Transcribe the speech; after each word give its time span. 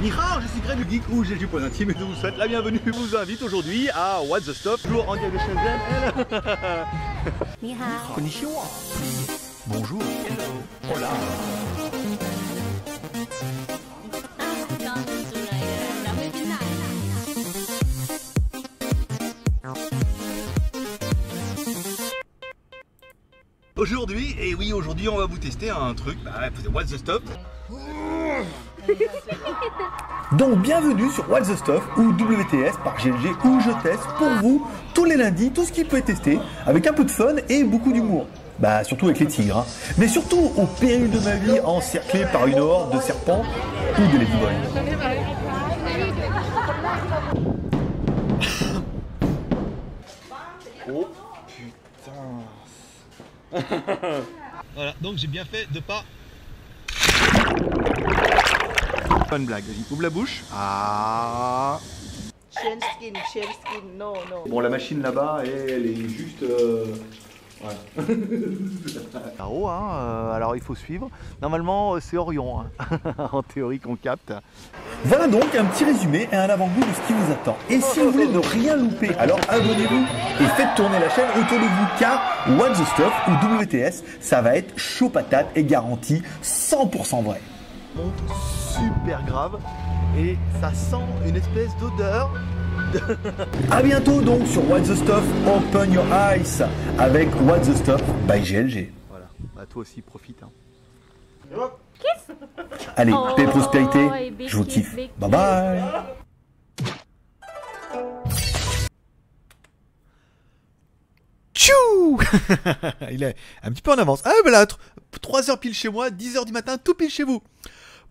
Nihao, 0.00 0.40
je 0.40 0.48
suis 0.48 0.60
Greg 0.60 0.88
Geek 0.88 1.02
ou 1.10 1.24
j'ai 1.24 1.36
du 1.36 1.46
point 1.46 1.62
intime 1.62 1.90
et 1.90 1.94
je 1.98 2.04
vous 2.04 2.14
souhaite 2.14 2.38
la 2.38 2.48
bienvenue. 2.48 2.80
Je 2.86 2.90
vous 2.90 3.16
invite 3.16 3.42
aujourd'hui 3.42 3.90
à 3.90 4.22
What 4.22 4.40
the 4.40 4.54
Stop. 4.54 4.80
toujours 4.80 5.06
en 5.06 5.14
direct 5.14 5.34
de 5.34 5.38
Shenzhen. 5.38 5.78
Nihao. 7.62 8.14
Konnichiwa. 8.14 8.62
Bonjour. 9.66 10.02
Hello. 10.02 10.94
Hola. 10.94 11.08
Aujourd'hui, 23.76 24.34
et 24.38 24.54
oui 24.54 24.72
aujourd'hui 24.72 25.08
on 25.10 25.18
va 25.18 25.26
vous 25.26 25.38
tester 25.38 25.68
un 25.68 25.92
truc, 25.94 26.18
bah, 26.24 26.48
What's 26.72 26.90
the 26.90 26.98
Stop? 26.98 27.22
Donc 30.32 30.58
bienvenue 30.60 31.10
sur 31.10 31.28
What's 31.28 31.48
the 31.48 31.56
Stuff 31.56 31.82
ou 31.96 32.12
WTS 32.12 32.78
par 32.84 32.96
GLG 32.96 33.34
où 33.44 33.60
je 33.60 33.70
teste 33.82 34.06
pour 34.16 34.28
vous 34.40 34.66
tous 34.94 35.04
les 35.04 35.16
lundis 35.16 35.50
tout 35.50 35.64
ce 35.64 35.72
qui 35.72 35.84
peut 35.84 35.98
être 35.98 36.06
testé 36.06 36.38
avec 36.66 36.86
un 36.86 36.92
peu 36.92 37.04
de 37.04 37.10
fun 37.10 37.36
et 37.48 37.64
beaucoup 37.64 37.92
d'humour. 37.92 38.26
Bah 38.58 38.84
surtout 38.84 39.06
avec 39.06 39.20
les 39.20 39.26
tigres, 39.26 39.58
hein. 39.58 39.66
mais 39.96 40.06
surtout 40.06 40.52
au 40.56 40.66
péril 40.66 41.10
de 41.10 41.18
ma 41.20 41.36
vie 41.36 41.60
encerclé 41.60 42.26
par 42.32 42.46
une 42.46 42.58
horde 42.58 42.94
de 42.94 43.00
serpents 43.00 43.42
ou 43.98 44.02
de 44.06 44.18
ladyboys. 44.18 44.50
Oh 50.92 51.06
putain. 51.46 52.12
voilà, 54.74 54.94
donc 55.00 55.18
j'ai 55.18 55.28
bien 55.28 55.44
fait 55.44 55.70
de 55.72 55.78
pas. 55.78 56.02
Bonne 59.30 59.44
blague, 59.44 59.62
vas-y, 59.62 59.92
ouvre 59.92 60.02
la 60.02 60.10
bouche. 60.10 60.42
Ah. 60.52 61.78
Chain 62.50 62.80
skin, 62.80 63.12
chain 63.32 63.42
skin, 63.42 63.86
no, 63.96 64.14
no. 64.28 64.44
Bon 64.48 64.58
la 64.58 64.68
machine 64.68 65.00
là-bas 65.00 65.42
elle 65.44 65.86
est 65.86 66.08
juste... 66.08 66.42
euh, 66.42 66.84
Là-haut, 69.38 69.68
hein, 69.68 69.90
euh, 69.92 70.32
alors 70.32 70.56
il 70.56 70.62
faut 70.62 70.74
suivre. 70.74 71.08
Normalement, 71.42 71.94
euh, 71.94 72.00
c'est 72.00 72.16
Orion, 72.16 72.60
hein, 72.60 72.66
en 73.32 73.42
théorie 73.42 73.78
qu'on 73.78 73.94
capte. 73.94 74.32
Voilà 75.04 75.28
donc 75.28 75.54
un 75.54 75.64
petit 75.66 75.84
résumé 75.84 76.28
et 76.32 76.36
un 76.36 76.48
avant-goût 76.48 76.80
de 76.80 76.94
ce 76.94 77.06
qui 77.06 77.12
vous 77.12 77.32
attend. 77.32 77.56
Et 77.68 77.80
si 77.80 78.00
vous 78.00 78.10
voulez 78.10 78.26
ne 78.26 78.38
rien 78.38 78.76
louper, 78.76 79.14
alors 79.18 79.38
abonnez-vous 79.48 80.06
et 80.40 80.48
faites 80.56 80.74
tourner 80.74 80.98
la 80.98 81.10
chaîne 81.10 81.28
autour 81.40 81.58
de 81.58 81.64
vous 81.64 81.86
car 81.98 82.20
What 82.58 82.70
the 82.70 82.86
Stuff 82.94 83.12
ou 83.28 83.62
WTS, 83.62 84.02
ça 84.20 84.42
va 84.42 84.56
être 84.56 84.76
chaud 84.76 85.08
patate 85.08 85.46
et 85.54 85.62
garanti 85.62 86.22
100% 86.42 87.22
vrai. 87.22 87.40
Monte 87.96 88.14
super 88.74 89.24
grave 89.24 89.58
et 90.16 90.36
ça 90.60 90.72
sent 90.72 91.04
une 91.26 91.36
espèce 91.36 91.76
d'odeur. 91.78 92.32
A 93.70 93.82
bientôt 93.82 94.20
donc 94.20 94.46
sur 94.46 94.68
What 94.68 94.80
the 94.80 94.94
Stuff 94.96 95.24
Open 95.46 95.92
Your 95.92 96.04
Eyes 96.12 96.62
avec 96.98 97.28
What 97.42 97.60
the 97.60 97.76
Stuff 97.76 98.02
by 98.26 98.40
GLG. 98.40 98.92
Voilà, 99.08 99.26
bah 99.54 99.66
toi 99.68 99.82
aussi 99.82 100.00
profite. 100.02 100.42
Hein. 100.42 100.50
Allez, 102.96 103.12
Oh, 103.14 103.28
paix 103.36 103.42
et 103.42 103.46
prospérité, 103.46 104.08
je 104.46 104.56
vous 104.56 104.64
kiffe. 104.64 104.94
big 104.94 105.10
Bye 105.18 105.30
bye 105.30 105.82
Tchou 111.54 112.18
Il 113.10 113.22
est 113.22 113.36
un 113.62 113.70
petit 113.72 113.82
peu 113.82 113.92
en 113.92 113.98
avance. 113.98 114.22
Ah, 114.24 114.32
ben 114.44 114.50
là, 114.50 114.66
3 115.20 115.50
heures 115.50 115.60
pile 115.60 115.74
chez 115.74 115.88
moi, 115.88 116.10
10 116.10 116.36
heures 116.36 116.44
du 116.44 116.52
matin, 116.52 116.78
tout 116.78 116.94
pile 116.94 117.10
chez 117.10 117.24
vous. 117.24 117.42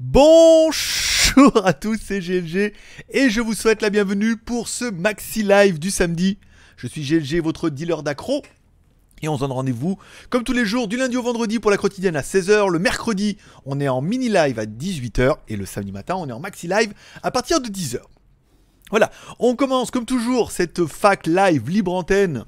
Bonjour 0.01 1.65
à 1.65 1.73
tous, 1.73 1.99
c'est 2.01 2.21
GLG 2.21 2.71
et 3.09 3.29
je 3.29 3.41
vous 3.41 3.53
souhaite 3.53 3.81
la 3.81 3.89
bienvenue 3.89 4.37
pour 4.37 4.69
ce 4.69 4.85
maxi 4.85 5.43
live 5.43 5.77
du 5.77 5.91
samedi. 5.91 6.37
Je 6.77 6.87
suis 6.87 7.01
GLG, 7.01 7.43
votre 7.43 7.69
dealer 7.69 8.01
d'accro. 8.01 8.41
Et 9.21 9.27
on 9.27 9.35
se 9.35 9.41
donne 9.41 9.51
rendez-vous 9.51 9.97
comme 10.29 10.45
tous 10.45 10.53
les 10.53 10.63
jours 10.63 10.87
du 10.87 10.95
lundi 10.95 11.17
au 11.17 11.21
vendredi 11.21 11.59
pour 11.59 11.69
la 11.69 11.75
quotidienne 11.75 12.15
à 12.15 12.21
16h. 12.21 12.71
Le 12.71 12.79
mercredi, 12.79 13.35
on 13.65 13.81
est 13.81 13.89
en 13.89 13.99
mini 13.99 14.29
live 14.29 14.57
à 14.57 14.65
18h. 14.65 15.35
Et 15.49 15.57
le 15.57 15.65
samedi 15.65 15.91
matin, 15.91 16.15
on 16.15 16.29
est 16.29 16.31
en 16.31 16.39
maxi 16.39 16.69
live 16.69 16.93
à 17.21 17.29
partir 17.29 17.59
de 17.59 17.67
10h. 17.67 17.97
Voilà, 18.91 19.11
on 19.37 19.57
commence 19.57 19.91
comme 19.91 20.05
toujours 20.05 20.51
cette 20.51 20.85
fac 20.85 21.27
live 21.27 21.69
libre 21.69 21.93
antenne 21.93 22.45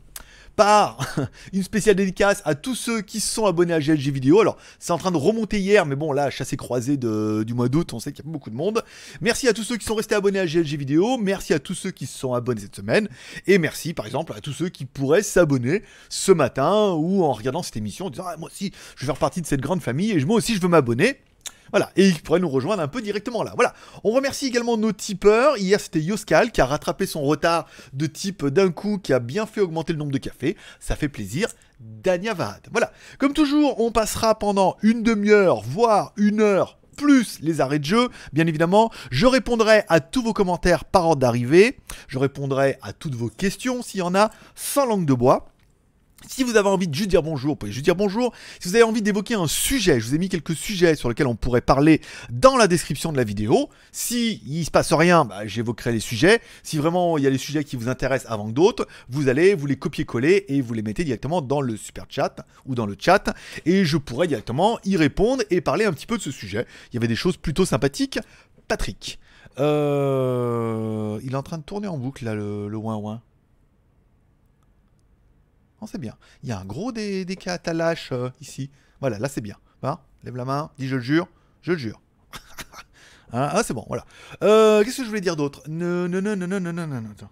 une 1.54 1.64
spéciale 1.64 1.96
dédicace 1.96 2.42
à 2.46 2.54
tous 2.56 2.76
ceux 2.76 3.02
qui 3.02 3.20
sont 3.20 3.46
abonnés 3.46 3.74
à 3.74 3.80
GLG 3.80 4.12
Vidéo. 4.12 4.42
Alors, 4.42 4.58
c'est 4.80 4.92
en 4.92 4.98
train 4.98 5.12
de 5.12 5.18
remonter 5.18 5.60
hier, 5.60 5.86
mais 5.86 5.96
bon, 5.96 6.12
là, 6.12 6.30
chassé 6.30 6.56
croisé 6.56 6.98
de, 6.98 7.44
du 7.44 7.54
mois 7.54 7.68
d'août, 7.68 7.94
on 7.94 8.00
sait 8.00 8.12
qu'il 8.12 8.24
y 8.24 8.28
a 8.28 8.32
beaucoup 8.32 8.50
de 8.50 8.56
monde. 8.56 8.84
Merci 9.22 9.48
à 9.48 9.54
tous 9.54 9.64
ceux 9.64 9.78
qui 9.78 9.86
sont 9.86 9.96
restés 9.96 10.16
abonnés 10.16 10.40
à 10.40 10.46
GLG 10.46 10.78
Vidéo. 10.78 11.18
Merci 11.18 11.54
à 11.54 11.60
tous 11.60 11.74
ceux 11.74 11.92
qui 11.92 12.06
se 12.06 12.18
sont 12.18 12.34
abonnés 12.34 12.62
cette 12.62 12.76
semaine. 12.76 13.10
Et 13.48 13.58
merci, 13.58 13.94
par 13.94 14.06
exemple, 14.06 14.34
à 14.34 14.42
tous 14.42 14.54
ceux 14.54 14.70
qui 14.70 14.86
pourraient 14.86 15.24
s'abonner 15.24 15.82
ce 16.10 16.32
matin 16.32 16.92
ou 16.92 17.24
en 17.24 17.34
regardant 17.34 17.64
cette 17.64 17.78
émission 17.78 18.06
en 18.06 18.10
disant 18.12 18.26
ah, 18.28 18.38
Moi 18.38 18.50
aussi, 18.52 18.72
je 18.96 19.02
veux 19.02 19.08
faire 19.08 19.18
partie 19.18 19.42
de 19.42 19.48
cette 19.48 19.62
grande 19.62 19.82
famille 19.82 20.12
et 20.12 20.24
moi 20.26 20.38
aussi, 20.38 20.56
je 20.56 20.62
veux 20.62 20.68
m'abonner. 20.68 21.18
Voilà, 21.72 21.90
et 21.96 22.08
ils 22.08 22.22
pourraient 22.22 22.42
nous 22.42 22.50
rejoindre 22.50 22.82
un 22.82 22.88
peu 22.88 23.02
directement 23.02 23.44
là. 23.44 23.54
Voilà, 23.56 23.74
on 24.04 24.12
remercie 24.12 24.48
également 24.48 24.78
nos 24.78 24.92
tipeurs. 24.92 25.58
Hier, 25.58 25.80
c'était 25.80 26.02
Yoskal 26.02 26.52
qui 26.52 26.60
a 26.60 26.66
rattrapé 26.66 27.06
son 27.06 27.22
retard 27.22 27.66
de 27.94 28.08
type 28.08 28.46
d'un 28.46 28.72
coup, 28.72 28.98
qui 28.98 29.14
a 29.14 29.20
bien 29.20 29.46
fait 29.46 29.62
augmenter 29.62 29.94
le 29.94 30.00
nombre 30.00 30.12
de 30.12 30.18
cafés. 30.18 30.58
Ça 30.80 30.96
fait 30.96 31.10
plaisir. 31.10 31.48
Danyavad. 31.80 32.68
Voilà, 32.72 32.92
comme 33.18 33.34
toujours, 33.34 33.80
on 33.80 33.92
passera 33.92 34.38
pendant 34.38 34.76
une 34.84 35.02
demi-heure, 35.02 35.62
voire 35.62 36.14
une 36.18 36.42
heure 36.42 36.78
plus 36.98 37.40
les 37.42 37.62
arrêts 37.62 37.80
de 37.80 37.86
jeu, 37.86 38.10
bien 38.32 38.46
évidemment. 38.46 38.92
Je 39.10 39.26
répondrai 39.26 39.84
à 39.88 40.00
tous 40.00 40.22
vos 40.22 40.34
commentaires 40.34 40.86
par 40.86 41.08
ordre 41.08 41.22
d'arrivée. 41.22 41.80
Je 42.08 42.20
répondrai 42.20 42.78
à 42.84 42.94
toutes 42.94 43.16
vos 43.16 43.30
questions 43.30 43.82
s'il 43.82 44.02
y 44.02 44.04
en 44.04 44.14
a, 44.14 44.30
sans 44.54 44.86
langue 44.86 45.06
de 45.06 45.14
bois. 45.14 45.51
Si 46.28 46.44
vous 46.44 46.56
avez 46.56 46.70
envie 46.70 46.88
de 46.88 46.94
juste 46.94 47.10
dire 47.10 47.24
bonjour, 47.24 47.52
vous 47.52 47.56
pouvez 47.56 47.72
juste 47.72 47.86
dire 47.86 47.96
bonjour. 47.96 48.34
Si 48.60 48.70
vous 48.70 48.76
avez 48.76 48.84
envie 48.84 49.02
d'évoquer 49.02 49.34
un 49.34 49.48
sujet, 49.48 50.00
je 50.00 50.08
vous 50.08 50.16
ai 50.16 50.18
mis 50.18 50.30
quelques 50.30 50.56
sujets 50.56 50.96
sur 50.96 51.10
lesquels 51.10 51.28
on 51.28 51.36
pourrait 51.36 51.62
parler 51.62 52.00
dans 52.30 52.58
la 52.58 52.68
description 52.68 53.12
de 53.12 53.18
la 53.18 53.24
vidéo. 53.24 53.70
Si 53.92 54.42
il 54.46 54.64
se 54.64 54.72
passe 54.72 54.94
rien, 54.94 55.26
bah, 55.26 55.48
j'évoquerai 55.48 55.92
les 55.92 56.00
sujets. 56.00 56.42
Si 56.64 56.78
vraiment 56.78 57.18
il 57.18 57.24
y 57.24 57.28
a 57.28 57.32
des 57.32 57.38
sujets 57.38 57.64
qui 57.64 57.76
vous 57.76 57.90
intéressent 57.90 58.32
avant 58.32 58.48
que 58.48 58.54
d'autres, 58.54 58.88
vous 59.10 59.30
allez 59.30 59.56
vous 59.56 59.66
les 59.66 59.78
copier-coller 59.78 60.46
et 60.48 60.62
vous 60.62 60.74
les 60.74 60.84
mettez 60.84 61.04
directement 61.04 61.42
dans 61.42 61.62
le 61.62 61.76
super 61.76 62.06
chat 62.08 62.46
ou 62.66 62.76
dans 62.76 62.86
le 62.86 62.96
chat 62.98 63.34
et 63.66 63.84
je 63.84 63.98
pourrai 63.98 64.28
directement 64.28 64.80
y 64.86 64.98
répondre 64.98 65.44
et 65.50 65.60
parler 65.60 65.86
un 65.86 65.94
petit 65.94 66.08
peu 66.08 66.18
de 66.18 66.22
ce 66.22 66.32
sujet. 66.32 66.68
Il 66.92 66.96
y 66.96 66.98
avait 66.98 67.08
des 67.08 67.16
choses 67.16 67.38
plutôt 67.38 67.66
sympathiques. 67.66 68.20
Patrick, 68.68 69.20
euh, 69.60 71.20
il 71.24 71.34
est 71.34 71.36
en 71.36 71.44
train 71.44 71.58
de 71.58 71.64
tourner 71.64 71.88
en 71.88 71.98
boucle 71.98 72.24
là 72.26 72.36
le, 72.36 72.68
le 72.68 72.78
ouin 72.78 72.96
ouin. 72.96 73.22
Non, 75.82 75.88
c'est 75.88 75.98
bien. 75.98 76.16
Il 76.44 76.50
y 76.50 76.52
a 76.52 76.60
un 76.60 76.66
gros 76.66 76.92
décalage 76.92 78.10
euh, 78.12 78.30
ici. 78.40 78.70
Voilà, 79.00 79.18
là 79.18 79.28
c'est 79.28 79.42
bien. 79.42 79.58
Hein 79.84 79.98
Lève 80.24 80.36
la 80.36 80.46
main, 80.46 80.70
dis 80.78 80.88
je 80.88 80.96
le 80.96 81.02
jure, 81.02 81.28
je 81.62 81.72
le 81.74 81.78
jure. 81.78 82.02
Hein, 83.34 83.48
ah, 83.54 83.64
c'est 83.64 83.74
bon, 83.74 83.86
voilà. 83.88 84.04
Euh, 84.44 84.84
Qu'est-ce 84.84 84.98
que 84.98 85.04
je 85.04 85.08
voulais 85.08 85.22
dire 85.22 85.38
d'autre? 85.38 85.64
Non, 85.70 86.10
non, 86.10 86.22
non, 86.22 86.36
non, 86.36 86.48
non, 86.48 86.60
non, 86.60 86.74
non, 86.74 86.86
non, 86.86 87.02
non. 87.02 87.30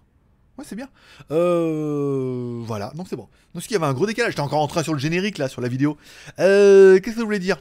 Ouais, 0.56 0.64
c'est 0.66 0.74
bien. 0.74 0.88
Euh, 1.30 2.62
voilà, 2.64 2.90
donc 2.94 3.06
c'est 3.08 3.16
bon. 3.16 3.28
Donc, 3.52 3.64
qu'il 3.64 3.72
y 3.72 3.76
avait 3.76 3.84
un 3.84 3.92
gros 3.92 4.06
décalage. 4.06 4.32
J'étais 4.32 4.40
encore 4.40 4.62
en 4.62 4.66
train 4.66 4.82
sur 4.82 4.94
le 4.94 4.98
générique, 4.98 5.36
là, 5.36 5.46
sur 5.48 5.60
la 5.60 5.68
vidéo. 5.68 5.98
Euh, 6.38 7.00
Qu'est-ce 7.00 7.16
que 7.16 7.20
je 7.20 7.24
voulais 7.26 7.38
dire? 7.38 7.58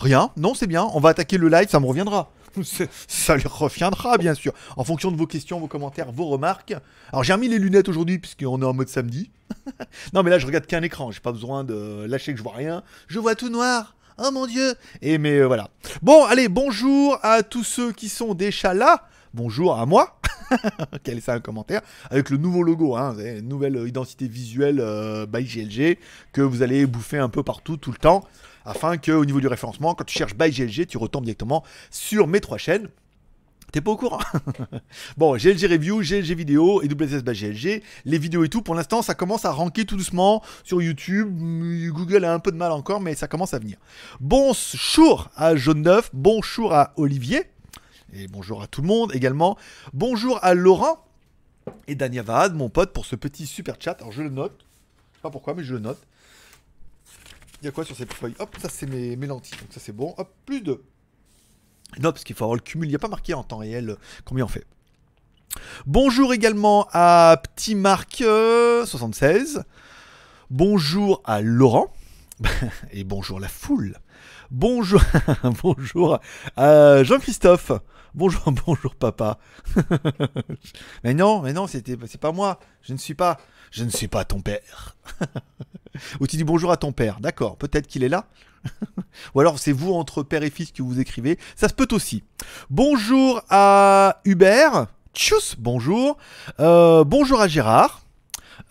Rien, 0.00 0.32
non, 0.36 0.54
c'est 0.54 0.66
bien. 0.66 0.88
On 0.92 0.98
va 0.98 1.10
attaquer 1.10 1.38
le 1.38 1.48
live, 1.48 1.68
ça 1.68 1.78
me 1.78 1.86
reviendra. 1.86 2.32
Ça 3.08 3.36
lui 3.36 3.46
reviendra, 3.46 4.18
bien 4.18 4.34
sûr. 4.34 4.52
En 4.76 4.84
fonction 4.84 5.10
de 5.10 5.16
vos 5.16 5.26
questions, 5.26 5.60
vos 5.60 5.68
commentaires, 5.68 6.12
vos 6.12 6.26
remarques. 6.26 6.74
Alors, 7.12 7.24
j'ai 7.24 7.32
remis 7.32 7.48
les 7.48 7.58
lunettes 7.58 7.88
aujourd'hui, 7.88 8.18
puisqu'on 8.18 8.60
est 8.62 8.64
en 8.64 8.74
mode 8.74 8.88
samedi. 8.88 9.30
non, 10.12 10.22
mais 10.22 10.30
là, 10.30 10.38
je 10.38 10.46
regarde 10.46 10.66
qu'un 10.66 10.82
écran. 10.82 11.10
J'ai 11.10 11.20
pas 11.20 11.32
besoin 11.32 11.64
de 11.64 12.04
lâcher 12.06 12.32
que 12.32 12.38
je 12.38 12.42
vois 12.42 12.54
rien. 12.54 12.82
Je 13.08 13.18
vois 13.18 13.34
tout 13.34 13.48
noir. 13.48 13.94
Oh 14.18 14.30
mon 14.32 14.46
dieu. 14.46 14.74
Et 15.00 15.16
mais 15.16 15.38
euh, 15.38 15.46
voilà. 15.46 15.70
Bon, 16.02 16.24
allez, 16.24 16.48
bonjour 16.48 17.18
à 17.22 17.44
tous 17.44 17.62
ceux 17.62 17.92
qui 17.92 18.08
sont 18.08 18.34
déjà 18.34 18.74
là. 18.74 19.08
Bonjour 19.32 19.78
à 19.78 19.86
moi. 19.86 20.18
Quel 21.04 21.18
est 21.18 21.20
ça 21.20 21.34
un 21.34 21.40
commentaire? 21.40 21.82
Avec 22.10 22.30
le 22.30 22.36
nouveau 22.36 22.64
logo, 22.64 22.96
hein, 22.96 23.14
une 23.18 23.46
nouvelle 23.46 23.86
identité 23.86 24.26
visuelle 24.26 24.80
euh, 24.80 25.26
by 25.26 25.44
GLG 25.44 25.98
que 26.32 26.40
vous 26.40 26.62
allez 26.62 26.86
bouffer 26.86 27.18
un 27.18 27.28
peu 27.28 27.44
partout 27.44 27.76
tout 27.76 27.92
le 27.92 27.98
temps 27.98 28.24
afin 28.68 28.98
que 28.98 29.12
au 29.12 29.24
niveau 29.24 29.40
du 29.40 29.46
référencement, 29.46 29.94
quand 29.94 30.04
tu 30.04 30.16
cherches 30.16 30.36
by 30.36 30.50
GLG, 30.50 30.86
tu 30.86 30.98
retombes 30.98 31.24
directement 31.24 31.64
sur 31.90 32.26
mes 32.26 32.40
trois 32.40 32.58
chaînes. 32.58 32.88
T'es 33.72 33.80
pas 33.80 33.90
au 33.90 33.96
courant 33.96 34.20
Bon, 35.18 35.36
GLG 35.36 35.66
Review, 35.70 36.00
GLG 36.00 36.34
Vidéo 36.34 36.82
et 36.82 36.88
WSS 36.88 37.22
by 37.22 37.32
GLG, 37.32 37.82
les 38.04 38.18
vidéos 38.18 38.44
et 38.44 38.48
tout, 38.48 38.62
pour 38.62 38.74
l'instant, 38.74 39.02
ça 39.02 39.14
commence 39.14 39.44
à 39.44 39.50
ranker 39.50 39.84
tout 39.84 39.96
doucement 39.96 40.42
sur 40.64 40.80
YouTube. 40.80 41.28
Google 41.90 42.24
a 42.24 42.32
un 42.32 42.38
peu 42.38 42.50
de 42.50 42.56
mal 42.56 42.72
encore, 42.72 43.00
mais 43.00 43.14
ça 43.14 43.26
commence 43.26 43.52
à 43.52 43.58
venir. 43.58 43.76
Bonjour 44.20 45.28
à 45.34 45.56
Jaune 45.56 45.82
Neuf, 45.82 46.10
bonjour 46.12 46.72
à 46.74 46.92
Olivier, 46.96 47.44
et 48.14 48.26
bonjour 48.26 48.62
à 48.62 48.66
tout 48.66 48.80
le 48.80 48.88
monde 48.88 49.14
également. 49.14 49.58
Bonjour 49.92 50.38
à 50.42 50.54
Laurent 50.54 51.04
et 51.86 51.94
Dania 51.94 52.22
Vahad, 52.22 52.54
mon 52.54 52.70
pote, 52.70 52.94
pour 52.94 53.04
ce 53.04 53.16
petit 53.16 53.46
super 53.46 53.76
chat. 53.78 53.96
Alors 54.00 54.12
je 54.12 54.22
le 54.22 54.30
note, 54.30 54.64
je 55.12 55.18
sais 55.18 55.22
pas 55.22 55.30
pourquoi, 55.30 55.54
mais 55.54 55.64
je 55.64 55.74
le 55.74 55.80
note. 55.80 55.98
Il 57.60 57.64
y 57.64 57.68
a 57.68 57.72
quoi 57.72 57.84
sur 57.84 57.96
cette 57.96 58.12
feuille 58.12 58.34
Hop, 58.38 58.56
ça 58.60 58.68
c'est 58.68 58.86
mes, 58.86 59.16
lentilles, 59.16 59.58
donc 59.58 59.72
ça 59.72 59.80
c'est 59.80 59.92
bon. 59.92 60.14
Hop, 60.16 60.32
plus 60.46 60.60
de. 60.60 60.82
Non, 61.98 62.12
parce 62.12 62.22
qu'il 62.22 62.36
faut 62.36 62.44
avoir 62.44 62.56
le 62.56 62.62
cumul. 62.62 62.86
Il 62.86 62.90
n'y 62.90 62.96
a 62.96 63.00
pas 63.00 63.08
marqué 63.08 63.34
en 63.34 63.42
temps 63.42 63.58
réel 63.58 63.90
euh, 63.90 63.96
combien 64.24 64.44
on 64.44 64.48
fait. 64.48 64.64
Bonjour 65.86 66.32
également 66.32 66.86
à 66.92 67.40
Petit 67.42 67.74
Marc 67.74 68.20
euh, 68.20 68.86
76. 68.86 69.64
Bonjour 70.50 71.20
à 71.24 71.40
Laurent. 71.40 71.92
Et 72.92 73.02
bonjour 73.02 73.40
la 73.40 73.48
foule. 73.48 73.98
Bonjour, 74.50 75.02
bonjour 75.62 76.20
à 76.56 77.02
Jean-Christophe. 77.02 77.72
Bonjour, 78.14 78.52
bonjour 78.66 78.94
papa. 78.94 79.38
mais 81.04 81.14
non, 81.14 81.42
mais 81.42 81.52
non, 81.52 81.66
c'était, 81.66 81.96
c'est 82.06 82.20
pas 82.20 82.32
moi. 82.32 82.58
Je 82.82 82.92
ne 82.92 82.98
suis 82.98 83.14
pas, 83.14 83.38
je 83.70 83.84
ne 83.84 83.90
suis 83.90 84.08
pas 84.08 84.24
ton 84.24 84.40
père. 84.40 84.96
Ou 86.20 86.26
tu 86.26 86.36
dis 86.36 86.44
bonjour 86.44 86.70
à 86.70 86.76
ton 86.76 86.92
père. 86.92 87.20
D'accord, 87.20 87.56
peut-être 87.56 87.86
qu'il 87.86 88.04
est 88.04 88.08
là. 88.08 88.26
Ou 89.34 89.40
alors 89.40 89.58
c'est 89.58 89.72
vous 89.72 89.92
entre 89.92 90.22
père 90.22 90.42
et 90.42 90.50
fils 90.50 90.72
que 90.72 90.82
vous 90.82 91.00
écrivez. 91.00 91.38
Ça 91.56 91.68
se 91.68 91.74
peut 91.74 91.88
aussi. 91.92 92.24
Bonjour 92.70 93.42
à 93.50 94.20
Hubert. 94.24 94.86
Tchuss, 95.14 95.56
bonjour. 95.58 96.16
Euh, 96.60 97.04
bonjour 97.04 97.40
à 97.40 97.48
Gérard. 97.48 98.07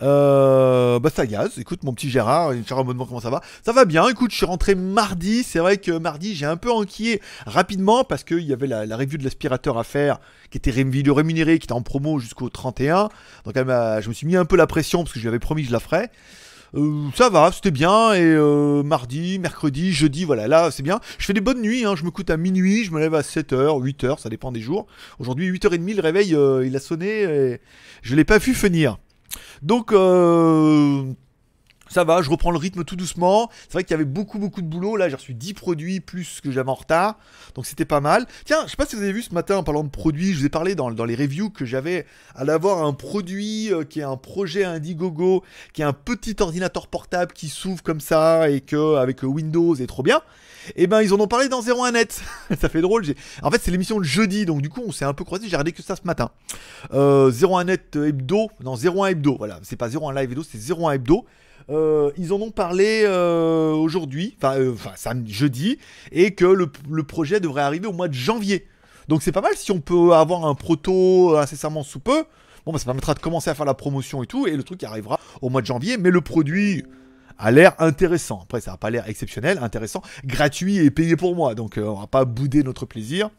Euh, 0.02 0.98
bah 0.98 1.10
ça 1.10 1.26
gaz, 1.26 1.58
écoute 1.58 1.82
mon 1.82 1.92
petit 1.92 2.10
Gérard, 2.10 2.52
Gérard 2.66 2.84
me 2.84 2.92
demande 2.92 3.08
comment 3.08 3.20
ça 3.20 3.30
va? 3.30 3.40
Ça 3.64 3.72
va 3.72 3.84
bien, 3.84 4.08
écoute, 4.08 4.30
je 4.30 4.36
suis 4.36 4.46
rentré 4.46 4.74
mardi, 4.74 5.42
c'est 5.42 5.58
vrai 5.58 5.78
que 5.78 5.92
mardi 5.92 6.34
j'ai 6.34 6.46
un 6.46 6.56
peu 6.56 6.70
enquillé 6.70 7.20
rapidement 7.46 8.04
parce 8.04 8.24
qu'il 8.24 8.40
y 8.40 8.52
avait 8.52 8.66
la, 8.66 8.86
la 8.86 8.96
review 8.96 9.18
de 9.18 9.24
l'aspirateur 9.24 9.78
à 9.78 9.84
faire 9.84 10.20
qui 10.50 10.58
était 10.58 10.70
vidéo 10.70 11.14
rémunérée, 11.14 11.58
qui 11.58 11.66
était 11.66 11.72
en 11.72 11.82
promo 11.82 12.18
jusqu'au 12.18 12.48
31. 12.48 13.08
Donc 13.44 13.54
je 13.56 14.08
me 14.08 14.14
suis 14.14 14.26
mis 14.26 14.36
un 14.36 14.44
peu 14.44 14.56
la 14.56 14.66
pression 14.66 15.02
parce 15.02 15.12
que 15.12 15.18
je 15.18 15.24
lui 15.24 15.28
avais 15.28 15.38
promis 15.38 15.62
que 15.62 15.68
je 15.68 15.72
la 15.72 15.80
ferais. 15.80 16.10
Euh, 16.74 17.08
ça 17.14 17.30
va, 17.30 17.50
c'était 17.52 17.70
bien. 17.70 18.12
Et 18.12 18.22
euh, 18.22 18.82
mardi, 18.82 19.38
mercredi, 19.38 19.92
jeudi, 19.92 20.24
voilà, 20.24 20.48
là 20.48 20.70
c'est 20.70 20.82
bien. 20.82 21.00
Je 21.18 21.26
fais 21.26 21.32
des 21.32 21.40
bonnes 21.40 21.62
nuits, 21.62 21.84
hein, 21.84 21.94
je 21.96 22.04
me 22.04 22.10
coûte 22.10 22.30
à 22.30 22.36
minuit, 22.36 22.84
je 22.84 22.92
me 22.92 23.00
lève 23.00 23.14
à 23.14 23.22
7h, 23.22 23.82
8h, 23.82 24.20
ça 24.20 24.28
dépend 24.28 24.52
des 24.52 24.60
jours. 24.60 24.86
Aujourd'hui, 25.18 25.50
8h30, 25.50 25.96
le 25.96 26.02
réveil, 26.02 26.34
euh, 26.34 26.66
il 26.66 26.76
a 26.76 26.80
sonné 26.80 27.22
et 27.22 27.60
je 28.02 28.14
l'ai 28.14 28.24
pas 28.24 28.38
vu 28.38 28.54
finir. 28.54 28.98
Donc, 29.62 29.92
euh, 29.92 31.12
ça 31.88 32.04
va, 32.04 32.22
je 32.22 32.30
reprends 32.30 32.50
le 32.50 32.58
rythme 32.58 32.84
tout 32.84 32.96
doucement. 32.96 33.50
C'est 33.62 33.72
vrai 33.74 33.84
qu'il 33.84 33.92
y 33.92 33.94
avait 33.94 34.04
beaucoup, 34.04 34.38
beaucoup 34.38 34.62
de 34.62 34.66
boulot. 34.66 34.96
Là, 34.96 35.08
j'ai 35.08 35.16
reçu 35.16 35.34
10 35.34 35.54
produits 35.54 36.00
plus 36.00 36.24
ce 36.24 36.42
que 36.42 36.50
j'avais 36.50 36.70
en 36.70 36.74
retard. 36.74 37.16
Donc, 37.54 37.66
c'était 37.66 37.84
pas 37.84 38.00
mal. 38.00 38.26
Tiens, 38.44 38.62
je 38.64 38.70
sais 38.70 38.76
pas 38.76 38.86
si 38.86 38.96
vous 38.96 39.02
avez 39.02 39.12
vu 39.12 39.22
ce 39.22 39.34
matin 39.34 39.56
en 39.56 39.62
parlant 39.62 39.84
de 39.84 39.88
produits, 39.88 40.32
je 40.32 40.40
vous 40.40 40.46
ai 40.46 40.50
parlé 40.50 40.74
dans, 40.74 40.90
dans 40.90 41.04
les 41.04 41.14
reviews 41.14 41.50
que 41.50 41.64
j'avais 41.64 42.06
à 42.34 42.42
avoir 42.42 42.84
un 42.84 42.92
produit 42.92 43.72
euh, 43.72 43.84
qui 43.84 44.00
est 44.00 44.04
un 44.04 44.16
projet 44.16 44.64
Indiegogo, 44.64 45.44
qui 45.72 45.82
est 45.82 45.84
un 45.84 45.92
petit 45.92 46.36
ordinateur 46.40 46.86
portable 46.86 47.32
qui 47.32 47.48
s'ouvre 47.48 47.82
comme 47.82 48.00
ça 48.00 48.50
et 48.50 48.60
que 48.60 48.96
avec 48.96 49.22
Windows 49.22 49.74
est 49.74 49.86
trop 49.86 50.02
bien. 50.02 50.20
Et 50.76 50.86
ben, 50.86 51.02
ils 51.02 51.12
en 51.14 51.20
ont 51.20 51.26
parlé 51.26 51.48
dans 51.48 51.62
01net. 51.62 52.20
ça 52.60 52.68
fait 52.68 52.80
drôle. 52.80 53.04
En 53.42 53.50
fait, 53.50 53.60
c'est 53.62 53.70
l'émission 53.70 53.98
de 53.98 54.04
jeudi, 54.04 54.44
donc 54.44 54.60
du 54.60 54.68
coup, 54.68 54.82
on 54.86 54.92
s'est 54.92 55.04
un 55.04 55.14
peu 55.14 55.24
croisé. 55.24 55.46
J'ai 55.46 55.56
regardé 55.56 55.72
que 55.72 55.82
ça 55.82 55.96
ce 55.96 56.02
matin. 56.04 56.30
Euh, 56.92 57.30
01net 57.30 57.96
hebdo, 57.96 58.50
non 58.62 58.76
01 58.76 59.08
hebdo, 59.08 59.36
voilà, 59.36 59.60
c'est 59.62 59.76
pas 59.76 59.88
01 59.88 60.12
live 60.14 60.32
hebdo, 60.32 60.42
c'est 60.42 60.58
01 60.58 60.92
hebdo. 60.92 61.24
Euh, 61.70 62.10
ils 62.16 62.32
en 62.32 62.40
ont 62.40 62.50
parlé 62.50 63.02
euh, 63.04 63.72
aujourd'hui, 63.72 64.36
enfin, 64.38 64.56
euh, 64.58 64.74
jeudi, 65.26 65.78
et 66.12 66.34
que 66.34 66.46
le, 66.46 66.70
le 66.90 67.02
projet 67.02 67.40
devrait 67.40 67.62
arriver 67.62 67.86
au 67.86 67.92
mois 67.92 68.08
de 68.08 68.14
janvier. 68.14 68.66
Donc 69.08 69.22
c'est 69.22 69.32
pas 69.32 69.40
mal 69.40 69.52
si 69.54 69.70
on 69.70 69.80
peut 69.80 70.12
avoir 70.12 70.46
un 70.46 70.54
proto 70.54 71.36
incessamment 71.36 71.82
sous 71.82 72.00
peu. 72.00 72.24
Bon, 72.64 72.72
bah, 72.72 72.78
ça 72.78 72.86
permettra 72.86 73.14
de 73.14 73.20
commencer 73.20 73.50
à 73.50 73.54
faire 73.54 73.66
la 73.66 73.74
promotion 73.74 74.22
et 74.22 74.26
tout, 74.26 74.46
et 74.46 74.56
le 74.56 74.62
truc 74.62 74.82
arrivera 74.84 75.20
au 75.42 75.48
mois 75.48 75.60
de 75.60 75.66
janvier. 75.66 75.96
Mais 75.98 76.10
le 76.10 76.20
produit 76.20 76.84
a 77.38 77.50
l'air 77.50 77.74
intéressant. 77.80 78.40
Après, 78.42 78.60
ça 78.60 78.72
n'a 78.72 78.76
pas 78.76 78.90
l'air 78.90 79.08
exceptionnel, 79.08 79.58
intéressant, 79.62 80.02
gratuit 80.24 80.78
et 80.78 80.90
payé 80.90 81.16
pour 81.16 81.34
moi. 81.36 81.54
Donc, 81.54 81.78
euh, 81.78 81.84
on 81.84 82.00
va 82.00 82.06
pas 82.06 82.24
bouder 82.24 82.62
notre 82.62 82.84
plaisir. 82.86 83.30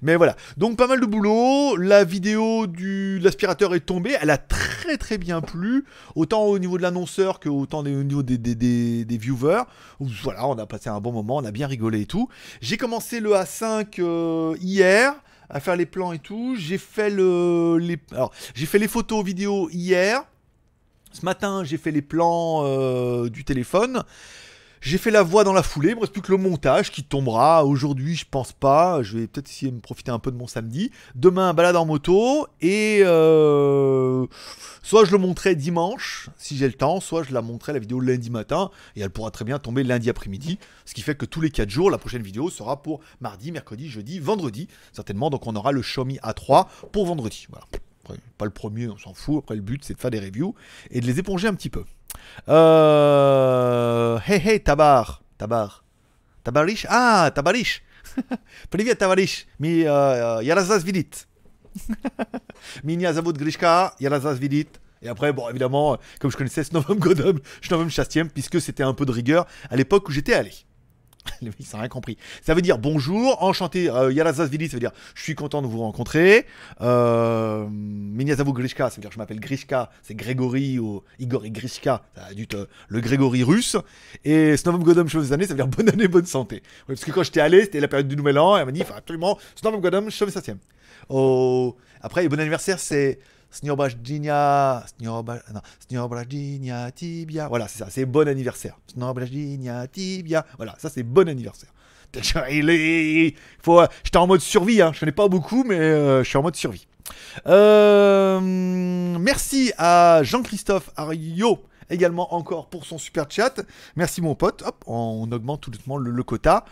Mais 0.00 0.16
voilà. 0.16 0.36
Donc, 0.56 0.76
pas 0.76 0.86
mal 0.86 1.00
de 1.00 1.06
boulot. 1.06 1.76
La 1.76 2.04
vidéo 2.04 2.66
du 2.66 3.18
de 3.18 3.24
l'aspirateur 3.24 3.74
est 3.74 3.80
tombée. 3.80 4.16
Elle 4.20 4.30
a 4.30 4.38
très 4.38 4.96
très 4.96 5.18
bien 5.18 5.40
plu. 5.40 5.84
Autant 6.14 6.44
au 6.44 6.58
niveau 6.58 6.76
de 6.78 6.82
l'annonceur 6.82 7.40
que 7.40 7.48
autant 7.48 7.82
des- 7.82 7.94
au 7.94 8.02
niveau 8.02 8.22
des, 8.22 8.38
des, 8.38 8.54
des- 8.54 9.04
des 9.04 9.18
viewers. 9.18 9.62
Voilà, 10.00 10.46
on 10.46 10.56
a 10.58 10.66
passé 10.66 10.88
un 10.88 11.00
bon 11.00 11.12
moment. 11.12 11.36
On 11.36 11.44
a 11.44 11.50
bien 11.50 11.66
rigolé 11.66 12.02
et 12.02 12.06
tout. 12.06 12.28
J'ai 12.60 12.76
commencé 12.76 13.20
le 13.20 13.32
A5 13.32 13.86
euh, 14.00 14.56
hier 14.60 15.14
à 15.50 15.60
faire 15.60 15.76
les 15.76 15.86
plans 15.86 16.12
et 16.12 16.18
tout. 16.18 16.54
J'ai 16.58 16.78
fait 16.78 17.10
le 17.10 17.76
les 17.78 17.98
alors 18.12 18.32
j'ai 18.54 18.64
fait 18.66 18.78
les 18.78 18.88
photos 18.88 19.22
vidéo 19.24 19.68
hier. 19.70 20.24
Ce 21.12 21.24
matin, 21.24 21.62
j'ai 21.64 21.76
fait 21.76 21.90
les 21.90 22.02
plans 22.02 22.62
euh, 22.64 23.28
du 23.28 23.44
téléphone. 23.44 24.02
J'ai 24.80 24.98
fait 24.98 25.12
la 25.12 25.22
voix 25.22 25.44
dans 25.44 25.52
la 25.52 25.62
foulée, 25.62 25.90
il 25.90 25.94
me 25.94 26.00
reste 26.00 26.12
plus 26.12 26.22
que 26.22 26.32
le 26.32 26.38
montage 26.38 26.90
qui 26.90 27.04
tombera. 27.04 27.64
Aujourd'hui, 27.64 28.16
je 28.16 28.24
pense 28.28 28.52
pas. 28.52 29.00
Je 29.04 29.16
vais 29.16 29.26
peut-être 29.28 29.48
essayer 29.48 29.70
de 29.70 29.76
me 29.76 29.80
profiter 29.80 30.10
un 30.10 30.18
peu 30.18 30.32
de 30.32 30.36
mon 30.36 30.48
samedi. 30.48 30.90
Demain, 31.14 31.54
balade 31.54 31.76
en 31.76 31.86
moto. 31.86 32.48
Et 32.60 33.00
euh, 33.04 34.26
soit 34.82 35.04
je 35.04 35.12
le 35.12 35.18
montrerai 35.18 35.54
dimanche, 35.54 36.30
si 36.36 36.56
j'ai 36.56 36.66
le 36.66 36.72
temps, 36.72 36.98
soit 36.98 37.22
je 37.22 37.32
la 37.32 37.42
montrerai 37.42 37.74
la 37.74 37.78
vidéo 37.78 38.00
lundi 38.00 38.28
matin. 38.28 38.72
Et 38.96 39.02
elle 39.02 39.10
pourra 39.10 39.30
très 39.30 39.44
bien 39.44 39.60
tomber 39.60 39.84
lundi 39.84 40.10
après-midi. 40.10 40.58
Ce 40.84 40.94
qui 40.94 41.02
fait 41.02 41.14
que 41.14 41.26
tous 41.26 41.40
les 41.40 41.50
4 41.50 41.70
jours, 41.70 41.88
la 41.88 41.98
prochaine 41.98 42.22
vidéo 42.22 42.50
sera 42.50 42.82
pour 42.82 42.98
mardi, 43.20 43.52
mercredi, 43.52 43.88
jeudi, 43.88 44.18
vendredi. 44.18 44.66
Certainement, 44.92 45.30
donc 45.30 45.46
on 45.46 45.54
aura 45.54 45.70
le 45.70 45.82
Xiaomi 45.82 46.18
A3 46.24 46.66
pour 46.90 47.06
vendredi. 47.06 47.46
Voilà. 47.50 47.66
Après, 48.03 48.19
pas 48.37 48.45
le 48.45 48.51
premier, 48.51 48.87
on 48.87 48.97
s'en 48.97 49.13
fout. 49.13 49.43
Après, 49.43 49.55
le 49.55 49.61
but, 49.61 49.83
c'est 49.83 49.93
de 49.93 49.99
faire 49.99 50.11
des 50.11 50.19
reviews 50.19 50.55
et 50.91 51.01
de 51.01 51.05
les 51.05 51.19
éponger 51.19 51.47
un 51.47 51.53
petit 51.53 51.69
peu. 51.69 51.83
Euh... 52.49 54.19
Hey, 54.25 54.41
hey, 54.45 54.59
Tabar. 54.61 55.23
Tabar. 55.37 55.83
Tabarish 56.43 56.85
Ah, 56.89 57.29
Tabarish. 57.33 57.83
Привет, 58.69 58.99
товарищ. 58.99 59.45
Mi 59.59 59.83
euh, 59.83 60.41
я 60.41 60.55
вас 60.55 60.83
видит. 60.83 61.27
Меня 62.83 63.13
зовут 63.13 63.37
Grishka, 63.37 63.93
я 63.99 64.09
вас 64.09 64.39
видит. 64.39 64.79
Et 65.01 65.09
après, 65.09 65.31
bon, 65.31 65.47
évidemment, 65.49 65.97
comme 66.19 66.31
je 66.31 66.37
connaissais 66.37 66.63
ce 66.63 66.73
Novom 66.73 66.95
Godom, 66.95 67.39
je 67.61 67.69
Novom 67.69 67.89
Chastiem, 67.89 68.29
puisque 68.29 68.59
c'était 68.59 68.83
un 68.83 68.93
peu 68.93 69.05
de 69.05 69.11
rigueur 69.11 69.45
à 69.69 69.75
l'époque 69.75 70.09
où 70.09 70.11
j'étais 70.11 70.33
allé. 70.33 70.51
Les 71.40 71.48
mecs, 71.48 71.56
ils 71.60 71.66
n'ont 71.72 71.80
rien 71.80 71.88
compris. 71.88 72.16
Ça 72.42 72.54
veut 72.54 72.62
dire 72.62 72.78
bonjour, 72.78 73.42
enchanté. 73.42 73.88
Euh, 73.88 74.12
ça 74.32 74.46
veut 74.46 74.58
dire 74.58 74.92
je 75.14 75.22
suis 75.22 75.34
content 75.34 75.62
de 75.62 75.66
vous 75.66 75.80
rencontrer. 75.80 76.46
Euh, 76.80 77.66
Minyazavu 77.70 78.52
Grishka, 78.52 78.90
ça 78.90 78.96
veut 78.96 79.02
dire 79.02 79.12
je 79.12 79.18
m'appelle 79.18 79.40
Grishka, 79.40 79.90
c'est 80.02 80.14
Grégory 80.14 80.78
ou 80.78 81.02
Igor 81.18 81.44
et 81.44 81.50
Grishka, 81.50 82.02
ça 82.14 82.24
a 82.24 82.34
te- 82.34 82.66
le 82.88 83.00
Grégory 83.00 83.42
russe. 83.42 83.76
Et 84.24 84.56
Snovom 84.56 84.82
Godom, 84.82 85.08
chose 85.08 85.32
années, 85.32 85.44
ça 85.44 85.50
veut 85.54 85.56
dire 85.56 85.68
bonne 85.68 85.88
année, 85.88 86.08
bonne 86.08 86.26
santé. 86.26 86.62
Parce 86.86 87.04
que 87.04 87.10
quand 87.10 87.22
j'étais 87.22 87.40
allé, 87.40 87.62
c'était 87.62 87.80
la 87.80 87.88
période 87.88 88.08
du 88.08 88.16
Nouvel 88.16 88.38
An, 88.38 88.56
et 88.56 88.60
elle 88.60 88.66
m'a 88.66 88.72
dit 88.72 88.80
il 88.80 88.86
faut 88.86 88.94
absolument 88.94 89.38
Snovom 89.54 89.80
Godom. 89.80 90.08
Oh, 91.08 91.76
après, 92.00 92.28
bon 92.28 92.38
anniversaire, 92.40 92.78
c'est 92.78 93.18
Non, 93.62 93.76
Sniobrajdinia 95.86 96.90
Tibia. 96.94 97.48
Voilà, 97.48 97.68
c'est 97.68 97.78
ça, 97.78 97.86
c'est 97.90 98.06
bon 98.06 98.28
anniversaire. 98.28 98.78
Sniobrajdinia 98.92 99.86
Tibia. 99.88 100.44
Voilà, 100.56 100.74
ça 100.78 100.88
c'est 100.90 101.02
bon 101.02 101.28
anniversaire. 101.28 101.70
Il 102.50 102.68
est- 102.70 103.34
faut, 103.62 103.80
j'étais 104.04 104.18
en 104.18 104.26
mode 104.26 104.40
survie, 104.40 104.82
hein. 104.82 104.92
je 104.94 105.00
connais 105.00 105.12
pas 105.12 105.28
beaucoup, 105.28 105.64
mais 105.64 105.76
euh, 105.78 106.22
je 106.22 106.28
suis 106.28 106.36
en 106.36 106.42
mode 106.42 106.56
survie. 106.56 106.86
Euh, 107.46 108.38
merci 108.40 109.72
à 109.78 110.22
Jean-Christophe 110.22 110.90
Ario 110.96 111.58
également 111.90 112.34
encore 112.34 112.68
pour 112.68 112.84
son 112.84 112.98
super 112.98 113.26
chat. 113.30 113.60
Merci 113.96 114.20
mon 114.22 114.34
pote. 114.34 114.62
Hop, 114.66 114.84
on 114.86 115.30
augmente 115.32 115.62
tout 115.62 115.70
doucement 115.70 115.96
le, 115.96 116.10
le 116.10 116.22
quota. 116.22 116.64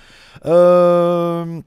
Euh, 0.47 1.61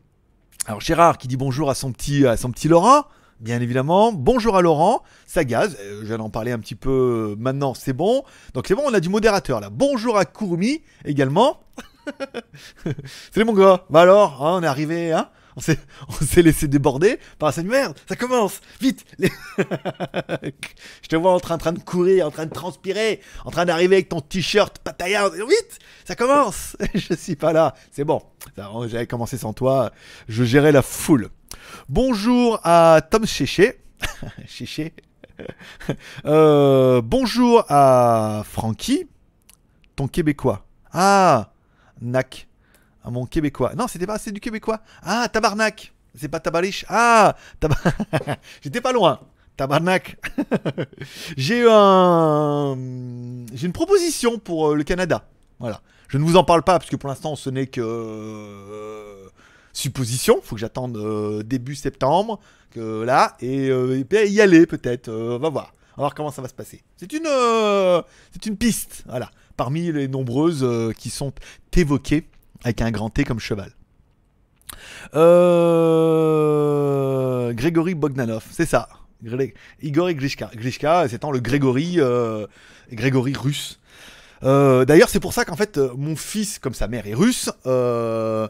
alors 0.68 0.82
Gérard 0.82 1.18
qui 1.18 1.28
dit 1.28 1.38
bonjour 1.38 1.70
à 1.70 1.76
son 1.76 1.92
petit, 1.92 2.26
à 2.28 2.38
son 2.38 2.52
petit 2.52 2.68
Laurent. 2.68 3.06
Bien 3.44 3.60
évidemment, 3.60 4.14
bonjour 4.14 4.56
à 4.56 4.62
Laurent, 4.62 5.04
ça 5.26 5.44
gaz, 5.44 5.76
euh, 5.82 6.00
je 6.00 6.06
viens 6.06 6.18
d'en 6.18 6.30
parler 6.30 6.54
un 6.54 6.60
petit 6.60 6.76
peu 6.76 7.34
euh, 7.34 7.36
maintenant, 7.38 7.74
c'est 7.74 7.92
bon. 7.92 8.24
Donc 8.54 8.70
c'est 8.70 8.74
bon, 8.74 8.84
on 8.88 8.94
a 8.94 9.02
du 9.02 9.10
modérateur 9.10 9.60
là. 9.60 9.70
Bonjour 9.70 10.18
à 10.18 10.24
Kurumi 10.24 10.82
également. 11.04 11.60
Salut 13.34 13.46
mon 13.46 13.52
gars, 13.52 13.84
bah 13.90 14.00
alors, 14.00 14.46
hein, 14.46 14.60
on 14.60 14.64
est 14.64 14.68
arrivé, 14.68 15.12
hein. 15.12 15.28
On 15.58 15.60
s'est, 15.60 15.78
laissé 16.42 16.70
déborder 16.70 17.20
par 17.38 17.54
cette 17.54 17.66
merde, 17.66 17.98
ça 18.08 18.16
commence, 18.16 18.62
vite. 18.80 19.04
Je 19.20 21.08
te 21.10 21.18
vois 21.18 21.34
en 21.34 21.42
train, 21.42 21.58
de 21.58 21.80
courir, 21.80 22.28
en 22.28 22.32
train 22.32 22.46
de 22.46 22.54
transpirer, 22.54 23.20
en 23.44 23.52
train 23.52 23.66
d'arriver 23.66 23.98
avec 23.98 24.08
ton 24.08 24.22
t-shirt 24.22 24.80
pataya, 24.80 25.28
vite, 25.28 25.80
ça 26.06 26.16
commence. 26.16 26.78
Je 26.96 27.14
suis 27.14 27.36
pas 27.36 27.52
là, 27.52 27.76
c'est 27.92 28.06
bon, 28.06 28.22
j'avais 28.88 29.06
commencé 29.06 29.38
sans 29.38 29.52
toi, 29.52 29.92
je 30.30 30.46
gérais 30.46 30.72
la 30.72 30.82
foule. 30.82 31.30
Bonjour 31.90 32.60
à 32.64 33.02
Tom 33.10 33.26
Chéché, 33.26 33.80
Chéché. 34.48 34.94
Euh, 36.26 37.02
bonjour 37.04 37.66
à 37.68 38.44
Francky, 38.46 39.08
ton 39.96 40.08
québécois. 40.08 40.66
Ah, 40.92 41.52
Nac. 42.02 42.48
À 43.04 43.10
mon 43.10 43.26
québécois. 43.26 43.74
Non, 43.76 43.88
c'était 43.88 44.06
pas, 44.06 44.18
c'est 44.18 44.32
du 44.32 44.40
québécois. 44.40 44.80
Ah, 45.02 45.28
tabarnak. 45.28 45.94
C'est 46.16 46.30
pas 46.30 46.40
tabariche. 46.40 46.86
Ah, 46.88 47.36
tabar... 47.60 47.80
j'étais 48.62 48.80
pas 48.80 48.92
loin. 48.92 49.20
Tabarnak. 49.58 50.18
J'ai 51.36 51.60
eu 51.60 51.68
un, 51.70 52.76
j'ai 53.54 53.66
une 53.68 53.74
proposition 53.74 54.38
pour 54.38 54.72
euh, 54.72 54.76
le 54.76 54.84
Canada. 54.84 55.28
Voilà. 55.60 55.82
Je 56.08 56.18
ne 56.18 56.24
vous 56.24 56.38
en 56.38 56.44
parle 56.44 56.64
pas 56.64 56.78
parce 56.80 56.90
que 56.90 56.96
pour 56.96 57.10
l'instant, 57.10 57.36
ce 57.36 57.50
n'est 57.50 57.68
que, 57.68 57.82
euh, 57.82 59.30
supposition. 59.74 60.40
Faut 60.42 60.56
que 60.56 60.62
j'attende 60.62 60.96
euh, 60.98 61.44
début 61.44 61.76
septembre, 61.76 62.40
que 62.72 63.04
là, 63.04 63.36
et, 63.42 63.70
euh, 63.70 64.04
y 64.12 64.42
aller 64.42 64.66
peut-être. 64.66 65.10
euh, 65.10 65.36
on 65.36 65.40
va 65.40 65.50
voir. 65.50 65.74
On 65.96 66.02
va 66.02 66.04
voir 66.08 66.16
comment 66.16 66.32
ça 66.32 66.42
va 66.42 66.48
se 66.48 66.54
passer. 66.54 66.82
C'est 66.98 67.12
une, 67.14 67.28
euh, 67.28 68.02
c'est 68.32 68.46
une 68.46 68.56
piste, 68.58 69.04
voilà, 69.08 69.30
parmi 69.58 69.92
les 69.92 70.08
nombreuses 70.08 70.64
euh, 70.64 70.92
qui 70.92 71.10
sont 71.10 71.34
évoquées 71.76 72.26
avec 72.64 72.82
un 72.82 72.90
grand 72.92 73.10
T 73.10 73.24
comme 73.26 73.40
cheval. 73.40 73.72
Grégory 77.54 77.94
Bogdanov, 77.94 78.46
c'est 78.52 78.66
ça. 78.66 78.90
Igor 79.82 80.10
et 80.10 80.16
Grishka. 80.16 80.50
Grishka, 80.56 81.08
c'est 81.08 81.24
le 81.24 81.40
Grégory, 81.40 82.00
Grégory 82.92 83.34
russe. 83.34 83.80
Euh, 84.44 84.84
D'ailleurs, 84.86 85.10
c'est 85.10 85.20
pour 85.20 85.34
ça 85.34 85.46
qu'en 85.46 85.56
fait, 85.56 85.78
mon 85.78 86.16
fils, 86.16 86.60
comme 86.60 86.74
sa 86.74 86.88
mère 86.88 87.08
est 87.08 87.14
russe, 87.14 87.50
euh, 87.66 88.48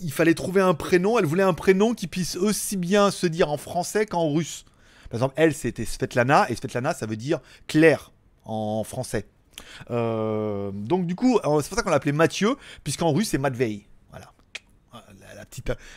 il 0.00 0.12
fallait 0.12 0.34
trouver 0.34 0.60
un 0.60 0.74
prénom. 0.74 1.18
Elle 1.18 1.26
voulait 1.26 1.42
un 1.42 1.54
prénom 1.54 1.94
qui 1.94 2.06
puisse 2.06 2.36
aussi 2.36 2.76
bien 2.76 3.10
se 3.10 3.26
dire 3.26 3.50
en 3.50 3.56
français 3.56 4.06
qu'en 4.06 4.32
russe. 4.32 4.64
Par 5.10 5.18
exemple, 5.18 5.34
elle, 5.36 5.54
c'était 5.54 5.84
Svetlana, 5.84 6.48
et 6.50 6.54
Svetlana, 6.54 6.94
ça 6.94 7.06
veut 7.06 7.16
dire 7.16 7.40
clair 7.66 8.12
en 8.44 8.84
français. 8.84 9.26
Euh, 9.90 10.70
donc, 10.72 11.06
du 11.06 11.14
coup, 11.14 11.38
euh, 11.38 11.60
c'est 11.60 11.68
pour 11.68 11.76
ça 11.76 11.82
qu'on 11.82 11.90
l'appelait 11.90 12.12
Mathieu, 12.12 12.56
puisqu'en 12.84 13.12
russe, 13.12 13.30
c'est 13.30 13.38
Matvei. 13.38 13.86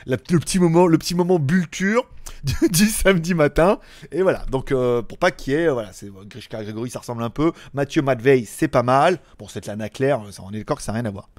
Le, 0.06 0.40
petit 0.40 0.60
moment, 0.60 0.88
le 0.88 0.98
petit 0.98 1.16
moment 1.16 1.40
bulture 1.40 2.06
du, 2.72 2.88
samedi 2.88 3.34
matin. 3.34 3.80
Et 4.12 4.22
voilà. 4.22 4.46
Donc, 4.50 4.72
euh, 4.72 5.02
pour 5.02 5.18
pas 5.18 5.32
qu'il 5.32 5.54
y 5.54 5.56
ait. 5.56 5.70
Voilà, 5.70 5.94
c'est 5.94 6.10
Grishka, 6.28 6.64
Grégory, 6.64 6.90
ça 6.90 7.00
ressemble 7.00 7.24
un 7.24 7.30
peu. 7.30 7.52
Mathieu, 7.74 8.02
Matvei, 8.02 8.46
c'est 8.46 8.68
pas 8.68 8.84
mal. 8.84 9.20
Bon, 9.40 9.48
Svetlana, 9.48 9.90
clair, 9.90 10.22
ça, 10.32 10.44
on 10.46 10.52
est 10.52 10.60
d'accord 10.60 10.78
que 10.78 10.84
ça 10.84 10.92
n'a 10.92 11.00
rien 11.00 11.08
à 11.08 11.12
voir. 11.12 11.30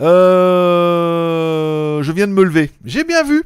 Euh, 0.00 1.22
je 2.02 2.12
viens 2.12 2.26
de 2.26 2.32
me 2.32 2.42
lever. 2.42 2.70
J'ai 2.84 3.04
bien 3.04 3.22
vu. 3.22 3.44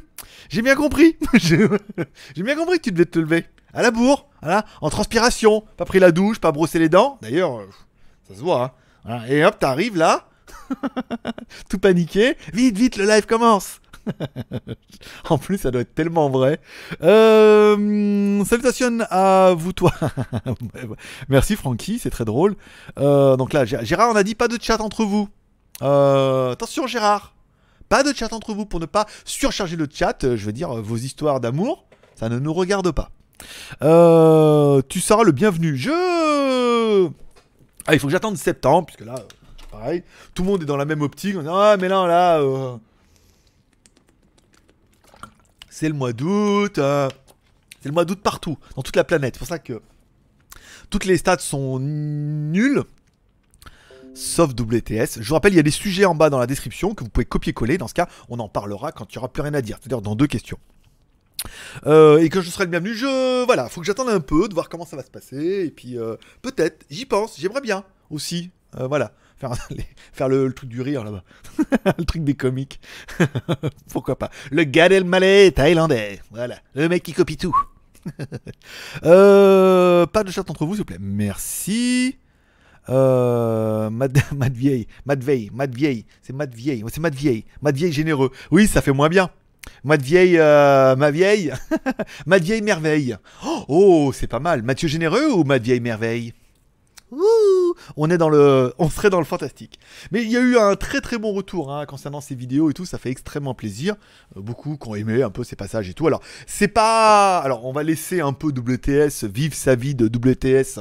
J'ai 0.49 0.61
bien 0.61 0.75
compris. 0.75 1.17
J'ai 1.33 2.43
bien 2.43 2.55
compris 2.55 2.77
que 2.77 2.83
tu 2.83 2.91
devais 2.91 3.05
te 3.05 3.19
lever. 3.19 3.45
À 3.73 3.81
la 3.81 3.91
bourre, 3.91 4.29
voilà, 4.41 4.65
en 4.81 4.89
transpiration. 4.89 5.65
Pas 5.75 5.85
pris 5.85 5.99
la 5.99 6.11
douche, 6.11 6.39
pas 6.39 6.53
brossé 6.53 6.79
les 6.79 6.87
dents. 6.87 7.17
D'ailleurs, 7.21 7.59
euh, 7.59 7.67
ça 8.27 8.35
se 8.35 8.39
voit. 8.39 8.77
hein. 9.05 9.21
Et 9.27 9.43
hop, 9.43 9.59
t'arrives 9.59 9.97
là. 9.97 10.29
Tout 11.69 11.79
paniqué. 11.79 12.37
Vite, 12.53 12.77
vite, 12.77 12.97
le 12.97 13.05
live 13.05 13.25
commence. 13.25 13.79
en 15.29 15.37
plus, 15.37 15.57
ça 15.57 15.71
doit 15.71 15.81
être 15.81 15.95
tellement 15.95 16.29
vrai. 16.29 16.59
Euh, 17.03 18.43
salutations 18.45 18.99
à 19.09 19.53
vous, 19.57 19.73
toi. 19.73 19.91
Merci, 21.29 21.55
Francky, 21.55 21.99
c'est 21.99 22.09
très 22.09 22.25
drôle. 22.25 22.55
Euh, 22.99 23.35
donc 23.37 23.53
là, 23.53 23.65
Gé- 23.65 23.83
Gérard, 23.83 24.11
on 24.11 24.15
a 24.15 24.23
dit 24.23 24.35
pas 24.35 24.47
de 24.47 24.57
chat 24.61 24.81
entre 24.81 25.03
vous. 25.03 25.27
Euh, 25.81 26.51
attention, 26.51 26.87
Gérard. 26.87 27.33
Pas 27.89 28.03
de 28.03 28.13
chat 28.15 28.33
entre 28.33 28.53
vous 28.53 28.65
pour 28.65 28.79
ne 28.79 28.85
pas 28.85 29.05
surcharger 29.25 29.75
le 29.75 29.87
chat. 29.91 30.17
Je 30.35 30.45
veux 30.45 30.53
dire, 30.53 30.69
vos 30.73 30.97
histoires 30.97 31.39
d'amour, 31.39 31.85
ça 32.15 32.29
ne 32.29 32.39
nous 32.39 32.53
regarde 32.53 32.91
pas. 32.91 33.09
Tu 34.89 34.99
seras 34.99 35.23
le 35.23 35.31
bienvenu. 35.31 35.77
Je. 35.77 37.09
Ah, 37.87 37.93
il 37.93 37.99
faut 37.99 38.07
que 38.07 38.11
j'attende 38.11 38.37
septembre, 38.37 38.87
puisque 38.87 39.05
là, 39.05 39.15
pareil, 39.71 40.03
tout 40.33 40.41
le 40.43 40.49
monde 40.49 40.63
est 40.63 40.65
dans 40.65 40.77
la 40.77 40.85
même 40.85 41.03
optique. 41.03 41.35
On 41.37 41.41
dit, 41.43 41.47
ah, 41.51 41.77
mais 41.79 41.87
là, 41.87 42.07
là, 42.07 42.41
c'est 45.75 45.89
le 45.89 45.93
mois 45.93 46.13
d'août. 46.13 46.77
euh, 46.77 47.09
c'est 47.81 47.89
le 47.89 47.93
mois 47.93 48.05
d'août 48.05 48.19
partout, 48.23 48.57
dans 48.77 48.81
toute 48.81 48.95
la 48.95 49.03
planète. 49.03 49.35
C'est 49.35 49.39
pour 49.39 49.47
ça 49.47 49.59
que 49.59 49.81
toutes 50.89 51.03
les 51.03 51.17
stats 51.17 51.39
sont 51.39 51.79
nulles. 51.79 52.83
Sauf 54.13 54.51
WTS. 54.51 55.19
Je 55.19 55.27
vous 55.27 55.33
rappelle, 55.33 55.51
il 55.51 55.57
y 55.57 55.59
a 55.59 55.63
des 55.63 55.71
sujets 55.71 56.05
en 56.05 56.15
bas 56.15 56.29
dans 56.29 56.39
la 56.39 56.47
description 56.47 56.95
que 56.95 57.03
vous 57.03 57.09
pouvez 57.09 57.25
copier-coller. 57.25 57.77
Dans 57.77 57.89
ce 57.89 57.93
cas, 57.93 58.07
on 58.29 58.39
en 58.39 58.47
parlera 58.47 58.93
quand 58.93 59.13
il 59.13 59.17
n'y 59.17 59.19
aura 59.19 59.27
plus 59.27 59.41
rien 59.41 59.53
à 59.53 59.61
dire. 59.61 59.77
C'est-à-dire 59.81 60.01
dans 60.01 60.15
deux 60.15 60.27
questions. 60.27 60.57
Euh, 61.85 62.19
et 62.19 62.29
que 62.29 62.39
je 62.39 62.49
serai 62.49 62.63
le 62.63 62.69
bienvenu, 62.71 62.93
je 62.95 63.43
voilà, 63.43 63.67
faut 63.67 63.81
que 63.81 63.85
j'attende 63.85 64.09
un 64.09 64.21
peu 64.21 64.47
de 64.47 64.53
voir 64.53 64.69
comment 64.69 64.85
ça 64.85 64.95
va 64.95 65.03
se 65.03 65.11
passer 65.11 65.65
et 65.65 65.69
puis 65.69 65.99
euh, 65.99 66.15
peut-être, 66.41 66.85
j'y 66.89 67.05
pense, 67.05 67.37
j'aimerais 67.37 67.61
bien 67.61 67.83
aussi, 68.09 68.49
voilà, 68.73 69.11
faire, 69.37 69.53
faire 70.13 70.29
le, 70.29 70.51
truc 70.53 70.69
du 70.69 70.81
rire 70.81 71.03
là-bas, 71.03 71.23
le 71.97 72.05
truc 72.05 72.23
des 72.23 72.35
comiques, 72.35 72.79
pourquoi 73.91 74.17
pas, 74.17 74.29
le 74.51 74.63
Gad 74.63 74.91
Elmaleh 74.91 75.51
thaïlandais, 75.51 76.21
voilà, 76.31 76.57
le 76.73 76.89
mec 76.89 77.03
qui 77.03 77.13
copie 77.13 77.37
tout. 77.37 77.55
Euh, 79.03 80.05
pas 80.05 80.23
de 80.23 80.31
chat 80.31 80.47
entre 80.49 80.65
vous 80.65 80.73
s'il 80.73 80.81
vous 80.81 80.85
plaît, 80.85 80.97
merci. 80.99 82.17
Euh, 82.89 83.89
Mad, 83.89 84.17
Mad 84.35 84.53
Vieille, 84.53 84.87
Mad 85.05 85.23
Veille, 85.23 85.49
Mad 85.53 85.73
Vieille, 85.73 86.05
c'est 86.21 86.33
Mad 86.33 86.53
Vieille, 86.53 86.83
c'est 86.91 86.99
Mad 86.99 87.15
Vieille, 87.15 87.91
généreux. 87.91 88.31
Oui, 88.51 88.67
ça 88.67 88.81
fait 88.81 88.91
moins 88.91 89.09
bien. 89.09 89.29
Mad 89.83 90.01
Vieille, 90.01 90.37
euh, 90.37 90.95
ma 90.95 91.09
vieille, 91.11 91.51
Mad 92.27 92.43
merveille. 92.63 93.17
Oh, 93.43 93.65
oh, 93.67 94.11
c'est 94.13 94.27
pas 94.27 94.39
mal. 94.39 94.61
Mathieu 94.61 94.87
généreux 94.87 95.31
ou 95.31 95.43
Mad 95.43 95.63
Vieille 95.63 95.79
merveille? 95.79 96.33
On 97.97 98.09
est 98.09 98.17
dans 98.17 98.29
le, 98.29 98.73
serait 98.91 99.09
dans 99.09 99.19
le 99.19 99.25
fantastique. 99.25 99.79
Mais 100.11 100.23
il 100.23 100.31
y 100.31 100.37
a 100.37 100.41
eu 100.41 100.57
un 100.57 100.75
très 100.75 101.01
très 101.01 101.17
bon 101.17 101.33
retour 101.33 101.73
hein, 101.73 101.85
concernant 101.85 102.21
ces 102.21 102.35
vidéos 102.35 102.69
et 102.69 102.73
tout, 102.73 102.85
ça 102.85 102.97
fait 102.97 103.09
extrêmement 103.09 103.53
plaisir. 103.53 103.95
Euh, 104.37 104.41
beaucoup 104.41 104.77
qui 104.77 104.87
ont 104.87 104.95
aimé 104.95 105.23
un 105.23 105.29
peu 105.29 105.43
ces 105.43 105.55
passages 105.55 105.89
et 105.89 105.93
tout. 105.93 106.07
Alors 106.07 106.21
c'est 106.47 106.67
pas, 106.67 107.39
alors 107.39 107.65
on 107.65 107.73
va 107.73 107.83
laisser 107.83 108.21
un 108.21 108.33
peu 108.33 108.47
WTS 108.47 109.25
vivre 109.25 109.55
sa 109.55 109.75
vie 109.75 109.95
de 109.95 110.05
WTS 110.05 110.79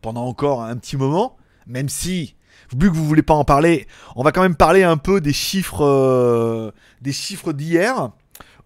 pendant 0.00 0.26
encore 0.26 0.62
un 0.62 0.76
petit 0.76 0.96
moment, 0.96 1.36
même 1.66 1.88
si 1.88 2.36
vu 2.76 2.90
que 2.90 2.94
vous 2.94 3.04
voulez 3.04 3.22
pas 3.22 3.34
en 3.34 3.44
parler, 3.44 3.86
on 4.16 4.22
va 4.22 4.32
quand 4.32 4.42
même 4.42 4.56
parler 4.56 4.82
un 4.82 4.96
peu 4.96 5.20
des 5.20 5.32
chiffres, 5.32 5.84
euh, 5.84 6.70
des 7.00 7.12
chiffres 7.12 7.52
d'hier 7.52 8.10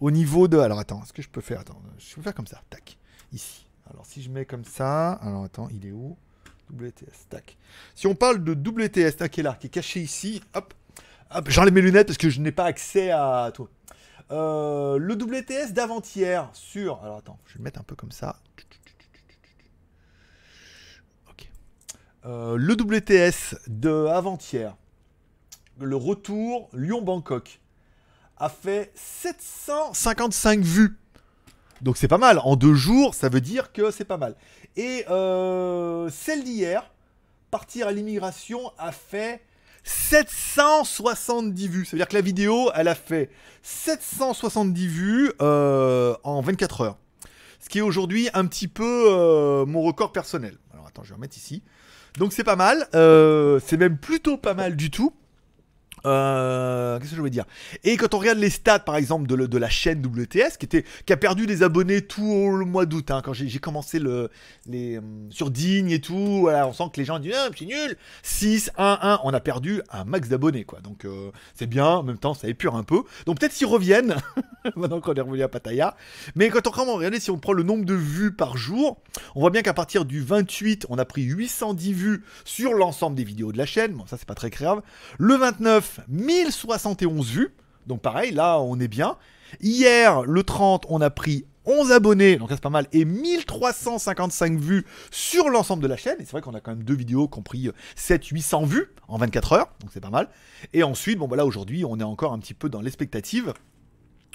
au 0.01 0.11
niveau 0.11 0.49
de. 0.49 0.59
Alors 0.59 0.79
attends, 0.79 1.03
est-ce 1.03 1.13
que 1.13 1.23
je 1.23 1.29
peux 1.29 1.41
faire 1.41 1.61
Attends, 1.61 1.81
je 1.99 2.15
peux 2.15 2.23
faire 2.23 2.35
comme 2.35 2.47
ça. 2.47 2.61
Tac, 2.71 2.99
ici. 3.33 3.67
Alors 3.91 4.05
si 4.05 4.23
je 4.23 4.31
mets 4.31 4.45
comme 4.45 4.65
ça, 4.65 5.13
alors 5.13 5.45
attends, 5.45 5.69
il 5.71 5.87
est 5.87 5.93
où? 5.93 6.17
WTS, 6.71 7.29
tac. 7.29 7.57
Si 7.95 8.07
on 8.07 8.15
parle 8.15 8.43
de 8.43 8.53
WTS, 8.55 9.17
tac, 9.17 9.31
qui 9.31 9.41
est 9.41 9.43
là, 9.43 9.57
qui 9.59 9.69
est 9.69 9.71
caché 9.71 10.01
ici, 10.01 10.43
hop, 10.55 10.75
hop, 11.31 11.49
j'enlève 11.49 11.73
mes 11.73 11.83
lunettes 11.83 12.07
parce 12.09 12.19
que 12.19 12.31
je 12.31 12.41
n'ai 12.41 12.53
pas 12.53 12.65
accès 12.65 13.11
à 13.11 13.51
tout. 13.55 13.69
Euh, 14.33 14.99
le 14.99 15.15
WTS 15.15 15.73
d'avant-hier 15.73 16.51
sur. 16.53 17.01
Alors 17.03 17.19
attends, 17.19 17.39
je 17.47 17.55
vais 17.55 17.59
le 17.59 17.65
mettre 17.65 17.81
un 17.81 17.85
peu 17.85 17.95
comme 17.95 18.11
ça. 18.11 18.37
Ok. 21.31 21.49
Euh, 22.25 22.57
le 22.57 22.75
WTS 22.75 23.57
de 23.69 24.07
avant-hier, 24.07 24.77
le 25.79 25.97
retour 25.97 26.69
Lyon-Bangkok, 26.73 27.61
a 28.39 28.49
fait 28.49 28.93
755 28.95 30.61
vues. 30.61 30.99
Donc 31.83 31.97
c'est 31.97 32.09
pas 32.09 32.19
mal. 32.19 32.39
En 32.41 32.57
deux 32.57 32.75
jours, 32.75 33.15
ça 33.15 33.29
veut 33.29 33.41
dire 33.41 33.73
que 33.73 33.91
c'est 33.91 34.05
pas 34.05 34.19
mal. 34.19 34.35
Et 34.77 35.05
euh, 35.09 36.11
celle 36.11 36.45
d'hier, 36.45 36.91
partir 37.51 37.89
à 37.89 37.93
l'immigration, 37.93 38.73
a 38.79 38.93
fait 38.93 39.41
770 39.85 41.69
vues. 41.69 41.85
Ça 41.85 41.93
veut 41.93 41.99
dire 41.99 42.09
que 42.09 42.15
la 42.15 42.21
vidéo, 42.21 42.71
elle 42.75 42.89
a 42.89 42.95
fait 42.95 43.31
770 43.63 44.87
vues 44.87 45.33
euh, 45.41 46.15
en 46.25 46.41
24 46.43 46.81
heures. 46.83 46.99
Ce 47.61 47.69
qui 47.69 47.79
est 47.79 47.83
aujourd'hui 47.83 48.29
un 48.35 48.47
petit 48.47 48.69
peu 48.69 49.07
euh, 49.09 49.65
mon 49.65 49.83
record 49.83 50.13
personnel. 50.13 50.57
Alors 50.73 50.87
attends, 50.87 51.03
je 51.03 51.09
vais 51.09 51.15
remettre 51.15 51.37
ici. 51.37 51.63
Donc 52.19 52.33
c'est 52.33 52.45
pas 52.45 52.57
mal. 52.57 52.87
C'est 52.93 53.77
même 53.77 53.99
plutôt 53.99 54.37
pas 54.37 54.55
mal 54.55 54.77
du 54.77 54.91
tout. 54.91 55.13
Euh, 56.07 56.99
Qu'est-ce 56.99 57.11
que 57.11 57.17
je 57.17 57.21
voulais 57.21 57.31
dire? 57.31 57.45
Et 57.85 57.97
quand 57.97 58.15
on 58.15 58.19
regarde 58.19 58.39
les 58.39 58.51
stats, 58.51 58.79
par 58.79 58.97
exemple, 58.97 59.27
de, 59.27 59.59
la 59.59 59.69
chaîne 59.69 60.05
WTS, 60.05 60.57
qui, 60.59 61.13
a 61.13 61.17
perdu 61.17 61.47
des 61.47 61.63
abonnés 61.63 62.03
tout 62.03 62.57
le 62.57 62.65
mois 62.65 62.87
d'août, 62.87 63.11
hein, 63.11 63.23
quand 63.25 63.33
j'ai 63.33 63.59
commencé 63.59 63.99
le, 63.99 64.31
hum, 64.69 65.29
sur 65.31 65.51
Digne 65.51 65.91
et 65.91 66.01
tout, 66.01 66.41
voilà, 66.41 66.69
on 66.69 66.73
sent 66.73 66.85
que 66.93 67.01
les 67.01 67.05
gens 67.05 67.19
disent 67.19 67.35
ah, 67.37 67.49
c'est 67.57 67.65
nul 67.65 67.97
6, 68.23 68.71
1, 68.77 68.99
1, 69.03 69.21
on 69.25 69.35
a 69.35 69.41
perdu 69.41 69.83
un 69.91 70.05
max 70.05 70.29
d'abonnés, 70.29 70.65
quoi. 70.65 70.81
Donc 70.81 71.05
euh, 71.05 71.31
c'est 71.55 71.67
bien, 71.67 71.87
en 71.87 72.03
même 72.03 72.19
temps, 72.19 72.35
ça 72.35 72.49
épure 72.49 72.77
un 72.77 72.85
peu. 72.85 73.03
Donc 73.27 73.41
peut-être 73.41 73.53
s'ils 73.53 73.67
reviennent, 73.67 74.17
maintenant 74.77 75.01
qu'on 75.01 75.15
est 75.15 75.21
revenu 75.21 75.43
à 75.43 75.49
Pattaya. 75.49 75.97
Mais 76.35 76.49
quand 76.49 76.67
on 76.67 76.71
commence 76.71 76.95
à 76.95 76.99
regarder, 76.99 77.21
si 77.21 77.31
on 77.31 77.39
prend 77.39 77.53
le 77.53 77.63
nombre 77.63 77.85
de 77.85 77.95
vues 77.95 78.33
par 78.33 78.57
jour, 78.57 78.99
on 79.35 79.41
voit 79.41 79.51
bien 79.51 79.63
qu'à 79.63 79.75
partir 79.75 80.05
du 80.05 80.21
28, 80.21 80.87
on 80.89 80.99
a 80.99 81.05
pris 81.05 81.23
810 81.23 81.93
vues 81.93 82.25
sur 82.45 82.75
l'ensemble 82.75 83.17
des 83.17 83.25
vidéos 83.25 83.53
de 83.53 83.59
la 83.59 83.67
chaîne. 83.67 83.93
Bon, 83.93 84.07
ça, 84.07 84.17
c'est 84.17 84.27
pas 84.27 84.35
très 84.35 84.51
grave. 84.51 84.83
Le 85.19 85.35
29, 85.35 86.01
1071 86.09 87.31
vues. 87.31 87.55
Donc, 87.87 88.01
pareil, 88.01 88.33
là, 88.33 88.61
on 88.61 88.81
est 88.81 88.89
bien. 88.89 89.17
Hier, 89.61 90.23
le 90.23 90.43
30, 90.43 90.87
on 90.89 91.01
a 91.01 91.11
pris 91.11 91.47
11 91.67 91.93
abonnés, 91.93 92.37
donc 92.37 92.49
c'est 92.51 92.61
pas 92.61 92.71
mal, 92.71 92.87
et 92.93 93.05
1355 93.05 94.59
vues 94.59 94.87
sur 95.11 95.51
l'ensemble 95.51 95.83
de 95.83 95.89
la 95.89 95.97
chaîne. 95.97 96.17
Et 96.21 96.25
c'est 96.25 96.33
vrai 96.33 96.41
qu'on 96.41 96.55
a 96.55 96.61
quand 96.61 96.71
même 96.71 96.85
deux 96.85 96.95
vidéos 96.95 97.29
qui 97.29 97.39
ont 97.39 97.43
pris 97.43 97.71
700-800 97.97 98.67
vues 98.67 98.89
en 99.09 99.19
24 99.19 99.53
heures, 99.53 99.69
donc 99.81 99.91
c'est 99.93 100.01
pas 100.01 100.11
mal. 100.11 100.29
Et 100.73 100.83
ensuite, 100.83 101.19
bon, 101.19 101.29
bah 101.29 101.37
là, 101.37 101.45
aujourd'hui, 101.45 101.85
on 101.85 101.99
est 101.99 102.05
encore 102.05 102.33
un 102.33 102.39
petit 102.39 102.55
peu 102.55 102.69
dans 102.69 102.81
l'expectative. 102.81 103.53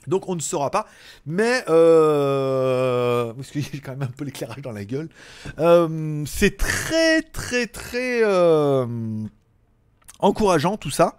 Donc 0.08 0.28
on 0.30 0.36
ne 0.36 0.42
saura 0.42 0.72
pas, 0.72 0.88
mais 1.26 1.64
euh, 1.70 3.34
parce 3.36 3.52
que 3.52 3.60
j'ai 3.60 3.80
quand 3.80 3.92
même 3.92 4.04
un 4.04 4.12
peu 4.12 4.26
l'éclairage 4.26 4.62
dans 4.62 4.72
la 4.72 4.86
gueule. 4.86 5.10
Euh, 5.60 6.24
c'est 6.26 6.58
très 6.58 7.22
très 7.22 7.68
très 7.68 8.24
euh, 8.24 8.86
encourageant 10.20 10.78
tout 10.78 10.90
ça, 10.90 11.18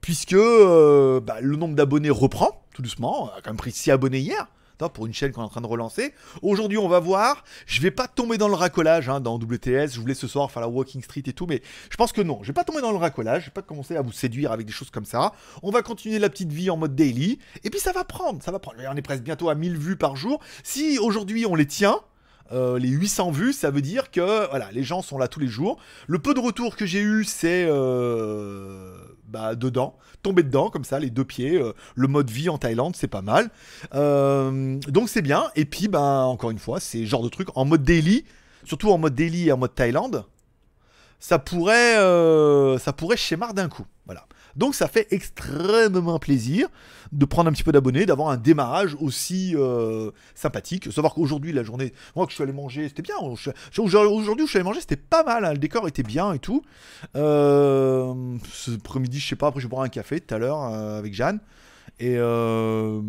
puisque 0.00 0.34
euh, 0.34 1.20
bah, 1.20 1.40
le 1.40 1.56
nombre 1.56 1.74
d'abonnés 1.74 2.10
reprend 2.10 2.62
tout 2.74 2.82
doucement. 2.82 3.24
On 3.24 3.26
a 3.26 3.40
quand 3.42 3.50
même 3.50 3.56
pris 3.56 3.72
6 3.72 3.90
abonnés 3.90 4.20
hier. 4.20 4.46
Pour 4.94 5.06
une 5.06 5.14
chaîne 5.14 5.30
qu'on 5.30 5.42
est 5.42 5.44
en 5.44 5.48
train 5.48 5.60
de 5.60 5.66
relancer. 5.66 6.12
Aujourd'hui, 6.42 6.76
on 6.76 6.88
va 6.88 6.98
voir. 6.98 7.44
Je 7.66 7.80
vais 7.80 7.92
pas 7.92 8.08
tomber 8.08 8.36
dans 8.36 8.48
le 8.48 8.54
racolage 8.54 9.08
hein, 9.08 9.20
dans 9.20 9.36
WTS. 9.36 9.92
Je 9.92 10.00
voulais 10.00 10.14
ce 10.14 10.26
soir 10.26 10.50
faire 10.50 10.60
la 10.60 10.68
Walking 10.68 11.02
Street 11.02 11.22
et 11.26 11.32
tout, 11.32 11.46
mais 11.46 11.62
je 11.88 11.96
pense 11.96 12.12
que 12.12 12.20
non. 12.20 12.40
Je 12.42 12.48
vais 12.48 12.52
pas 12.52 12.64
tomber 12.64 12.80
dans 12.80 12.90
le 12.90 12.98
racolage. 12.98 13.42
Je 13.42 13.46
vais 13.46 13.52
pas 13.52 13.62
commencer 13.62 13.96
à 13.96 14.02
vous 14.02 14.10
séduire 14.10 14.50
avec 14.50 14.66
des 14.66 14.72
choses 14.72 14.90
comme 14.90 15.04
ça. 15.04 15.32
On 15.62 15.70
va 15.70 15.82
continuer 15.82 16.18
la 16.18 16.28
petite 16.28 16.52
vie 16.52 16.68
en 16.68 16.76
mode 16.76 16.96
daily. 16.96 17.38
Et 17.62 17.70
puis 17.70 17.78
ça 17.78 17.92
va 17.92 18.02
prendre. 18.02 18.42
Ça 18.42 18.50
va 18.50 18.58
prendre. 18.58 18.78
On 18.90 18.96
est 18.96 19.02
presque 19.02 19.22
bientôt 19.22 19.48
à 19.48 19.54
1000 19.54 19.76
vues 19.76 19.96
par 19.96 20.16
jour. 20.16 20.40
Si 20.64 20.98
aujourd'hui 20.98 21.46
on 21.46 21.54
les 21.54 21.66
tient, 21.66 22.00
euh, 22.50 22.78
les 22.78 22.88
800 22.88 23.30
vues, 23.30 23.52
ça 23.52 23.70
veut 23.70 23.82
dire 23.82 24.10
que 24.10 24.48
les 24.72 24.82
gens 24.82 25.02
sont 25.02 25.18
là 25.18 25.28
tous 25.28 25.40
les 25.40 25.46
jours. 25.46 25.78
Le 26.06 26.18
peu 26.18 26.34
de 26.34 26.40
retour 26.40 26.76
que 26.76 26.86
j'ai 26.86 27.00
eu, 27.00 27.24
c'est 27.24 27.66
euh, 27.68 28.96
bah, 29.28 29.54
dedans, 29.54 29.96
tomber 30.22 30.42
dedans 30.42 30.70
comme 30.70 30.84
ça, 30.84 30.98
les 30.98 31.10
deux 31.10 31.24
pieds. 31.24 31.56
euh, 31.56 31.72
le 31.94 32.08
mode 32.08 32.30
vie 32.30 32.48
en 32.48 32.58
Thaïlande, 32.58 32.96
c'est 32.96 33.08
pas 33.08 33.22
mal. 33.22 33.50
Donc 33.92 35.08
c'est 35.08 35.22
bien. 35.22 35.44
Et 35.56 35.64
puis, 35.64 35.88
bah, 35.88 36.24
encore 36.24 36.50
une 36.50 36.58
fois, 36.58 36.80
c'est 36.80 37.06
genre 37.06 37.22
de 37.22 37.28
truc 37.28 37.48
en 37.54 37.64
mode 37.64 37.84
daily, 37.84 38.24
surtout 38.64 38.90
en 38.90 38.98
mode 38.98 39.14
daily 39.14 39.48
et 39.48 39.52
en 39.52 39.58
mode 39.58 39.74
Thaïlande. 39.74 40.24
Ça 41.18 41.38
pourrait, 41.38 41.94
ça 42.78 42.92
pourrait 42.92 43.16
schémar 43.16 43.54
d'un 43.54 43.68
coup. 43.68 43.86
Voilà. 44.06 44.26
Donc 44.56 44.74
ça 44.74 44.88
fait 44.88 45.06
extrêmement 45.10 46.18
plaisir 46.18 46.68
de 47.12 47.24
prendre 47.24 47.48
un 47.50 47.52
petit 47.52 47.62
peu 47.62 47.72
d'abonnés, 47.72 48.06
d'avoir 48.06 48.30
un 48.30 48.36
démarrage 48.36 48.96
aussi 49.00 49.54
euh, 49.56 50.10
sympathique. 50.34 50.90
Savoir 50.92 51.14
qu'aujourd'hui, 51.14 51.52
la 51.52 51.62
journée, 51.62 51.92
moi 52.16 52.26
que 52.26 52.30
je 52.32 52.36
suis 52.36 52.42
allé 52.42 52.52
manger, 52.52 52.88
c'était 52.88 53.02
bien. 53.02 53.16
Aujourd'hui, 53.18 54.44
je 54.44 54.48
suis 54.48 54.58
allé 54.58 54.64
manger, 54.64 54.80
c'était 54.80 54.96
pas 54.96 55.22
mal. 55.24 55.44
hein. 55.44 55.52
Le 55.52 55.58
décor 55.58 55.86
était 55.88 56.02
bien 56.02 56.32
et 56.32 56.38
tout. 56.38 56.62
Euh, 57.16 58.36
ce 58.50 58.70
après-midi, 58.72 59.18
je 59.20 59.28
sais 59.28 59.36
pas, 59.36 59.48
après 59.48 59.60
je 59.60 59.66
vais 59.66 59.70
boire 59.70 59.82
un 59.82 59.88
café 59.88 60.20
tout 60.20 60.34
à 60.34 60.38
l'heure 60.38 60.62
euh, 60.64 60.98
avec 60.98 61.14
Jeanne. 61.14 61.40
Et 62.00 62.14
euh, 62.16 63.00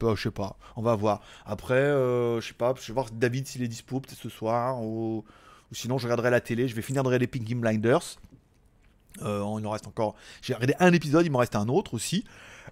bah, 0.00 0.14
je 0.16 0.22
sais 0.22 0.30
pas, 0.30 0.56
on 0.76 0.82
va 0.82 0.94
voir. 0.96 1.20
Après, 1.46 1.80
je 1.82 2.40
sais 2.46 2.54
pas, 2.54 2.74
je 2.80 2.86
vais 2.88 2.94
voir 2.94 3.06
David 3.12 3.46
s'il 3.46 3.62
est 3.62 3.68
dispo 3.68 4.00
peut-être 4.00 4.18
ce 4.18 4.28
soir. 4.28 4.82
Ou, 4.82 5.24
ou 5.70 5.74
sinon, 5.74 5.98
je 5.98 6.04
regarderai 6.04 6.30
la 6.30 6.40
télé. 6.40 6.66
Je 6.68 6.74
vais 6.74 6.82
finir 6.82 7.02
de 7.02 7.08
regarder 7.08 7.26
Pinky 7.26 7.54
Blinders. 7.54 8.18
Euh, 9.22 9.44
il 9.58 9.66
en 9.66 9.70
reste 9.70 9.86
encore. 9.86 10.14
J'ai 10.42 10.54
regardé 10.54 10.74
un 10.80 10.92
épisode, 10.92 11.24
il 11.24 11.30
m'en 11.30 11.38
reste 11.38 11.56
un 11.56 11.68
autre 11.68 11.94
aussi. 11.94 12.24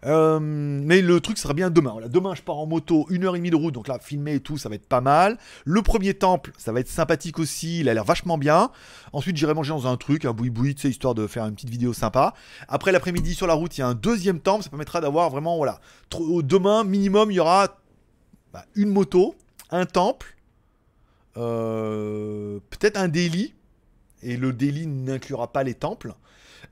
Euh, 0.04 0.40
mais 0.40 1.00
le 1.00 1.20
truc 1.20 1.38
sera 1.38 1.54
bien 1.54 1.70
demain. 1.70 1.92
Voilà, 1.92 2.08
demain, 2.08 2.34
je 2.34 2.42
pars 2.42 2.58
en 2.58 2.66
moto, 2.66 3.06
une 3.10 3.24
heure 3.24 3.36
et 3.36 3.38
demie 3.38 3.50
de 3.50 3.56
route, 3.56 3.74
donc 3.74 3.88
là, 3.88 3.98
filmer 4.00 4.34
et 4.34 4.40
tout, 4.40 4.58
ça 4.58 4.68
va 4.68 4.74
être 4.74 4.86
pas 4.86 5.00
mal. 5.00 5.38
Le 5.64 5.82
premier 5.82 6.14
temple, 6.14 6.52
ça 6.58 6.72
va 6.72 6.80
être 6.80 6.88
sympathique 6.88 7.38
aussi, 7.38 7.80
il 7.80 7.88
a 7.88 7.94
l'air 7.94 8.04
vachement 8.04 8.38
bien. 8.38 8.70
Ensuite, 9.12 9.36
j'irai 9.36 9.54
manger 9.54 9.70
dans 9.70 9.86
un 9.86 9.96
truc, 9.96 10.24
un 10.24 10.32
boui-boui, 10.32 10.74
tu 10.74 10.82
sais, 10.82 10.90
histoire 10.90 11.14
de 11.14 11.26
faire 11.26 11.46
une 11.46 11.54
petite 11.54 11.70
vidéo 11.70 11.92
sympa. 11.92 12.34
Après 12.68 12.90
l'après-midi, 12.90 13.34
sur 13.34 13.46
la 13.46 13.54
route, 13.54 13.76
il 13.76 13.82
y 13.82 13.84
a 13.84 13.86
un 13.86 13.94
deuxième 13.94 14.40
temple, 14.40 14.64
ça 14.64 14.70
permettra 14.70 15.00
d'avoir 15.00 15.30
vraiment, 15.30 15.56
voilà. 15.56 15.80
Demain, 16.10 16.84
minimum, 16.84 17.30
il 17.30 17.34
y 17.34 17.40
aura 17.40 17.78
bah, 18.52 18.64
une 18.74 18.88
moto, 18.88 19.36
un 19.70 19.86
temple, 19.86 20.36
euh, 21.36 22.58
peut-être 22.70 22.96
un 22.96 23.08
daily, 23.08 23.54
et 24.22 24.36
le 24.36 24.52
daily 24.52 24.86
n'inclura 24.86 25.52
pas 25.52 25.62
les 25.62 25.74
temples. 25.74 26.14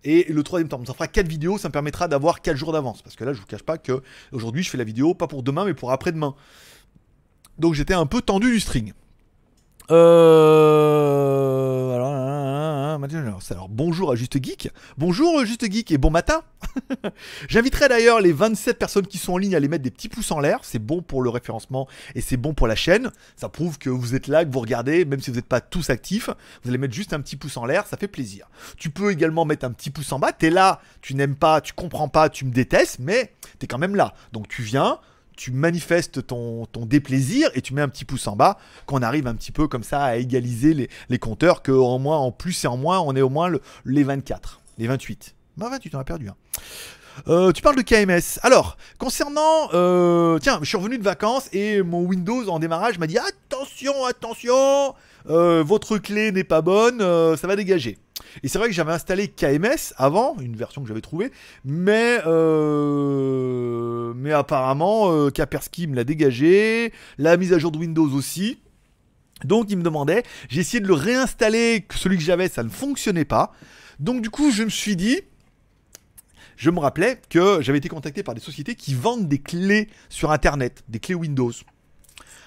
Et 0.04 0.32
le 0.32 0.42
troisième 0.42 0.68
temple, 0.68 0.86
ça 0.86 0.94
fera 0.94 1.06
4 1.06 1.28
vidéos, 1.28 1.58
ça 1.58 1.68
me 1.68 1.72
permettra 1.72 2.08
d'avoir 2.08 2.40
4 2.40 2.56
jours 2.56 2.72
d'avance. 2.72 3.02
Parce 3.02 3.16
que 3.16 3.24
là, 3.24 3.32
je 3.32 3.40
vous 3.40 3.46
cache 3.46 3.62
pas 3.62 3.78
que 3.78 4.02
aujourd'hui, 4.32 4.62
je 4.62 4.70
fais 4.70 4.78
la 4.78 4.84
vidéo 4.84 5.14
pas 5.14 5.26
pour 5.26 5.42
demain, 5.42 5.64
mais 5.64 5.74
pour 5.74 5.92
après-demain. 5.92 6.34
Donc 7.58 7.74
j'étais 7.74 7.94
un 7.94 8.06
peu 8.06 8.22
tendu 8.22 8.50
du 8.50 8.60
string. 8.60 8.92
Euh... 9.90 11.94
Alors, 11.94 12.14
alors, 13.50 13.68
bonjour 13.68 14.10
à 14.10 14.16
Juste 14.16 14.42
Geek. 14.42 14.70
Bonjour 14.98 15.40
euh, 15.40 15.44
Juste 15.44 15.70
Geek 15.70 15.92
et 15.92 15.98
bon 15.98 16.10
matin. 16.10 16.42
J'inviterai 17.48 17.88
d'ailleurs 17.88 18.20
les 18.20 18.32
27 18.32 18.78
personnes 18.78 19.06
qui 19.06 19.18
sont 19.18 19.34
en 19.34 19.38
ligne 19.38 19.54
à 19.54 19.60
les 19.60 19.68
mettre 19.68 19.84
des 19.84 19.92
petits 19.92 20.08
pouces 20.08 20.32
en 20.32 20.40
l'air. 20.40 20.60
C'est 20.62 20.80
bon 20.80 21.00
pour 21.00 21.22
le 21.22 21.30
référencement 21.30 21.86
et 22.16 22.20
c'est 22.20 22.36
bon 22.36 22.52
pour 22.52 22.66
la 22.66 22.74
chaîne. 22.74 23.12
Ça 23.36 23.48
prouve 23.48 23.78
que 23.78 23.90
vous 23.90 24.16
êtes 24.16 24.26
là, 24.26 24.44
que 24.44 24.50
vous 24.50 24.60
regardez, 24.60 25.04
même 25.04 25.20
si 25.20 25.30
vous 25.30 25.36
n'êtes 25.36 25.46
pas 25.46 25.60
tous 25.60 25.90
actifs. 25.90 26.30
Vous 26.62 26.70
allez 26.70 26.78
mettre 26.78 26.94
juste 26.94 27.12
un 27.12 27.20
petit 27.20 27.36
pouce 27.36 27.56
en 27.56 27.64
l'air, 27.64 27.86
ça 27.86 27.96
fait 27.96 28.08
plaisir. 28.08 28.48
Tu 28.76 28.90
peux 28.90 29.12
également 29.12 29.44
mettre 29.44 29.64
un 29.66 29.70
petit 29.70 29.90
pouce 29.90 30.10
en 30.10 30.18
bas. 30.18 30.32
T'es 30.32 30.50
là, 30.50 30.80
tu 31.00 31.14
n'aimes 31.14 31.36
pas, 31.36 31.60
tu 31.60 31.72
comprends 31.72 32.08
pas, 32.08 32.28
tu 32.28 32.44
me 32.44 32.50
détestes, 32.50 32.98
mais 32.98 33.34
t'es 33.60 33.68
quand 33.68 33.78
même 33.78 33.94
là. 33.94 34.14
Donc 34.32 34.48
tu 34.48 34.62
viens, 34.62 34.98
tu 35.40 35.52
manifestes 35.52 36.26
ton, 36.26 36.66
déplaisir 36.84 37.48
et 37.54 37.62
tu 37.62 37.72
mets 37.72 37.80
un 37.80 37.88
petit 37.88 38.04
pouce 38.04 38.26
en 38.26 38.36
bas, 38.36 38.58
qu'on 38.84 39.00
arrive 39.00 39.26
un 39.26 39.34
petit 39.34 39.52
peu 39.52 39.68
comme 39.68 39.82
ça 39.82 40.02
à 40.04 40.16
égaliser 40.16 40.88
les, 41.08 41.18
compteurs, 41.18 41.62
que 41.62 41.72
en 41.72 41.98
moins, 41.98 42.18
en 42.18 42.30
plus 42.30 42.62
et 42.64 42.66
en 42.66 42.76
moins, 42.76 43.00
on 43.00 43.16
est 43.16 43.22
au 43.22 43.30
moins 43.30 43.48
le- 43.48 43.62
les 43.86 44.02
24, 44.02 44.60
les 44.76 44.86
28. 44.86 45.34
Bah 45.56 45.68
28, 45.70 45.94
on 45.94 45.98
a 45.98 46.04
perdu. 46.04 46.28
hein. 46.28 46.34
Euh, 47.28 47.52
tu 47.52 47.62
parles 47.62 47.76
de 47.76 47.80
KMS. 47.80 48.38
Alors, 48.42 48.76
concernant... 48.98 49.70
euh, 49.72 50.38
tiens, 50.40 50.58
je 50.60 50.66
suis 50.68 50.76
revenu 50.76 50.98
de 50.98 51.02
vacances 51.04 51.48
et 51.54 51.80
mon 51.80 52.02
Windows 52.02 52.46
en 52.50 52.58
démarrage 52.58 52.98
m'a 52.98 53.06
dit 53.06 53.16
attention, 53.18 54.04
attention, 54.04 54.94
euh, 55.30 55.62
votre 55.66 55.96
clé 55.96 56.32
n'est 56.32 56.44
pas 56.44 56.60
bonne, 56.60 56.98
ça 56.98 57.46
va 57.46 57.56
dégager. 57.56 57.96
Et 58.42 58.48
c'est 58.48 58.58
vrai 58.58 58.68
que 58.68 58.74
j'avais 58.74 58.92
installé 58.92 59.28
KMS 59.28 59.94
avant, 59.96 60.36
une 60.40 60.56
version 60.56 60.82
que 60.82 60.88
j'avais 60.88 61.00
trouvée, 61.00 61.32
mais 61.64 62.20
euh, 62.26 64.12
mais 64.14 64.32
apparemment 64.32 65.12
euh, 65.12 65.30
me 65.30 65.94
l'a 65.94 66.04
dégagé, 66.04 66.92
la 67.18 67.36
mise 67.36 67.52
à 67.52 67.58
jour 67.58 67.70
de 67.70 67.78
Windows 67.78 68.10
aussi. 68.12 68.58
Donc 69.44 69.70
il 69.70 69.78
me 69.78 69.82
demandait, 69.82 70.22
j'ai 70.48 70.60
essayé 70.60 70.80
de 70.80 70.86
le 70.86 70.94
réinstaller, 70.94 71.86
celui 71.94 72.16
que 72.16 72.22
j'avais, 72.22 72.48
ça 72.48 72.62
ne 72.62 72.68
fonctionnait 72.68 73.24
pas. 73.24 73.52
Donc 73.98 74.22
du 74.22 74.30
coup, 74.30 74.50
je 74.50 74.62
me 74.62 74.70
suis 74.70 74.96
dit, 74.96 75.20
je 76.56 76.70
me 76.70 76.78
rappelais 76.78 77.20
que 77.30 77.62
j'avais 77.62 77.78
été 77.78 77.88
contacté 77.88 78.22
par 78.22 78.34
des 78.34 78.40
sociétés 78.40 78.74
qui 78.74 78.94
vendent 78.94 79.28
des 79.28 79.38
clés 79.38 79.88
sur 80.08 80.30
Internet, 80.30 80.84
des 80.88 81.00
clés 81.00 81.14
Windows. 81.14 81.52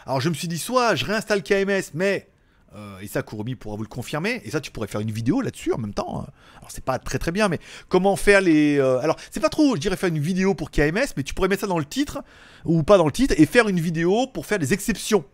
Alors 0.05 0.21
je 0.21 0.29
me 0.29 0.33
suis 0.33 0.47
dit, 0.47 0.59
soit 0.59 0.95
je 0.95 1.05
réinstalle 1.05 1.41
KMS, 1.41 1.91
mais 1.93 2.27
euh, 2.75 2.99
et 2.99 3.07
ça, 3.07 3.21
Kuromi 3.23 3.55
pourra 3.55 3.75
vous 3.75 3.83
le 3.83 3.87
confirmer. 3.87 4.41
Et 4.45 4.51
ça, 4.51 4.59
tu 4.61 4.71
pourrais 4.71 4.87
faire 4.87 5.01
une 5.01 5.11
vidéo 5.11 5.41
là-dessus 5.41 5.73
en 5.73 5.77
même 5.77 5.93
temps. 5.93 6.21
hein. 6.21 6.27
Alors, 6.57 6.71
c'est 6.71 6.83
pas 6.83 6.99
très 6.99 7.19
très 7.19 7.31
bien, 7.31 7.47
mais 7.49 7.59
comment 7.89 8.15
faire 8.15 8.41
les. 8.41 8.77
euh, 8.77 8.99
Alors, 8.99 9.17
c'est 9.31 9.39
pas 9.39 9.49
trop, 9.49 9.75
je 9.75 9.81
dirais 9.81 9.95
faire 9.97 10.09
une 10.09 10.19
vidéo 10.19 10.53
pour 10.55 10.71
KMS, 10.71 11.13
mais 11.17 11.23
tu 11.23 11.33
pourrais 11.33 11.47
mettre 11.47 11.61
ça 11.61 11.67
dans 11.67 11.79
le 11.79 11.85
titre, 11.85 12.23
ou 12.65 12.83
pas 12.83 12.97
dans 12.97 13.05
le 13.05 13.11
titre, 13.11 13.33
et 13.37 13.45
faire 13.45 13.67
une 13.69 13.79
vidéo 13.79 14.27
pour 14.27 14.45
faire 14.45 14.59
des 14.59 14.73
exceptions. 14.73 15.25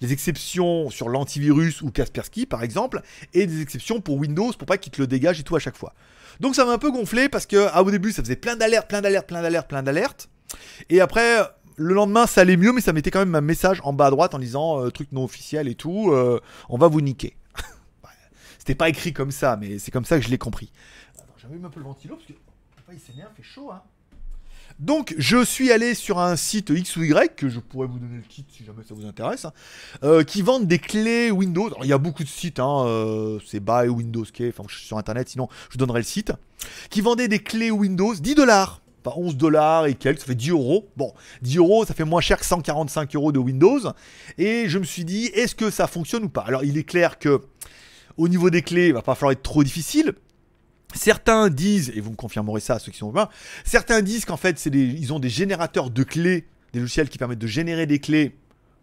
Les 0.00 0.12
exceptions 0.12 0.90
sur 0.90 1.08
l'antivirus 1.08 1.80
ou 1.80 1.90
Kaspersky, 1.90 2.46
par 2.46 2.62
exemple, 2.62 3.00
et 3.32 3.46
des 3.46 3.62
exceptions 3.62 4.00
pour 4.00 4.16
Windows 4.16 4.52
pour 4.52 4.66
pas 4.66 4.76
qu'il 4.76 4.90
te 4.92 5.00
le 5.00 5.06
dégage 5.06 5.38
et 5.40 5.44
tout 5.44 5.54
à 5.56 5.60
chaque 5.60 5.76
fois. 5.76 5.94
Donc, 6.40 6.54
ça 6.56 6.64
m'a 6.64 6.72
un 6.72 6.78
peu 6.78 6.90
gonflé 6.90 7.28
parce 7.28 7.46
que, 7.46 7.68
ah, 7.72 7.82
au 7.82 7.90
début, 7.90 8.12
ça 8.12 8.22
faisait 8.22 8.36
plein 8.36 8.56
d'alertes, 8.56 8.88
plein 8.88 9.00
d'alertes, 9.00 9.28
plein 9.28 9.40
d'alertes, 9.40 9.68
plein 9.68 9.82
d'alertes. 9.84 10.28
Et 10.90 11.00
après, 11.00 11.38
le 11.76 11.94
lendemain, 11.94 12.26
ça 12.26 12.42
allait 12.42 12.56
mieux, 12.56 12.72
mais 12.72 12.80
ça 12.80 12.92
mettait 12.92 13.10
quand 13.10 13.18
même 13.18 13.34
un 13.34 13.40
message 13.40 13.80
en 13.84 13.92
bas 13.92 14.06
à 14.06 14.10
droite 14.10 14.34
en 14.34 14.38
disant 14.38 14.80
euh, 14.80 14.90
truc 14.90 15.10
non 15.12 15.24
officiel 15.24 15.68
et 15.68 15.74
tout, 15.74 16.10
euh, 16.12 16.40
on 16.68 16.78
va 16.78 16.88
vous 16.88 17.00
niquer. 17.00 17.36
C'était 18.58 18.74
pas 18.74 18.88
écrit 18.88 19.12
comme 19.12 19.30
ça, 19.30 19.56
mais 19.56 19.78
c'est 19.78 19.90
comme 19.90 20.04
ça 20.04 20.18
que 20.18 20.24
je 20.24 20.30
l'ai 20.30 20.38
compris. 20.38 20.70
Attends, 21.14 21.26
j'allume 21.42 21.64
un 21.64 21.70
peu 21.70 21.80
le 21.80 21.86
ventilo 21.86 22.16
parce 22.16 22.26
que 22.26 22.32
il 22.92 23.00
s'énerve, 23.00 23.30
fait 23.36 23.42
chaud. 23.42 23.72
Hein. 23.72 23.82
Donc, 24.78 25.14
je 25.18 25.44
suis 25.44 25.72
allé 25.72 25.94
sur 25.94 26.20
un 26.20 26.36
site 26.36 26.70
X 26.70 26.96
ou 26.96 27.02
Y, 27.02 27.34
que 27.34 27.48
je 27.48 27.58
pourrais 27.58 27.86
vous 27.86 27.98
donner 27.98 28.16
le 28.16 28.22
kit 28.22 28.44
si 28.48 28.64
jamais 28.64 28.84
ça 28.86 28.94
vous 28.94 29.06
intéresse, 29.06 29.46
hein, 29.46 29.52
euh, 30.04 30.22
qui 30.22 30.42
vendent 30.42 30.68
des 30.68 30.78
clés 30.78 31.30
Windows. 31.30 31.70
Il 31.82 31.88
y 31.88 31.92
a 31.92 31.98
beaucoup 31.98 32.22
de 32.22 32.28
sites, 32.28 32.60
hein, 32.60 33.38
c'est 33.46 33.60
Buy 33.60 33.88
Windows 33.88 34.24
Key, 34.24 34.52
enfin, 34.56 34.64
je 34.68 34.76
suis 34.76 34.86
sur 34.86 34.98
internet, 34.98 35.28
sinon 35.28 35.48
je 35.68 35.72
vous 35.72 35.78
donnerai 35.78 36.00
le 36.00 36.04
site, 36.04 36.32
qui 36.90 37.00
vendaient 37.00 37.28
des 37.28 37.40
clés 37.40 37.70
Windows 37.70 38.14
10 38.14 38.34
dollars. 38.34 38.80
Enfin, 39.04 39.20
11 39.20 39.36
dollars 39.36 39.86
et 39.86 39.94
quelques, 39.94 40.20
ça 40.20 40.26
fait 40.26 40.34
10 40.34 40.50
euros. 40.50 40.88
Bon, 40.96 41.12
10 41.42 41.58
euros, 41.58 41.84
ça 41.84 41.94
fait 41.94 42.04
moins 42.04 42.20
cher 42.20 42.38
que 42.38 42.46
145 42.46 43.14
euros 43.14 43.32
de 43.32 43.38
Windows. 43.38 43.80
Et 44.38 44.68
je 44.68 44.78
me 44.78 44.84
suis 44.84 45.04
dit, 45.04 45.26
est-ce 45.26 45.54
que 45.54 45.70
ça 45.70 45.86
fonctionne 45.86 46.24
ou 46.24 46.28
pas? 46.28 46.42
Alors, 46.42 46.64
il 46.64 46.78
est 46.78 46.84
clair 46.84 47.18
que 47.18 47.42
au 48.16 48.28
niveau 48.28 48.50
des 48.50 48.62
clés, 48.62 48.88
il 48.88 48.94
va 48.94 49.02
pas 49.02 49.14
falloir 49.14 49.32
être 49.32 49.42
trop 49.42 49.64
difficile. 49.64 50.14
Certains 50.94 51.50
disent, 51.50 51.92
et 51.94 52.00
vous 52.00 52.12
me 52.12 52.16
confirmerez 52.16 52.60
ça, 52.60 52.78
ceux 52.78 52.92
qui 52.92 52.98
sont 52.98 53.08
au 53.08 53.12
bain, 53.12 53.28
certains 53.64 54.00
disent 54.00 54.24
qu'en 54.24 54.36
fait, 54.36 54.64
ils 54.66 55.12
ont 55.12 55.18
des 55.18 55.28
générateurs 55.28 55.90
de 55.90 56.02
clés, 56.04 56.46
des 56.72 56.80
logiciels 56.80 57.08
qui 57.08 57.18
permettent 57.18 57.40
de 57.40 57.46
générer 57.48 57.86
des 57.86 57.98
clés, 57.98 58.36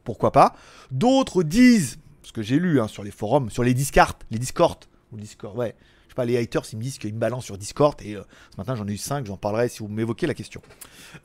pourquoi 0.03 0.31
pas? 0.31 0.55
D'autres 0.91 1.43
disent, 1.43 1.99
ce 2.23 2.33
que 2.33 2.41
j'ai 2.41 2.59
lu 2.59 2.81
hein, 2.81 2.87
sur 2.87 3.03
les 3.03 3.11
forums, 3.11 3.49
sur 3.49 3.63
les 3.63 3.73
Discards, 3.73 4.19
les 4.29 4.39
Discord, 4.39 4.77
ou 5.11 5.17
Discord, 5.17 5.57
ouais. 5.57 5.75
Je 6.11 6.13
sais 6.13 6.17
pas, 6.17 6.25
les 6.25 6.37
haters, 6.37 6.63
ils 6.73 6.77
me 6.77 6.83
disent 6.83 6.97
qu'ils 6.97 7.13
me 7.13 7.19
balancent 7.19 7.45
sur 7.45 7.57
Discord, 7.57 7.95
et 8.01 8.17
euh, 8.17 8.23
ce 8.51 8.57
matin 8.57 8.75
j'en 8.75 8.85
ai 8.85 8.91
eu 8.91 8.97
5, 8.97 9.25
j'en 9.25 9.37
parlerai 9.37 9.69
si 9.69 9.79
vous 9.79 9.87
m'évoquez 9.87 10.27
la 10.27 10.33
question. 10.33 10.61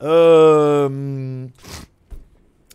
Euh... 0.01 1.45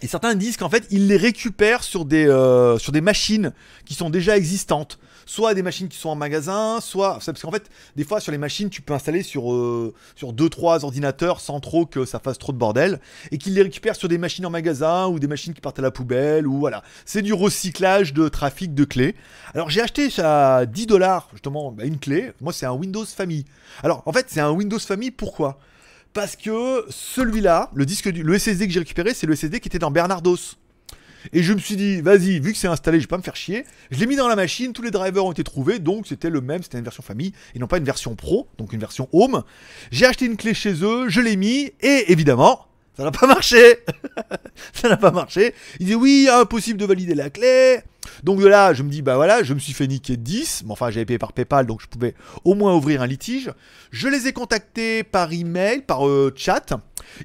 Et 0.03 0.07
certains 0.07 0.35
disent 0.35 0.59
qu'en 0.59 0.68
fait, 0.68 0.87
ils 0.90 1.07
les 1.07 1.16
récupèrent 1.16 1.83
sur 1.83 2.05
des, 2.05 2.27
euh, 2.27 2.77
sur 2.77 2.92
des 2.92 3.01
machines 3.01 3.55
qui 3.87 3.94
sont 3.94 4.11
déjà 4.11 4.37
existantes. 4.37 4.98
Soit 5.33 5.55
des 5.55 5.62
machines 5.62 5.88
qui 5.88 5.97
sont 5.97 6.11
en 6.11 6.14
magasin, 6.14 6.81
soit 6.83 7.18
parce 7.25 7.40
qu'en 7.40 7.51
fait, 7.51 7.71
des 7.97 8.05
fois 8.05 8.21
sur 8.21 8.33
les 8.33 8.38
machines, 8.38 8.68
tu 8.68 8.83
peux 8.83 8.92
installer 8.92 9.23
sur 9.23 9.51
euh, 9.53 9.95
sur 10.14 10.35
deux 10.35 10.51
trois 10.51 10.85
ordinateurs 10.85 11.40
sans 11.40 11.59
trop 11.59 11.87
que 11.87 12.05
ça 12.05 12.18
fasse 12.18 12.38
trop 12.38 12.53
de 12.53 12.59
bordel, 12.59 13.01
et 13.31 13.38
qu'ils 13.38 13.55
les 13.55 13.62
récupèrent 13.62 13.97
sur 13.97 14.09
des 14.09 14.18
machines 14.18 14.45
en 14.45 14.51
magasin 14.51 15.07
ou 15.07 15.18
des 15.18 15.27
machines 15.27 15.55
qui 15.55 15.62
partent 15.62 15.79
à 15.79 15.83
la 15.83 15.90
poubelle 15.90 16.47
ou 16.47 16.59
voilà. 16.59 16.83
C'est 17.07 17.23
du 17.23 17.33
recyclage 17.33 18.12
de 18.12 18.29
trafic 18.29 18.75
de 18.75 18.85
clés. 18.85 19.14
Alors 19.55 19.71
j'ai 19.71 19.81
acheté 19.81 20.09
à 20.18 20.66
10 20.66 20.87
dollars 20.87 21.29
justement 21.33 21.73
bah, 21.73 21.85
une 21.85 21.99
clé. 21.99 22.33
Moi 22.42 22.53
c'est 22.53 22.66
un 22.66 22.73
Windows 22.73 23.07
Family. 23.07 23.47
Alors 23.83 24.03
en 24.05 24.12
fait 24.12 24.27
c'est 24.29 24.40
un 24.40 24.51
Windows 24.51 24.79
Family 24.79 25.11
pourquoi? 25.11 25.59
Parce 26.12 26.37
que 26.37 26.85
celui-là, 26.90 27.71
le 27.73 27.87
disque 27.87 28.05
le 28.05 28.38
SSD 28.38 28.66
que 28.66 28.73
j'ai 28.73 28.81
récupéré, 28.81 29.14
c'est 29.14 29.27
le 29.27 29.35
SSD 29.35 29.61
qui 29.61 29.68
était 29.68 29.79
dans 29.79 29.90
Bernardos. 29.90 30.59
Et 31.33 31.43
je 31.43 31.53
me 31.53 31.59
suis 31.59 31.77
dit, 31.77 32.01
vas-y, 32.01 32.41
vu 32.41 32.53
que 32.53 32.59
c'est 32.59 32.69
installé, 32.69 32.99
je 32.99 33.05
vais 33.05 33.09
pas 33.09 33.19
me 33.19 33.23
faire 33.23 33.37
chier. 33.37 33.65
Je 33.91 33.99
l'ai 33.99 34.07
mis 34.07 34.17
dans 34.17 34.29
la 34.29 34.37
machine, 34.37 34.73
tous 34.73 34.83
les 34.83 34.91
drivers 34.91 35.25
ont 35.25 35.33
été 35.33 35.45
trouvés, 35.45 35.79
donc 35.79 36.07
c'était 36.07 36.31
le 36.31 36.41
même, 36.41 36.63
c'était 36.63 36.79
une 36.79 36.85
version 36.85 37.03
famille, 37.03 37.33
et 37.55 37.59
non 37.59 37.67
pas 37.67 37.79
une 37.79 37.85
version 37.85 38.15
pro, 38.15 38.49
donc 38.59 38.73
une 38.73 38.81
version 38.81 39.09
home. 39.13 39.43
J'ai 39.91 40.07
acheté 40.07 40.27
une 40.27 40.37
clé 40.37 40.55
chez 40.55 40.75
eux, 40.83 41.09
je 41.09 41.21
l'ai 41.21 41.37
mis, 41.37 41.73
et 41.81 42.13
évidemment, 42.13 42.67
ça 42.97 43.05
n'a 43.05 43.11
pas 43.11 43.27
marché. 43.27 43.79
ça 44.75 44.89
n'a 44.89 44.97
pas 44.97 45.11
marché. 45.11 45.55
Il 45.81 45.87
dit 45.87 45.95
oui, 45.95 46.29
impossible 46.31 46.79
de 46.79 46.85
valider 46.85 47.15
la 47.15 47.31
clé. 47.31 47.81
Donc 48.23 48.41
de 48.41 48.47
là, 48.47 48.75
je 48.75 48.83
me 48.83 48.91
dis, 48.91 49.01
bah 49.01 49.17
voilà, 49.17 49.43
je 49.43 49.55
me 49.55 49.59
suis 49.59 49.73
fait 49.73 49.87
niquer 49.87 50.17
10. 50.17 50.65
Mais 50.67 50.73
enfin, 50.73 50.91
j'avais 50.91 51.07
payé 51.07 51.19
par 51.19 51.33
PayPal, 51.33 51.67
donc 51.67 51.81
je 51.81 51.87
pouvais 51.87 52.15
au 52.45 52.55
moins 52.55 52.75
ouvrir 52.75 53.01
un 53.01 53.07
litige. 53.07 53.51
Je 53.91 54.09
les 54.09 54.27
ai 54.27 54.33
contactés 54.33 55.05
par 55.05 55.33
email, 55.33 55.83
par 55.83 56.07
euh, 56.07 56.33
chat. 56.37 56.75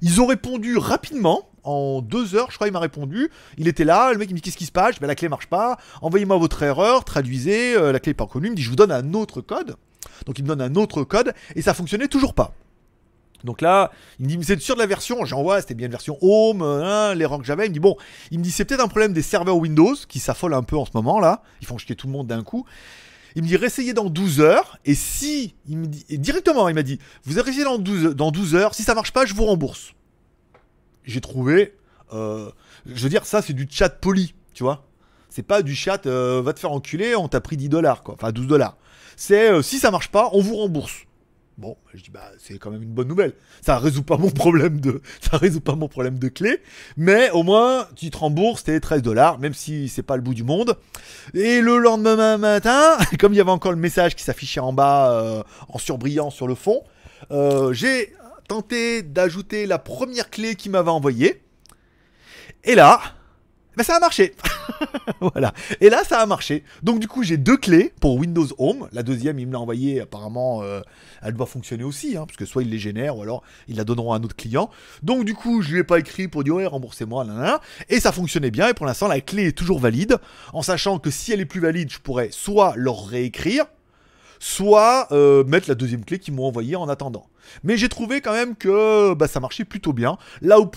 Ils 0.02 0.22
ont 0.22 0.26
répondu 0.26 0.78
rapidement. 0.78 1.50
En 1.67 2.01
deux 2.01 2.34
heures, 2.34 2.49
je 2.49 2.56
crois, 2.56 2.67
il 2.67 2.71
m'a 2.71 2.80
répondu. 2.80 3.30
Il 3.58 3.67
était 3.67 3.84
là, 3.84 4.13
le 4.13 4.17
mec 4.17 4.30
il 4.30 4.34
me 4.34 4.38
dit 4.38 4.41
qu'est-ce 4.41 4.56
qui 4.56 4.65
se 4.65 4.71
passe? 4.71 4.99
Bah, 5.01 5.08
la 5.08 5.15
clé 5.15 5.27
marche 5.27 5.47
pas. 5.47 5.77
Envoyez-moi 6.01 6.38
votre 6.38 6.63
erreur, 6.63 7.03
traduisez. 7.03 7.75
euh, 7.75 7.91
la 7.91 7.99
clé 7.99 8.12
n'est 8.12 8.15
pas 8.15 8.23
reconnue. 8.23 8.47
Il 8.47 8.51
me 8.51 8.56
dit 8.56 8.62
je 8.62 8.69
vous 8.69 8.77
donne 8.77 8.91
un 8.91 9.13
autre 9.13 9.41
code. 9.41 9.75
Donc 10.25 10.39
il 10.39 10.43
me 10.43 10.47
donne 10.47 10.62
un 10.62 10.75
autre 10.75 11.03
code 11.03 11.34
et 11.56 11.62
ça 11.62 11.73
fonctionnait 11.73 12.08
toujours 12.08 12.34
pas. 12.34 12.53
Donc 13.43 13.60
là, 13.62 13.91
il 14.19 14.25
me 14.25 14.30
dit, 14.30 14.43
c'est 14.43 14.60
sûr 14.62 14.75
de 14.75 14.80
la 14.80 14.88
version? 14.88 15.25
J'envoie, 15.25 15.60
c'était 15.62 15.75
bien 15.75 15.86
une 15.86 15.91
version 15.91 16.17
Home, 16.21 16.62
hein, 16.62 17.13
l'erreur 17.13 17.39
que 17.39 17.45
j'avais. 17.45 17.65
Il 17.65 17.69
me 17.69 17.73
dit, 17.73 17.80
bon, 17.80 17.95
il 18.32 18.39
me 18.39 18.43
dit, 18.43 18.49
c'est 18.49 18.65
peut-être 18.65 18.84
un 18.84 18.88
problème 18.88 19.13
des 19.13 19.21
serveurs 19.21 19.58
Windows 19.58 19.93
qui 20.08 20.19
s'affolent 20.19 20.56
un 20.56 20.63
peu 20.63 20.77
en 20.77 20.86
ce 20.86 20.91
moment 20.93 21.19
là. 21.19 21.43
Ils 21.62 21.67
font 21.67 21.77
chier 21.77 21.95
tout 21.95 22.08
le 22.08 22.13
monde 22.13 22.27
d'un 22.27 22.43
coup. 22.43 22.65
Il 23.36 23.43
me 23.43 23.47
dit, 23.47 23.58
réessayez 23.58 23.93
dans 23.93 24.10
12 24.10 24.39
heures. 24.39 24.80
Et 24.86 24.95
si, 24.95 25.53
dit, 25.65 26.06
et 26.10 26.17
directement, 26.17 26.67
il 26.69 26.75
m'a 26.75 26.84
dit, 26.84 26.97
vous 27.25 27.38
essayez 27.38 27.63
dans 27.63 27.77
12, 27.77 28.15
dans 28.15 28.32
12 28.32 28.56
heures. 28.56 28.73
Si 28.73 28.84
ça 28.84 28.95
marche 28.95 29.12
pas, 29.12 29.25
je 29.25 29.34
vous 29.34 29.45
rembourse. 29.45 29.93
J'ai 31.08 31.22
trouvé, 31.22 31.74
euh, 32.13 32.52
je 32.86 33.02
veux 33.02 33.10
dire, 33.10 33.26
ça 33.26 33.41
c'est 33.41 33.54
du 33.54 33.65
chat 33.70 33.89
poli, 33.89 34.36
tu 34.54 34.63
vois. 34.63 34.86
C'est 35.30 35.43
pas 35.43 35.62
du 35.62 35.74
chat, 35.74 36.06
euh, 36.06 36.41
va 36.43 36.54
te 36.54 36.60
faire 36.60 36.74
enculer, 36.74 37.15
on 37.15 37.30
t'a 37.30 37.39
pris 37.39 37.56
10 37.56 37.70
dollars, 37.70 38.04
quoi. 38.04 38.15
Enfin, 38.15 38.32
12 38.32 38.46
dollars. 38.48 38.78
C'est, 39.15 39.52
euh, 39.52 39.62
si 39.62 39.80
ça 39.80 39.89
marche 39.89 40.10
pas, 40.10 40.30
on 40.34 40.41
vous 40.41 40.58
rembourse. 40.58 41.06
Bon, 41.58 41.76
je 41.93 42.04
dis 42.04 42.12
bah 42.12 42.30
c'est 42.38 42.60
quand 42.60 42.70
même 42.70 42.84
une 42.84 42.93
bonne 42.93 43.08
nouvelle. 43.08 43.34
Ça 43.62 43.80
résout 43.80 44.04
pas 44.04 44.17
mon 44.17 44.30
problème 44.30 44.80
de, 44.80 45.02
ça 45.22 45.38
résout 45.38 45.62
pas 45.62 45.76
mon 45.76 45.88
problème 45.88 46.20
de 46.20 46.28
clé, 46.28 46.60
mais 46.98 47.32
au 47.32 47.41
moins 47.41 47.88
tu 47.96 48.12
te 48.12 48.17
rembourses 48.17 48.65
tes 48.65 48.80
13 48.80 49.02
dollars, 49.02 49.39
même 49.39 49.54
si 49.54 49.89
c'est 49.89 50.04
pas 50.04 50.17
le 50.17 50.22
bout 50.22 50.36
du 50.36 50.43
monde. 50.43 50.78
Et 51.34 51.62
le 51.62 51.78
lendemain 51.80 52.38
matin, 52.38 52.98
comme 53.20 53.34
il 53.34 53.38
y 53.38 53.41
avait 53.41 53.50
encore 53.50 53.72
le 53.72 53.80
message 53.80 54.15
qui 54.15 54.24
s'affichait 54.24 54.60
en 54.60 54.74
bas 54.74 55.43
en 55.70 55.80
surbrillant 55.80 56.30
sur 56.30 56.48
le 56.48 56.54
fond, 56.54 56.84
j'ai 57.72 58.13
tenté 58.48 59.02
d'ajouter 59.02 59.66
la 59.66 59.80
première 59.80 60.30
clé 60.30 60.56
qu'il 60.56 60.72
m'avait 60.72 60.90
envoyée. 60.90 61.42
Et 62.64 62.76
là, 62.76 63.02
ben 63.78 63.84
ça 63.84 63.98
a 63.98 64.00
marché. 64.00 64.34
voilà. 65.22 65.54
Et 65.82 65.92
là, 65.92 66.04
ça 66.04 66.20
a 66.20 66.26
marché. 66.26 66.64
Donc 66.82 67.00
du 67.00 67.08
coup, 67.08 67.22
j'ai 67.22 67.38
deux 67.38 67.58
clés 67.58 67.94
pour 68.02 68.16
Windows 68.16 68.48
Home. 68.58 68.90
La 68.92 69.04
deuxième, 69.04 69.38
il 69.38 69.46
me 69.46 69.54
l'a 69.54 69.60
envoyée. 69.60 70.02
Apparemment, 70.02 70.64
euh, 70.64 70.82
elle 71.22 71.34
doit 71.34 71.46
fonctionner 71.46 71.84
aussi, 71.84 72.18
hein, 72.18 72.26
parce 72.26 72.38
que 72.38 72.46
soit 72.46 72.64
il 72.64 72.72
les 72.72 72.80
génère 72.80 73.18
ou 73.18 73.22
alors 73.22 73.44
ils 73.68 73.76
la 73.76 73.84
donneront 73.84 74.14
à 74.14 74.18
un 74.18 74.24
autre 74.24 74.36
client. 74.36 74.72
Donc 75.04 75.26
du 75.26 75.36
coup, 75.36 75.62
je 75.62 75.74
lui 75.74 75.80
ai 75.82 75.84
pas 75.84 76.00
écrit 76.00 76.28
pour 76.28 76.44
dire 76.44 76.56
ouais, 76.56 76.66
remboursez-moi. 76.66 77.28
Et 77.90 78.00
ça 78.00 78.12
fonctionnait 78.12 78.50
bien. 78.50 78.70
Et 78.70 78.74
pour 78.74 78.88
l'instant, 78.88 79.08
la 79.08 79.22
clé 79.22 79.48
est 79.48 79.58
toujours 79.58 79.80
valide, 79.80 80.18
en 80.54 80.64
sachant 80.64 80.98
que 80.98 81.12
si 81.12 81.32
elle 81.32 81.42
est 81.42 81.46
plus 81.46 81.62
valide, 81.62 81.92
je 81.92 82.00
pourrais 82.00 82.30
soit 82.32 82.74
leur 82.76 83.06
réécrire, 83.06 83.66
soit 84.39 85.08
euh, 85.12 85.43
mettre 85.43 85.69
la 85.69 85.76
deuxième 85.76 86.04
clé 86.06 86.19
qu'ils 86.19 86.34
m'ont 86.34 86.45
envoyée 86.45 86.76
en 86.76 86.89
attendant. 86.89 87.28
Mais 87.63 87.78
j'ai 87.78 87.88
trouvé 87.89 88.21
quand 88.21 88.34
même 88.34 88.56
que 88.56 89.13
bah, 89.13 89.28
ça 89.28 89.39
marchait 89.39 89.63
plutôt 89.63 89.93
bien. 89.93 90.17
Là 90.41 90.60
où 90.60 90.69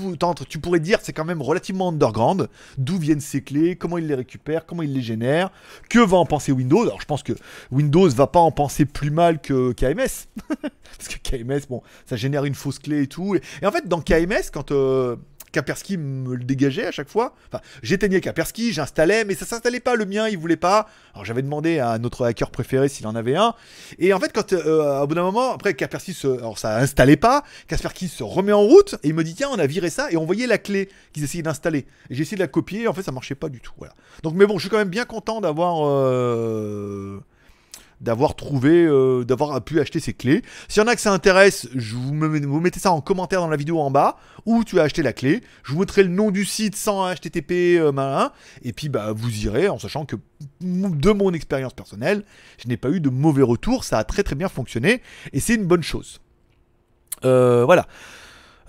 tu 0.48 0.58
pourrais 0.58 0.80
dire 0.80 0.98
c'est 1.02 1.12
quand 1.12 1.24
même 1.24 1.42
relativement 1.42 1.88
underground. 1.88 2.48
D'où 2.78 2.96
viennent 2.96 3.20
ces 3.20 3.42
clés, 3.42 3.76
comment 3.76 3.98
ils 3.98 4.06
les 4.06 4.14
récupèrent, 4.14 4.66
comment 4.66 4.82
ils 4.82 4.92
les 4.92 5.02
génèrent, 5.02 5.50
que 5.88 5.98
va 5.98 6.16
en 6.16 6.26
penser 6.26 6.52
Windows? 6.52 6.82
Alors 6.82 7.00
je 7.00 7.06
pense 7.06 7.22
que 7.22 7.32
Windows 7.70 8.08
va 8.08 8.26
pas 8.26 8.40
en 8.40 8.52
penser 8.52 8.84
plus 8.84 9.10
mal 9.10 9.40
que 9.40 9.72
KMS. 9.72 10.28
Parce 10.62 11.08
que 11.08 11.18
KMS, 11.22 11.66
bon, 11.68 11.82
ça 12.06 12.16
génère 12.16 12.44
une 12.44 12.54
fausse 12.54 12.78
clé 12.78 13.02
et 13.02 13.06
tout. 13.06 13.34
Et, 13.34 13.40
et 13.62 13.66
en 13.66 13.72
fait, 13.72 13.88
dans 13.88 14.00
KMS, 14.00 14.50
quand... 14.52 14.70
euh, 14.70 15.16
Kaspersky 15.52 15.96
me 15.98 16.34
le 16.34 16.44
dégageait 16.44 16.86
à 16.86 16.90
chaque 16.92 17.08
fois. 17.08 17.34
Enfin, 17.48 17.62
j'éteignais 17.82 18.20
Kaspersky, 18.20 18.72
j'installais, 18.72 19.24
mais 19.24 19.34
ça 19.34 19.46
s'installait 19.46 19.80
pas. 19.80 19.94
Le 19.96 20.06
mien, 20.06 20.28
il 20.28 20.38
voulait 20.38 20.56
pas. 20.56 20.88
Alors 21.14 21.24
j'avais 21.24 21.42
demandé 21.42 21.78
à 21.78 21.98
notre 21.98 22.24
hacker 22.26 22.50
préféré 22.50 22.88
s'il 22.88 23.06
en 23.06 23.14
avait 23.14 23.36
un. 23.36 23.54
Et 23.98 24.12
en 24.12 24.20
fait, 24.20 24.32
quand 24.32 24.52
euh, 24.52 25.00
au 25.00 25.06
bout 25.06 25.14
d'un 25.14 25.22
moment, 25.22 25.52
après 25.52 25.74
Kaspersky 25.74 26.14
se, 26.14 26.28
alors 26.28 26.58
ça 26.58 26.78
installait 26.78 27.16
pas, 27.16 27.44
Kaspersky 27.68 28.08
se 28.08 28.22
remet 28.22 28.52
en 28.52 28.62
route 28.62 28.94
et 29.02 29.08
il 29.08 29.14
me 29.14 29.24
dit 29.24 29.34
tiens, 29.34 29.48
on 29.52 29.58
a 29.58 29.66
viré 29.66 29.90
ça 29.90 30.10
et 30.10 30.16
on 30.16 30.24
voyait 30.24 30.46
la 30.46 30.58
clé 30.58 30.88
qu'ils 31.12 31.24
essayaient 31.24 31.42
d'installer. 31.42 31.86
Et 32.10 32.14
j'ai 32.14 32.22
essayé 32.22 32.36
de 32.36 32.42
la 32.42 32.48
copier. 32.48 32.82
Et 32.82 32.88
en 32.88 32.92
fait, 32.92 33.02
ça 33.02 33.12
marchait 33.12 33.34
pas 33.34 33.48
du 33.48 33.60
tout. 33.60 33.72
Donc, 34.22 34.34
mais 34.34 34.46
bon, 34.46 34.54
je 34.58 34.62
suis 34.62 34.70
quand 34.70 34.78
même 34.78 34.88
bien 34.88 35.04
content 35.04 35.40
d'avoir. 35.40 35.86
euh, 35.86 37.20
d'avoir 38.00 38.34
trouvé, 38.34 38.84
euh, 38.86 39.24
d'avoir 39.24 39.62
pu 39.62 39.78
acheter 39.80 40.00
ces 40.00 40.14
clés. 40.14 40.42
S'il 40.68 40.82
y 40.82 40.84
en 40.84 40.88
a 40.88 40.94
que 40.94 41.00
ça 41.00 41.12
intéresse, 41.12 41.68
je 41.74 41.96
vous, 41.96 42.14
me- 42.14 42.46
vous 42.46 42.60
mettez 42.60 42.80
ça 42.80 42.92
en 42.92 43.00
commentaire 43.00 43.40
dans 43.40 43.48
la 43.48 43.56
vidéo 43.56 43.78
en 43.80 43.90
bas, 43.90 44.16
où 44.46 44.64
tu 44.64 44.80
as 44.80 44.84
acheté 44.84 45.02
la 45.02 45.12
clé. 45.12 45.42
Je 45.64 45.72
vous 45.72 45.80
mettrai 45.80 46.02
le 46.02 46.08
nom 46.08 46.30
du 46.30 46.44
site 46.44 46.76
sans 46.76 47.12
HTTP 47.14 47.52
euh, 47.78 47.92
malin, 47.92 48.32
et 48.62 48.72
puis 48.72 48.88
bah, 48.88 49.12
vous 49.12 49.44
irez 49.44 49.68
en 49.68 49.78
sachant 49.78 50.06
que 50.06 50.16
de 50.62 51.10
mon 51.12 51.32
expérience 51.34 51.74
personnelle, 51.74 52.24
je 52.62 52.68
n'ai 52.68 52.76
pas 52.78 52.88
eu 52.90 53.00
de 53.00 53.10
mauvais 53.10 53.42
retours, 53.42 53.84
ça 53.84 53.98
a 53.98 54.04
très 54.04 54.22
très 54.22 54.34
bien 54.34 54.48
fonctionné, 54.48 55.02
et 55.32 55.40
c'est 55.40 55.54
une 55.54 55.66
bonne 55.66 55.82
chose. 55.82 56.20
Euh, 57.24 57.64
voilà. 57.66 57.86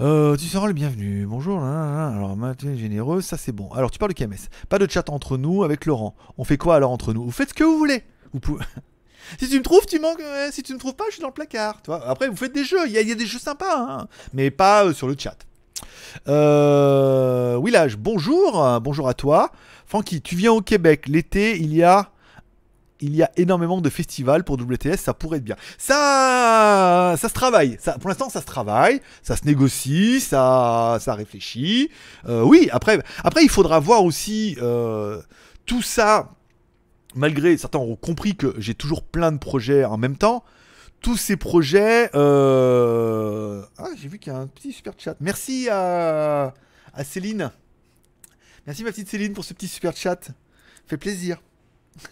Euh, 0.01 0.35
tu 0.35 0.45
seras 0.45 0.67
le 0.67 0.73
bienvenu. 0.73 1.25
Bonjour. 1.27 1.59
là, 1.59 1.65
là, 1.67 1.91
là. 2.09 2.17
Alors, 2.17 2.35
Mathieu 2.35 2.75
généreux, 2.75 3.21
ça 3.21 3.37
c'est 3.37 3.51
bon. 3.51 3.69
Alors, 3.71 3.91
tu 3.91 3.99
parles 3.99 4.13
de 4.13 4.17
KMS. 4.17 4.49
Pas 4.67 4.79
de 4.79 4.89
chat 4.89 5.07
entre 5.09 5.37
nous 5.37 5.63
avec 5.63 5.85
Laurent. 5.85 6.15
On 6.37 6.43
fait 6.43 6.57
quoi 6.57 6.75
alors 6.75 6.91
entre 6.91 7.13
nous? 7.13 7.23
Vous 7.23 7.31
faites 7.31 7.49
ce 7.49 7.53
que 7.53 7.63
vous 7.63 7.77
voulez. 7.77 8.03
Vous 8.33 8.39
pouvez. 8.39 8.65
si 9.39 9.49
tu 9.49 9.57
me 9.57 9.63
trouves, 9.63 9.85
tu 9.87 9.99
manques. 9.99 10.19
ouais, 10.19 10.49
si 10.51 10.63
tu 10.63 10.73
me 10.73 10.79
trouves 10.79 10.95
pas, 10.95 11.05
je 11.09 11.13
suis 11.13 11.21
dans 11.21 11.27
le 11.29 11.33
placard. 11.33 11.81
Après, 12.07 12.27
vous 12.27 12.35
faites 12.35 12.53
des 12.53 12.63
jeux. 12.63 12.85
Il 12.87 12.91
y, 12.93 12.97
a- 13.11 13.15
des 13.15 13.25
jeux 13.25 13.39
sympas, 13.39 13.77
hein. 13.79 14.07
mais 14.33 14.51
pas 14.51 14.85
euh, 14.85 14.93
sur 14.93 15.07
le 15.07 15.15
chat. 15.17 15.35
Euh, 16.27 17.59
Willage, 17.63 17.97
bonjour. 17.97 18.63
euh, 18.65 18.79
Bonjour 18.79 19.07
à 19.09 19.13
toi. 19.13 19.51
Francky, 19.85 20.21
tu 20.21 20.35
viens 20.35 20.51
au 20.51 20.61
Québec. 20.61 21.05
L'été, 21.07 21.57
il 21.57 21.73
y 21.73 21.83
a 21.83 22.09
il 23.03 23.15
y 23.15 23.23
a 23.23 23.31
énormément 23.35 23.81
de 23.81 23.89
festivals 23.89 24.43
pour 24.43 24.57
WTS, 24.61 24.97
ça 24.97 25.15
pourrait 25.15 25.39
être 25.39 25.43
bien. 25.43 25.55
Ça, 25.79 27.15
ça 27.17 27.29
se 27.29 27.33
travaille. 27.33 27.77
Ça, 27.81 27.93
pour 27.97 28.09
l'instant, 28.09 28.29
ça 28.29 28.41
se 28.41 28.45
travaille, 28.45 29.01
ça 29.23 29.35
se 29.35 29.43
négocie, 29.45 30.19
ça, 30.21 30.99
ça 31.01 31.15
réfléchit. 31.15 31.89
Euh, 32.29 32.43
oui, 32.43 32.69
après, 32.71 33.01
après, 33.23 33.41
il 33.41 33.49
faudra 33.49 33.79
voir 33.79 34.03
aussi 34.05 34.55
euh, 34.61 35.19
tout 35.65 35.81
ça. 35.81 36.29
Malgré 37.15 37.57
certains 37.57 37.79
ont 37.79 37.95
compris 37.95 38.35
que 38.35 38.53
j'ai 38.57 38.73
toujours 38.73 39.03
plein 39.03 39.31
de 39.31 39.37
projets 39.37 39.83
en 39.85 39.97
même 39.97 40.17
temps. 40.17 40.43
Tous 41.01 41.17
ces 41.17 41.35
projets. 41.35 42.09
euh, 42.15 43.63
Ah, 43.77 43.89
j'ai 43.99 44.07
vu 44.07 44.19
qu'il 44.19 44.31
y 44.31 44.35
a 44.35 44.39
un 44.39 44.47
petit 44.47 44.71
super 44.71 44.93
chat. 44.97 45.15
Merci 45.19 45.67
à, 45.69 46.53
Céline. 47.03 47.51
Merci 48.67 48.83
ma 48.83 48.91
petite 48.91 49.09
Céline 49.09 49.33
pour 49.33 49.43
ce 49.43 49.53
petit 49.53 49.67
super 49.67 49.95
chat. 49.95 50.29
Fait 50.87 50.97
plaisir. 50.97 51.41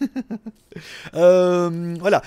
Euh, 1.14 1.96
voilà, 1.98 2.22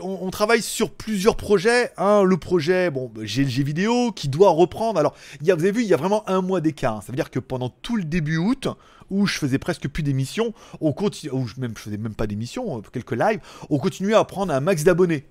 on, 0.00 0.30
travaille 0.30 0.62
sur 0.62 0.90
plusieurs 0.92 1.36
projets. 1.36 1.90
hein. 1.98 2.22
le 2.22 2.36
projet, 2.38 2.90
bon, 2.90 3.12
GLG 3.14 3.62
vidéo 3.62 4.12
qui 4.12 4.28
doit 4.28 4.48
reprendre. 4.50 4.98
Alors, 4.98 5.14
il 5.42 5.46
y 5.46 5.50
a, 5.50 5.54
vous 5.54 5.62
avez 5.62 5.72
vu, 5.72 5.82
il 5.82 5.88
y 5.88 5.92
a 5.92 5.98
vraiment 5.98 6.26
un 6.28 6.40
mois 6.40 6.62
d'écart. 6.62 6.96
hein. 6.96 7.00
Ça 7.02 7.12
veut 7.12 7.16
dire 7.16 7.30
que 7.30 7.38
pendant 7.38 7.68
tout 7.68 7.96
le 7.96 8.04
début 8.04 8.38
août, 8.38 8.66
où 9.12 9.26
je 9.26 9.38
faisais 9.38 9.58
presque 9.58 9.86
plus 9.88 10.02
d'émissions, 10.02 10.52
on 10.80 10.92
continue, 10.92 11.32
ou 11.32 11.46
je- 11.46 11.60
même 11.60 11.74
je 11.76 11.82
faisais 11.82 11.96
même 11.98 12.14
pas 12.14 12.26
d'émissions, 12.26 12.78
euh, 12.78 12.80
quelques 12.92 13.12
lives, 13.12 13.40
on 13.70 13.78
continuait 13.78 14.14
à 14.14 14.24
prendre 14.24 14.52
un 14.52 14.60
max 14.60 14.82
d'abonnés. 14.82 15.26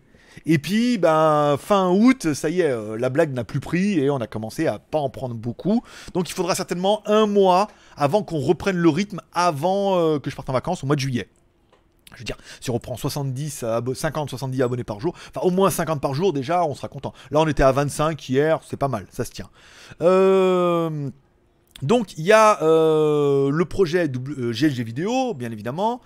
Et 0.46 0.60
puis, 0.60 0.98
ben, 0.98 1.58
fin 1.60 1.90
août, 1.90 2.34
ça 2.34 2.50
y 2.50 2.62
est, 2.62 2.72
euh, 2.72 2.98
la 2.98 3.10
blague 3.10 3.34
n'a 3.34 3.44
plus 3.44 3.60
pris 3.60 4.00
et 4.00 4.10
on 4.10 4.18
a 4.18 4.28
commencé 4.28 4.66
à 4.66 4.80
pas 4.80 5.00
en 5.00 5.10
prendre 5.10 5.36
beaucoup. 5.36 5.84
Donc, 6.14 6.30
il 6.30 6.34
faudra 6.34 6.56
certainement 6.56 7.02
un 7.06 7.26
mois 7.26 7.68
avant 7.98 8.24
qu'on 8.24 8.40
reprenne 8.40 8.78
le 8.78 8.88
rythme 8.88 9.20
avant 9.34 9.98
euh, 10.00 10.20
que 10.20 10.30
je 10.30 10.36
parte 10.38 10.50
en 10.50 10.54
vacances 10.54 10.86
au 10.86 10.88
mois 10.88 10.96
de 10.96 11.02
juillet. 11.02 11.28
Je 12.14 12.20
veux 12.20 12.24
dire, 12.26 12.38
si 12.62 12.70
on 12.70 12.74
reprend 12.74 12.96
70, 12.98 13.64
abo- 13.64 13.94
50, 13.94 14.30
70 14.30 14.62
abonnés 14.62 14.84
par 14.84 15.00
jour, 15.02 15.14
enfin 15.34 15.46
au 15.46 15.50
moins 15.50 15.70
50 15.70 16.00
par 16.02 16.14
jour 16.14 16.32
déjà, 16.34 16.66
on 16.66 16.76
sera 16.76 16.88
content. 16.90 17.14
Là, 17.32 17.40
on 17.42 17.48
était 17.48 17.64
à 17.64 17.72
25 17.74 18.28
hier, 18.30 18.60
c'est 18.70 18.76
pas 18.78 18.90
mal, 18.90 19.08
ça 19.12 19.24
se 19.26 19.32
tient. 19.32 19.50
Euh, 20.02 21.10
donc, 21.82 22.18
il 22.18 22.24
y 22.26 22.32
a 22.32 22.62
euh, 22.64 23.50
le 23.52 23.66
projet 23.66 24.08
W- 24.08 24.36
euh, 24.40 24.52
GLG 24.54 24.84
vidéo, 24.84 25.34
bien 25.34 25.52
évidemment. 25.52 26.02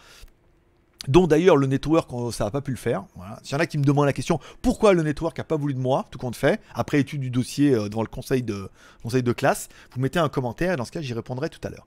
dont 1.08 1.28
d'ailleurs 1.28 1.56
le 1.56 1.68
network 1.68 2.12
on- 2.14 2.32
ça 2.32 2.46
n'a 2.46 2.50
pas 2.52 2.62
pu 2.62 2.72
le 2.72 2.78
faire. 2.78 3.04
S'il 3.44 3.54
y 3.54 3.56
en 3.56 3.60
a 3.60 3.68
qui 3.68 3.78
me 3.78 3.84
demandent 3.84 4.08
la 4.08 4.14
question 4.14 4.40
pourquoi 4.64 4.94
le 4.94 5.04
network 5.04 5.38
n'a 5.38 5.44
pas 5.44 5.56
voulu 5.56 5.76
de 5.76 5.80
moi, 5.80 6.06
tout 6.10 6.18
compte 6.18 6.36
fait, 6.36 6.60
après 6.74 7.00
étude 7.00 7.22
du 7.22 7.30
dossier 7.30 7.76
euh, 7.76 7.90
devant 7.90 8.02
le 8.02 8.08
conseil 8.08 8.42
de, 8.42 9.32
classe, 9.34 9.70
vous 9.94 10.02
mettez 10.02 10.18
un 10.18 10.30
commentaire 10.30 10.74
et 10.74 10.78
dans 10.78 10.86
ce 10.86 10.92
cas 10.92 11.02
j'y 11.02 11.14
répondrai 11.14 11.50
tout 11.50 11.60
à 11.64 11.70
l'heure. 11.70 11.86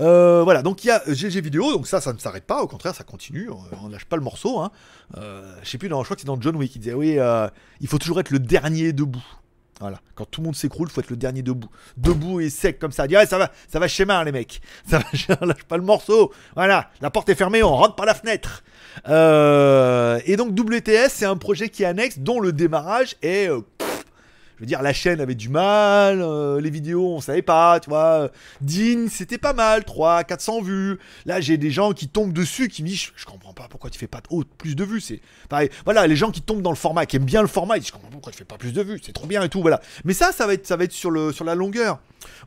Euh, 0.00 0.42
voilà, 0.44 0.62
donc 0.62 0.82
il 0.82 0.86
y 0.86 0.90
a 0.90 1.02
GG 1.06 1.42
vidéo, 1.42 1.72
donc 1.74 1.86
ça, 1.86 2.00
ça 2.00 2.14
ne 2.14 2.18
s'arrête 2.18 2.44
pas, 2.46 2.62
au 2.62 2.66
contraire 2.66 2.94
ça 2.94 3.04
continue, 3.04 3.50
on, 3.50 3.58
on 3.84 3.88
lâche 3.90 4.06
pas 4.06 4.16
le 4.16 4.22
morceau. 4.22 4.58
Hein. 4.60 4.70
Euh, 5.18 5.54
je 5.62 5.68
sais 5.68 5.76
plus, 5.76 5.90
dans, 5.90 6.00
je 6.00 6.04
crois 6.06 6.14
que 6.16 6.22
c'est 6.22 6.26
dans 6.26 6.40
John 6.40 6.56
Wick 6.56 6.72
qui 6.72 6.78
disait 6.78 6.94
oui, 6.94 7.18
euh, 7.18 7.46
il 7.82 7.86
faut 7.88 7.98
toujours 7.98 8.18
être 8.20 8.30
le 8.30 8.38
dernier 8.38 8.94
debout. 8.94 9.22
Voilà, 9.80 9.98
quand 10.14 10.24
tout 10.24 10.40
le 10.40 10.46
monde 10.46 10.56
s'écroule, 10.56 10.88
faut 10.88 11.00
être 11.00 11.10
le 11.10 11.16
dernier 11.16 11.42
debout. 11.42 11.68
Debout 11.96 12.40
et 12.40 12.48
sec 12.48 12.78
comme 12.78 12.92
ça. 12.92 13.06
Dire, 13.08 13.18
Ouais, 13.18 13.26
ça 13.26 13.38
va, 13.38 13.50
ça 13.68 13.78
va 13.78 13.88
schéma 13.88 14.22
les 14.24 14.32
mecs. 14.32 14.60
Ça 14.88 14.98
va, 14.98 15.46
lâche 15.46 15.64
pas 15.64 15.76
le 15.76 15.82
morceau. 15.82 16.32
Voilà, 16.54 16.90
la 17.00 17.10
porte 17.10 17.28
est 17.28 17.34
fermée, 17.34 17.62
on 17.62 17.74
rentre 17.74 17.96
par 17.96 18.06
la 18.06 18.14
fenêtre. 18.14 18.62
Euh, 19.08 20.20
et 20.26 20.36
donc 20.36 20.58
WTS, 20.58 21.08
c'est 21.08 21.24
un 21.24 21.36
projet 21.36 21.68
qui 21.68 21.82
est 21.82 21.86
annexe, 21.86 22.18
dont 22.18 22.40
le 22.40 22.52
démarrage 22.52 23.16
est. 23.22 23.48
je 24.56 24.60
veux 24.60 24.66
dire, 24.66 24.82
la 24.82 24.92
chaîne 24.92 25.20
avait 25.20 25.34
du 25.34 25.48
mal, 25.48 26.20
euh, 26.20 26.60
les 26.60 26.70
vidéos, 26.70 27.14
on 27.14 27.20
savait 27.20 27.42
pas, 27.42 27.80
tu 27.80 27.90
vois. 27.90 28.30
Dean, 28.60 29.06
c'était 29.10 29.38
pas 29.38 29.52
mal, 29.52 29.84
3, 29.84 30.24
400 30.24 30.62
vues. 30.62 30.98
Là, 31.26 31.40
j'ai 31.40 31.56
des 31.56 31.70
gens 31.70 31.92
qui 31.92 32.08
tombent 32.08 32.32
dessus, 32.32 32.68
qui 32.68 32.82
me 32.82 32.88
disent, 32.88 33.00
je, 33.00 33.10
je 33.16 33.26
comprends 33.26 33.52
pas 33.52 33.66
pourquoi 33.68 33.90
tu 33.90 33.98
fais 33.98 34.06
pas 34.06 34.20
oh, 34.30 34.44
plus 34.58 34.76
de 34.76 34.84
vues. 34.84 35.00
C'est 35.00 35.20
pareil. 35.48 35.70
Voilà, 35.84 36.06
les 36.06 36.16
gens 36.16 36.30
qui 36.30 36.40
tombent 36.40 36.62
dans 36.62 36.70
le 36.70 36.76
format, 36.76 37.06
qui 37.06 37.16
aiment 37.16 37.24
bien 37.24 37.42
le 37.42 37.48
format, 37.48 37.76
ils 37.76 37.80
disent, 37.80 37.88
je 37.88 37.92
comprends 37.92 38.08
pas 38.08 38.12
pourquoi 38.12 38.32
tu 38.32 38.38
fais 38.38 38.44
pas 38.44 38.58
plus 38.58 38.72
de 38.72 38.82
vues. 38.82 39.00
C'est 39.04 39.12
trop 39.12 39.26
bien 39.26 39.42
et 39.42 39.48
tout, 39.48 39.60
voilà. 39.60 39.80
Mais 40.04 40.14
ça, 40.14 40.32
ça 40.32 40.46
va 40.46 40.54
être, 40.54 40.66
ça 40.66 40.76
va 40.76 40.84
être 40.84 40.92
sur, 40.92 41.10
le, 41.10 41.32
sur 41.32 41.44
la 41.44 41.54
longueur. 41.54 41.98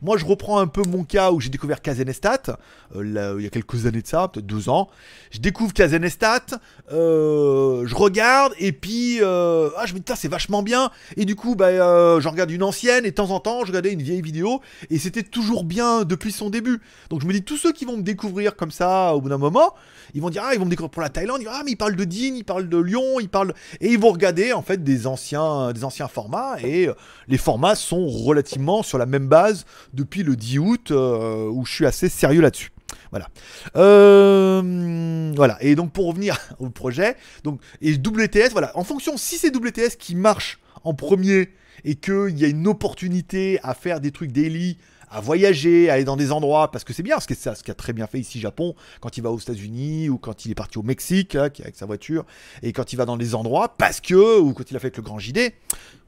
Moi, 0.02 0.16
je 0.16 0.24
reprends 0.24 0.58
un 0.58 0.66
peu 0.66 0.82
mon 0.82 1.04
cas 1.04 1.32
où 1.32 1.40
j'ai 1.40 1.50
découvert 1.50 1.82
Kazenestat, 1.82 2.58
euh, 2.96 3.36
il 3.38 3.44
y 3.44 3.46
a 3.46 3.50
quelques 3.50 3.86
années 3.86 4.02
de 4.02 4.06
ça, 4.06 4.28
peut-être 4.28 4.46
deux 4.46 4.68
ans. 4.68 4.88
Je 5.30 5.38
découvre 5.38 5.72
Kazenestat, 5.72 6.46
euh, 6.92 7.86
je 7.86 7.94
regarde, 7.94 8.52
et 8.58 8.72
puis, 8.72 9.18
euh, 9.20 9.70
ah, 9.76 9.86
je 9.86 9.94
me 9.94 9.98
dis, 9.98 10.12
c'est 10.16 10.28
vachement 10.28 10.62
bien. 10.62 10.90
Et 11.16 11.24
du 11.24 11.36
coup, 11.36 11.54
bah, 11.54 12.20
j'en 12.20 12.30
regarde 12.30 12.50
une 12.50 12.62
ancienne, 12.62 13.04
et 13.04 13.10
de 13.10 13.14
temps 13.14 13.30
en 13.30 13.40
temps, 13.40 13.60
je 13.62 13.68
regardais 13.68 13.92
une 13.92 14.02
vieille 14.02 14.22
vidéo, 14.22 14.60
et 14.90 14.98
c'était 14.98 15.22
toujours 15.22 15.64
bien 15.64 16.04
depuis 16.04 16.32
son 16.32 16.50
début. 16.50 16.80
Donc, 17.10 17.20
je 17.22 17.26
me 17.26 17.32
dis, 17.32 17.42
tous 17.42 17.56
ceux 17.56 17.72
qui 17.72 17.84
vont 17.84 17.96
me 17.96 18.02
découvrir 18.02 18.56
comme 18.56 18.70
ça, 18.70 19.14
au 19.14 19.20
bout 19.20 19.28
d'un 19.28 19.38
moment, 19.38 19.74
ils 20.14 20.22
vont 20.22 20.30
dire, 20.30 20.42
ah, 20.44 20.54
ils 20.54 20.58
vont 20.58 20.64
me 20.64 20.70
découvrir 20.70 20.90
pour 20.90 21.02
la 21.02 21.10
Thaïlande, 21.10 21.38
ils 21.40 21.44
vont 21.44 21.52
ah, 21.54 21.62
mais 21.64 21.72
ils 21.72 21.76
parlent 21.76 21.96
de 21.96 22.04
Dean, 22.04 22.34
ils 22.34 22.44
parlent 22.44 22.68
de 22.68 22.78
Lyon, 22.78 23.20
ils 23.20 23.28
parlent. 23.28 23.52
Et 23.80 23.88
ils 23.92 23.98
vont 23.98 24.10
regarder, 24.10 24.52
en 24.52 24.62
fait, 24.62 24.82
des 24.82 25.06
anciens, 25.06 25.72
des 25.72 25.84
anciens 25.84 26.08
formats, 26.08 26.56
et 26.62 26.88
les 27.28 27.38
formats 27.38 27.74
sont 27.74 28.06
relativement 28.06 28.82
sur 28.82 28.98
la 28.98 29.06
même 29.06 29.28
base 29.28 29.64
depuis 29.92 30.22
le 30.22 30.36
10 30.36 30.58
août, 30.58 30.90
euh, 30.90 31.48
où 31.48 31.64
je 31.64 31.72
suis 31.72 31.86
assez 31.86 32.08
sérieux 32.08 32.40
là-dessus. 32.40 32.70
Voilà. 33.10 33.28
Euh, 33.76 35.32
voilà. 35.36 35.56
Et 35.60 35.74
donc 35.74 35.92
pour 35.92 36.06
revenir 36.06 36.38
au 36.58 36.70
projet, 36.70 37.16
donc 37.44 37.60
et 37.80 37.94
WTS, 37.94 38.50
voilà. 38.52 38.76
En 38.76 38.84
fonction, 38.84 39.16
si 39.16 39.36
c'est 39.36 39.54
WTS 39.54 39.96
qui 39.98 40.14
marche 40.14 40.58
en 40.84 40.94
premier 40.94 41.50
et 41.84 41.94
qu'il 41.94 42.38
y 42.38 42.44
a 42.44 42.48
une 42.48 42.66
opportunité 42.66 43.60
à 43.62 43.74
faire 43.74 44.00
des 44.00 44.10
trucs 44.10 44.32
daily, 44.32 44.78
à 45.10 45.20
voyager, 45.20 45.90
à 45.90 45.94
aller 45.94 46.04
dans 46.04 46.16
des 46.16 46.32
endroits, 46.32 46.70
parce 46.70 46.84
que 46.84 46.92
c'est 46.92 47.02
bien, 47.02 47.18
ce 47.20 47.26
qu'a 47.62 47.74
très 47.74 47.92
bien 47.92 48.06
fait 48.06 48.18
ici 48.18 48.40
Japon, 48.40 48.74
quand 49.00 49.16
il 49.16 49.22
va 49.22 49.30
aux 49.30 49.38
États-Unis 49.38 50.08
ou 50.08 50.18
quand 50.18 50.44
il 50.44 50.50
est 50.50 50.54
parti 50.54 50.78
au 50.78 50.82
Mexique, 50.82 51.36
qui- 51.52 51.62
avec 51.62 51.76
sa 51.76 51.86
voiture, 51.86 52.24
et 52.62 52.72
quand 52.72 52.92
il 52.92 52.96
va 52.96 53.04
dans 53.04 53.16
des 53.16 53.34
endroits, 53.34 53.76
parce 53.76 54.00
que, 54.00 54.38
ou 54.38 54.52
quand 54.52 54.70
il 54.70 54.76
a 54.76 54.80
fait 54.80 54.86
avec 54.88 54.96
le 54.96 55.02
grand 55.02 55.18
JD. 55.18 55.52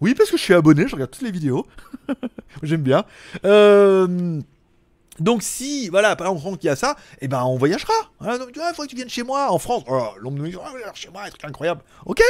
Oui, 0.00 0.14
parce 0.14 0.30
que 0.30 0.36
je 0.36 0.42
suis 0.42 0.54
abonné, 0.54 0.86
je 0.88 0.94
regarde 0.94 1.10
toutes 1.10 1.22
les 1.22 1.30
vidéos. 1.30 1.66
J'aime 2.62 2.82
bien. 2.82 3.04
Euh, 3.44 4.40
donc 5.18 5.42
si, 5.42 5.88
voilà, 5.90 6.16
par 6.16 6.32
exemple, 6.32 6.56
qu'il 6.58 6.68
y 6.68 6.70
a 6.70 6.76
ça, 6.76 6.96
eh 7.20 7.28
ben 7.28 7.42
on 7.44 7.56
voyagera. 7.58 7.92
Voilà, 8.20 8.38
donc, 8.38 8.48
il 8.54 8.60
faudrait 8.60 8.86
que 8.86 8.90
tu 8.90 8.96
viennes 8.96 9.10
chez 9.10 9.22
moi 9.22 9.52
en 9.52 9.58
France. 9.58 9.84
Oh, 9.88 10.08
L'homme 10.18 10.34
nous 10.34 10.46
dit, 10.48 10.56
Ah, 10.64 10.70
viens 10.76 10.92
chez 10.94 11.10
moi, 11.10 11.22
un 11.24 11.28
truc 11.28 11.44
incroyable. 11.44 11.82
Ok, 12.06 12.22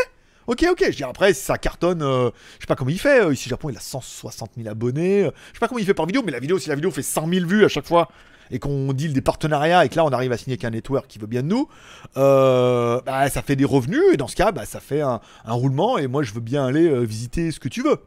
ok, 0.50 0.66
ok. 0.72 0.84
Je 0.90 0.96
dis 0.96 1.04
après, 1.04 1.32
ça 1.32 1.56
cartonne, 1.58 2.02
euh, 2.02 2.30
je 2.56 2.62
sais 2.62 2.66
pas 2.66 2.74
comment 2.76 2.90
il 2.90 2.98
fait. 2.98 3.22
euh, 3.24 3.32
ici, 3.32 3.48
Japon, 3.48 3.70
il 3.70 3.76
a 3.76 3.80
160 3.80 4.50
000 4.56 4.68
abonnés. 4.68 5.24
euh, 5.24 5.30
je 5.48 5.54
sais 5.54 5.60
pas 5.60 5.68
comment 5.68 5.78
il 5.78 5.86
fait 5.86 5.94
par 5.94 6.06
vidéo, 6.06 6.22
mais 6.24 6.32
la 6.32 6.40
vidéo, 6.40 6.58
si 6.58 6.68
la 6.68 6.74
vidéo 6.74 6.90
fait 6.90 7.02
100 7.02 7.28
000 7.28 7.46
vues 7.46 7.64
à 7.64 7.68
chaque 7.68 7.86
fois 7.86 8.08
et 8.50 8.58
qu'on 8.58 8.92
deal 8.92 9.12
des 9.12 9.20
partenariats 9.20 9.84
et 9.84 9.88
que 9.88 9.94
là 9.94 10.04
on 10.04 10.08
arrive 10.10 10.32
à 10.32 10.36
signer 10.36 10.56
qu'un 10.56 10.70
network 10.70 11.06
qui 11.06 11.20
veut 11.20 11.28
bien 11.28 11.42
de 11.42 11.46
nous, 11.46 11.68
bah, 12.16 13.30
ça 13.30 13.42
fait 13.42 13.54
des 13.54 13.64
revenus 13.64 14.02
et 14.12 14.16
dans 14.16 14.26
ce 14.26 14.34
cas, 14.34 14.50
bah, 14.50 14.66
ça 14.66 14.80
fait 14.80 15.02
un, 15.02 15.20
roulement 15.46 15.98
et 15.98 16.08
moi 16.08 16.24
je 16.24 16.32
veux 16.32 16.40
bien 16.40 16.66
aller 16.66 17.06
visiter 17.06 17.52
ce 17.52 17.60
que 17.60 17.68
tu 17.68 17.82
veux. 17.82 17.98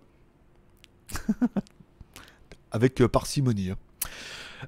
Avec 2.72 2.96
parcimonie. 3.06 3.70
hein. 3.70 3.78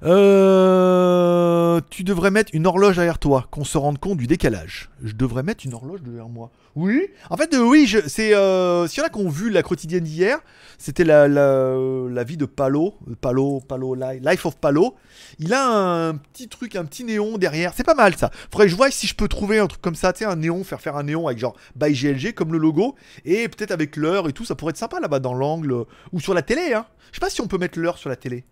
Euh, 0.02 1.80
tu 1.90 2.04
devrais 2.04 2.30
mettre 2.30 2.50
une 2.54 2.66
horloge 2.66 2.96
derrière 2.96 3.18
toi, 3.18 3.46
qu'on 3.50 3.64
se 3.64 3.78
rende 3.78 3.98
compte 3.98 4.18
du 4.18 4.26
décalage. 4.26 4.90
Je 5.02 5.14
devrais 5.14 5.42
mettre 5.42 5.64
une 5.64 5.74
horloge 5.74 6.02
derrière 6.02 6.28
moi. 6.28 6.50
Oui, 6.74 7.08
en 7.30 7.36
fait, 7.38 7.54
euh, 7.54 7.62
oui, 7.62 7.90
c'est. 8.06 8.34
Euh, 8.34 8.86
S'il 8.86 9.00
y 9.00 9.02
en 9.02 9.06
a 9.06 9.08
qui 9.08 9.18
ont 9.18 9.30
vu 9.30 9.48
la 9.48 9.62
quotidienne 9.62 10.04
d'hier, 10.04 10.38
c'était 10.76 11.04
la, 11.04 11.26
la, 11.26 12.24
vie 12.24 12.36
de 12.36 12.44
Palo, 12.44 12.94
Palo, 13.22 13.60
Palo, 13.66 13.94
Li- 13.94 14.20
Life 14.22 14.44
of 14.44 14.56
Palo. 14.56 14.94
Il 15.38 15.54
a 15.54 15.66
un 15.66 16.16
petit 16.16 16.48
truc, 16.48 16.76
un 16.76 16.84
petit 16.84 17.04
néon 17.04 17.38
derrière. 17.38 17.72
C'est 17.74 17.84
pas 17.84 17.94
mal 17.94 18.14
ça. 18.16 18.30
Faudrait 18.50 18.66
que 18.66 18.70
je 18.72 18.76
vois 18.76 18.90
si 18.90 19.06
je 19.06 19.14
peux 19.14 19.28
trouver 19.28 19.58
un 19.58 19.66
truc 19.68 19.80
comme 19.80 19.94
ça, 19.94 20.12
tu 20.12 20.18
sais, 20.18 20.24
un 20.26 20.36
néon, 20.36 20.64
faire 20.64 20.82
faire 20.82 20.96
un 20.96 21.04
néon 21.04 21.26
avec 21.28 21.38
genre 21.38 21.56
by 21.76 21.92
GLG 21.94 22.34
comme 22.34 22.52
le 22.52 22.58
logo, 22.58 22.94
et 23.24 23.48
peut-être 23.48 23.70
avec 23.70 23.96
l'heure 23.96 24.28
et 24.28 24.32
tout, 24.34 24.44
ça 24.44 24.54
pourrait 24.54 24.70
être 24.70 24.76
sympa 24.76 25.00
là-bas 25.00 25.18
dans 25.20 25.32
l'angle 25.34 25.72
euh, 25.72 25.84
ou 26.12 26.20
sur 26.20 26.34
la 26.34 26.42
télé. 26.42 26.74
Hein. 26.74 26.84
Je 27.10 27.16
sais 27.16 27.20
pas 27.20 27.30
si 27.30 27.40
on 27.40 27.46
peut 27.48 27.58
mettre 27.58 27.78
l'heure 27.78 27.96
sur 27.96 28.10
la 28.10 28.16
télé. 28.16 28.44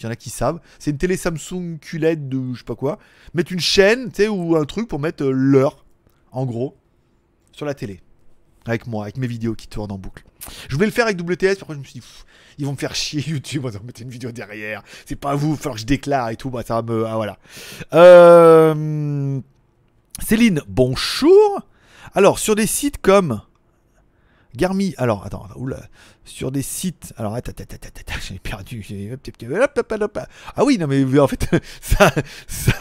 Il 0.00 0.04
y 0.04 0.06
en 0.06 0.10
a 0.10 0.16
qui 0.16 0.30
savent. 0.30 0.60
C'est 0.78 0.90
une 0.90 0.98
télé 0.98 1.16
Samsung 1.16 1.78
QLED 1.80 2.28
de 2.28 2.54
je 2.54 2.58
sais 2.58 2.64
pas 2.64 2.74
quoi. 2.74 2.98
Mettre 3.34 3.52
une 3.52 3.60
chaîne, 3.60 4.08
tu 4.10 4.22
sais, 4.22 4.28
ou 4.28 4.56
un 4.56 4.64
truc 4.64 4.88
pour 4.88 4.98
mettre 4.98 5.24
euh, 5.24 5.30
l'heure, 5.30 5.84
en 6.32 6.46
gros, 6.46 6.76
sur 7.52 7.66
la 7.66 7.74
télé. 7.74 8.00
Avec 8.66 8.86
moi, 8.86 9.04
avec 9.04 9.18
mes 9.18 9.26
vidéos 9.26 9.54
qui 9.54 9.68
tournent 9.68 9.92
en 9.92 9.98
boucle. 9.98 10.24
Je 10.68 10.74
voulais 10.74 10.86
le 10.86 10.92
faire 10.92 11.06
avec 11.06 11.20
WTS, 11.20 11.36
puis 11.36 11.62
après 11.62 11.74
je 11.74 11.78
me 11.78 11.84
suis 11.84 12.00
dit, 12.00 12.06
ils 12.58 12.66
vont 12.66 12.72
me 12.72 12.76
faire 12.76 12.94
chier 12.94 13.20
YouTube, 13.26 13.66
ils 13.66 13.70
vont 13.70 13.84
mettre 13.84 14.02
une 14.02 14.10
vidéo 14.10 14.32
derrière. 14.32 14.82
C'est 15.06 15.16
pas 15.16 15.34
vous, 15.34 15.48
il 15.48 15.52
va 15.52 15.56
falloir 15.56 15.74
que 15.74 15.80
je 15.80 15.86
déclare 15.86 16.30
et 16.30 16.36
tout. 16.36 16.50
Bah, 16.50 16.62
ça 16.66 16.80
va 16.80 16.82
me. 16.82 17.06
Ah, 17.06 17.16
voilà. 17.16 17.38
Euh, 17.94 19.40
Céline, 20.26 20.62
bonjour. 20.68 21.62
Alors, 22.14 22.38
sur 22.38 22.54
des 22.54 22.66
sites 22.66 22.98
comme. 23.00 23.40
Garmi, 24.56 24.94
alors 24.96 25.24
attends, 25.24 25.46
oula, 25.54 25.80
sur 26.24 26.50
des 26.50 26.62
sites, 26.62 27.14
alors 27.16 27.34
attends, 27.34 27.52
attends, 27.52 27.76
attends, 27.76 28.14
j'ai 28.28 28.38
perdu, 28.38 28.84
hop. 29.52 30.18
ah 30.56 30.64
oui, 30.64 30.76
non 30.78 30.88
mais 30.88 31.18
en 31.18 31.28
fait, 31.28 31.48
ça, 31.80 32.10
ça, 32.48 32.72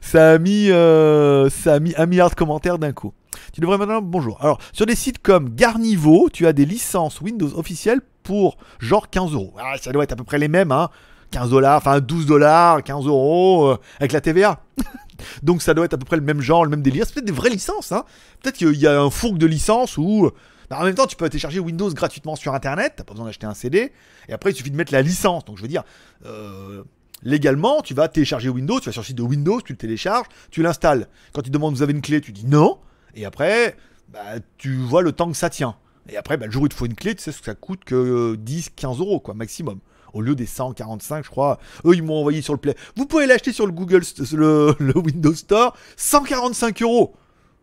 ça 0.00 0.30
a 0.32 0.38
mis, 0.38 0.70
euh, 0.70 1.50
ça 1.50 1.74
a 1.74 1.80
mis 1.80 1.94
un 1.96 2.06
milliard 2.06 2.30
de 2.30 2.36
commentaires 2.36 2.78
d'un 2.78 2.92
coup. 2.92 3.12
Tu 3.52 3.60
devrais 3.60 3.78
maintenant, 3.78 4.02
bonjour. 4.02 4.38
Alors, 4.40 4.58
sur 4.72 4.86
des 4.86 4.94
sites 4.94 5.20
comme 5.20 5.50
Garnivo, 5.54 6.28
tu 6.32 6.46
as 6.46 6.52
des 6.52 6.64
licences 6.64 7.20
Windows 7.20 7.58
officielles 7.58 8.00
pour 8.22 8.56
genre 8.78 9.10
15 9.10 9.32
euros. 9.32 9.54
Ah, 9.58 9.74
ça 9.80 9.92
doit 9.92 10.04
être 10.04 10.12
à 10.12 10.16
peu 10.16 10.24
près 10.24 10.38
les 10.38 10.48
mêmes, 10.48 10.72
hein. 10.72 10.90
15 11.32 11.50
dollars, 11.50 11.78
enfin 11.78 12.00
12 12.00 12.26
dollars, 12.26 12.82
15 12.82 13.06
euros, 13.06 13.68
euh, 13.68 13.78
avec 13.98 14.12
la 14.12 14.20
TVA. 14.20 14.60
Donc 15.42 15.62
ça 15.62 15.74
doit 15.74 15.84
être 15.84 15.94
à 15.94 15.98
peu 15.98 16.04
près 16.04 16.16
le 16.16 16.22
même 16.22 16.40
genre, 16.40 16.64
le 16.64 16.70
même 16.70 16.82
délire. 16.82 17.04
C'est 17.06 17.14
peut-être 17.14 17.26
des 17.26 17.32
vraies 17.32 17.50
licences, 17.50 17.92
hein. 17.92 18.04
Peut-être 18.42 18.56
qu'il 18.56 18.76
y 18.76 18.86
a 18.86 19.00
un 19.00 19.10
fourgue 19.10 19.38
de 19.38 19.46
licences 19.46 19.96
où. 19.96 20.30
Bah, 20.70 20.78
en 20.80 20.84
même 20.84 20.94
temps, 20.94 21.06
tu 21.06 21.16
peux 21.16 21.28
télécharger 21.28 21.58
Windows 21.58 21.92
gratuitement 21.92 22.36
sur 22.36 22.54
Internet, 22.54 22.94
t'as 22.96 23.04
pas 23.04 23.12
besoin 23.12 23.26
d'acheter 23.26 23.46
un 23.46 23.54
CD, 23.54 23.92
et 24.28 24.32
après 24.32 24.52
il 24.52 24.56
suffit 24.56 24.70
de 24.70 24.76
mettre 24.76 24.92
la 24.92 25.02
licence. 25.02 25.44
Donc 25.44 25.56
je 25.56 25.62
veux 25.62 25.68
dire, 25.68 25.82
euh, 26.24 26.84
légalement, 27.22 27.82
tu 27.82 27.92
vas 27.92 28.08
télécharger 28.08 28.48
Windows, 28.48 28.78
tu 28.78 28.86
vas 28.86 28.92
sur 28.92 29.02
le 29.02 29.06
site 29.06 29.18
de 29.18 29.22
Windows, 29.22 29.60
tu 29.60 29.72
le 29.72 29.78
télécharges, 29.78 30.26
tu 30.50 30.62
l'installes. 30.62 31.08
Quand 31.32 31.42
il 31.44 31.50
demande 31.50 31.74
vous 31.74 31.82
avez 31.82 31.92
une 31.92 32.02
clé, 32.02 32.20
tu 32.20 32.30
dis 32.30 32.46
non, 32.46 32.78
et 33.14 33.24
après, 33.24 33.76
bah, 34.08 34.20
tu 34.58 34.76
vois 34.76 35.02
le 35.02 35.10
temps 35.12 35.28
que 35.30 35.36
ça 35.36 35.50
tient. 35.50 35.76
Et 36.08 36.16
après, 36.16 36.36
bah, 36.36 36.46
le 36.46 36.52
jour 36.52 36.62
où 36.62 36.66
il 36.66 36.70
te 36.70 36.74
faut 36.74 36.86
une 36.86 36.94
clé, 36.94 37.16
tu 37.16 37.22
sais 37.22 37.32
ce 37.32 37.40
que 37.40 37.46
ça 37.46 37.54
coûte 37.56 37.84
que 37.84 37.94
euh, 37.94 38.36
10, 38.36 38.70
15 38.76 39.00
euros, 39.00 39.18
quoi, 39.18 39.34
maximum. 39.34 39.80
Au 40.12 40.22
lieu 40.22 40.34
des 40.34 40.46
145, 40.46 41.24
je 41.24 41.30
crois. 41.30 41.58
Eux, 41.84 41.94
ils 41.94 42.02
m'ont 42.02 42.18
envoyé 42.18 42.42
sur 42.42 42.52
le 42.52 42.58
Play. 42.58 42.74
Vous 42.96 43.06
pouvez 43.06 43.26
l'acheter 43.26 43.52
sur 43.52 43.66
le 43.66 43.72
Google, 43.72 44.02
le, 44.32 44.74
le 44.80 44.98
Windows 44.98 45.34
Store, 45.34 45.76
145 45.96 46.82
euros. 46.82 47.14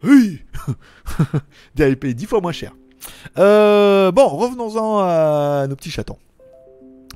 Oui 0.04 0.42
allez 1.80 1.96
payer 1.96 2.14
10 2.14 2.26
fois 2.28 2.42
moins 2.42 2.52
cher. 2.52 2.74
Euh, 3.38 4.12
bon, 4.12 4.28
revenons-en 4.28 5.00
à 5.00 5.68
nos 5.68 5.76
petits 5.76 5.92
chatons. 5.92 6.18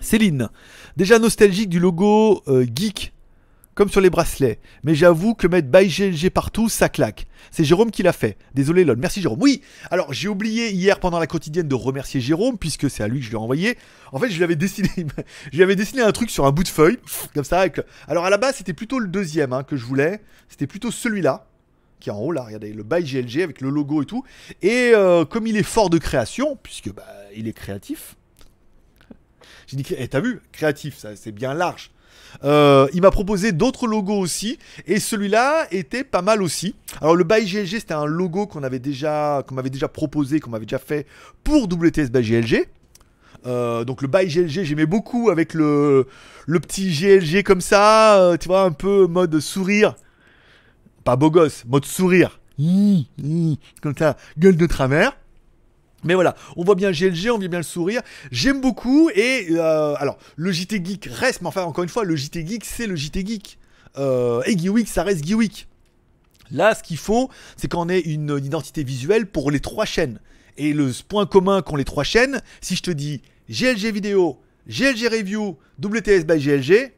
Céline, 0.01 0.49
déjà 0.97 1.19
nostalgique 1.19 1.69
du 1.69 1.79
logo 1.79 2.41
euh, 2.47 2.65
geek, 2.65 3.13
comme 3.75 3.89
sur 3.89 4.01
les 4.01 4.09
bracelets. 4.09 4.59
Mais 4.83 4.95
j'avoue 4.95 5.35
que 5.35 5.47
mettre 5.47 5.67
by 5.67 5.87
GLG 5.87 6.29
partout, 6.29 6.69
ça 6.69 6.89
claque. 6.89 7.27
C'est 7.51 7.63
Jérôme 7.63 7.91
qui 7.91 8.03
l'a 8.03 8.13
fait. 8.13 8.37
Désolé 8.53 8.83
lol. 8.83 8.97
Merci 8.97 9.21
Jérôme. 9.21 9.39
Oui, 9.41 9.61
alors 9.89 10.11
j'ai 10.11 10.27
oublié 10.27 10.71
hier 10.71 10.99
pendant 10.99 11.19
la 11.19 11.27
quotidienne 11.27 11.67
de 11.67 11.75
remercier 11.75 12.19
Jérôme, 12.19 12.57
puisque 12.57 12.89
c'est 12.89 13.03
à 13.03 13.07
lui 13.07 13.19
que 13.19 13.25
je 13.25 13.31
l'ai 13.31 13.37
envoyé. 13.37 13.77
En 14.11 14.19
fait, 14.19 14.29
je 14.29 14.37
lui 14.37 14.43
avais 14.43 14.55
dessiné, 14.55 14.89
je 15.53 15.63
dessiné 15.63 16.01
un 16.01 16.11
truc 16.11 16.29
sur 16.29 16.45
un 16.45 16.51
bout 16.51 16.63
de 16.63 16.67
feuille, 16.67 16.97
comme 17.33 17.43
ça. 17.43 17.65
Alors 18.07 18.25
à 18.25 18.29
la 18.29 18.37
base, 18.37 18.55
c'était 18.55 18.73
plutôt 18.73 18.99
le 18.99 19.07
deuxième 19.07 19.53
hein, 19.53 19.63
que 19.63 19.77
je 19.77 19.85
voulais. 19.85 20.21
C'était 20.49 20.67
plutôt 20.67 20.91
celui-là 20.91 21.50
qui 22.01 22.09
est 22.09 22.11
en 22.11 22.19
haut 22.19 22.33
là, 22.33 22.43
regardez, 22.43 22.73
le 22.73 22.83
by 22.83 23.03
GLG 23.03 23.41
avec 23.41 23.61
le 23.61 23.69
logo 23.69 24.01
et 24.01 24.05
tout. 24.05 24.25
Et 24.61 24.91
euh, 24.93 25.23
comme 25.23 25.47
il 25.47 25.55
est 25.55 25.63
fort 25.63 25.89
de 25.89 25.97
création, 25.97 26.57
puisque 26.61 26.93
bah, 26.93 27.05
il 27.35 27.47
est 27.47 27.53
créatif, 27.53 28.17
j'ai 29.67 29.77
dit, 29.77 29.85
eh, 29.97 30.07
t'as 30.09 30.19
vu, 30.19 30.41
créatif, 30.51 30.97
ça 30.97 31.15
c'est 31.15 31.31
bien 31.31 31.53
large. 31.53 31.91
Euh, 32.43 32.87
il 32.93 33.01
m'a 33.01 33.11
proposé 33.11 33.51
d'autres 33.51 33.87
logos 33.87 34.19
aussi, 34.19 34.57
et 34.87 34.99
celui-là 34.99 35.67
était 35.71 36.03
pas 36.03 36.21
mal 36.21 36.41
aussi. 36.41 36.75
Alors 36.99 37.15
le 37.15 37.23
By 37.23 37.45
GLG, 37.45 37.79
c'était 37.79 37.93
un 37.93 38.05
logo 38.05 38.47
qu'on 38.47 38.63
avait 38.63 38.79
déjà, 38.79 39.43
qu'on 39.47 39.55
m'avait 39.55 39.69
déjà 39.69 39.87
proposé, 39.87 40.39
qu'on 40.39 40.49
m'avait 40.49 40.65
déjà 40.65 40.79
fait 40.79 41.05
pour 41.43 41.63
WTS 41.63 42.09
by 42.09 42.21
GLG. 42.21 42.67
Euh, 43.45 43.85
donc 43.85 44.01
le 44.01 44.07
By 44.07 44.27
GLG, 44.27 44.63
j'aimais 44.63 44.85
beaucoup 44.85 45.29
avec 45.29 45.53
le, 45.53 46.07
le 46.45 46.59
petit 46.59 46.89
GLG 46.89 47.43
comme 47.43 47.61
ça, 47.61 48.35
tu 48.39 48.47
vois, 48.47 48.63
un 48.63 48.71
peu 48.71 49.07
mode 49.07 49.39
sourire. 49.39 49.95
Pas 51.03 51.15
beau 51.15 51.31
gosse, 51.31 51.65
mode 51.65 51.85
sourire. 51.85 52.39
Comme 53.81 53.97
ça, 53.97 54.17
gueule 54.37 54.57
de 54.57 54.65
travers. 54.65 55.17
Mais 56.03 56.15
voilà, 56.15 56.35
on 56.55 56.63
voit 56.63 56.75
bien 56.75 56.91
GLG, 56.91 57.29
on 57.31 57.37
voit 57.37 57.47
bien 57.47 57.59
le 57.59 57.63
sourire. 57.63 58.01
J'aime 58.31 58.59
beaucoup 58.59 59.09
et 59.13 59.47
euh, 59.51 59.93
alors 59.97 60.17
le 60.35 60.51
JT 60.51 60.83
Geek 60.83 61.09
reste, 61.11 61.41
mais 61.41 61.47
enfin 61.47 61.63
encore 61.63 61.83
une 61.83 61.89
fois, 61.89 62.03
le 62.03 62.15
JT 62.15 62.45
Geek 62.47 62.65
c'est 62.65 62.87
le 62.87 62.95
JT 62.95 63.25
Geek. 63.25 63.59
Euh, 63.97 64.41
et 64.45 64.57
Geeweek 64.57 64.87
ça 64.87 65.03
reste 65.03 65.25
Geeweek. 65.25 65.67
Là, 66.49 66.75
ce 66.75 66.83
qu'il 66.83 66.97
faut, 66.97 67.29
c'est 67.55 67.71
qu'on 67.71 67.87
ait 67.87 67.99
une 67.99 68.37
identité 68.43 68.83
visuelle 68.83 69.25
pour 69.25 69.51
les 69.51 69.59
trois 69.59 69.85
chaînes. 69.85 70.19
Et 70.57 70.73
le 70.73 70.91
point 71.07 71.25
commun 71.25 71.61
qu'ont 71.61 71.77
les 71.77 71.85
trois 71.85 72.03
chaînes, 72.03 72.41
si 72.59 72.75
je 72.75 72.83
te 72.83 72.91
dis 72.91 73.21
GLG 73.49 73.93
vidéo, 73.93 74.39
GLG 74.67 75.07
review, 75.07 75.57
WTS 75.81 76.25
by 76.25 76.39
GLG, 76.39 76.91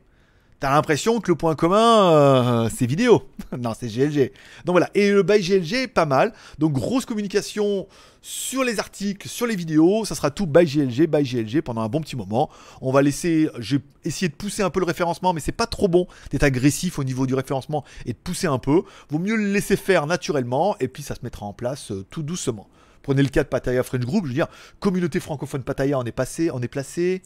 t'as 0.64 0.72
l'impression 0.72 1.20
que 1.20 1.30
le 1.30 1.36
point 1.36 1.56
commun, 1.56 2.14
euh, 2.14 2.70
c'est 2.74 2.86
vidéo. 2.86 3.24
non, 3.60 3.74
c'est 3.78 3.90
GLG. 3.90 4.32
Donc 4.64 4.76
voilà, 4.76 4.90
et 4.96 5.12
le 5.12 5.22
by 5.22 5.42
GLG 5.42 5.90
pas 5.90 6.06
mal. 6.06 6.32
Donc 6.58 6.72
grosse 6.72 7.06
communication 7.06 7.86
sur 8.22 8.64
les 8.64 8.80
articles, 8.80 9.28
sur 9.28 9.46
les 9.46 9.58
vidéos, 9.58 10.06
ça 10.06 10.16
sera 10.16 10.32
tout 10.32 10.48
by 10.48 10.64
GLG, 10.64 11.06
by 11.08 11.22
GLG 11.22 11.62
pendant 11.62 11.82
un 11.82 11.90
bon 11.90 12.00
petit 12.00 12.16
moment. 12.16 12.50
On 12.80 12.94
va 12.94 13.02
laisser, 13.02 13.50
j'ai 13.60 13.82
essayé 14.06 14.30
de 14.30 14.36
pousser 14.36 14.64
un 14.64 14.70
peu 14.70 14.80
le 14.80 14.86
référencement, 14.86 15.34
mais 15.34 15.42
c'est 15.42 15.52
pas 15.52 15.68
trop 15.68 15.90
bon 15.90 16.08
d'être 16.32 16.44
agressif 16.44 16.98
au 16.98 17.04
niveau 17.04 17.28
du 17.28 17.34
référencement 17.34 17.84
et 18.06 18.14
de 18.14 18.18
pousser 18.18 18.48
un 18.48 18.58
peu. 18.58 18.84
Vaut 19.10 19.20
mieux 19.20 19.36
le 19.36 19.52
laisser 19.52 19.76
faire 19.76 20.08
naturellement 20.08 20.78
et 20.80 20.88
puis 20.88 21.04
ça 21.04 21.14
se 21.16 21.20
mettra 21.24 21.46
en 21.46 21.52
place 21.52 21.92
euh, 21.92 22.06
tout 22.10 22.24
doucement. 22.24 22.70
Prenez 23.02 23.22
le 23.22 23.28
cas 23.28 23.44
de 23.44 23.50
Pattaya 23.50 23.84
French 23.84 24.06
Group, 24.06 24.24
je 24.24 24.30
veux 24.30 24.36
dire, 24.36 24.48
communauté 24.80 25.20
francophone 25.20 25.64
Pattaya, 25.64 26.00
on 26.00 26.06
est 26.06 26.14
passé, 26.14 26.52
on 26.52 26.62
est 26.62 26.70
placé. 26.70 27.22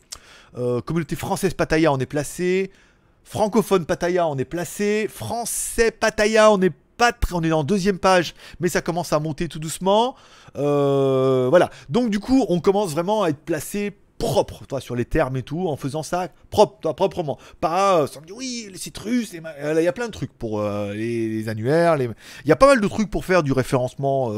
Euh, 0.58 0.82
communauté 0.82 1.16
française 1.16 1.54
Pattaya, 1.54 1.94
on 1.94 2.00
est 2.00 2.08
placé. 2.08 2.72
Francophone 3.30 3.86
Pattaya, 3.86 4.26
on 4.26 4.38
est 4.38 4.46
placé. 4.46 5.10
Français 5.10 5.92
Pattaya, 5.92 6.50
on 6.50 6.62
est 6.62 6.72
pas 6.96 7.12
très, 7.12 7.36
on 7.36 7.44
est 7.44 7.52
en 7.52 7.66
deuxième 7.66 8.00
page, 8.00 8.34
mais 8.62 8.70
ça 8.70 8.82
commence 8.82 9.12
à 9.12 9.20
monter 9.20 9.50
tout 9.50 9.60
doucement. 9.60 10.16
Euh, 10.56 11.48
voilà. 11.50 11.70
Donc 11.90 12.10
du 12.10 12.20
coup, 12.20 12.46
on 12.48 12.62
commence 12.62 12.92
vraiment 12.92 13.24
à 13.24 13.30
être 13.30 13.40
placé 13.40 13.92
propre, 14.18 14.66
toi, 14.66 14.80
sur 14.80 14.96
les 14.96 15.04
termes 15.04 15.36
et 15.36 15.44
tout, 15.44 15.68
en 15.68 15.76
faisant 15.76 16.04
ça 16.04 16.30
propre, 16.50 16.80
toi, 16.80 16.96
proprement. 16.96 17.38
Pas 17.60 18.00
euh, 18.00 18.08
sans 18.08 18.22
dire 18.22 18.34
oui, 18.38 18.70
les 18.72 18.78
citrus, 18.78 19.34
les 19.34 19.42
ma- 19.42 19.52
euh, 19.62 19.76
il 19.78 19.84
y 19.84 19.90
a 19.90 19.94
plein 19.94 20.08
de 20.08 20.14
trucs 20.14 20.32
pour 20.32 20.64
les, 20.64 21.50
annuaires, 21.50 21.98
il 21.98 22.14
y 22.46 22.52
a 22.54 22.56
pas 22.56 22.68
mal 22.68 22.80
de 22.80 22.88
trucs 22.88 23.12
pour 23.12 23.26
faire 23.26 23.44
du 23.44 23.52
référencement 23.52 24.32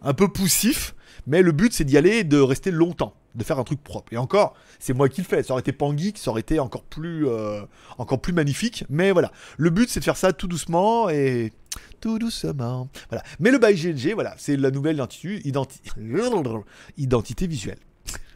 un 0.00 0.14
peu 0.14 0.28
poussif, 0.28 0.94
mais 1.26 1.42
le 1.42 1.52
but 1.52 1.72
c'est 1.72 1.84
d'y 1.84 1.96
aller 1.96 2.24
de 2.24 2.38
rester 2.40 2.70
longtemps, 2.70 3.14
de 3.34 3.44
faire 3.44 3.58
un 3.58 3.64
truc 3.64 3.82
propre. 3.82 4.12
Et 4.12 4.16
encore, 4.16 4.54
c'est 4.78 4.92
moi 4.92 5.08
qui 5.08 5.20
le 5.22 5.26
fais. 5.26 5.42
Ça 5.42 5.52
aurait 5.52 5.60
été 5.60 5.72
Pangeek, 5.72 6.18
ça 6.18 6.30
aurait 6.30 6.40
été 6.40 6.58
encore 6.60 6.82
plus, 6.84 7.26
euh, 7.28 7.62
encore 7.98 8.20
plus 8.20 8.32
magnifique. 8.32 8.84
Mais 8.90 9.12
voilà, 9.12 9.32
le 9.56 9.70
but 9.70 9.88
c'est 9.88 10.00
de 10.00 10.04
faire 10.04 10.16
ça 10.16 10.32
tout 10.32 10.48
doucement 10.48 11.08
et 11.08 11.52
tout 12.00 12.18
doucement. 12.18 12.88
Voilà. 13.08 13.22
Mais 13.40 13.50
le 13.50 13.58
by 13.58 13.74
GLG, 13.74 14.14
voilà, 14.14 14.34
c'est 14.38 14.56
la 14.56 14.70
nouvelle 14.70 14.96
identité, 14.96 15.38
identi- 15.40 15.80
identité 16.98 17.46
visuelle. 17.46 17.78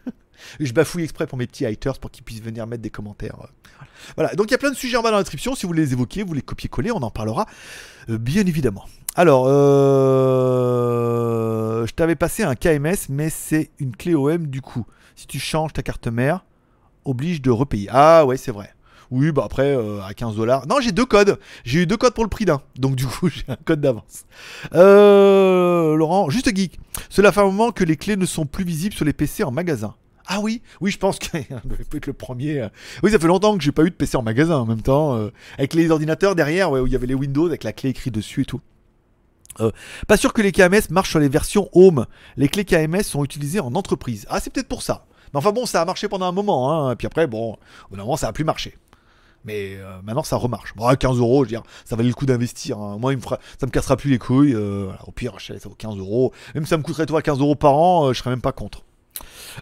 Je 0.60 0.72
bafouille 0.72 1.02
exprès 1.04 1.26
pour 1.26 1.38
mes 1.38 1.46
petits 1.46 1.66
haters 1.66 1.98
pour 1.98 2.10
qu'ils 2.10 2.24
puissent 2.24 2.42
venir 2.42 2.66
mettre 2.66 2.82
des 2.82 2.90
commentaires. 2.90 3.36
euh, 3.42 3.84
Voilà, 4.16 4.34
donc 4.34 4.46
il 4.48 4.52
y 4.52 4.54
a 4.54 4.58
plein 4.58 4.70
de 4.70 4.76
sujets 4.76 4.96
en 4.96 5.02
bas 5.02 5.10
dans 5.10 5.16
la 5.16 5.22
description. 5.22 5.54
Si 5.54 5.66
vous 5.66 5.72
les 5.72 5.92
évoquer, 5.92 6.22
vous 6.22 6.34
les 6.34 6.42
copiez-coller, 6.42 6.92
on 6.92 7.02
en 7.02 7.10
parlera 7.10 7.46
euh, 8.10 8.18
bien 8.18 8.46
évidemment. 8.46 8.84
Alors, 9.18 9.46
euh, 10.56 11.86
je 11.86 11.92
t'avais 11.92 12.16
passé 12.16 12.42
un 12.42 12.54
KMS, 12.54 13.06
mais 13.08 13.30
c'est 13.30 13.70
une 13.78 13.96
clé 13.96 14.14
OM 14.14 14.46
du 14.46 14.60
coup. 14.60 14.84
Si 15.14 15.26
tu 15.26 15.38
changes 15.38 15.72
ta 15.72 15.82
carte 15.82 16.06
mère, 16.08 16.44
oblige 17.06 17.40
de 17.40 17.50
repayer. 17.50 17.88
Ah 17.90 18.26
ouais, 18.26 18.36
c'est 18.36 18.52
vrai. 18.52 18.74
Oui, 19.10 19.32
bah 19.32 19.42
après, 19.46 19.74
euh, 19.74 20.02
à 20.02 20.12
15 20.12 20.34
dollars. 20.36 20.66
Non, 20.66 20.80
j'ai 20.80 20.90
deux 20.92 21.06
codes. 21.06 21.38
J'ai 21.64 21.80
eu 21.82 21.86
deux 21.86 21.96
codes 21.96 22.12
pour 22.12 22.24
le 22.24 22.28
prix 22.30 22.44
d'un. 22.44 22.60
Donc 22.78 22.94
du 22.96 23.06
coup, 23.06 23.28
j'ai 23.34 23.44
un 23.48 23.56
code 23.56 23.80
d'avance. 23.80 24.24
Euh, 24.74 25.94
Laurent, 25.96 26.28
juste 26.28 26.54
geek. 26.54 26.78
Cela 27.08 27.32
fait 27.32 27.40
un 27.40 27.44
moment 27.44 27.70
que 27.70 27.84
les 27.84 27.96
clés 27.96 28.16
ne 28.16 28.26
sont 28.26 28.44
plus 28.44 28.64
visibles 28.64 28.94
sur 28.94 29.06
les 29.06 29.12
PC 29.14 29.44
en 29.44 29.50
magasin. 29.50 29.94
Ah 30.26 30.40
oui, 30.42 30.60
oui, 30.80 30.90
je 30.90 30.98
pense 30.98 31.18
que 31.20 31.28
peut 31.38 31.96
être 31.96 32.06
le 32.08 32.12
premier. 32.12 32.60
euh. 32.60 32.68
Oui, 33.02 33.12
ça 33.12 33.18
fait 33.18 33.28
longtemps 33.28 33.56
que 33.56 33.62
j'ai 33.62 33.72
pas 33.72 33.84
eu 33.84 33.90
de 33.90 33.94
PC 33.94 34.16
en 34.18 34.22
magasin 34.22 34.56
en 34.58 34.66
même 34.66 34.82
temps. 34.82 35.14
euh, 35.16 35.30
avec 35.56 35.72
les 35.72 35.90
ordinateurs 35.90 36.34
derrière, 36.34 36.70
ouais, 36.70 36.80
où 36.80 36.86
il 36.86 36.92
y 36.92 36.96
avait 36.96 37.06
les 37.06 37.14
Windows 37.14 37.46
avec 37.46 37.62
la 37.64 37.72
clé 37.72 37.90
écrite 37.90 38.12
dessus 38.12 38.42
et 38.42 38.44
tout. 38.44 38.60
Euh, 39.60 39.70
pas 40.06 40.16
sûr 40.16 40.32
que 40.32 40.42
les 40.42 40.52
KMS 40.52 40.90
marchent 40.90 41.10
sur 41.10 41.18
les 41.18 41.28
versions 41.28 41.68
Home. 41.72 42.06
Les 42.36 42.48
clés 42.48 42.64
KMS 42.64 43.02
sont 43.02 43.24
utilisées 43.24 43.60
en 43.60 43.74
entreprise. 43.74 44.26
Ah, 44.28 44.40
c'est 44.40 44.50
peut-être 44.50 44.68
pour 44.68 44.82
ça. 44.82 45.06
Mais 45.32 45.38
enfin 45.38 45.52
bon, 45.52 45.66
ça 45.66 45.82
a 45.82 45.84
marché 45.84 46.08
pendant 46.08 46.26
un 46.26 46.32
moment. 46.32 46.70
Hein, 46.88 46.92
et 46.92 46.96
puis 46.96 47.06
après, 47.06 47.26
bon, 47.26 47.56
au 47.90 47.96
moment, 47.96 48.16
ça 48.16 48.28
a 48.28 48.32
plus 48.32 48.44
marché. 48.44 48.76
Mais 49.44 49.76
euh, 49.76 50.00
maintenant, 50.02 50.24
ça 50.24 50.36
remarche. 50.36 50.74
Bon, 50.74 50.86
à 50.86 50.96
15 50.96 51.18
euros, 51.18 51.44
je 51.44 51.48
veux 51.50 51.56
dire, 51.56 51.62
ça 51.84 51.94
valait 51.96 52.08
le 52.08 52.14
coup 52.14 52.26
d'investir. 52.26 52.78
hein. 52.78 52.96
Moi, 53.00 53.12
ça 53.60 53.66
me 53.66 53.70
cassera 53.70 53.96
plus 53.96 54.10
les 54.10 54.18
couilles. 54.18 54.54
euh. 54.54 54.88
Au 55.06 55.12
pire, 55.12 55.34
ça 55.40 55.54
vaut 55.64 55.74
15 55.76 55.96
euros. 55.98 56.32
Même 56.54 56.64
si 56.64 56.70
ça 56.70 56.76
me 56.76 56.82
coûterait 56.82 57.06
toi 57.06 57.22
15 57.22 57.38
euros 57.38 57.54
par 57.54 57.74
an, 57.74 58.12
je 58.12 58.18
serais 58.18 58.30
même 58.30 58.40
pas 58.40 58.52
contre. 58.52 58.82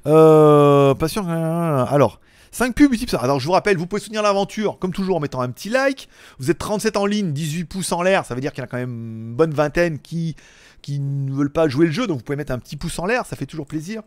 Pas 0.05 1.09
sûr. 1.09 1.29
Alors, 1.29 2.21
5 2.55 2.73
pubs 2.73 2.89
multiples. 2.89 3.17
Alors, 3.21 3.41
je 3.41 3.47
vous 3.47 3.53
rappelle, 3.53 3.77
vous 3.77 3.87
pouvez 3.89 4.01
soutenir 4.01 4.23
l'aventure, 4.23 4.79
comme 4.79 4.93
toujours, 4.93 5.17
en 5.17 5.21
mettant 5.21 5.41
un 5.41 5.51
petit 5.51 5.71
like. 5.71 6.09
Vous 6.39 6.53
êtes 6.53 6.59
37 6.59 6.97
en 6.97 7.05
ligne, 7.05 7.33
18 7.33 7.65
pouces 7.65 7.91
en 7.91 8.01
l'air. 8.01 8.25
Ça 8.25 8.37
veut 8.37 8.41
dire 8.41 8.53
qu'il 8.53 8.61
y 8.61 8.63
en 8.63 8.67
a 8.67 8.69
quand 8.69 8.77
même 8.77 8.91
une 8.91 9.35
bonne 9.35 9.53
vingtaine 9.53 9.99
qui, 9.99 10.37
qui 10.85 11.01
ne 11.01 11.33
veulent 11.33 11.51
pas 11.51 11.67
jouer 11.67 11.87
le 11.87 11.93
jeu. 11.93 12.07
Donc, 12.07 12.19
vous 12.19 12.25
pouvez 12.25 12.37
mettre 12.37 12.53
un 12.53 12.59
petit 12.59 12.77
pouce 12.77 12.99
en 12.99 13.07
l'air. 13.07 13.25
Ça 13.25 13.37
fait 13.37 13.47
toujours 13.47 13.65
plaisir. 13.65 14.03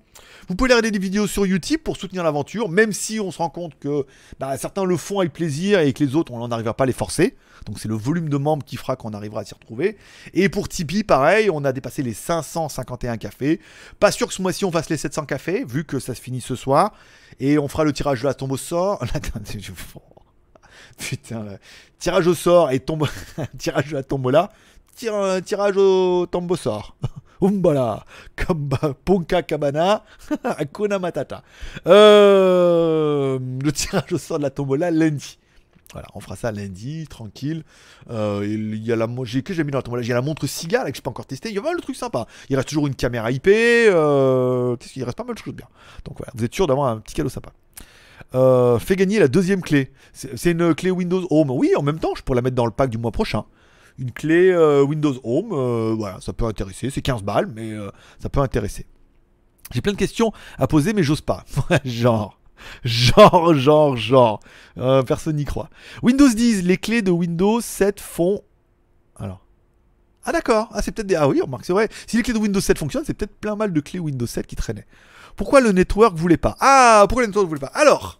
Vous 0.47 0.53
pouvez 0.53 0.67
regarder 0.67 0.91
des 0.91 0.99
vidéos 0.99 1.25
sur 1.25 1.47
YouTube 1.47 1.79
pour 1.83 1.97
soutenir 1.97 2.23
l'aventure, 2.23 2.69
même 2.69 2.93
si 2.93 3.19
on 3.19 3.31
se 3.31 3.39
rend 3.39 3.49
compte 3.49 3.79
que 3.79 4.05
bah, 4.39 4.55
certains 4.59 4.83
le 4.83 4.95
font 4.95 5.19
avec 5.21 5.33
plaisir 5.33 5.79
et 5.79 5.91
que 5.91 6.03
les 6.03 6.15
autres, 6.15 6.31
on 6.31 6.47
n'arrivera 6.47 6.75
pas 6.75 6.83
à 6.83 6.87
les 6.87 6.93
forcer. 6.93 7.35
Donc, 7.65 7.79
c'est 7.79 7.87
le 7.87 7.95
volume 7.95 8.29
de 8.29 8.37
membres 8.37 8.63
qui 8.63 8.77
fera 8.77 8.95
qu'on 8.95 9.09
arrivera 9.13 9.41
à 9.41 9.43
s'y 9.43 9.55
retrouver. 9.55 9.97
Et 10.35 10.49
pour 10.49 10.69
Tipeee, 10.69 11.03
pareil, 11.03 11.49
on 11.49 11.65
a 11.65 11.71
dépassé 11.71 12.03
les 12.03 12.13
551 12.13 13.17
cafés. 13.17 13.59
Pas 13.99 14.11
sûr 14.11 14.27
que 14.27 14.33
ce 14.35 14.43
mois-ci 14.43 14.63
on 14.63 14.71
fasse 14.71 14.91
les 14.91 14.97
700 14.97 15.25
cafés, 15.25 15.65
vu 15.67 15.83
que 15.83 15.97
ça 15.97 16.13
se 16.13 16.21
finit 16.21 16.41
ce 16.41 16.55
soir. 16.55 16.93
Et 17.39 17.57
on 17.57 17.67
fera 17.67 17.85
le 17.85 17.91
tirage 17.91 18.21
de 18.21 18.27
la 18.27 18.35
tombe 18.35 18.51
au 18.51 18.57
sort. 18.57 19.03
Putain, 20.99 21.57
tirage 21.97 22.27
au 22.27 22.35
sort 22.35 22.69
et 22.69 22.79
tombe... 22.79 23.07
tirage 23.57 23.87
de 23.87 23.95
la 23.95 24.03
tombola. 24.03 24.51
Tira- 24.97 25.41
tirage 25.41 25.77
au 25.77 26.27
sort. 26.55 26.95
Umbala, 27.41 28.03
Kamba, 28.35 28.95
Ponka 29.05 29.43
Cabana, 29.43 30.03
Hakuna 30.43 30.97
Matata. 30.97 31.43
Euh, 31.85 33.37
le 33.63 33.71
tirage 33.71 34.11
au 34.11 34.17
sort 34.17 34.39
de 34.39 34.43
la 34.43 34.49
tombola 34.49 34.89
lundi. 34.89 35.37
Voilà, 35.93 36.07
on 36.15 36.19
fera 36.19 36.35
ça 36.35 36.51
lundi, 36.51 37.07
tranquille. 37.07 37.63
Euh, 38.09 38.41
il 38.43 38.83
y 38.83 38.91
a 38.91 38.95
la, 38.95 39.07
j'ai 39.23 39.41
que 39.43 39.53
j'ai 39.53 39.63
mis 39.63 39.71
dans 39.71 39.77
la 39.77 39.83
tombola, 39.83 40.01
il 40.03 40.11
a 40.11 40.15
la 40.15 40.21
montre 40.21 40.47
Siga 40.47 40.83
là, 40.83 40.89
que 40.91 40.97
j'ai 40.97 41.01
pas 41.01 41.11
encore 41.11 41.27
testé. 41.27 41.49
Il 41.49 41.55
y 41.55 41.59
a 41.59 41.61
pas 41.61 41.69
mal 41.69 41.77
de 41.77 41.81
trucs 41.81 41.95
sympas. 41.95 42.25
Il 42.49 42.55
reste 42.55 42.69
toujours 42.69 42.87
une 42.87 42.95
caméra 42.95 43.31
IP. 43.31 43.47
Euh, 43.47 44.75
qu'il 44.77 45.03
reste 45.03 45.17
pas 45.17 45.23
mal 45.23 45.35
de 45.35 45.39
choses 45.39 45.53
bien. 45.53 45.67
Donc 46.05 46.17
voilà, 46.17 46.31
vous 46.35 46.43
êtes 46.43 46.53
sûr 46.53 46.67
d'avoir 46.67 46.89
un 46.89 46.97
petit 46.97 47.13
cadeau 47.13 47.29
sympa. 47.29 47.51
Euh, 48.35 48.79
fait 48.79 48.95
gagner 48.95 49.19
la 49.19 49.27
deuxième 49.27 49.61
clé. 49.61 49.91
C'est 50.11 50.35
c'est 50.37 50.51
une 50.51 50.73
clé 50.75 50.91
Windows 50.91 51.25
Home. 51.29 51.51
Oui, 51.51 51.71
en 51.77 51.83
même 51.83 51.99
temps, 51.99 52.15
je 52.17 52.23
pourrais 52.23 52.37
la 52.37 52.41
mettre 52.41 52.55
dans 52.55 52.65
le 52.65 52.71
pack 52.71 52.89
du 52.89 52.97
mois 52.97 53.11
prochain. 53.11 53.45
Une 53.99 54.11
clé 54.11 54.51
euh, 54.51 54.83
Windows 54.83 55.15
Home, 55.23 55.51
euh, 55.51 55.95
voilà, 55.97 56.21
ça 56.21 56.31
peut 56.33 56.45
intéresser. 56.45 56.89
C'est 56.89 57.01
15 57.01 57.23
balles, 57.23 57.51
mais 57.53 57.71
euh, 57.71 57.89
ça 58.19 58.29
peut 58.29 58.41
intéresser. 58.41 58.85
J'ai 59.71 59.81
plein 59.81 59.93
de 59.93 59.97
questions 59.97 60.31
à 60.57 60.67
poser, 60.67 60.93
mais 60.93 61.03
j'ose 61.03 61.21
pas. 61.21 61.43
genre, 61.85 62.39
genre, 62.83 63.53
genre, 63.55 63.97
genre. 63.97 64.39
Personne 65.05 65.35
n'y 65.35 65.45
croit. 65.45 65.69
Windows 66.03 66.29
10, 66.29 66.63
les 66.63 66.77
clés 66.77 67.01
de 67.01 67.11
Windows 67.11 67.59
7 67.59 67.99
font. 67.99 68.41
Alors. 69.17 69.43
Ah 70.23 70.31
d'accord, 70.33 70.69
ah 70.73 70.81
c'est 70.81 70.91
peut-être 70.91 71.07
des... 71.07 71.15
Ah 71.15 71.27
oui, 71.27 71.39
remarque, 71.41 71.63
c'est 71.65 71.73
vrai. 71.73 71.87
Si 72.05 72.17
les 72.17 72.23
clés 72.23 72.33
de 72.33 72.39
Windows 72.39 72.59
7 72.59 72.77
fonctionnent, 72.77 73.05
c'est 73.05 73.13
peut-être 73.13 73.35
plein 73.39 73.55
mal 73.55 73.71
de 73.71 73.79
clés 73.79 73.99
Windows 73.99 74.27
7 74.27 74.45
qui 74.45 74.57
traînaient. 74.57 74.85
Pourquoi 75.37 75.61
le 75.61 75.71
network 75.71 76.15
voulait 76.15 76.37
pas? 76.37 76.57
Ah, 76.59 77.05
pourquoi 77.07 77.23
le 77.23 77.27
network 77.27 77.47
voulait 77.47 77.61
pas? 77.61 77.71
Alors 77.73 78.19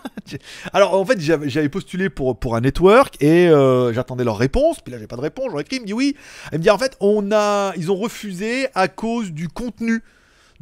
Alors 0.72 0.94
en 0.94 1.04
fait 1.04 1.20
j'avais 1.20 1.68
postulé 1.68 2.08
pour, 2.10 2.56
un 2.56 2.60
network 2.60 3.16
et 3.22 3.48
euh, 3.48 3.92
j'attendais 3.92 4.24
leur 4.24 4.36
réponse, 4.36 4.80
puis 4.80 4.92
là 4.92 4.98
j'ai 4.98 5.06
pas 5.06 5.16
de 5.16 5.22
réponse, 5.22 5.46
j'aurais 5.50 5.62
écrit, 5.62 5.76
il 5.76 5.82
me 5.82 5.86
dit 5.86 5.92
oui. 5.92 6.16
Elle 6.50 6.58
me 6.58 6.62
dit 6.62 6.70
en 6.70 6.78
fait 6.78 6.96
ils 7.00 7.90
ont 7.90 7.96
refusé 7.96 8.68
à 8.74 8.88
cause 8.88 9.32
du 9.32 9.48
contenu 9.48 10.02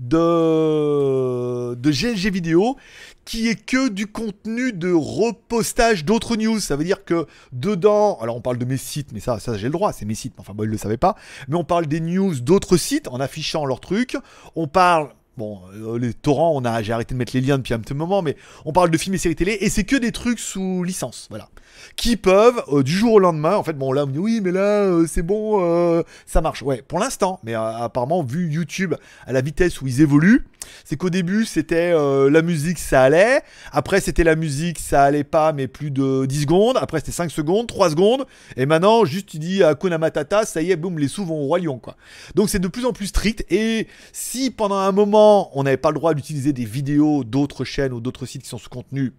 de, 0.00 1.74
de 1.74 1.90
GLG 1.90 2.30
vidéo 2.32 2.76
qui 3.24 3.48
est 3.48 3.54
que 3.54 3.88
du 3.88 4.06
contenu 4.06 4.72
de 4.72 4.92
repostage 4.92 6.04
d'autres 6.04 6.36
news. 6.36 6.58
Ça 6.58 6.74
veut 6.76 6.84
dire 6.84 7.04
que 7.04 7.26
dedans, 7.52 8.18
alors 8.20 8.36
on 8.36 8.40
parle 8.40 8.58
de 8.58 8.64
mes 8.64 8.76
sites, 8.76 9.12
mais 9.12 9.20
ça, 9.20 9.38
ça 9.38 9.56
j'ai 9.56 9.66
le 9.66 9.72
droit, 9.72 9.92
c'est 9.92 10.06
mes 10.06 10.14
sites, 10.14 10.34
enfin 10.38 10.52
bon, 10.54 10.64
ils 10.64 10.70
le 10.70 10.78
savaient 10.78 10.96
pas. 10.96 11.16
Mais 11.48 11.56
on 11.56 11.64
parle 11.64 11.86
des 11.86 12.00
news 12.00 12.34
d'autres 12.40 12.76
sites 12.76 13.08
en 13.08 13.20
affichant 13.20 13.64
leurs 13.66 13.80
trucs. 13.80 14.16
On 14.56 14.66
parle 14.66 15.10
Bon, 15.36 15.60
euh, 15.74 15.98
les 15.98 16.12
torrents, 16.12 16.52
on 16.54 16.64
a, 16.64 16.82
j'ai 16.82 16.92
arrêté 16.92 17.14
de 17.14 17.18
mettre 17.18 17.32
les 17.34 17.40
liens 17.40 17.58
depuis 17.58 17.72
un 17.72 17.78
petit 17.78 17.94
moment, 17.94 18.20
mais 18.22 18.36
on 18.64 18.72
parle 18.72 18.90
de 18.90 18.98
films 18.98 19.14
et 19.14 19.18
séries 19.18 19.36
télé, 19.36 19.56
et 19.60 19.70
c'est 19.70 19.84
que 19.84 19.96
des 19.96 20.12
trucs 20.12 20.38
sous 20.38 20.82
licence, 20.82 21.26
voilà. 21.30 21.48
Qui 21.96 22.16
peuvent, 22.16 22.62
euh, 22.72 22.82
du 22.82 22.92
jour 22.92 23.14
au 23.14 23.18
lendemain, 23.18 23.56
en 23.56 23.62
fait, 23.62 23.74
bon, 23.74 23.92
là, 23.92 24.04
on 24.04 24.06
dit, 24.06 24.18
oui, 24.18 24.40
mais 24.42 24.52
là, 24.52 24.84
euh, 24.84 25.06
c'est 25.06 25.22
bon, 25.22 25.60
euh, 25.62 26.02
ça 26.26 26.40
marche. 26.40 26.62
Ouais, 26.62 26.82
pour 26.86 26.98
l'instant, 26.98 27.40
mais 27.42 27.54
apparemment, 27.54 28.22
vu 28.22 28.50
YouTube, 28.50 28.94
à 29.26 29.32
la 29.32 29.40
vitesse 29.40 29.80
où 29.80 29.86
ils 29.86 30.00
évoluent, 30.00 30.46
c'est 30.84 30.96
qu'au 30.96 31.10
début, 31.10 31.44
c'était 31.44 31.92
la 31.92 32.42
musique, 32.42 32.78
ça 32.78 33.02
allait. 33.02 33.40
Après, 33.72 34.00
c'était 34.00 34.24
la 34.24 34.36
musique, 34.36 34.78
ça 34.78 35.02
allait 35.02 35.24
pas, 35.24 35.52
mais 35.52 35.66
plus 35.66 35.90
de 35.90 36.26
10 36.26 36.42
secondes. 36.42 36.76
Après, 36.76 36.98
c'était 36.98 37.12
5 37.12 37.30
secondes, 37.30 37.66
3 37.66 37.90
secondes. 37.90 38.24
Et 38.56 38.66
maintenant, 38.66 39.04
juste, 39.04 39.26
tu 39.26 39.38
dis 39.38 39.62
à 39.62 39.74
Matata, 39.98 40.44
ça 40.44 40.62
y 40.62 40.70
est, 40.70 40.76
boum, 40.76 40.98
les 40.98 41.08
sous 41.08 41.24
vont 41.24 41.40
au 41.40 41.46
Roi 41.46 41.58
Lion, 41.58 41.78
quoi. 41.78 41.96
Donc, 42.34 42.50
c'est 42.50 42.58
de 42.58 42.68
plus 42.68 42.84
en 42.84 42.92
plus 42.92 43.06
strict. 43.06 43.44
Et 43.50 43.88
si 44.12 44.50
pendant 44.50 44.76
un 44.76 44.92
moment, 44.92 45.50
on 45.58 45.64
n'avait 45.64 45.76
pas 45.76 45.90
le 45.90 45.96
droit 45.96 46.14
d'utiliser 46.14 46.52
des 46.52 46.64
vidéos 46.64 47.24
d'autres 47.24 47.64
chaînes 47.64 47.92
ou 47.92 48.00
d'autres 48.00 48.26
sites 48.26 48.42
qui 48.42 48.48
sont 48.48 48.58
sous 48.58 48.68
contenu, 48.68 49.12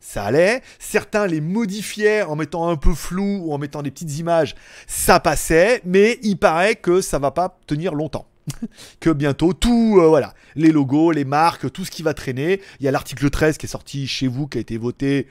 ça 0.00 0.24
allait. 0.24 0.62
Certains 0.78 1.26
les 1.26 1.40
modifiaient 1.40 2.22
en 2.22 2.36
mettant 2.36 2.68
un 2.68 2.76
peu 2.76 2.94
flou 2.94 3.42
ou 3.44 3.52
en 3.52 3.58
mettant 3.58 3.82
des 3.82 3.90
petites 3.90 4.18
images, 4.18 4.54
ça 4.86 5.20
passait. 5.20 5.80
Mais 5.84 6.18
il 6.22 6.36
paraît 6.36 6.76
que 6.76 7.00
ça 7.00 7.18
va 7.18 7.30
pas 7.30 7.58
tenir 7.66 7.94
longtemps. 7.94 8.26
que 9.00 9.10
bientôt 9.10 9.52
tout, 9.52 9.98
euh, 10.00 10.08
voilà, 10.08 10.34
les 10.56 10.72
logos, 10.72 11.12
les 11.12 11.24
marques, 11.24 11.70
tout 11.70 11.84
ce 11.84 11.90
qui 11.90 12.02
va 12.02 12.14
traîner. 12.14 12.60
Il 12.80 12.86
y 12.86 12.88
a 12.88 12.90
l'article 12.90 13.28
13 13.28 13.58
qui 13.58 13.66
est 13.66 13.68
sorti 13.68 14.06
chez 14.06 14.26
vous, 14.26 14.46
qui 14.46 14.58
a 14.58 14.60
été 14.60 14.78
voté 14.78 15.28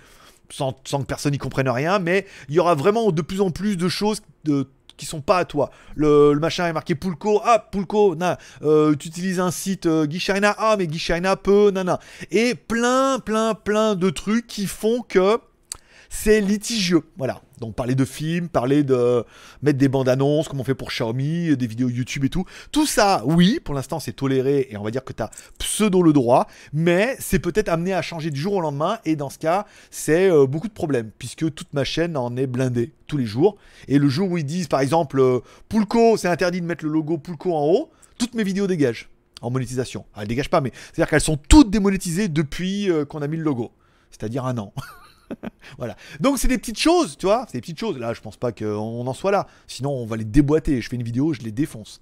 sans, 0.49 0.75
sans 0.85 1.01
que 1.01 1.05
personne 1.05 1.31
n'y 1.31 1.37
comprenne 1.37 1.69
rien, 1.69 1.99
mais 1.99 2.25
il 2.49 2.55
y 2.55 2.59
aura 2.59 2.75
vraiment 2.75 3.11
de 3.11 3.21
plus 3.21 3.41
en 3.41 3.51
plus 3.51 3.77
de 3.77 3.89
choses 3.89 4.21
de 4.43 4.69
qui 4.97 5.05
sont 5.05 5.21
pas 5.21 5.37
à 5.37 5.45
toi. 5.45 5.69
Le, 5.95 6.33
machin 6.39 6.67
est 6.67 6.73
marqué 6.73 6.95
Pulco, 6.95 7.41
ah 7.45 7.59
Pulco, 7.71 8.15
na, 8.15 8.37
euh, 8.63 8.95
tu 8.95 9.07
utilises 9.07 9.39
un 9.39 9.51
site 9.51 9.85
euh, 9.85 10.05
Guy 10.05 10.19
China, 10.19 10.55
ah 10.57 10.75
mais 10.77 10.87
Guy 10.87 10.99
China 10.99 11.35
peut, 11.35 11.71
nana. 11.71 11.99
Et 12.31 12.55
plein, 12.55 13.19
plein, 13.19 13.53
plein 13.53 13.95
de 13.95 14.09
trucs 14.09 14.47
qui 14.47 14.65
font 14.65 15.01
que 15.01 15.39
c'est 16.09 16.41
litigieux. 16.41 17.03
Voilà. 17.17 17.41
Donc 17.59 17.75
parler 17.75 17.95
de 17.95 18.05
films, 18.05 18.49
parler 18.49 18.83
de 18.83 19.23
mettre 19.61 19.79
des 19.79 19.87
bandes 19.87 20.09
annonces 20.09 20.47
comme 20.47 20.59
on 20.59 20.63
fait 20.63 20.75
pour 20.75 20.89
Xiaomi, 20.89 21.57
des 21.57 21.67
vidéos 21.67 21.89
YouTube 21.89 22.23
et 22.25 22.29
tout. 22.29 22.45
Tout 22.71 22.85
ça, 22.85 23.23
oui, 23.25 23.59
pour 23.63 23.73
l'instant 23.73 23.99
c'est 23.99 24.13
toléré 24.13 24.67
et 24.69 24.77
on 24.77 24.83
va 24.83 24.91
dire 24.91 25.03
que 25.03 25.13
tu 25.13 25.23
as 25.23 25.31
pseudo 25.57 26.03
le 26.03 26.13
droit, 26.13 26.47
mais 26.73 27.15
c'est 27.19 27.39
peut-être 27.39 27.69
amené 27.69 27.93
à 27.93 28.01
changer 28.01 28.29
du 28.29 28.39
jour 28.39 28.53
au 28.53 28.61
lendemain 28.61 28.99
et 29.05 29.15
dans 29.15 29.29
ce 29.29 29.39
cas, 29.39 29.65
c'est 29.89 30.29
euh, 30.29 30.45
beaucoup 30.45 30.67
de 30.67 30.73
problèmes 30.73 31.11
puisque 31.17 31.53
toute 31.53 31.73
ma 31.73 31.83
chaîne 31.83 32.15
en 32.15 32.35
est 32.37 32.47
blindée 32.47 32.93
tous 33.07 33.17
les 33.17 33.25
jours. 33.25 33.57
Et 33.87 33.97
le 33.97 34.07
jour 34.07 34.29
où 34.29 34.37
ils 34.37 34.45
disent 34.45 34.67
par 34.67 34.81
exemple 34.81 35.19
euh, 35.19 35.39
Pulco, 35.69 36.17
c'est 36.17 36.27
interdit 36.27 36.61
de 36.61 36.65
mettre 36.65 36.85
le 36.85 36.91
logo 36.91 37.17
Pulco 37.17 37.53
en 37.53 37.65
haut, 37.65 37.89
toutes 38.19 38.35
mes 38.35 38.43
vidéos 38.43 38.67
dégagent 38.67 39.09
en 39.41 39.49
monétisation. 39.49 40.05
Elles 40.15 40.27
dégagent 40.27 40.49
pas, 40.49 40.61
mais 40.61 40.71
c'est-à-dire 40.73 41.09
qu'elles 41.09 41.21
sont 41.21 41.37
toutes 41.37 41.69
démonétisées 41.69 42.27
depuis 42.27 42.89
euh, 42.89 43.05
qu'on 43.05 43.21
a 43.21 43.27
mis 43.27 43.37
le 43.37 43.43
logo. 43.43 43.71
C'est-à-dire 44.11 44.45
un 44.45 44.57
an. 44.57 44.73
voilà. 45.77 45.95
Donc 46.19 46.37
c'est 46.37 46.47
des 46.47 46.57
petites 46.57 46.79
choses, 46.79 47.17
tu 47.17 47.25
vois, 47.25 47.45
c'est 47.47 47.57
des 47.57 47.61
petites 47.61 47.79
choses. 47.79 47.97
Là, 47.97 48.13
je 48.13 48.21
pense 48.21 48.37
pas 48.37 48.51
qu'on 48.51 49.05
en 49.05 49.13
soit 49.13 49.31
là. 49.31 49.47
Sinon, 49.67 49.91
on 49.91 50.05
va 50.05 50.17
les 50.17 50.25
déboîter. 50.25 50.81
Je 50.81 50.89
fais 50.89 50.95
une 50.95 51.03
vidéo, 51.03 51.33
je 51.33 51.41
les 51.41 51.51
défonce. 51.51 52.01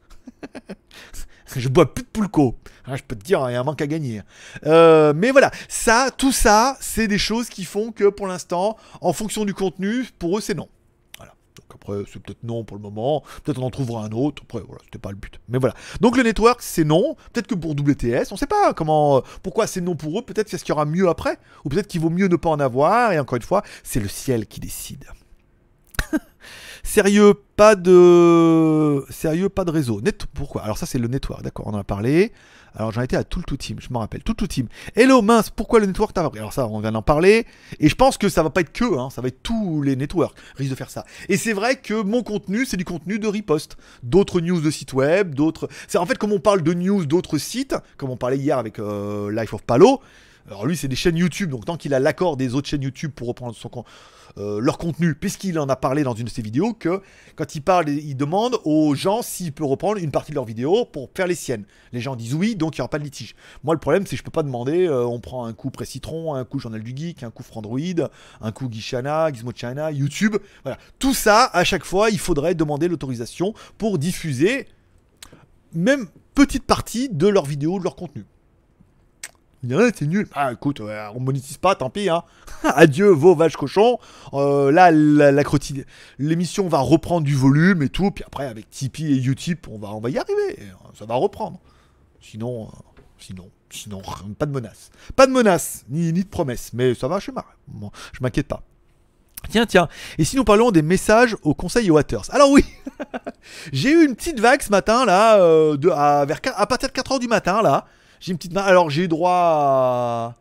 je 1.55 1.69
bois 1.69 1.93
plus 1.93 2.03
de 2.03 2.09
Pulco. 2.09 2.55
Hein, 2.85 2.95
je 2.95 3.03
peux 3.03 3.15
te 3.15 3.23
dire, 3.23 3.43
il 3.49 3.53
y 3.53 3.55
a 3.55 3.59
un 3.59 3.63
manque 3.63 3.81
à 3.81 3.87
gagner. 3.87 4.21
Euh, 4.65 5.13
mais 5.15 5.31
voilà, 5.31 5.51
ça, 5.67 6.09
tout 6.15 6.31
ça, 6.31 6.77
c'est 6.79 7.07
des 7.07 7.17
choses 7.17 7.49
qui 7.49 7.63
font 7.63 7.91
que 7.91 8.09
pour 8.09 8.27
l'instant, 8.27 8.77
en 9.01 9.13
fonction 9.13 9.45
du 9.45 9.53
contenu, 9.53 10.05
pour 10.19 10.37
eux, 10.37 10.41
c'est 10.41 10.55
non. 10.55 10.69
Donc 11.55 11.65
après, 11.73 12.03
c'est 12.11 12.21
peut-être 12.21 12.43
non 12.43 12.63
pour 12.63 12.77
le 12.77 12.83
moment. 12.83 13.23
Peut-être 13.43 13.61
on 13.61 13.65
en 13.65 13.69
trouvera 13.69 14.03
un 14.03 14.11
autre. 14.11 14.43
Après, 14.43 14.61
voilà, 14.65 14.81
c'était 14.85 14.99
pas 14.99 15.11
le 15.11 15.17
but. 15.17 15.39
Mais 15.47 15.57
voilà. 15.57 15.73
Donc 16.01 16.17
le 16.17 16.23
network, 16.23 16.61
c'est 16.61 16.83
non. 16.83 17.15
Peut-être 17.33 17.47
que 17.47 17.55
pour 17.55 17.71
WTS, 17.71 18.31
on 18.31 18.37
sait 18.37 18.47
pas 18.47 18.73
comment, 18.73 19.21
pourquoi 19.43 19.67
c'est 19.67 19.81
non 19.81 19.95
pour 19.95 20.19
eux. 20.19 20.21
Peut-être 20.21 20.49
qu'est-ce 20.49 20.63
qu'il 20.63 20.73
y 20.73 20.75
aura 20.75 20.85
mieux 20.85 21.07
après. 21.07 21.37
Ou 21.63 21.69
peut-être 21.69 21.87
qu'il 21.87 22.01
vaut 22.01 22.09
mieux 22.09 22.27
ne 22.27 22.35
pas 22.35 22.49
en 22.49 22.59
avoir. 22.59 23.11
Et 23.13 23.19
encore 23.19 23.37
une 23.37 23.43
fois, 23.43 23.63
c'est 23.83 23.99
le 23.99 24.09
ciel 24.09 24.47
qui 24.47 24.59
décide. 24.59 25.05
Sérieux, 26.85 27.33
pas 27.57 27.75
de. 27.75 29.03
Sérieux, 29.09 29.49
pas 29.49 29.65
de 29.65 29.71
réseau. 29.71 30.01
Net... 30.01 30.27
Pourquoi? 30.33 30.61
Alors, 30.61 30.77
ça, 30.77 30.85
c'est 30.85 30.99
le 30.99 31.07
network, 31.07 31.41
d'accord, 31.41 31.65
on 31.67 31.73
en 31.73 31.79
a 31.79 31.83
parlé. 31.83 32.31
Alors, 32.75 32.91
j'en 32.91 33.01
étais 33.01 33.17
à 33.17 33.23
tout 33.23 33.39
le 33.39 33.43
tout 33.43 33.57
team, 33.57 33.77
je 33.81 33.91
me 33.91 33.97
rappelle. 33.97 34.21
Tout 34.21 34.33
le 34.33 34.37
tout 34.37 34.47
team. 34.47 34.67
Hello, 34.95 35.21
mince, 35.21 35.49
pourquoi 35.49 35.79
le 35.79 35.87
network 35.87 36.13
t'a 36.13 36.29
pris? 36.29 36.39
Alors, 36.39 36.53
ça, 36.53 36.67
on 36.67 36.79
vient 36.79 36.91
d'en 36.91 37.01
parler. 37.01 37.47
Et 37.79 37.89
je 37.89 37.95
pense 37.95 38.17
que 38.17 38.29
ça 38.29 38.43
va 38.43 38.51
pas 38.51 38.61
être 38.61 38.71
que, 38.71 38.97
hein, 38.97 39.09
ça 39.09 39.21
va 39.21 39.29
être 39.29 39.41
tous 39.41 39.81
les 39.81 39.95
networks 39.95 40.37
risquent 40.55 40.71
de 40.71 40.75
faire 40.75 40.91
ça. 40.91 41.05
Et 41.27 41.37
c'est 41.37 41.53
vrai 41.53 41.75
que 41.77 42.01
mon 42.01 42.21
contenu, 42.21 42.65
c'est 42.65 42.77
du 42.77 42.85
contenu 42.85 43.17
de 43.17 43.27
riposte. 43.27 43.77
D'autres 44.03 44.39
news 44.39 44.61
de 44.61 44.69
sites 44.69 44.93
web, 44.93 45.33
d'autres. 45.33 45.67
C'est 45.87 45.97
en 45.97 46.05
fait 46.05 46.17
comme 46.17 46.33
on 46.33 46.39
parle 46.39 46.61
de 46.61 46.73
news 46.73 47.05
d'autres 47.05 47.39
sites, 47.39 47.75
comme 47.97 48.11
on 48.11 48.17
parlait 48.17 48.37
hier 48.37 48.59
avec 48.59 48.77
euh, 48.77 49.31
Life 49.31 49.53
of 49.53 49.63
Palo. 49.63 50.01
Alors 50.47 50.67
lui, 50.67 50.77
c'est 50.77 50.87
des 50.87 50.95
chaînes 50.95 51.17
YouTube, 51.17 51.49
donc 51.49 51.65
tant 51.65 51.75
qu'il 51.75 51.93
a 51.95 51.99
l'accord 51.99 52.37
des 52.37 52.53
autres 52.53 52.69
chaînes 52.69 52.83
YouTube 52.83 53.11
pour 53.15 53.27
reprendre 53.27 53.55
son, 53.55 53.69
euh, 54.37 54.59
leur 54.59 54.77
contenu, 54.77 55.15
puisqu'il 55.15 55.57
en 55.59 55.69
a 55.69 55.75
parlé 55.75 56.03
dans 56.03 56.13
une 56.13 56.25
de 56.25 56.29
ses 56.29 56.41
vidéos, 56.41 56.73
que 56.73 57.01
quand 57.35 57.55
il 57.55 57.61
parle, 57.61 57.89
il 57.89 58.15
demande 58.15 58.57
aux 58.65 58.93
gens 58.95 59.21
s'il 59.21 59.53
peut 59.53 59.63
reprendre 59.63 59.97
une 59.97 60.11
partie 60.11 60.31
de 60.31 60.35
leur 60.35 60.45
vidéo 60.45 60.85
pour 60.85 61.09
faire 61.15 61.27
les 61.27 61.35
siennes. 61.35 61.65
Les 61.93 62.01
gens 62.01 62.15
disent 62.15 62.33
oui, 62.33 62.55
donc 62.55 62.75
il 62.75 62.79
n'y 62.79 62.81
aura 62.81 62.89
pas 62.89 62.99
de 62.99 63.03
litige. 63.03 63.35
Moi, 63.63 63.73
le 63.73 63.79
problème, 63.79 64.05
c'est 64.05 64.11
que 64.11 64.17
je 64.17 64.23
peux 64.23 64.31
pas 64.31 64.43
demander, 64.43 64.87
euh, 64.87 65.05
on 65.05 65.19
prend 65.19 65.45
un 65.45 65.53
coup 65.53 65.69
Pré-Citron, 65.69 66.35
un 66.35 66.43
coup 66.43 66.59
Journal 66.59 66.81
du 66.81 66.95
Geek, 66.95 67.23
un 67.23 67.31
coup 67.31 67.43
Frandroid, 67.43 68.09
un 68.41 68.51
coup 68.51 68.67
Gishana, 68.69 69.31
Gizmo 69.31 69.51
China, 69.55 69.91
YouTube. 69.91 70.35
Voilà. 70.63 70.77
Tout 70.99 71.13
ça, 71.13 71.49
à 71.53 71.63
chaque 71.63 71.85
fois, 71.85 72.09
il 72.09 72.19
faudrait 72.19 72.55
demander 72.55 72.87
l'autorisation 72.87 73.53
pour 73.77 73.97
diffuser 73.97 74.67
même 75.73 76.07
petite 76.33 76.63
partie 76.63 77.09
de 77.09 77.27
leur 77.27 77.45
vidéo, 77.45 77.79
de 77.79 77.83
leur 77.83 77.95
contenu. 77.95 78.25
C'est 79.63 80.01
nul. 80.01 80.27
Ah, 80.33 80.51
écoute, 80.53 80.79
ouais, 80.79 80.97
on 81.15 81.19
monétise 81.19 81.57
pas, 81.57 81.75
tant 81.75 81.89
pis. 81.89 82.09
Hein. 82.09 82.23
Adieu, 82.63 83.09
vos 83.09 83.35
vaches 83.35 83.57
cochons. 83.57 83.97
Euh, 84.33 84.71
là, 84.71 84.91
la, 84.91 85.31
la 85.31 85.43
l'émission 86.19 86.67
va 86.67 86.79
reprendre 86.79 87.25
du 87.25 87.35
volume 87.35 87.81
et 87.81 87.89
tout. 87.89 88.11
Puis 88.11 88.23
après, 88.25 88.45
avec 88.45 88.69
Tipeee 88.69 89.13
et 89.13 89.23
Utip, 89.23 89.67
on 89.69 89.77
va, 89.77 89.89
on 89.89 89.99
va 89.99 90.09
y 90.09 90.17
arriver. 90.17 90.59
Ça 90.97 91.05
va 91.05 91.15
reprendre. 91.15 91.59
Sinon, 92.21 92.63
euh, 92.65 93.01
sinon, 93.17 93.49
sinon, 93.69 94.01
pas 94.37 94.45
de 94.45 94.51
menace. 94.51 94.91
Pas 95.15 95.27
de 95.27 95.31
menace, 95.31 95.85
ni, 95.89 96.13
ni 96.13 96.23
de 96.23 96.29
promesse. 96.29 96.71
Mais 96.73 96.93
ça 96.93 97.07
va, 97.07 97.19
je. 97.19 97.31
Bon, 97.67 97.91
je 98.13 98.19
m'inquiète 98.21 98.47
pas. 98.47 98.61
Tiens, 99.49 99.65
tiens. 99.65 99.87
Et 100.17 100.25
si 100.25 100.35
nous 100.35 100.43
parlons 100.43 100.71
des 100.71 100.81
messages 100.81 101.35
au 101.43 101.53
conseil 101.53 101.89
Waters? 101.91 102.23
Alors 102.31 102.49
oui, 102.51 102.65
j'ai 103.73 103.91
eu 103.91 104.05
une 104.05 104.15
petite 104.15 104.39
vague 104.39 104.61
ce 104.61 104.69
matin 104.69 105.05
là, 105.05 105.39
euh, 105.39 105.77
de, 105.77 105.89
à, 105.89 106.25
vers, 106.25 106.39
à 106.55 106.65
partir 106.67 106.89
de 106.89 106.93
4h 106.93 107.19
du 107.19 107.27
matin 107.27 107.61
là. 107.61 107.85
J'ai 108.25 108.31
une 108.31 108.39
petite 108.39 108.53
vague. 108.53 108.67
Alors 108.67 108.89
j'ai 108.89 109.03
eu 109.03 109.07
droit 109.07 110.33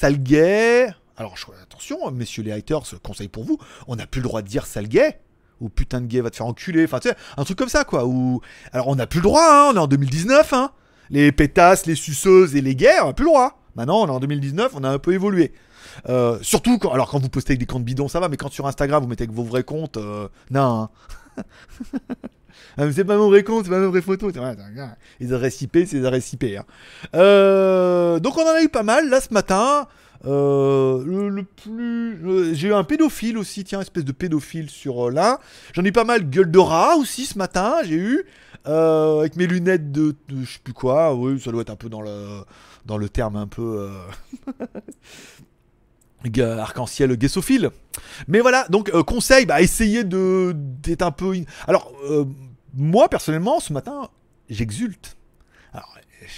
à 0.00 0.12
gay. 0.12 0.86
Alors 1.16 1.36
je- 1.36 1.46
attention, 1.60 2.08
messieurs 2.12 2.44
les 2.44 2.52
haters, 2.52 2.82
conseil 3.02 3.26
pour 3.26 3.42
vous, 3.42 3.58
on 3.88 3.96
n'a 3.96 4.06
plus 4.06 4.20
le 4.20 4.28
droit 4.28 4.42
de 4.42 4.46
dire 4.46 4.64
gay. 4.84 5.18
Ou 5.60 5.68
putain 5.68 6.00
de 6.00 6.06
gay 6.06 6.20
va 6.20 6.30
te 6.30 6.36
faire 6.36 6.46
enculer. 6.46 6.84
Enfin 6.84 7.00
tu 7.00 7.08
sais, 7.08 7.16
un 7.36 7.42
truc 7.42 7.58
comme 7.58 7.68
ça 7.68 7.82
quoi. 7.82 8.04
Ou 8.06 8.40
alors 8.72 8.86
on 8.86 8.94
n'a 8.94 9.08
plus 9.08 9.18
le 9.18 9.24
droit. 9.24 9.42
Hein, 9.44 9.72
on 9.72 9.76
est 9.76 9.80
en 9.80 9.88
2019. 9.88 10.52
Hein. 10.52 10.70
Les 11.10 11.32
pétasses, 11.32 11.86
les 11.86 11.96
suceuses 11.96 12.54
et 12.54 12.60
les 12.60 12.76
gays, 12.76 13.00
on 13.02 13.08
n'a 13.08 13.12
plus 13.12 13.24
le 13.24 13.30
droit. 13.30 13.58
Maintenant 13.74 14.02
on 14.02 14.06
est 14.06 14.10
en 14.10 14.20
2019, 14.20 14.70
on 14.76 14.84
a 14.84 14.88
un 14.90 15.00
peu 15.00 15.14
évolué. 15.14 15.52
Euh, 16.08 16.38
surtout 16.42 16.78
quand, 16.78 16.92
alors 16.92 17.10
quand 17.10 17.18
vous 17.18 17.28
postez 17.28 17.52
avec 17.54 17.58
des 17.58 17.66
comptes 17.66 17.84
bidons, 17.84 18.06
ça 18.06 18.20
va, 18.20 18.28
mais 18.28 18.36
quand 18.36 18.52
sur 18.52 18.68
Instagram 18.68 19.02
vous 19.02 19.08
mettez 19.08 19.24
avec 19.24 19.34
vos 19.34 19.42
vrais 19.42 19.64
comptes, 19.64 19.96
euh, 19.96 20.28
non. 20.52 20.88
hein. 21.38 21.42
Ah, 22.76 22.90
c'est 22.92 23.04
pas 23.04 23.16
mon 23.16 23.28
vrai 23.28 23.42
compte, 23.42 23.64
c'est 23.64 23.70
pas 23.70 23.78
ma 23.78 23.86
vraie 23.86 24.02
photo. 24.02 24.30
Les 25.20 25.32
adresses 25.32 25.62
IP, 25.62 25.78
c'est 25.86 25.98
les 25.98 26.06
adresses 26.06 26.32
IP. 26.32 26.44
donc 27.12 27.12
on 27.12 28.42
en 28.42 28.54
a 28.54 28.62
eu 28.62 28.68
pas 28.68 28.82
mal 28.82 29.08
là 29.08 29.20
ce 29.20 29.32
matin. 29.32 29.86
Euh, 30.26 31.04
le, 31.04 31.42
plus, 31.42 32.18
euh, 32.24 32.54
j'ai 32.54 32.68
eu 32.68 32.74
un 32.74 32.84
pédophile 32.84 33.36
aussi, 33.36 33.64
tiens, 33.64 33.80
espèce 33.80 34.04
de 34.04 34.12
pédophile 34.12 34.70
sur 34.70 35.08
euh, 35.08 35.10
là. 35.10 35.40
J'en 35.74 35.84
ai 35.84 35.88
eu 35.88 35.92
pas 35.92 36.04
mal, 36.04 36.28
gueule 36.30 36.50
de 36.50 36.58
rat 36.58 36.96
aussi 36.96 37.26
ce 37.26 37.36
matin. 37.36 37.76
J'ai 37.84 37.96
eu 37.96 38.24
avec 38.64 39.36
mes 39.36 39.46
lunettes 39.46 39.92
de, 39.92 40.14
je 40.28 40.50
sais 40.50 40.58
plus 40.62 40.72
quoi. 40.72 41.14
Oui, 41.14 41.38
ça 41.38 41.52
doit 41.52 41.60
être 41.60 41.70
un 41.70 41.76
peu 41.76 41.90
dans 41.90 42.00
le 42.00 42.40
dans 42.86 42.96
le 42.96 43.10
terme 43.10 43.36
un 43.36 43.46
peu. 43.46 43.90
arc-en-ciel 46.40 47.14
guessophile. 47.18 47.70
Mais 48.28 48.40
voilà, 48.40 48.66
donc 48.70 48.90
conseil, 49.02 49.44
bah, 49.44 49.60
essayez 49.60 50.04
de 50.04 50.54
d'être 50.56 51.02
un 51.02 51.10
peu. 51.10 51.34
Alors, 51.66 51.92
moi 52.76 53.08
personnellement, 53.08 53.60
ce 53.60 53.72
matin, 53.72 54.08
j'exulte. 54.48 55.16
Alors, 55.72 55.96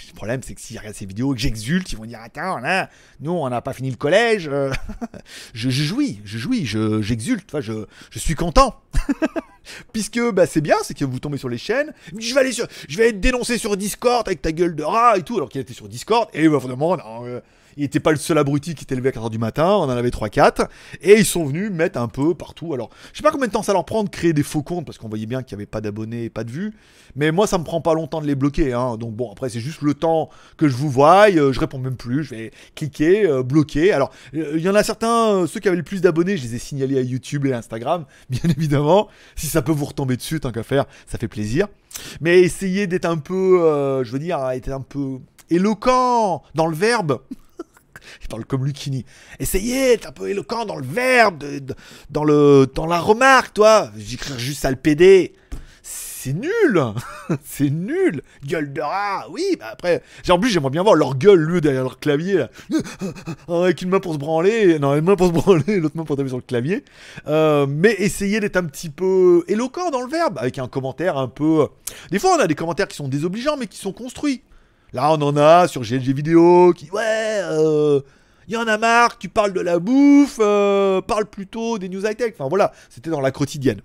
le 0.09 0.13
problème, 0.15 0.41
c'est 0.43 0.53
que 0.55 0.61
s'ils 0.61 0.77
regardent 0.77 0.95
ces 0.95 1.05
vidéos 1.05 1.33
et 1.33 1.35
que 1.35 1.41
j'exulte, 1.41 1.91
ils 1.91 1.97
vont 1.97 2.05
dire 2.05 2.19
Attends, 2.21 2.57
là, 2.57 2.89
nous, 3.19 3.31
on 3.31 3.49
n'a 3.49 3.61
pas 3.61 3.73
fini 3.73 3.89
le 3.91 3.95
collège. 3.97 4.49
euh. 4.51 4.71
je, 5.53 5.69
je 5.69 5.83
jouis, 5.83 6.19
je 6.25 6.37
jouis, 6.37 6.65
je- 6.65 7.01
j'exulte, 7.01 7.45
enfin, 7.49 7.61
je, 7.61 7.85
je 8.09 8.19
suis 8.19 8.35
content. 8.35 8.81
Puisque 9.93 10.19
bah, 10.31 10.45
c'est 10.47 10.61
bien, 10.61 10.77
c'est 10.83 10.93
que 10.97 11.05
vous 11.05 11.19
tombez 11.19 11.37
sur 11.37 11.49
les 11.49 11.57
chaînes. 11.57 11.93
Je 12.17 12.33
vais 12.33 12.39
aller 12.39 12.51
je 12.53 12.97
vais 12.97 13.09
être 13.09 13.19
dénoncé 13.19 13.57
sur 13.57 13.75
Discord 13.77 14.27
avec 14.27 14.41
ta 14.41 14.51
gueule 14.51 14.75
de 14.75 14.83
rat 14.83 15.17
et 15.17 15.23
tout, 15.23 15.35
alors 15.35 15.49
qu'il 15.49 15.59
était 15.61 15.73
sur 15.73 15.87
Discord. 15.89 16.29
Et 16.33 16.47
bah, 16.47 16.57
vraiment, 16.57 16.95
non, 16.97 17.41
il 17.77 17.83
était 17.83 17.99
pas 17.99 18.11
le 18.11 18.17
seul 18.17 18.37
abruti 18.37 18.75
qui 18.75 18.83
était 18.83 18.95
levé 18.95 19.09
à 19.09 19.11
4h 19.13 19.29
du 19.29 19.37
matin, 19.37 19.69
on 19.69 19.83
en 19.83 19.89
avait 19.89 20.09
3-4, 20.09 20.67
et 21.01 21.13
ils 21.13 21.25
sont 21.25 21.45
venus 21.45 21.71
mettre 21.71 21.99
un 21.99 22.07
peu 22.07 22.33
partout. 22.33 22.73
Alors, 22.73 22.89
je 23.13 23.17
sais 23.17 23.23
pas 23.23 23.31
combien 23.31 23.47
de 23.47 23.53
temps 23.53 23.63
ça 23.63 23.73
leur 23.73 23.85
prend 23.85 24.03
de 24.03 24.09
créer 24.09 24.33
des 24.33 24.43
faux 24.43 24.63
comptes, 24.63 24.85
parce 24.85 24.97
qu'on 24.97 25.09
voyait 25.09 25.25
bien 25.25 25.43
qu'il 25.43 25.55
n'y 25.55 25.61
avait 25.61 25.67
pas 25.67 25.81
d'abonnés 25.81 26.25
et 26.25 26.29
pas 26.29 26.43
de 26.43 26.51
vues, 26.51 26.73
mais 27.15 27.31
moi 27.31 27.47
ça 27.47 27.57
me 27.57 27.63
prend 27.63 27.81
pas 27.81 27.93
longtemps 27.93 28.21
de 28.21 28.27
les 28.27 28.35
bloquer, 28.35 28.73
hein. 28.73 28.97
donc 28.97 29.15
bon, 29.15 29.31
après 29.31 29.49
c'est 29.49 29.59
juste 29.59 29.81
le 29.81 29.93
temps 29.93 30.29
que 30.57 30.67
je 30.67 30.75
vous 30.75 30.89
voie, 30.89 31.29
euh, 31.29 31.53
je 31.53 31.59
réponds 31.59 31.79
même 31.79 31.95
plus, 31.95 32.23
je 32.23 32.35
vais 32.35 32.51
cliquer, 32.75 33.25
euh, 33.25 33.43
bloquer. 33.43 33.91
Alors, 33.91 34.11
euh, 34.35 34.53
il 34.55 34.61
y 34.61 34.69
en 34.69 34.75
a 34.75 34.83
certains, 34.83 35.45
ceux 35.47 35.59
qui 35.59 35.67
avaient 35.67 35.77
le 35.77 35.83
plus 35.83 36.01
d'abonnés, 36.01 36.37
je 36.37 36.43
les 36.43 36.55
ai 36.55 36.59
signalés 36.59 36.97
à 36.97 37.01
YouTube 37.01 37.45
et 37.45 37.53
Instagram, 37.53 38.05
bien 38.29 38.49
évidemment. 38.49 39.07
Si 39.35 39.47
ça 39.47 39.61
peut 39.61 39.71
vous 39.71 39.85
retomber 39.85 40.17
dessus, 40.17 40.39
tant 40.39 40.51
qu'à 40.51 40.63
faire, 40.63 40.85
ça 41.05 41.17
fait 41.17 41.27
plaisir. 41.27 41.67
Mais 42.21 42.41
essayez 42.41 42.87
d'être 42.87 43.05
un 43.05 43.17
peu, 43.17 44.03
je 44.03 44.11
veux 44.11 44.19
dire, 44.19 44.39
être 44.51 44.69
un 44.69 44.81
peu 44.81 45.17
éloquent 45.49 46.43
dans 46.53 46.67
le 46.67 46.75
verbe. 46.75 47.19
Je 48.21 48.27
parle 48.27 48.45
comme 48.45 48.65
Lucchini. 48.65 49.05
Essayez 49.39 49.89
d'être 49.89 50.07
un 50.07 50.11
peu 50.11 50.29
éloquent 50.29 50.65
dans 50.65 50.77
le 50.77 50.85
verbe, 50.85 51.43
dans, 52.09 52.23
le, 52.23 52.67
dans 52.73 52.85
la 52.85 52.99
remarque, 52.99 53.53
toi. 53.53 53.91
J'écris 53.97 54.37
juste 54.37 54.61
sale 54.61 54.77
PD. 54.77 55.33
C'est 56.27 56.33
nul 56.33 56.83
C'est 57.45 57.69
nul 57.69 58.21
Gueule 58.45 58.73
de 58.73 58.81
rat 58.81 59.27
Oui, 59.31 59.43
bah 59.59 59.67
après... 59.71 60.01
En 60.29 60.39
plus, 60.39 60.49
j'aimerais 60.49 60.71
bien 60.71 60.83
voir 60.83 60.95
leur 60.95 61.15
gueule, 61.15 61.39
lui, 61.39 61.61
derrière 61.61 61.83
leur 61.83 61.99
clavier, 61.99 62.33
là. 62.33 62.49
Avec 63.47 63.81
une 63.81 63.89
main 63.89 63.99
pour 63.99 64.13
se 64.13 64.17
branler, 64.17 64.79
non, 64.79 64.95
une 64.95 65.05
main 65.05 65.15
pour 65.15 65.27
se 65.27 65.31
branler, 65.31 65.79
l'autre 65.79 65.95
main 65.95 66.03
pour 66.03 66.17
taper 66.17 66.27
sur 66.27 66.37
le 66.37 66.43
clavier. 66.43 66.83
Euh, 67.27 67.65
mais 67.69 67.95
essayez 67.99 68.39
d'être 68.39 68.57
un 68.57 68.65
petit 68.65 68.89
peu 68.89 69.45
éloquent 69.47 69.89
dans 69.91 70.01
le 70.01 70.09
verbe, 70.09 70.37
avec 70.39 70.57
un 70.59 70.67
commentaire 70.67 71.17
un 71.17 71.27
peu... 71.27 71.67
Des 72.11 72.19
fois, 72.19 72.35
on 72.35 72.39
a 72.41 72.47
des 72.47 72.55
commentaires 72.55 72.87
qui 72.87 72.97
sont 72.97 73.07
désobligeants, 73.07 73.55
mais 73.55 73.67
qui 73.67 73.77
sont 73.77 73.93
construits. 73.93 74.41
Là, 74.97 75.11
on 75.11 75.21
en 75.21 75.37
a 75.37 75.67
sur 75.67 75.83
GLG 75.83 76.11
Vidéo, 76.11 76.73
qui... 76.75 76.89
Ouais, 76.89 77.41
euh... 77.43 78.01
Il 78.47 78.55
y 78.55 78.57
en 78.57 78.65
a 78.65 78.79
marre, 78.79 79.19
tu 79.19 79.29
parles 79.29 79.53
de 79.53 79.61
la 79.61 79.77
bouffe, 79.77 80.39
euh, 80.39 81.01
parle 81.01 81.27
plutôt 81.27 81.77
des 81.77 81.87
news 81.87 82.03
high-tech. 82.03 82.33
Enfin 82.33 82.49
voilà, 82.49 82.71
c'était 82.89 83.11
dans 83.11 83.21
la 83.21 83.29
quotidienne. 83.29 83.81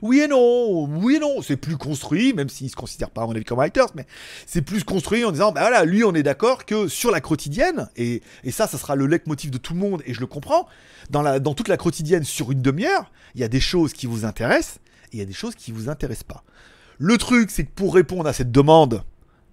Oui 0.00 0.20
et 0.20 0.28
non, 0.28 0.84
oui 0.84 1.16
et 1.16 1.18
non, 1.18 1.42
c'est 1.42 1.58
plus 1.58 1.76
construit, 1.76 2.32
même 2.32 2.48
s'il 2.48 2.70
se 2.70 2.74
considère 2.74 3.10
pas 3.10 3.24
à 3.24 3.26
mon 3.26 3.32
avis 3.32 3.44
comme 3.44 3.58
writers, 3.58 3.88
mais 3.94 4.06
c'est 4.46 4.62
plus 4.62 4.82
construit 4.82 5.26
en 5.26 5.30
disant, 5.30 5.52
bah 5.52 5.60
voilà, 5.60 5.84
lui 5.84 6.04
on 6.04 6.14
est 6.14 6.22
d'accord 6.22 6.64
que 6.64 6.88
sur 6.88 7.10
la 7.10 7.20
quotidienne, 7.20 7.90
et, 7.96 8.22
et 8.44 8.52
ça, 8.52 8.66
ça 8.66 8.78
sera 8.78 8.96
le 8.96 9.06
leitmotiv 9.06 9.50
de 9.50 9.58
tout 9.58 9.74
le 9.74 9.80
monde, 9.80 10.02
et 10.06 10.14
je 10.14 10.20
le 10.20 10.26
comprends, 10.26 10.66
dans, 11.10 11.20
la, 11.20 11.38
dans 11.38 11.52
toute 11.52 11.68
la 11.68 11.76
quotidienne 11.76 12.24
sur 12.24 12.50
une 12.50 12.62
demi-heure, 12.62 13.12
il 13.34 13.42
y 13.42 13.44
a 13.44 13.48
des 13.48 13.60
choses 13.60 13.92
qui 13.92 14.06
vous 14.06 14.24
intéressent, 14.24 14.78
et 15.12 15.16
il 15.16 15.18
y 15.18 15.22
a 15.22 15.26
des 15.26 15.34
choses 15.34 15.54
qui 15.54 15.70
vous 15.70 15.90
intéressent 15.90 16.24
pas. 16.24 16.44
Le 16.96 17.18
truc, 17.18 17.50
c'est 17.50 17.64
que 17.64 17.72
pour 17.74 17.94
répondre 17.94 18.26
à 18.26 18.32
cette 18.32 18.52
demande, 18.52 19.02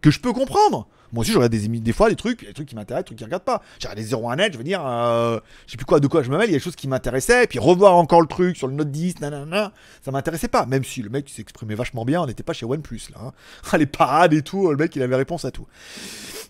que 0.01 0.11
je 0.11 0.19
peux 0.19 0.33
comprendre, 0.33 0.87
moi 1.13 1.21
aussi, 1.21 1.31
je 1.31 1.37
regarde 1.37 1.53
des, 1.53 1.67
des 1.67 1.93
fois 1.93 2.09
des 2.09 2.15
trucs, 2.15 2.45
des 2.45 2.53
trucs 2.53 2.67
qui 2.67 2.75
m'intéressent, 2.75 3.03
des 3.03 3.07
trucs 3.07 3.17
qui 3.17 3.23
ne 3.23 3.27
regardent 3.27 3.43
pas. 3.43 3.61
J'ai 3.79 3.87
regardé 3.87 4.09
01net, 4.09 4.53
je 4.53 4.57
veux 4.57 4.63
dire, 4.63 4.85
euh, 4.85 5.39
je 5.65 5.71
sais 5.71 5.77
plus 5.77 5.85
quoi, 5.85 5.99
de 5.99 6.07
quoi 6.07 6.21
je 6.21 6.29
me 6.29 6.37
mêle, 6.37 6.49
il 6.49 6.51
y 6.51 6.55
a 6.55 6.57
des 6.57 6.63
choses 6.63 6.75
qui 6.75 6.87
m'intéressaient, 6.87 7.47
puis 7.47 7.59
revoir 7.59 7.95
encore 7.95 8.19
le 8.21 8.27
truc 8.27 8.57
sur 8.57 8.67
le 8.67 8.73
Note 8.73 8.91
10, 8.91 9.21
nanana, 9.21 9.71
ça 10.03 10.11
m'intéressait 10.11 10.49
pas. 10.49 10.65
Même 10.65 10.83
si 10.83 11.01
le 11.01 11.09
mec 11.09 11.29
s'exprimait 11.29 11.75
vachement 11.75 12.03
bien, 12.03 12.21
on 12.21 12.25
n'était 12.25 12.43
pas 12.43 12.53
chez 12.53 12.65
OnePlus 12.65 13.01
là. 13.13 13.21
hein. 13.73 13.77
Les 13.77 13.85
parades 13.85 14.33
et 14.33 14.41
tout, 14.41 14.69
le 14.69 14.75
mec 14.77 14.95
il 14.95 15.01
avait 15.01 15.15
réponse 15.15 15.45
à 15.45 15.51
tout. 15.51 15.67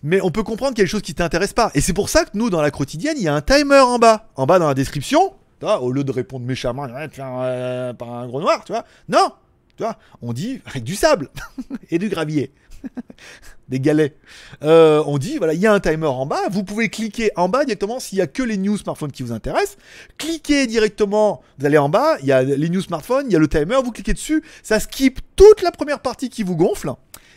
Mais 0.02 0.20
on 0.20 0.30
peut 0.30 0.42
comprendre 0.42 0.72
qu'il 0.72 0.80
y 0.80 0.82
a 0.82 0.86
des 0.86 0.90
choses 0.90 1.02
qui 1.02 1.14
t'intéressent 1.14 1.54
pas. 1.54 1.70
Et 1.74 1.80
c'est 1.80 1.92
pour 1.92 2.08
ça 2.08 2.24
que 2.24 2.30
nous, 2.34 2.50
dans 2.50 2.60
la 2.62 2.70
quotidienne, 2.70 3.16
il 3.16 3.24
y 3.24 3.28
a 3.28 3.34
un 3.34 3.40
timer 3.40 3.80
en 3.80 3.98
bas. 3.98 4.28
En 4.36 4.46
bas 4.46 4.58
dans 4.58 4.68
la 4.68 4.74
description, 4.74 5.34
au 5.62 5.92
lieu 5.92 6.04
de 6.04 6.12
répondre 6.12 6.46
méchamment, 6.46 6.86
euh, 6.88 7.92
par 7.94 8.12
un 8.12 8.26
gros 8.26 8.40
noir, 8.40 8.64
tu 8.64 8.72
vois. 8.72 8.84
Non, 9.08 9.32
tu 9.76 9.82
vois, 9.82 9.96
on 10.22 10.32
dit 10.32 10.60
avec 10.66 10.84
du 10.84 10.94
sable 10.94 11.30
et 11.90 11.98
du 11.98 12.08
gravier. 12.08 12.52
des 13.68 13.80
galets. 13.80 14.16
Euh, 14.62 15.02
on 15.06 15.18
dit, 15.18 15.38
voilà, 15.38 15.54
il 15.54 15.60
y 15.60 15.66
a 15.66 15.72
un 15.72 15.80
timer 15.80 16.06
en 16.06 16.26
bas, 16.26 16.48
vous 16.50 16.64
pouvez 16.64 16.88
cliquer 16.88 17.30
en 17.36 17.48
bas 17.48 17.64
directement 17.64 18.00
s'il 18.00 18.18
y 18.18 18.20
a 18.20 18.26
que 18.26 18.42
les 18.42 18.56
news 18.56 18.76
smartphones 18.76 19.12
qui 19.12 19.22
vous 19.22 19.32
intéressent. 19.32 19.76
Cliquez 20.16 20.66
directement, 20.66 21.42
vous 21.58 21.66
allez 21.66 21.78
en 21.78 21.88
bas, 21.88 22.16
il 22.20 22.26
y 22.26 22.32
a 22.32 22.42
les 22.42 22.68
news 22.68 22.82
smartphones, 22.82 23.26
il 23.26 23.32
y 23.32 23.36
a 23.36 23.38
le 23.38 23.48
timer, 23.48 23.76
vous 23.84 23.92
cliquez 23.92 24.14
dessus, 24.14 24.42
ça 24.62 24.80
skip 24.80 25.20
toute 25.36 25.62
la 25.62 25.70
première 25.70 26.00
partie 26.00 26.30
qui 26.30 26.42
vous 26.42 26.56
gonfle, 26.56 26.92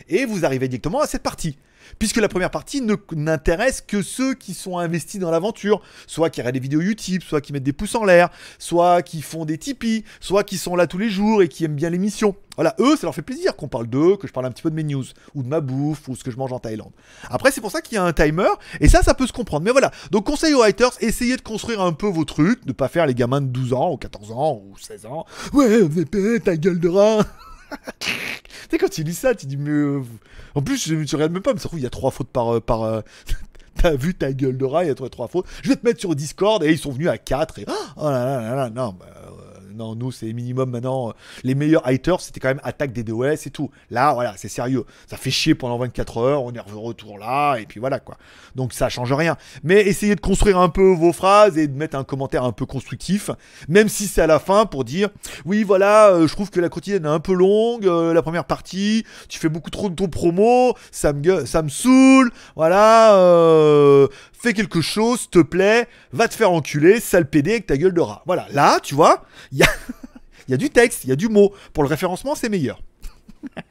et 0.08 0.24
vous 0.24 0.44
arrivez 0.44 0.68
directement 0.68 1.00
à 1.00 1.06
cette 1.06 1.22
partie. 1.22 1.56
Puisque 1.98 2.16
la 2.16 2.28
première 2.28 2.50
partie 2.50 2.82
n'intéresse 3.12 3.80
que 3.80 4.02
ceux 4.02 4.34
qui 4.34 4.54
sont 4.54 4.78
investis 4.78 5.20
dans 5.20 5.30
l'aventure, 5.30 5.80
soit 6.06 6.30
qui 6.30 6.40
regardent 6.40 6.54
des 6.54 6.60
vidéos 6.60 6.80
YouTube, 6.80 7.22
soit 7.26 7.40
qui 7.40 7.52
mettent 7.52 7.62
des 7.62 7.72
pouces 7.72 7.94
en 7.94 8.04
l'air, 8.04 8.28
soit 8.58 9.02
qui 9.02 9.22
font 9.22 9.44
des 9.44 9.58
Tipeee, 9.58 10.04
soit 10.20 10.44
qui 10.44 10.58
sont 10.58 10.76
là 10.76 10.86
tous 10.86 10.98
les 10.98 11.08
jours 11.08 11.42
et 11.42 11.48
qui 11.48 11.64
aiment 11.64 11.76
bien 11.76 11.90
l'émission. 11.90 12.34
Voilà, 12.56 12.74
eux, 12.80 12.96
ça 12.96 13.06
leur 13.06 13.14
fait 13.14 13.22
plaisir 13.22 13.56
qu'on 13.56 13.68
parle 13.68 13.86
d'eux, 13.86 14.16
que 14.16 14.26
je 14.26 14.32
parle 14.32 14.44
un 14.46 14.50
petit 14.50 14.62
peu 14.62 14.70
de 14.70 14.74
mes 14.74 14.84
news, 14.84 15.04
ou 15.34 15.42
de 15.42 15.48
ma 15.48 15.60
bouffe, 15.60 16.08
ou 16.08 16.16
ce 16.16 16.22
que 16.22 16.30
je 16.30 16.36
mange 16.36 16.52
en 16.52 16.58
Thaïlande. 16.58 16.92
Après, 17.30 17.50
c'est 17.50 17.62
pour 17.62 17.70
ça 17.70 17.80
qu'il 17.80 17.94
y 17.94 17.98
a 17.98 18.04
un 18.04 18.12
timer, 18.12 18.48
et 18.80 18.88
ça, 18.88 19.02
ça 19.02 19.14
peut 19.14 19.26
se 19.26 19.32
comprendre. 19.32 19.64
Mais 19.64 19.70
voilà, 19.70 19.90
donc 20.10 20.26
conseil 20.26 20.52
aux 20.52 20.58
writers, 20.58 20.92
essayez 21.00 21.36
de 21.36 21.42
construire 21.42 21.80
un 21.80 21.92
peu 21.92 22.08
vos 22.08 22.24
trucs, 22.24 22.64
ne 22.66 22.72
pas 22.72 22.88
faire 22.88 23.06
les 23.06 23.14
gamins 23.14 23.40
de 23.40 23.46
12 23.46 23.72
ans, 23.72 23.92
ou 23.92 23.96
14 23.96 24.32
ans, 24.32 24.62
ou 24.64 24.76
16 24.76 25.06
ans. 25.06 25.24
Ouais, 25.54 25.80
VP, 25.82 26.40
ta 26.40 26.56
gueule 26.56 26.78
de 26.78 26.88
rat 26.88 27.24
sais, 28.70 28.78
quand 28.78 28.88
tu 28.90 29.02
lis 29.02 29.14
ça, 29.14 29.34
tu 29.34 29.46
dis, 29.46 29.56
mais. 29.56 29.70
euh, 29.70 30.02
En 30.54 30.62
plus, 30.62 30.86
je, 30.88 30.94
tu 31.04 31.14
regardes 31.14 31.32
même 31.32 31.42
pas, 31.42 31.52
mais 31.52 31.60
ça 31.60 31.68
trouve, 31.68 31.80
il 31.80 31.84
y 31.84 31.86
a 31.86 31.90
trois 31.90 32.10
fautes 32.10 32.28
par. 32.28 32.54
euh, 32.54 32.60
par 32.60 32.82
euh, 32.82 33.00
T'as 33.74 33.94
vu 33.96 34.14
ta 34.14 34.32
gueule 34.32 34.58
de 34.58 34.64
rat, 34.66 34.84
il 34.84 34.88
y 34.88 34.90
a 34.90 34.94
trois, 34.94 35.28
fautes. 35.28 35.46
Je 35.62 35.70
vais 35.70 35.76
te 35.76 35.84
mettre 35.86 35.98
sur 35.98 36.14
Discord 36.14 36.62
et 36.62 36.70
ils 36.70 36.78
sont 36.78 36.92
venus 36.92 37.08
à 37.08 37.16
4 37.16 37.58
et. 37.58 37.66
Oh 37.96 38.04
là 38.10 38.24
là 38.24 38.40
là 38.42 38.54
là, 38.54 38.70
non, 38.70 38.94
bah, 38.98 39.06
non, 39.74 39.94
nous, 39.94 40.12
c'est 40.12 40.32
minimum 40.32 40.70
maintenant. 40.70 41.10
euh, 41.10 41.12
les 41.44 41.54
meilleurs 41.54 41.86
haters, 41.86 42.20
c'était 42.20 42.40
quand 42.40 42.48
même 42.48 42.60
attaque 42.64 42.92
des 42.92 43.02
DOS 43.04 43.46
et 43.46 43.50
tout. 43.50 43.70
Là, 43.90 44.12
voilà, 44.14 44.34
c'est 44.36 44.48
sérieux. 44.48 44.84
Ça 45.06 45.16
fait 45.16 45.30
chier 45.30 45.54
pendant 45.54 45.78
24 45.78 46.18
heures, 46.18 46.42
on 46.44 46.50
est 46.50 46.54
de 46.54 46.60
retour 46.74 47.18
là, 47.18 47.56
et 47.56 47.66
puis 47.66 47.80
voilà 47.80 48.00
quoi. 48.00 48.16
Donc 48.54 48.72
ça 48.72 48.88
change 48.88 49.12
rien. 49.12 49.36
Mais 49.62 49.80
essayez 49.80 50.14
de 50.14 50.20
construire 50.20 50.58
un 50.58 50.68
peu 50.68 50.92
vos 50.92 51.12
phrases 51.12 51.58
et 51.58 51.66
de 51.66 51.76
mettre 51.76 51.96
un 51.96 52.04
commentaire 52.04 52.44
un 52.44 52.52
peu 52.52 52.66
constructif, 52.66 53.30
même 53.68 53.88
si 53.88 54.06
c'est 54.06 54.22
à 54.22 54.26
la 54.26 54.38
fin 54.38 54.66
pour 54.66 54.84
dire 54.84 55.08
oui, 55.44 55.62
voilà, 55.62 56.08
euh, 56.10 56.26
je 56.26 56.32
trouve 56.32 56.50
que 56.50 56.60
la 56.60 56.68
quotidienne 56.68 57.04
est 57.04 57.08
un 57.08 57.20
peu 57.20 57.32
longue, 57.34 57.86
euh, 57.86 58.12
la 58.12 58.22
première 58.22 58.44
partie, 58.44 59.04
tu 59.28 59.38
fais 59.38 59.48
beaucoup 59.48 59.70
trop 59.70 59.88
de 59.88 59.94
ton 59.94 60.08
promo, 60.08 60.74
ça 60.90 61.12
me, 61.12 61.46
ça 61.46 61.62
me 61.62 61.68
saoule, 61.68 62.30
voilà, 62.56 63.16
euh, 63.16 64.06
fais 64.42 64.54
quelque 64.54 64.80
chose, 64.80 65.20
s'il 65.20 65.30
te 65.30 65.38
plaît, 65.38 65.88
va 66.12 66.26
te 66.26 66.34
faire 66.34 66.50
enculer, 66.50 67.00
sale 67.00 67.28
PD 67.30 67.52
avec 67.52 67.66
ta 67.66 67.76
gueule 67.76 67.94
de 67.94 68.00
rat. 68.00 68.22
Voilà, 68.26 68.48
là, 68.50 68.80
tu 68.80 68.94
vois, 68.94 69.24
il 69.52 69.58
y 69.58 69.62
a, 69.62 69.68
il 70.48 70.50
y 70.50 70.54
a 70.54 70.56
du 70.56 70.70
texte, 70.70 71.04
il 71.04 71.10
y 71.10 71.12
a 71.12 71.16
du 71.16 71.28
mot. 71.28 71.54
Pour 71.72 71.84
le 71.84 71.88
référencement, 71.88 72.34
c'est 72.34 72.48
meilleur. 72.48 72.82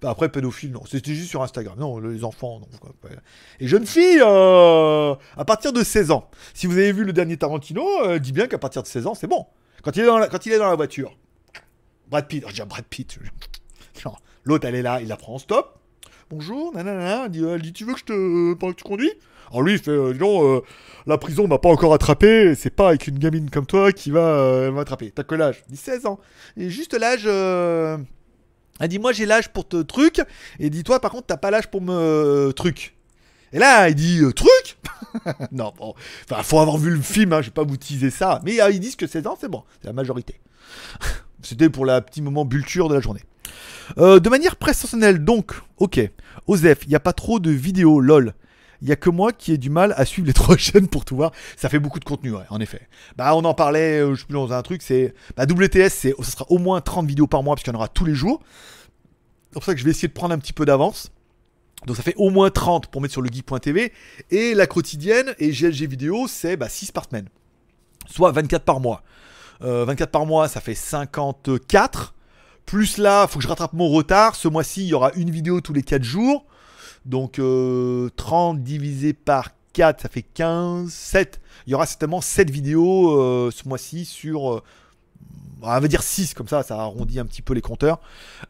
Bah 0.00 0.10
après, 0.10 0.28
pédophile, 0.28 0.72
non. 0.72 0.82
C'était 0.88 1.14
juste 1.14 1.30
sur 1.30 1.42
Instagram. 1.42 1.74
Non, 1.78 1.98
les 1.98 2.24
enfants, 2.24 2.60
non. 2.60 2.66
quoi. 2.78 2.92
Et 3.60 3.68
jeune 3.68 3.86
fille, 3.86 4.20
euh, 4.20 5.14
à 5.36 5.44
partir 5.44 5.72
de 5.72 5.82
16 5.82 6.10
ans. 6.10 6.30
Si 6.54 6.66
vous 6.66 6.74
avez 6.74 6.92
vu 6.92 7.04
le 7.04 7.12
dernier 7.12 7.36
Tarantino, 7.36 7.84
euh, 8.04 8.18
dit 8.18 8.32
bien 8.32 8.46
qu'à 8.46 8.58
partir 8.58 8.82
de 8.82 8.88
16 8.88 9.06
ans, 9.06 9.14
c'est 9.14 9.26
bon. 9.26 9.46
Quand 9.82 9.96
il 9.96 10.02
est 10.02 10.06
dans 10.06 10.18
la, 10.18 10.28
quand 10.28 10.46
il 10.46 10.52
est 10.52 10.58
dans 10.58 10.68
la 10.68 10.74
voiture, 10.74 11.16
Brad 12.08 12.26
Pitt, 12.26 12.44
oh, 12.46 12.50
je 12.50 12.54
dis 12.54 12.68
Brad 12.68 12.84
Pitt. 12.84 13.18
L'autre, 14.44 14.66
elle 14.66 14.74
est 14.74 14.82
là, 14.82 15.00
il 15.00 15.08
la 15.08 15.16
prend 15.16 15.34
en 15.34 15.38
stop. 15.38 15.81
Bonjour, 16.32 16.72
nanana. 16.74 17.26
Elle 17.26 17.60
dit, 17.60 17.74
tu 17.74 17.84
veux 17.84 17.92
que 17.92 17.98
je 17.98 18.04
te. 18.06 18.54
pendant 18.54 18.72
que 18.72 18.78
tu 18.78 18.84
conduis? 18.84 19.12
Alors 19.50 19.60
lui, 19.60 19.74
il 19.74 19.78
fait, 19.78 19.90
euh, 19.90 20.14
dis 20.14 20.18
donc, 20.18 20.42
euh, 20.42 20.62
la 21.06 21.18
prison 21.18 21.46
m'a 21.46 21.58
pas 21.58 21.68
encore 21.68 21.92
attrapé. 21.92 22.54
C'est 22.54 22.70
pas 22.70 22.88
avec 22.88 23.06
une 23.06 23.18
gamine 23.18 23.50
comme 23.50 23.66
toi 23.66 23.92
qui 23.92 24.10
va 24.10 24.20
euh, 24.20 24.72
m'attraper. 24.72 25.10
T'as 25.10 25.24
quel 25.24 25.42
âge? 25.42 25.62
Il 25.68 25.72
dit 25.72 25.78
16 25.78 26.06
ans. 26.06 26.18
Et 26.56 26.70
juste 26.70 26.94
l'âge. 26.94 27.24
euh, 27.26 27.98
Elle 28.80 28.88
dit, 28.88 28.98
moi 28.98 29.12
j'ai 29.12 29.26
l'âge 29.26 29.50
pour 29.50 29.68
te 29.68 29.82
truc. 29.82 30.22
Et 30.58 30.70
dis-toi, 30.70 31.00
par 31.00 31.10
contre, 31.10 31.26
t'as 31.26 31.36
pas 31.36 31.50
l'âge 31.50 31.66
pour 31.66 31.82
me 31.82 31.92
euh, 31.92 32.52
truc. 32.52 32.96
Et 33.52 33.58
là, 33.58 33.90
il 33.90 33.94
dit 33.94 34.20
euh, 34.22 34.32
truc? 34.32 34.78
Non, 35.52 35.74
bon. 35.76 35.92
Enfin, 36.30 36.42
faut 36.42 36.60
avoir 36.60 36.78
vu 36.78 36.88
le 36.88 37.02
film, 37.02 37.34
hein, 37.34 37.42
je 37.42 37.48
vais 37.48 37.52
pas 37.52 37.64
vous 37.64 37.76
teaser 37.76 38.08
ça. 38.08 38.40
Mais 38.42 38.58
euh, 38.62 38.70
ils 38.70 38.80
disent 38.80 38.96
que 38.96 39.06
16 39.06 39.26
ans, 39.26 39.36
c'est 39.38 39.50
bon. 39.50 39.64
C'est 39.82 39.88
la 39.88 39.92
majorité. 39.92 40.40
C'était 41.42 41.68
pour 41.68 41.84
la 41.84 42.00
petit 42.00 42.22
moment 42.22 42.46
bulture 42.46 42.88
de 42.88 42.94
la 42.94 43.00
journée. 43.00 43.20
Euh, 43.98 44.20
de 44.20 44.28
manière 44.28 44.56
personnelle, 44.56 45.24
donc, 45.24 45.52
ok. 45.78 46.00
Osef, 46.46 46.84
il 46.84 46.88
n'y 46.88 46.94
a 46.94 47.00
pas 47.00 47.12
trop 47.12 47.40
de 47.40 47.50
vidéos, 47.50 48.00
lol. 48.00 48.34
Il 48.80 48.88
y 48.88 48.92
a 48.92 48.96
que 48.96 49.10
moi 49.10 49.32
qui 49.32 49.52
ai 49.52 49.58
du 49.58 49.70
mal 49.70 49.94
à 49.96 50.04
suivre 50.04 50.26
les 50.26 50.32
trois 50.34 50.56
chaînes 50.56 50.88
pour 50.88 51.04
tout 51.04 51.16
voir. 51.16 51.32
Ça 51.56 51.68
fait 51.68 51.78
beaucoup 51.78 52.00
de 52.00 52.04
contenu, 52.04 52.32
ouais, 52.32 52.44
en 52.50 52.60
effet. 52.60 52.88
Bah, 53.16 53.34
on 53.36 53.44
en 53.44 53.54
parlait, 53.54 54.00
euh, 54.00 54.14
je 54.14 54.20
sais 54.20 54.26
plus 54.26 54.34
dans 54.34 54.52
un 54.52 54.62
truc, 54.62 54.82
c'est. 54.82 55.14
Bah, 55.36 55.44
WTS, 55.44 55.88
ça 55.88 56.30
sera 56.30 56.46
au 56.48 56.58
moins 56.58 56.80
30 56.80 57.06
vidéos 57.06 57.26
par 57.26 57.42
mois, 57.42 57.54
parce 57.54 57.64
qu'il 57.64 57.72
y 57.72 57.76
en 57.76 57.78
aura 57.78 57.88
tous 57.88 58.04
les 58.04 58.14
jours. 58.14 58.40
C'est 59.50 59.54
pour 59.54 59.64
ça 59.64 59.74
que 59.74 59.80
je 59.80 59.84
vais 59.84 59.90
essayer 59.90 60.08
de 60.08 60.12
prendre 60.14 60.34
un 60.34 60.38
petit 60.38 60.52
peu 60.52 60.64
d'avance. 60.64 61.12
Donc 61.86 61.96
ça 61.96 62.02
fait 62.02 62.14
au 62.16 62.30
moins 62.30 62.50
30 62.50 62.86
pour 62.86 63.00
mettre 63.00 63.12
sur 63.12 63.22
le 63.22 63.28
geek.tv. 63.30 63.92
Et 64.30 64.54
la 64.54 64.66
quotidienne 64.66 65.34
et 65.38 65.50
GLG 65.50 65.86
vidéo, 65.86 66.26
c'est 66.28 66.56
bah, 66.56 66.68
6 66.68 66.92
par 66.92 67.04
semaine. 67.04 67.28
Soit 68.06 68.32
24 68.32 68.64
par 68.64 68.80
mois. 68.80 69.02
Euh, 69.62 69.84
24 69.84 70.10
par 70.10 70.26
mois, 70.26 70.48
ça 70.48 70.60
fait 70.60 70.74
54. 70.74 72.14
Plus 72.66 72.98
là, 72.98 73.26
faut 73.26 73.38
que 73.38 73.42
je 73.42 73.48
rattrape 73.48 73.72
mon 73.72 73.88
retard. 73.88 74.34
Ce 74.34 74.48
mois-ci, 74.48 74.82
il 74.82 74.88
y 74.88 74.94
aura 74.94 75.12
une 75.14 75.30
vidéo 75.30 75.60
tous 75.60 75.72
les 75.72 75.82
4 75.82 76.02
jours. 76.02 76.44
Donc 77.04 77.38
euh, 77.38 78.08
30 78.16 78.62
divisé 78.62 79.12
par 79.12 79.50
4, 79.72 80.02
ça 80.02 80.08
fait 80.08 80.22
15, 80.22 80.90
7. 80.92 81.40
Il 81.66 81.70
y 81.70 81.74
aura 81.74 81.86
certainement 81.86 82.20
7 82.20 82.50
vidéos 82.50 83.18
euh, 83.18 83.50
ce 83.50 83.68
mois-ci 83.68 84.04
sur... 84.04 84.54
euh, 84.54 84.62
on 85.62 85.80
va 85.80 85.88
dire 85.88 86.02
6 86.02 86.34
comme 86.34 86.48
ça, 86.48 86.62
ça 86.62 86.78
arrondit 86.80 87.20
un 87.20 87.24
petit 87.24 87.42
peu 87.42 87.54
les 87.54 87.60
compteurs. 87.60 88.00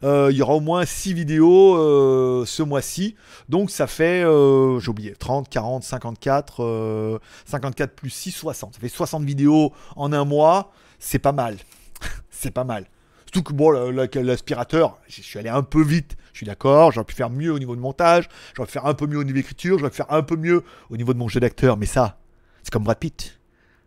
Euh, 0.03 0.29
il 0.31 0.37
y 0.37 0.43
aura 0.43 0.55
au 0.55 0.61
moins 0.61 0.85
6 0.85 1.13
vidéos 1.13 1.77
euh, 1.77 2.45
ce 2.47 2.63
mois-ci. 2.63 3.17
Donc 3.49 3.71
ça 3.71 3.87
fait, 3.87 4.25
euh, 4.25 4.79
j'ai 4.81 4.89
oublié, 4.89 5.15
30, 5.15 5.49
40, 5.49 5.83
54, 5.85 6.63
euh, 6.65 7.19
54 7.47 7.95
plus 7.95 8.11
6, 8.11 8.33
60. 8.33 8.75
Ça 8.75 8.81
fait 8.81 8.89
60 8.89 9.25
vidéos 9.25 9.73
en 9.97 10.13
un 10.13 10.25
mois. 10.25 10.73
C'est 10.99 11.19
pas 11.19 11.33
mal. 11.33 11.57
c'est 12.31 12.51
pas 12.51 12.65
mal. 12.65 12.87
Surtout 13.35 13.51
que 13.51 13.57
bon, 13.57 13.71
l'aspirateur, 13.71 14.99
je 15.09 15.23
suis 15.23 15.39
allé 15.39 15.49
un 15.49 15.63
peu 15.63 15.83
vite. 15.83 16.17
Je 16.35 16.39
suis 16.39 16.47
d'accord, 16.47 16.93
j'aurais 16.93 17.07
pu 17.07 17.15
faire 17.15 17.31
mieux 17.31 17.51
au 17.51 17.59
niveau 17.59 17.75
de 17.75 17.81
montage, 17.81 18.29
j'aurais 18.55 18.67
pu 18.67 18.73
faire 18.73 18.85
un 18.85 18.93
peu 18.95 19.07
mieux 19.07 19.17
au 19.19 19.25
niveau 19.25 19.35
d'écriture, 19.37 19.79
j'aurais 19.79 19.91
pu 19.91 19.97
faire 19.97 20.13
un 20.13 20.23
peu 20.23 20.37
mieux 20.37 20.65
au 20.91 20.97
niveau 20.99 21.15
de 21.15 21.19
mon 21.19 21.29
jeu 21.29 21.41
d'acteur. 21.41 21.79
Mais 21.79 21.87
ça, 21.87 22.19
c'est 22.63 22.71
comme 22.71 22.85
Brad 22.85 22.99
Pitt. 22.99 23.41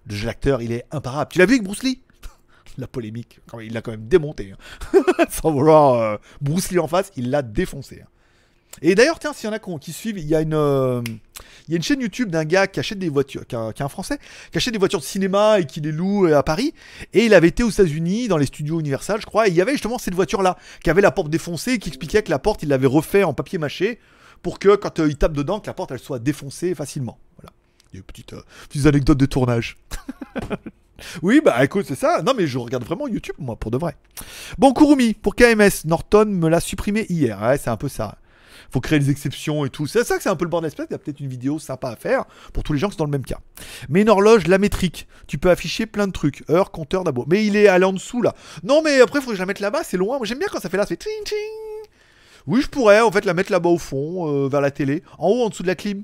Le 0.08 0.16
jeu 0.16 0.26
d'acteur, 0.26 0.64
il 0.64 0.72
est 0.72 0.86
imparable. 0.92 1.30
Tu 1.32 1.38
l'as 1.40 1.46
vu 1.46 1.54
avec 1.54 1.64
Bruce 1.64 1.84
Lee? 1.84 2.02
La 2.80 2.88
polémique, 2.88 3.40
il 3.62 3.72
l'a 3.74 3.82
quand 3.84 3.92
même 3.92 4.08
démonté. 4.08 4.54
hein. 4.54 5.00
Sans 5.30 5.52
vouloir 5.52 5.94
euh, 5.94 6.18
Bruce 6.42 6.72
Lee 6.72 6.80
en 6.80 6.88
face, 6.88 7.12
il 7.16 7.30
l'a 7.30 7.44
défoncé. 7.44 8.02
hein. 8.04 8.08
Et 8.82 8.96
d'ailleurs, 8.96 9.20
tiens, 9.20 9.34
s'il 9.34 9.48
y 9.48 9.50
en 9.50 9.54
a 9.56 9.60
qui, 9.80 9.94
suivent, 9.94 10.18
il 10.18 10.26
y 10.28 10.36
a 10.36 10.42
une, 10.42 10.54
euh, 10.54 11.02
il 11.68 11.72
y 11.72 11.74
a 11.74 11.78
une 11.78 11.84
chaîne 11.84 12.02
YouTube 12.02 12.30
d'un 12.30 12.44
gars 12.44 12.68
qui 12.68 12.80
achète 12.80 13.00
des 13.00 13.10
voitures, 13.10 13.46
qui, 13.48 13.56
est 13.56 13.82
un- 13.82 13.90
Français, 13.90 14.20
qui 14.52 14.58
achète 14.58 14.74
des 14.74 14.80
voitures 14.80 15.00
de 15.00 15.06
cinéma 15.06 15.60
et 15.60 15.66
qui 15.66 15.82
les 15.82 15.92
loue 15.92 16.28
euh, 16.28 16.38
à 16.38 16.44
Paris. 16.44 16.74
Et 17.14 17.26
il 17.26 17.34
avait 17.34 17.48
été 17.48 17.64
aux 17.64 17.70
États-Unis, 17.70 18.28
dans 18.28 18.38
les 18.38 18.46
studios 18.46 18.80
Universal, 18.80 19.20
je 19.22 19.26
crois, 19.26 19.48
et 19.48 19.52
il 19.52 19.56
y 19.56 19.62
avait 19.62 19.72
justement 19.72 19.98
cette 19.98 20.14
voiture-là, 20.16 20.58
qui 20.84 20.90
avait 20.90 21.02
la 21.02 21.12
porte 21.12 21.30
défoncée 21.30 21.80
qui 21.80 21.90
expliquait 21.90 22.22
que 22.24 22.30
la 22.30 22.40
porte, 22.40 22.64
il 22.64 22.70
l'avait 22.70 22.88
refait 22.88 23.24
en 23.24 23.34
papier 23.34 23.58
mâché 23.58 24.00
pour 24.42 24.60
que 24.60 24.76
quand 24.76 25.00
euh, 25.00 25.08
il 25.08 25.18
tape 25.18 25.34
dedans, 25.34 25.60
que 25.60 25.68
la 25.68 25.74
porte, 25.74 25.92
elle 25.92 26.00
soit 26.00 26.20
défoncée 26.20 26.76
facilement. 26.76 27.18
Voilà. 27.38 27.52
Il 27.94 27.98
y 27.98 28.00
a 28.00 28.04
petite 28.04 28.86
anecdote 28.86 29.18
de 29.18 29.26
tournage. 29.26 29.78
oui, 31.22 31.42
bah 31.44 31.64
écoute, 31.64 31.86
c'est 31.88 31.96
ça. 31.96 32.22
Non, 32.22 32.34
mais 32.36 32.46
je 32.46 32.58
regarde 32.58 32.84
vraiment 32.84 33.08
YouTube, 33.08 33.36
moi, 33.40 33.56
pour 33.56 33.72
de 33.72 33.78
vrai. 33.78 33.96
Bon, 34.58 34.74
Kurumi, 34.74 35.14
pour 35.14 35.36
KMS, 35.36 35.86
Norton 35.86 36.26
me 36.26 36.50
l'a 36.50 36.60
supprimé 36.60 37.06
hier. 37.10 37.42
Ouais, 37.42 37.58
c'est 37.58 37.70
un 37.70 37.78
peu 37.78 37.90
ça. 37.90 38.18
Faut 38.72 38.82
créer 38.82 39.00
des 39.00 39.10
exceptions 39.10 39.66
et 39.66 39.70
tout. 39.70 39.88
C'est 39.88 40.04
ça 40.04 40.18
que 40.18 40.24
c'est 40.24 40.30
un 40.30 40.36
peu 40.36 40.46
le 40.46 40.50
bordel 40.50 40.68
espèce. 40.68 40.88
Il 40.90 40.94
y 40.94 40.96
a 40.96 41.00
peut-être 41.00 41.20
une 41.20 41.28
vidéo 41.28 41.60
sympa 41.60 41.90
à 41.90 41.96
faire 41.96 42.26
pour 42.54 42.64
tous 42.64 42.74
les 42.74 42.80
gens 42.80 42.88
qui 42.88 42.94
sont 42.94 43.04
dans 43.04 43.06
le 43.06 43.12
même 43.12 43.26
cas. 43.26 43.40
Mais 43.90 44.02
une 44.02 44.10
horloge, 44.10 44.48
la 44.48 44.58
métrique. 44.58 45.08
Tu 45.28 45.38
peux 45.38 45.50
afficher 45.50 45.86
plein 45.86 46.08
de 46.08 46.12
trucs. 46.12 46.44
Heure, 46.50 46.72
compteur 46.72 47.04
d'abo. 47.04 47.26
Mais 47.28 47.46
il 47.46 47.56
est 47.56 47.68
allé 47.68 47.86
en 47.86 47.94
dessous 47.94 48.22
là. 48.22 48.34
Non, 48.64 48.82
mais 48.84 49.02
après, 49.02 49.22
faut 49.22 49.30
que 49.30 49.36
je 49.36 49.40
la 49.40 49.46
mette 49.46 49.60
là-bas. 49.60 49.84
C'est 49.84 49.98
loin. 49.98 50.18
Moi, 50.18 50.26
j'aime 50.26 50.40
bien 50.40 50.48
quand 50.52 50.60
ça 50.60 50.70
fait 50.70 50.78
là. 50.78 50.84
Ça 50.84 50.90
fait 50.90 50.98
ting 50.98 51.24
ting. 51.24 51.92
Oui, 52.48 52.62
je 52.62 52.68
pourrais 52.68 53.02
en 53.02 53.12
fait 53.12 53.26
la 53.26 53.34
mettre 53.34 53.52
là-bas 53.52 53.70
au 53.70 53.78
fond, 53.78 54.30
euh, 54.30 54.48
vers 54.48 54.62
la 54.62 54.72
télé. 54.72 55.04
En 55.18 55.30
haut, 55.30 55.44
en 55.44 55.50
dessous 55.50 55.64
de 55.64 55.68
la 55.68 55.76
clim. 55.76 56.04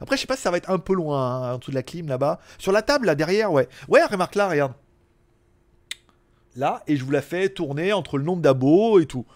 Après, 0.00 0.16
je 0.16 0.22
sais 0.22 0.26
pas 0.26 0.36
si 0.36 0.42
ça 0.42 0.50
va 0.50 0.56
être 0.56 0.70
un 0.70 0.78
peu 0.78 0.94
loin, 0.94 1.42
hein, 1.42 1.54
en 1.54 1.58
dessous 1.58 1.70
de 1.70 1.76
la 1.76 1.82
clim 1.82 2.08
là-bas. 2.08 2.38
Sur 2.58 2.72
la 2.72 2.82
table, 2.82 3.06
là, 3.06 3.14
derrière, 3.14 3.52
ouais. 3.52 3.68
Ouais, 3.88 4.04
remarque 4.04 4.34
là, 4.36 4.48
regarde. 4.48 4.72
Là, 6.56 6.82
et 6.86 6.96
je 6.96 7.04
vous 7.04 7.10
la 7.10 7.22
fais 7.22 7.48
tourner 7.48 7.92
entre 7.92 8.16
le 8.16 8.24
nombre 8.24 8.40
d'abos 8.40 9.00
et 9.00 9.06
tout. 9.06 9.26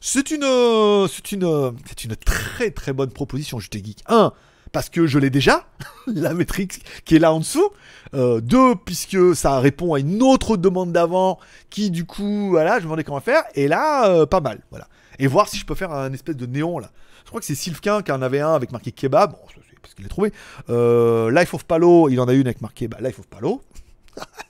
C'est 0.00 0.30
une, 0.30 0.44
euh, 0.44 1.08
c'est 1.08 1.32
une, 1.32 1.44
euh, 1.44 1.72
c'est 1.86 2.04
une 2.04 2.14
très 2.14 2.70
très 2.70 2.92
bonne 2.92 3.10
proposition, 3.10 3.58
je 3.58 3.68
geek. 3.70 4.04
Un, 4.06 4.32
parce 4.70 4.88
que 4.88 5.06
je 5.06 5.18
l'ai 5.18 5.30
déjà, 5.30 5.66
la 6.06 6.34
Matrix 6.34 6.68
qui 7.04 7.16
est 7.16 7.18
là 7.18 7.32
en 7.32 7.40
dessous. 7.40 7.70
Euh, 8.14 8.40
deux, 8.40 8.76
puisque 8.76 9.34
ça 9.34 9.58
répond 9.58 9.94
à 9.94 9.98
une 9.98 10.22
autre 10.22 10.56
demande 10.56 10.92
d'avant 10.92 11.38
qui, 11.68 11.90
du 11.90 12.04
coup, 12.04 12.50
voilà, 12.50 12.74
je 12.74 12.78
me 12.78 12.82
demandais 12.84 13.04
comment 13.04 13.20
faire. 13.20 13.42
Et 13.54 13.66
là, 13.66 14.08
euh, 14.08 14.24
pas 14.26 14.40
mal, 14.40 14.60
voilà. 14.70 14.86
Et 15.18 15.26
voir 15.26 15.48
si 15.48 15.58
je 15.58 15.66
peux 15.66 15.74
faire 15.74 15.92
un 15.92 16.12
espèce 16.12 16.36
de 16.36 16.46
néon 16.46 16.78
là. 16.78 16.92
Je 17.24 17.30
crois 17.30 17.40
que 17.40 17.46
c'est 17.46 17.56
Sylvain 17.56 18.02
qui 18.02 18.12
en 18.12 18.22
avait 18.22 18.40
un 18.40 18.54
avec 18.54 18.70
marqué 18.70 18.92
kebab. 18.92 19.32
Bon, 19.32 19.38
parce 19.82 19.94
qu'il 19.94 20.04
l'a 20.04 20.08
trouvé. 20.08 20.32
Life 20.68 21.54
of 21.54 21.64
Palo, 21.64 22.08
il 22.08 22.20
en 22.20 22.28
a 22.28 22.32
une 22.34 22.46
avec 22.46 22.62
marqué 22.62 22.86
bah, 22.86 22.98
Life 23.00 23.18
of 23.18 23.26
Palo. 23.26 23.62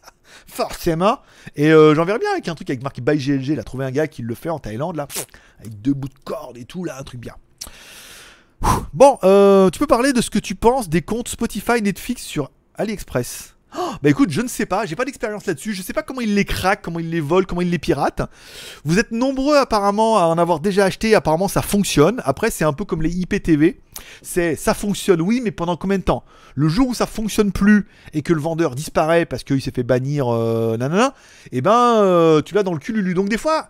Forcément. 0.58 1.20
Et 1.54 1.70
euh, 1.70 1.94
j'en 1.94 2.04
verrais 2.04 2.18
bien 2.18 2.32
avec 2.32 2.48
un 2.48 2.54
truc 2.56 2.68
avec 2.68 2.82
marqué 2.82 3.00
by 3.00 3.16
GLG. 3.16 3.50
Il 3.50 3.60
a 3.60 3.62
trouvé 3.62 3.84
un 3.84 3.92
gars 3.92 4.08
qui 4.08 4.22
le 4.22 4.34
fait 4.34 4.48
en 4.48 4.58
Thaïlande 4.58 4.96
là. 4.96 5.06
Avec 5.60 5.80
deux 5.80 5.94
bouts 5.94 6.08
de 6.08 6.18
corde 6.24 6.56
et 6.56 6.64
tout 6.64 6.82
là, 6.82 6.98
un 6.98 7.02
truc 7.04 7.20
bien. 7.20 7.34
Bon, 8.92 9.18
euh, 9.22 9.70
tu 9.70 9.78
peux 9.78 9.86
parler 9.86 10.12
de 10.12 10.20
ce 10.20 10.30
que 10.30 10.38
tu 10.40 10.56
penses 10.56 10.88
des 10.88 11.02
comptes 11.02 11.28
Spotify, 11.28 11.80
Netflix 11.80 12.22
sur 12.22 12.50
AliExpress 12.74 13.57
Oh, 13.76 13.92
bah 14.02 14.08
écoute, 14.08 14.30
je 14.30 14.40
ne 14.40 14.48
sais 14.48 14.64
pas, 14.64 14.86
j'ai 14.86 14.96
pas 14.96 15.04
d'expérience 15.04 15.44
là-dessus, 15.44 15.74
je 15.74 15.82
sais 15.82 15.92
pas 15.92 16.02
comment 16.02 16.22
ils 16.22 16.34
les 16.34 16.46
craquent, 16.46 16.80
comment 16.80 17.00
ils 17.00 17.10
les 17.10 17.20
volent, 17.20 17.44
comment 17.46 17.60
ils 17.60 17.70
les 17.70 17.78
piratent. 17.78 18.22
Vous 18.84 18.98
êtes 18.98 19.12
nombreux 19.12 19.56
apparemment 19.56 20.16
à 20.18 20.22
en 20.22 20.38
avoir 20.38 20.60
déjà 20.60 20.86
acheté, 20.86 21.14
apparemment 21.14 21.48
ça 21.48 21.60
fonctionne. 21.60 22.22
Après, 22.24 22.50
c'est 22.50 22.64
un 22.64 22.72
peu 22.72 22.84
comme 22.84 23.02
les 23.02 23.14
IPTV. 23.18 23.80
C'est 24.22 24.56
ça 24.56 24.72
fonctionne, 24.72 25.20
oui, 25.20 25.40
mais 25.42 25.50
pendant 25.50 25.76
combien 25.76 25.98
de 25.98 26.04
temps? 26.04 26.24
Le 26.54 26.68
jour 26.68 26.88
où 26.88 26.94
ça 26.94 27.06
fonctionne 27.06 27.52
plus 27.52 27.86
et 28.14 28.22
que 28.22 28.32
le 28.32 28.40
vendeur 28.40 28.74
disparaît 28.74 29.26
parce 29.26 29.44
qu'il 29.44 29.60
s'est 29.60 29.72
fait 29.72 29.82
bannir, 29.82 30.32
euh, 30.32 30.76
nanana, 30.76 31.14
et 31.52 31.60
ben 31.60 32.00
euh, 32.02 32.40
tu 32.40 32.54
l'as 32.54 32.62
dans 32.62 32.72
le 32.72 32.78
cul, 32.78 32.92
Lulu. 32.92 33.12
Donc 33.12 33.28
des 33.28 33.38
fois, 33.38 33.68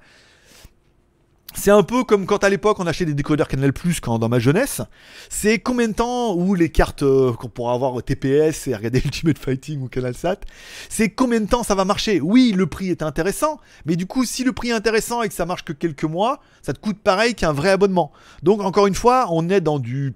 c'est 1.54 1.70
un 1.70 1.82
peu 1.82 2.04
comme 2.04 2.26
quand 2.26 2.44
à 2.44 2.48
l'époque 2.48 2.78
on 2.78 2.86
achetait 2.86 3.06
des 3.06 3.14
décodeurs 3.14 3.48
Canal 3.48 3.72
Plus 3.72 4.00
quand 4.00 4.18
dans 4.18 4.28
ma 4.28 4.38
jeunesse. 4.38 4.82
C'est 5.30 5.58
combien 5.58 5.88
de 5.88 5.94
temps 5.94 6.34
où 6.34 6.54
les 6.54 6.68
cartes 6.68 7.02
euh, 7.02 7.32
qu'on 7.32 7.48
pourra 7.48 7.72
avoir 7.72 7.94
au 7.94 8.02
TPS 8.02 8.68
et 8.68 8.76
regarder 8.76 8.98
Ultimate 9.04 9.38
Fighting 9.38 9.80
ou 9.82 9.88
Canal 9.88 10.14
Sat, 10.14 10.40
c'est 10.88 11.08
combien 11.08 11.40
de 11.40 11.46
temps 11.46 11.62
ça 11.62 11.74
va 11.74 11.84
marcher? 11.84 12.20
Oui, 12.20 12.52
le 12.54 12.66
prix 12.66 12.90
est 12.90 13.02
intéressant, 13.02 13.58
mais 13.86 13.96
du 13.96 14.06
coup, 14.06 14.24
si 14.24 14.44
le 14.44 14.52
prix 14.52 14.68
est 14.68 14.74
intéressant 14.74 15.22
et 15.22 15.28
que 15.28 15.34
ça 15.34 15.46
marche 15.46 15.64
que 15.64 15.72
quelques 15.72 16.04
mois, 16.04 16.40
ça 16.62 16.72
te 16.72 16.78
coûte 16.78 16.98
pareil 16.98 17.34
qu'un 17.34 17.52
vrai 17.52 17.70
abonnement. 17.70 18.12
Donc 18.42 18.60
encore 18.60 18.86
une 18.86 18.94
fois, 18.94 19.26
on 19.30 19.48
est 19.48 19.60
dans 19.60 19.78
du 19.78 20.14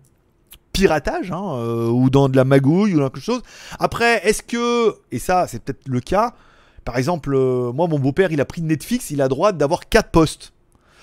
piratage 0.72 1.30
hein, 1.30 1.54
euh, 1.56 1.88
ou 1.88 2.10
dans 2.10 2.28
de 2.28 2.36
la 2.36 2.44
magouille 2.44 2.94
ou 2.94 3.00
dans 3.00 3.08
quelque 3.08 3.24
chose. 3.24 3.42
Après, 3.78 4.26
est-ce 4.26 4.42
que 4.42 4.96
et 5.10 5.18
ça 5.18 5.46
c'est 5.46 5.62
peut-être 5.62 5.88
le 5.88 6.00
cas. 6.00 6.34
Par 6.84 6.98
exemple, 6.98 7.34
euh, 7.34 7.72
moi 7.72 7.86
mon 7.88 7.98
beau-père 7.98 8.32
il 8.32 8.40
a 8.40 8.44
pris 8.44 8.62
Netflix, 8.62 9.10
il 9.10 9.22
a 9.22 9.28
droit 9.28 9.52
d'avoir 9.52 9.88
4 9.88 10.10
postes. 10.10 10.52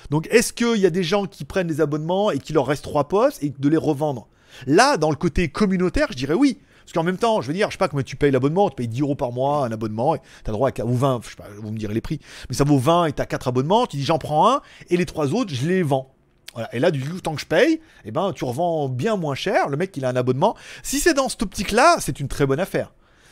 Donc 0.10 0.28
est-ce 0.32 0.54
qu'il 0.54 0.78
y 0.78 0.86
a 0.86 0.90
des 0.90 1.04
gens 1.04 1.26
qui 1.26 1.46
prennent 1.46 1.68
des 1.68 1.82
abonnements 1.82 2.32
et 2.32 2.40
qu'il 2.40 2.56
leur 2.56 2.66
reste 2.66 2.84
3 2.84 3.08
postes 3.08 3.44
et 3.44 3.54
de 3.58 3.70
les 3.70 3.78
revendre? 3.78 4.28
Là, 4.66 4.98
dans 4.98 5.10
le 5.10 5.16
côté 5.16 5.50
communautaire, 5.50 6.08
je 6.10 6.18
dirais 6.18 6.34
oui. 6.34 6.58
Parce 6.80 6.94
qu'en 6.94 7.04
même 7.04 7.18
temps, 7.18 7.40
je 7.42 7.48
veux 7.48 7.54
dire, 7.54 7.68
je 7.68 7.74
sais 7.74 7.78
pas 7.78 7.88
comment 7.88 8.02
tu 8.02 8.16
payes 8.16 8.32
l'abonnement, 8.32 8.68
tu 8.68 8.76
payes 8.76 8.88
10 8.88 9.02
euros 9.02 9.16
par 9.16 9.32
mois 9.32 9.64
un 9.64 9.72
abonnement, 9.72 10.16
et 10.16 10.20
t'as 10.44 10.52
droit 10.52 10.72
à, 10.76 10.86
ou 10.86 10.96
20, 10.96 11.20
je 11.24 11.30
sais 11.30 11.36
pas, 11.36 11.46
vous 11.62 11.72
me 11.72 11.78
direz 11.78 11.94
les 11.94 12.02
prix, 12.02 12.20
mais 12.50 12.56
ça 12.56 12.64
vaut 12.64 12.80
20 12.80 13.06
et 13.06 13.14
t'as 13.14 13.28
4 13.28 13.50
abonnements, 13.50 13.86
tu 13.86 13.98
dis 13.98 14.04
j'en 14.04 14.18
prends 14.18 14.52
un, 14.52 14.62
et 14.90 14.98
les 14.98 15.06
trois 15.06 15.36
autres, 15.36 15.54
je 15.54 15.68
les 15.68 15.84
vends. 15.84 16.16
Et 16.74 16.80
là, 16.80 16.90
du 16.90 17.08
coup, 17.08 17.22
tant 17.22 17.36
que 17.36 17.42
je 17.42 17.46
paye, 17.46 17.80
eh 18.06 18.12
ben, 18.12 18.34
tu 18.34 18.44
revends 18.44 18.90
bien 18.90 19.18
moins 19.18 19.36
cher, 19.36 19.70
le 19.70 19.78
mec 19.78 19.96
il 19.98 20.04
a 20.04 20.10
un 20.10 20.16
abonnement. 20.16 20.56
Si 20.82 21.00
c'est 21.00 21.14
dans 21.14 21.30
cette 21.30 21.44
optique-là, 21.44 21.98
c'est 22.00 22.20
une 22.20 22.28
très 22.28 22.48
bonne 22.48 22.60
affaire. 22.60 22.92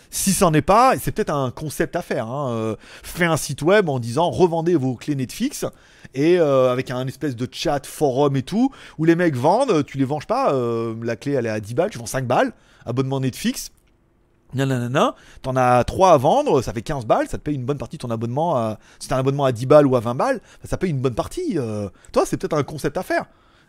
Si 0.10 0.32
c'en 0.32 0.54
est 0.54 0.62
pas, 0.62 0.98
c'est 1.00 1.12
peut-être 1.12 1.34
un 1.34 1.52
concept 1.52 1.96
à 1.96 2.02
faire. 2.02 2.28
Hein. 2.28 2.52
euh, 2.52 2.76
fais 3.04 3.26
un 3.26 3.38
site 3.38 3.62
web 3.62 3.90
en 3.90 4.00
disant 4.00 4.30
revendez 4.30 4.76
vos 4.76 4.96
clés 4.96 5.16
Netflix 5.16 5.66
et 6.14 6.40
euh, 6.40 6.72
avec 6.72 6.92
un 6.92 7.06
espèce 7.08 7.36
de 7.36 7.48
chat 7.52 7.86
forum 7.86 8.36
et 8.36 8.44
tout 8.44 8.72
où 8.98 9.06
les 9.06 9.16
mecs 9.16 9.36
vendent, 9.36 9.86
tu 9.86 9.98
les 9.98 10.06
vends 10.06 10.20
pas, 10.20 10.54
euh, 10.54 10.96
la 11.04 11.16
clé 11.16 11.34
elle 11.34 11.46
est 11.46 11.50
à 11.50 11.60
10 11.60 11.74
balles, 11.76 11.90
tu 11.90 11.98
vends 12.00 12.06
5 12.06 12.26
balles, 12.26 12.54
abonnement 12.86 13.20
Netflix. 13.20 13.72
Nanana, 14.54 15.14
t'en 15.42 15.58
as 15.58 15.84
3 15.84 16.14
à 16.14 16.18
vendre, 16.18 16.62
ça 16.62 16.72
fait 16.72 16.82
15 16.82 17.06
balles, 17.06 17.28
ça 17.28 17.38
te 17.38 17.44
paye 17.44 17.56
une 17.56 17.66
bonne 17.66 17.78
partie 17.78 17.98
de 17.98 18.02
ton 18.02 18.12
abonnement. 18.12 18.56
À... 18.56 18.80
Si 19.00 19.10
t'as 19.10 19.18
un 19.18 19.20
abonnement 19.20 19.44
à 19.44 19.52
10 19.52 19.66
balles 19.66 19.86
ou 19.86 19.96
à 19.96 20.00
20 20.00 20.16
balles, 20.16 20.42
ça 20.64 20.78
paye 20.78 20.90
une 20.90 21.02
bonne 21.02 21.16
partie. 21.16 21.58
euh. 21.58 21.90
Toi, 22.14 22.24
c'est 22.26 22.38
peut-être 22.38 22.56
un 22.56 22.64
concept 22.64 22.98
à 22.98 23.04
faire. 23.04 23.26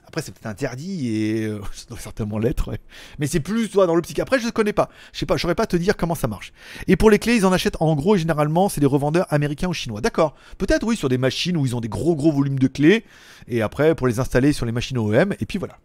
Après, 0.09 0.23
c'est 0.23 0.33
peut-être 0.33 0.47
interdit 0.47 1.09
et 1.15 1.45
euh, 1.45 1.61
ça 1.75 1.85
doit 1.91 1.99
certainement 1.99 2.39
l'être. 2.39 2.71
ouais. 2.71 2.81
Mais 3.19 3.27
c'est 3.27 3.41
plus 3.41 3.69
toi 3.69 3.87
dans 3.87 3.95
l'optique. 3.95 4.19
Après, 4.19 4.41
je 4.41 4.47
ne 4.47 4.51
connais 4.51 4.73
pas. 4.73 4.89
Je 5.13 5.19
sais 5.21 5.27
pas, 5.27 5.37
je 5.37 5.43
saurais 5.43 5.55
pas 5.55 5.67
te 5.67 5.77
dire 5.77 5.97
comment 5.99 6.15
ça 6.15 6.27
marche. 6.29 6.53
Et 6.87 6.97
pour 6.97 7.11
les 7.11 7.19
clés, 7.19 7.37
ils 7.37 7.45
en 7.47 7.53
achètent 7.53 7.77
en 7.81 7.95
gros 7.95 8.17
et 8.17 8.19
généralement, 8.19 8.69
c'est 8.71 8.81
des 8.81 8.87
revendeurs 8.87 9.27
américains 9.33 9.69
ou 9.69 9.75
chinois. 9.75 10.01
D'accord. 10.01 10.35
Peut-être 10.57 10.85
oui 10.87 10.97
sur 10.97 11.09
des 11.11 11.19
machines 11.19 11.57
où 11.59 11.67
ils 11.67 11.77
ont 11.77 11.81
des 11.81 11.91
gros 11.91 12.17
gros 12.17 12.33
volumes 12.33 12.59
de 12.59 12.67
clés 12.69 13.05
et 13.49 13.61
après 13.63 13.95
pour 13.95 14.07
les 14.09 14.19
installer 14.19 14.53
sur 14.55 14.65
les 14.67 14.73
machines 14.73 14.97
OEM 14.99 15.35
et 15.41 15.47
puis 15.47 15.59
voilà. 15.59 15.77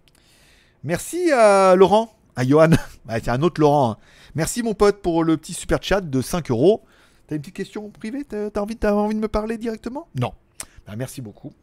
Merci 0.83 1.31
à 1.31 1.75
Laurent, 1.75 2.13
à 2.35 2.45
Johan. 2.47 2.71
C'est 3.09 3.29
un 3.29 3.41
autre 3.41 3.59
Laurent. 3.59 3.91
hein. 3.91 3.97
Merci 4.35 4.63
mon 4.63 4.73
pote 4.73 5.01
pour 5.01 5.23
le 5.23 5.37
petit 5.37 5.53
super 5.53 5.79
chat 5.83 6.01
de 6.01 6.21
5 6.21 6.49
euros. 6.49 6.83
T'as 7.27 7.35
une 7.35 7.41
petite 7.41 7.55
question 7.55 7.89
privée? 7.89 8.23
T'as 8.25 8.49
envie, 8.61 8.75
t'as 8.77 8.93
envie 8.93 9.15
de 9.15 9.19
me 9.19 9.27
parler 9.27 9.57
directement? 9.57 10.07
Non. 10.19 10.33
Bah, 10.87 10.93
merci 10.97 11.21
beaucoup. 11.21 11.53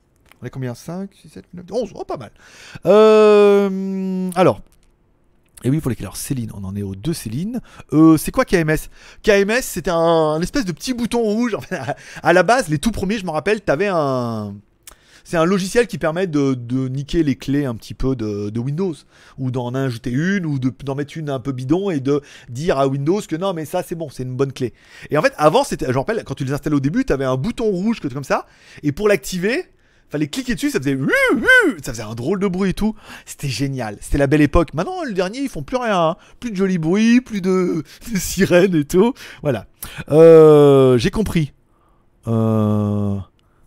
On 0.43 0.47
est 0.47 0.51
combien? 0.51 0.75
5, 0.75 1.11
6, 1.13 1.29
7, 1.29 1.45
9, 1.53 1.67
11 1.71 1.91
Oh, 1.95 2.05
pas 2.05 2.17
mal. 2.17 2.31
Euh, 2.87 4.31
alors. 4.35 4.61
Et 5.63 5.69
oui, 5.69 5.81
pour 5.81 5.91
les 5.91 5.97
alors 6.01 6.17
Céline, 6.17 6.51
on 6.55 6.65
en 6.65 6.75
est 6.75 6.83
aux 6.83 6.95
deux 6.95 7.13
Céline. 7.13 7.61
Euh, 7.93 8.17
c'est 8.17 8.31
quoi 8.31 8.47
KMS 8.47 8.89
KMS, 9.23 9.61
c'était 9.61 9.91
un, 9.91 10.41
espèce 10.41 10.65
de 10.65 10.73
petit 10.73 10.95
bouton 10.95 11.21
rouge. 11.21 11.57
À, 12.23 12.33
la 12.33 12.43
base, 12.43 12.69
les 12.69 12.79
tout 12.79 12.91
premiers, 12.91 13.19
je 13.19 13.27
me 13.27 13.31
rappelle, 13.31 13.61
t'avais 13.61 13.89
un. 13.89 14.55
C'est 15.23 15.37
un 15.37 15.45
logiciel 15.45 15.87
qui 15.87 15.99
permet 15.99 16.27
de, 16.27 16.57
niquer 16.89 17.23
les 17.23 17.37
clés 17.37 17.67
un 17.67 17.75
petit 17.75 17.93
peu 17.93 18.17
de, 18.17 18.59
Windows, 18.59 18.95
ou 19.37 19.51
d'en 19.51 19.75
ajouter 19.75 20.11
une, 20.11 20.47
ou 20.47 20.59
de- 20.59 20.73
d'en 20.83 20.95
mettre 20.95 21.19
une 21.19 21.29
un 21.29 21.41
peu 21.41 21.53
bidon 21.53 21.91
et 21.91 22.01
de 22.01 22.23
dire 22.49 22.79
à 22.79 22.89
Windows 22.89 23.21
que 23.21 23.37
non, 23.37 23.53
mais 23.53 23.67
ça 23.67 23.83
c'est 23.83 23.95
bon, 23.95 24.09
c'est 24.09 24.23
une 24.23 24.35
bonne 24.35 24.53
clé. 24.53 24.73
Et 25.11 25.19
en 25.19 25.23
fait, 25.23 25.35
avant, 25.37 25.63
c'était, 25.63 25.87
je 25.87 25.93
me 25.93 25.99
rappelle, 25.99 26.25
quand 26.25 26.35
tu 26.35 26.47
les 26.47 26.55
installais 26.55 26.75
au 26.75 26.81
début, 26.81 27.05
tu 27.05 27.13
avais 27.13 27.27
un 27.27 27.37
bouton 27.37 27.67
rouge 27.67 28.01
comme 28.01 28.25
ça, 28.25 28.47
et 28.83 28.93
pour 28.93 29.09
l'activer, 29.09 29.67
fallait 30.11 30.29
cliquer 30.29 30.55
dessus, 30.55 30.71
ça 30.71 30.79
faisait 30.79 30.99
ça 31.83 31.93
faisait 31.93 32.03
un 32.03 32.15
drôle 32.15 32.41
de 32.41 32.49
bruit 32.49 32.71
et 32.71 32.75
tout. 32.75 32.95
C'était 33.27 33.49
génial, 33.49 33.97
c'était 34.01 34.19
la 34.19 34.27
belle 34.27 34.43
époque. 34.43 34.75
Maintenant, 34.75 35.05
le 35.05 35.13
dernier, 35.13 35.41
ils 35.41 35.49
font 35.49 35.63
plus 35.63 35.77
rien, 35.77 35.99
hein. 35.99 36.17
plus 36.41 36.51
de 36.51 36.57
jolis 36.57 36.79
bruits, 36.79 37.21
plus 37.21 37.41
de, 37.41 37.83
sirènes 38.17 38.75
et 38.75 38.85
tout. 38.85 39.15
Voilà. 39.43 39.67
Euh, 40.11 40.99
j'ai 40.99 41.11
compris. 41.11 41.53
Euh, 42.27 43.17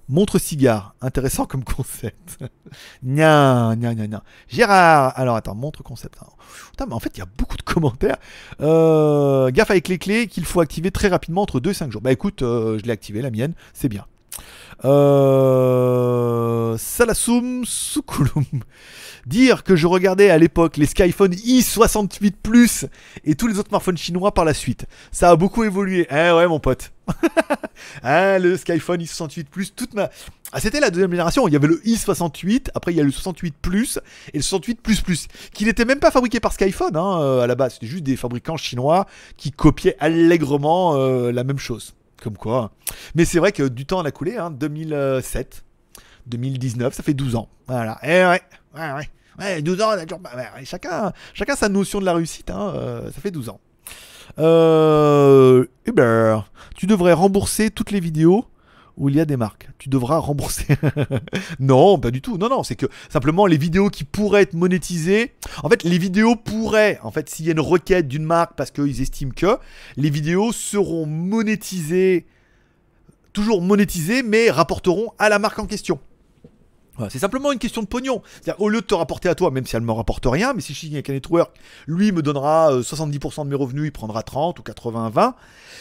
montre 0.10 0.38
cigare, 0.38 0.96
intéressant 1.02 1.46
comme 1.46 1.64
concept. 1.64 2.38
Nya, 3.04 3.76
nya, 3.76 3.94
nya, 3.94 4.08
nya. 4.08 4.24
Gérard, 4.48 5.14
alors 5.18 5.36
attends, 5.36 5.56
montre 5.56 5.84
concept. 5.84 6.18
Putain, 6.72 6.86
mais 6.88 6.94
en 6.94 7.00
fait, 7.00 7.12
il 7.16 7.20
y 7.20 7.24
a 7.24 7.28
beaucoup 7.38 7.58
de 7.58 7.62
commentaires. 7.74 8.18
Euh, 8.62 9.50
gaffe 9.52 9.72
avec 9.72 9.88
les 9.88 9.98
clés 9.98 10.28
qu'il 10.28 10.46
faut 10.46 10.60
activer 10.60 10.92
très 10.92 11.08
rapidement 11.08 11.42
entre 11.42 11.60
2 11.60 11.72
et 11.72 11.74
5 11.74 11.92
jours. 11.92 12.02
Bah 12.02 12.12
écoute, 12.12 12.42
euh, 12.42 12.78
je 12.80 12.84
l'ai 12.84 12.92
activé, 12.92 13.22
la 13.22 13.32
mienne, 13.32 13.54
c'est 13.74 13.90
bien. 13.90 14.06
Euh, 14.86 16.78
Salasum 16.78 17.64
Sukulum. 17.66 18.46
Dire 19.26 19.64
que 19.64 19.78
je 19.78 19.88
regardais 19.88 20.30
à 20.30 20.38
l'époque 20.38 20.76
les 20.76 20.86
Skyphone 20.86 21.34
i68 21.34 22.34
Plus 22.44 22.86
et 23.24 23.36
tous 23.36 23.48
les 23.48 23.58
autres 23.58 23.70
smartphones 23.70 23.98
chinois 23.98 24.34
par 24.34 24.44
la 24.44 24.54
suite. 24.54 24.86
Ça 25.14 25.30
a 25.30 25.36
beaucoup 25.38 25.64
évolué. 25.64 26.06
Eh 26.10 26.32
ouais, 26.32 26.46
mon 26.48 26.60
pote. 26.60 26.92
ah, 28.04 28.38
le 28.40 28.58
Skyphone 28.58 29.02
i68 29.02 29.46
Plus, 29.46 29.74
toute 29.74 29.94
ma. 29.94 30.10
Ah, 30.52 30.60
c'était 30.60 30.82
la 30.82 30.90
deuxième 30.90 31.12
génération. 31.12 31.48
Il 31.48 31.54
y 31.54 31.56
avait 31.56 31.68
le 31.68 31.82
i68, 31.86 32.72
après 32.76 32.92
il 32.92 32.98
y 32.98 33.00
a 33.00 33.04
le 33.04 33.12
68 33.12 33.56
Plus 33.62 34.00
et 34.34 34.38
le 34.38 34.44
68 34.44 34.82
Plus 34.82 35.00
Plus, 35.00 35.28
qui 35.54 35.64
n'était 35.64 35.86
même 35.86 36.00
pas 36.00 36.12
fabriqué 36.12 36.42
par 36.42 36.52
Skyphone 36.52 36.98
hein, 36.98 37.22
euh, 37.22 37.42
à 37.42 37.48
la 37.48 37.56
base. 37.56 37.76
C'était 37.76 37.88
juste 37.88 38.04
des 38.04 38.18
fabricants 38.18 38.58
chinois 38.58 39.08
qui 39.38 39.52
copiaient 39.52 39.96
allègrement 40.00 40.96
euh, 40.98 41.32
la 41.32 41.46
même 41.46 41.60
chose. 41.60 41.94
Comme 42.24 42.38
quoi. 42.38 42.72
Mais 43.16 43.26
c'est 43.26 43.40
vrai 43.40 43.52
que 43.52 43.64
du 43.64 43.86
temps 43.86 44.00
en 44.00 44.06
a 44.06 44.12
coulé, 44.12 44.38
hein, 44.38 44.50
2007, 44.50 45.66
2019, 46.28 46.94
ça 46.94 47.04
fait 47.04 47.14
12 47.14 47.36
ans. 47.36 47.50
Voilà. 47.68 48.00
Et 48.02 48.24
ouais, 48.24 48.42
ouais, 48.76 48.94
ouais. 48.94 49.10
Ouais, 49.40 49.62
12 49.62 49.82
ans, 49.82 49.90
on 49.90 49.92
a 49.92 50.06
toujours 50.06 50.22
ouais, 50.34 50.64
chacun, 50.64 51.12
chacun 51.34 51.56
sa 51.58 51.68
notion 51.68 52.00
de 52.00 52.06
la 52.06 52.14
réussite, 52.14 52.50
hein, 52.50 52.72
euh, 52.76 53.12
ça 53.12 53.20
fait 53.20 53.32
12 53.32 53.50
ans. 53.50 53.60
Euh, 54.40 55.66
Uber, 55.86 56.40
tu 56.76 56.86
devrais 56.86 57.14
rembourser 57.14 57.72
toutes 57.72 57.92
les 57.92 58.00
vidéos 58.00 58.46
où 58.98 59.10
il 59.10 59.16
y 59.16 59.20
a 59.20 59.26
des 59.26 59.38
marques. 59.38 59.70
Tu 59.80 59.90
devras 59.90 60.18
rembourser. 60.18 60.78
non, 61.60 61.98
pas 61.98 62.12
du 62.12 62.22
tout. 62.22 62.38
Non, 62.38 62.50
non, 62.50 62.64
c'est 62.64 62.76
que 62.76 62.86
simplement 63.10 63.46
les 63.46 63.58
vidéos 63.58 63.90
qui 63.90 64.04
pourraient 64.04 64.44
être 64.44 64.54
monétisées. 64.54 65.34
En 65.64 65.70
fait, 65.70 65.84
les 65.84 65.98
vidéos 65.98 66.36
pourraient, 66.36 67.00
en 67.04 67.12
fait, 67.12 67.30
s'il 67.30 67.46
y 67.46 67.50
a 67.50 67.54
une 67.54 67.60
requête 67.60 68.08
d'une 68.08 68.24
marque 68.24 68.56
parce 68.56 68.72
qu'ils 68.72 69.02
estiment 69.02 69.34
que 69.36 69.58
les 69.98 70.10
vidéos 70.10 70.52
seront 70.52 71.06
monétisées, 71.06 72.26
toujours 73.34 73.62
monétisées, 73.62 74.22
mais 74.22 74.52
rapporteront 74.52 75.12
à 75.18 75.30
la 75.30 75.40
marque 75.40 75.60
en 75.60 75.66
question. 75.66 76.00
C'est 77.10 77.20
simplement 77.20 77.52
une 77.52 77.60
question 77.60 77.82
de 77.82 77.88
pognon. 77.88 78.22
C'est-à-dire, 78.34 78.62
au 78.62 78.70
lieu 78.70 78.82
de 78.82 78.86
te 78.86 78.94
rapporter 78.94 79.28
à 79.28 79.34
toi, 79.34 79.50
même 79.50 79.66
si 79.66 79.76
elle 79.76 79.82
me 79.82 79.92
rapporte 79.92 80.26
rien, 80.28 80.54
mais 80.54 80.62
si 80.62 80.74
je 80.74 80.78
suis 80.78 80.94
avec 80.94 81.10
un 81.10 81.14
network, 81.14 81.56
lui 81.88 82.12
me 82.12 82.22
donnera 82.22 82.72
euh, 82.72 82.82
70% 82.84 83.46
de 83.46 83.50
mes 83.50 83.56
revenus, 83.56 83.86
il 83.86 83.92
prendra 83.92 84.22
30 84.22 84.60
ou 84.60 84.64
80, 84.64 85.10
20. 85.10 85.36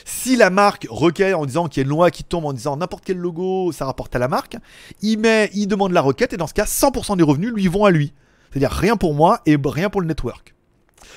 Si 0.07 0.37
la 0.37 0.49
marque 0.49 0.87
requiert 0.89 1.39
en 1.39 1.45
disant 1.45 1.69
qu'il 1.69 1.81
y 1.81 1.85
a 1.85 1.85
une 1.85 1.91
loi 1.91 2.11
qui 2.11 2.25
tombe 2.25 2.47
en 2.47 2.55
disant 2.55 2.79
n'importe 2.79 3.05
quel 3.05 3.19
logo, 3.19 3.73
ça 3.73 3.85
rapporte 3.85 4.17
à 4.17 4.19
la 4.19 4.29
marque, 4.29 4.57
il 5.03 5.19
met, 5.19 5.51
il 5.53 5.67
demande 5.67 5.93
la 5.93 6.01
requête 6.01 6.33
et 6.33 6.39
dans 6.39 6.47
ce 6.47 6.55
cas, 6.55 6.65
100% 6.65 7.19
des 7.19 7.23
revenus 7.23 7.53
lui 7.53 7.69
vont 7.69 7.85
à 7.85 7.91
lui. 7.91 8.15
C'est-à-dire 8.51 8.71
rien 8.73 8.97
pour 8.97 9.15
moi 9.15 9.41
et 9.45 9.59
rien 9.63 9.91
pour 9.91 10.01
le 10.01 10.07
network. 10.07 10.55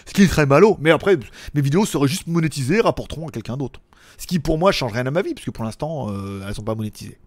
Ce 0.05 0.13
qui 0.13 0.23
est 0.23 0.27
très 0.27 0.45
malo, 0.45 0.77
mais 0.79 0.91
après, 0.91 1.17
mes 1.53 1.61
vidéos 1.61 1.85
seraient 1.85 2.07
juste 2.07 2.27
monétisées, 2.27 2.81
rapporteront 2.81 3.27
à 3.27 3.31
quelqu'un 3.31 3.57
d'autre. 3.57 3.81
Ce 4.17 4.27
qui 4.27 4.39
pour 4.39 4.57
moi 4.57 4.71
change 4.71 4.93
rien 4.93 5.05
à 5.05 5.11
ma 5.11 5.21
vie, 5.21 5.33
puisque 5.33 5.51
pour 5.51 5.63
l'instant, 5.63 6.09
euh, 6.09 6.43
elles 6.47 6.55
sont 6.55 6.63
pas 6.63 6.75
monétisées. 6.75 7.17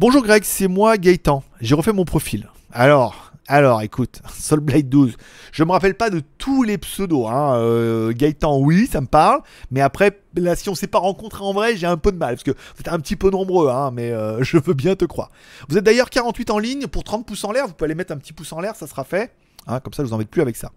Bonjour 0.00 0.22
Greg, 0.22 0.44
c'est 0.44 0.66
moi 0.66 0.96
Gaëtan. 0.96 1.44
J'ai 1.60 1.74
refait 1.74 1.92
mon 1.92 2.06
profil. 2.06 2.48
Alors, 2.72 3.32
alors, 3.46 3.82
écoute, 3.82 4.22
Soulblade 4.32 4.88
12. 4.88 5.14
Je 5.52 5.62
me 5.62 5.72
rappelle 5.72 5.94
pas 5.94 6.08
de 6.08 6.22
tous 6.38 6.62
les 6.62 6.78
pseudos. 6.78 7.26
Hein. 7.28 7.56
Euh, 7.56 8.10
Gaëtan, 8.14 8.58
oui, 8.60 8.88
ça 8.90 9.02
me 9.02 9.06
parle. 9.06 9.42
Mais 9.70 9.82
après, 9.82 10.18
si 10.56 10.70
on 10.70 10.74
s'est 10.74 10.86
pas 10.86 11.00
rencontré 11.00 11.44
en 11.44 11.52
vrai, 11.52 11.76
j'ai 11.76 11.86
un 11.86 11.98
peu 11.98 12.12
de 12.12 12.16
mal. 12.16 12.36
Parce 12.36 12.44
que 12.44 12.52
vous 12.52 12.80
êtes 12.80 12.88
un 12.88 12.98
petit 12.98 13.14
peu 13.14 13.28
nombreux, 13.28 13.68
hein, 13.68 13.90
mais 13.90 14.10
euh, 14.10 14.42
je 14.42 14.56
veux 14.56 14.72
bien 14.72 14.96
te 14.96 15.04
croire. 15.04 15.28
Vous 15.68 15.76
êtes 15.76 15.84
d'ailleurs 15.84 16.08
48 16.08 16.48
en 16.48 16.58
ligne 16.58 16.86
pour 16.86 17.04
30 17.04 17.26
pouces 17.26 17.44
en 17.44 17.52
l'air. 17.52 17.66
Vous 17.66 17.74
pouvez 17.74 17.88
aller 17.88 17.94
mettre 17.94 18.14
un 18.14 18.18
petit 18.18 18.32
pouce 18.32 18.54
en 18.54 18.60
l'air, 18.60 18.76
ça 18.76 18.86
sera 18.86 19.04
fait. 19.04 19.34
Hein, 19.66 19.80
comme 19.80 19.92
ça, 19.92 20.02
je 20.02 20.08
vous 20.08 20.14
embête 20.14 20.30
plus 20.30 20.40
avec 20.40 20.56
ça. 20.56 20.72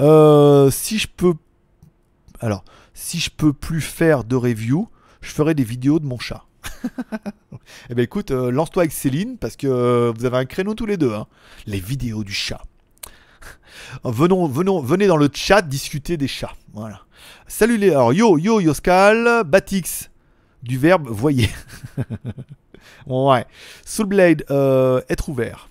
Euh, 0.00 0.70
si 0.70 0.98
je 0.98 1.06
peux. 1.06 1.34
Alors, 2.40 2.64
si 2.94 3.18
je 3.18 3.28
peux 3.28 3.52
plus 3.52 3.82
faire 3.82 4.24
de 4.24 4.36
review, 4.36 4.88
je 5.20 5.32
ferai 5.32 5.54
des 5.54 5.64
vidéos 5.64 5.98
de 5.98 6.06
mon 6.06 6.18
chat. 6.18 6.44
eh 7.90 7.94
ben 7.94 8.02
écoute, 8.02 8.30
euh, 8.30 8.50
lance-toi 8.50 8.82
avec 8.82 8.92
Céline 8.92 9.38
parce 9.38 9.56
que 9.56 9.66
euh, 9.66 10.12
vous 10.16 10.24
avez 10.24 10.36
un 10.36 10.44
créneau 10.44 10.74
tous 10.74 10.86
les 10.86 10.96
deux. 10.96 11.12
hein. 11.12 11.26
Les 11.66 11.80
vidéos 11.80 12.24
du 12.24 12.32
chat. 12.32 12.62
Venons, 14.04 14.46
venons, 14.46 14.80
venez 14.80 15.06
dans 15.06 15.16
le 15.16 15.30
chat 15.32 15.62
discuter 15.62 16.16
des 16.16 16.28
chats. 16.28 16.52
Salut 17.46 17.78
les. 17.78 17.90
Alors, 17.90 18.12
yo, 18.12 18.36
yo, 18.36 18.60
Yoskal, 18.60 19.44
Batix, 19.44 20.10
du 20.62 20.76
verbe 20.78 21.08
voyez. 21.08 21.48
ouais. 23.06 23.46
Soulblade, 23.86 24.44
euh, 24.50 25.00
être 25.08 25.28
ouvert. 25.28 25.70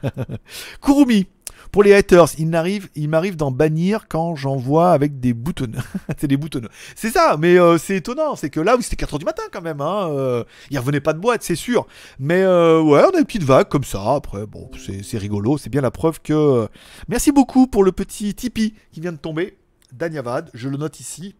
Kurumi, 0.82 1.26
pour 1.72 1.82
les 1.82 1.94
haters, 1.94 2.26
il 2.38 2.48
m'arrive, 2.48 3.36
d'en 3.36 3.50
bannir 3.50 4.06
quand 4.06 4.36
j'en 4.36 4.56
vois 4.56 4.92
avec 4.92 5.20
des 5.20 5.32
boutonneux. 5.32 5.78
c'est 6.18 6.28
des 6.28 6.36
boutonneux. 6.36 6.68
C'est 6.94 7.08
ça, 7.08 7.36
mais 7.38 7.58
euh, 7.58 7.78
c'est 7.78 7.96
étonnant. 7.96 8.36
C'est 8.36 8.50
que 8.50 8.60
là, 8.60 8.76
oui, 8.76 8.82
c'était 8.82 9.02
4h 9.02 9.18
du 9.18 9.24
matin 9.24 9.42
quand 9.50 9.62
même. 9.62 9.80
Hein, 9.80 10.10
euh, 10.10 10.44
il 10.70 10.78
revenait 10.78 11.00
pas 11.00 11.14
de 11.14 11.18
boîte, 11.18 11.42
c'est 11.42 11.56
sûr. 11.56 11.86
Mais 12.18 12.42
euh, 12.42 12.82
ouais, 12.82 13.02
on 13.10 13.16
a 13.16 13.18
une 13.18 13.24
petite 13.24 13.44
vague 13.44 13.68
comme 13.68 13.84
ça. 13.84 14.16
Après, 14.16 14.46
bon, 14.46 14.70
c'est, 15.02 15.16
rigolo. 15.16 15.56
C'est 15.56 15.70
bien 15.70 15.80
la 15.80 15.90
preuve 15.90 16.20
que. 16.20 16.68
Merci 17.08 17.32
beaucoup 17.32 17.66
pour 17.66 17.84
le 17.84 17.92
petit 17.92 18.34
Tipeee 18.34 18.74
qui 18.92 19.00
vient 19.00 19.12
de 19.12 19.16
tomber. 19.16 19.56
Danyavad, 19.92 20.50
je 20.52 20.68
le 20.68 20.76
note 20.76 21.00
ici. 21.00 21.34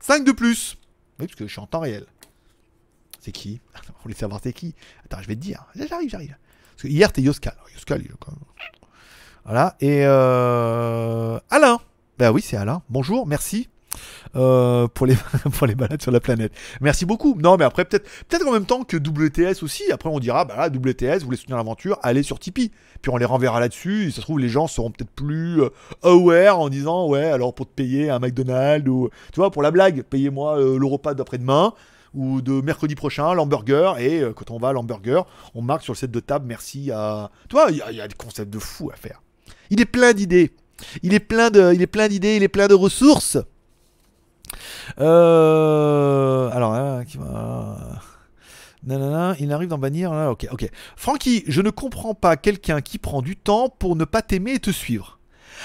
5 0.00 0.24
de 0.24 0.32
plus. 0.32 0.78
Oui, 1.20 1.26
parce 1.26 1.34
que 1.34 1.46
je 1.46 1.52
suis 1.52 1.60
en 1.60 1.66
temps 1.66 1.80
réel. 1.80 2.06
C'est 3.20 3.32
qui? 3.32 3.60
Vous 3.86 3.94
voulez 4.02 4.14
savoir 4.14 4.40
c'est 4.42 4.54
qui 4.54 4.74
Attends, 5.04 5.20
je 5.20 5.28
vais 5.28 5.36
te 5.36 5.40
dire. 5.40 5.66
J'arrive, 5.74 6.08
j'arrive. 6.08 6.36
Parce 6.74 6.82
que 6.84 6.88
hier, 6.88 7.12
t'es 7.12 7.20
Yoskal. 7.20 7.54
Yoskal, 7.74 8.00
il 8.00 8.06
est 8.06 8.14
quand 8.18 8.32
même. 8.32 8.40
Voilà. 9.44 9.76
Et 9.80 10.02
euh, 10.04 11.38
Alain. 11.50 11.78
Ben 12.18 12.30
oui, 12.32 12.40
c'est 12.42 12.56
Alain. 12.56 12.82
Bonjour, 12.88 13.26
merci. 13.26 13.68
euh, 14.36 14.88
pour, 14.88 15.06
les, 15.06 15.16
pour 15.58 15.66
les 15.66 15.74
balades 15.74 16.02
sur 16.02 16.10
la 16.10 16.20
planète. 16.20 16.52
Merci 16.80 17.04
beaucoup. 17.04 17.36
Non, 17.40 17.56
mais 17.56 17.64
après, 17.64 17.84
peut-être 17.84 18.08
peut-être 18.28 18.46
en 18.46 18.52
même 18.52 18.66
temps 18.66 18.82
que 18.84 18.96
WTS 18.96 19.62
aussi. 19.62 19.84
Après, 19.92 20.08
on 20.08 20.18
dira, 20.18 20.44
bah 20.44 20.56
là, 20.56 20.68
WTS, 20.68 21.20
vous 21.20 21.26
voulez 21.26 21.36
soutenir 21.36 21.56
l'aventure, 21.58 21.98
allez 22.02 22.22
sur 22.22 22.38
Tipeee. 22.40 22.72
Puis 23.02 23.10
on 23.12 23.16
les 23.16 23.24
renverra 23.24 23.60
là-dessus. 23.60 24.10
Ça 24.10 24.16
se 24.16 24.20
trouve, 24.22 24.40
les 24.40 24.48
gens 24.48 24.66
seront 24.66 24.90
peut-être 24.90 25.10
plus 25.10 25.62
euh, 25.62 25.68
aware 26.02 26.58
en 26.58 26.68
disant, 26.68 27.06
ouais, 27.08 27.24
alors 27.26 27.54
pour 27.54 27.66
te 27.66 27.72
payer 27.74 28.10
un 28.10 28.18
McDonald's 28.18 28.88
ou, 28.88 29.10
tu 29.32 29.40
vois, 29.40 29.50
pour 29.50 29.62
la 29.62 29.70
blague, 29.70 30.02
payez-moi 30.04 30.58
euh, 30.58 30.78
le 30.78 30.86
repas 30.86 31.14
d'après-demain 31.14 31.72
ou 32.14 32.40
de 32.42 32.60
mercredi 32.60 32.94
prochain, 32.94 33.34
l'hamburger. 33.34 33.98
Et 33.98 34.20
euh, 34.22 34.32
quand 34.32 34.50
on 34.50 34.58
va 34.58 34.68
à 34.68 34.72
l'hamburger, 34.72 35.26
on 35.54 35.62
marque 35.62 35.82
sur 35.82 35.92
le 35.92 35.98
set 35.98 36.10
de 36.10 36.20
table, 36.20 36.46
merci 36.48 36.90
à. 36.92 37.30
Tu 37.48 37.56
vois, 37.56 37.66
il 37.70 37.76
y, 37.76 37.96
y 37.96 38.00
a 38.00 38.08
des 38.08 38.14
concepts 38.14 38.52
de 38.52 38.58
fou 38.60 38.90
à 38.92 38.96
faire. 38.96 39.20
Il 39.70 39.80
est 39.80 39.86
plein 39.86 40.12
d'idées. 40.12 40.52
Il 41.02 41.14
est 41.14 41.20
plein 41.20 41.50
de, 41.50 41.72
il 41.74 41.82
est 41.82 41.86
plein 41.86 42.08
d'idées, 42.08 42.36
il 42.36 42.42
est 42.42 42.48
plein 42.48 42.68
de 42.68 42.74
ressources. 42.74 43.38
Euh, 45.00 46.50
alors, 46.50 46.74
hein, 46.74 47.04
il 49.38 49.52
arrive 49.52 49.68
d'en 49.68 49.78
bannir. 49.78 50.12
ok, 50.12 50.46
ok. 50.50 50.70
Francky, 50.96 51.44
je 51.46 51.62
ne 51.62 51.70
comprends 51.70 52.14
pas 52.14 52.36
quelqu'un 52.36 52.80
qui 52.80 52.98
prend 52.98 53.22
du 53.22 53.36
temps 53.36 53.68
pour 53.68 53.96
ne 53.96 54.04
pas 54.04 54.22
t'aimer 54.22 54.54
et 54.54 54.60
te 54.60 54.70
suivre. 54.70 55.18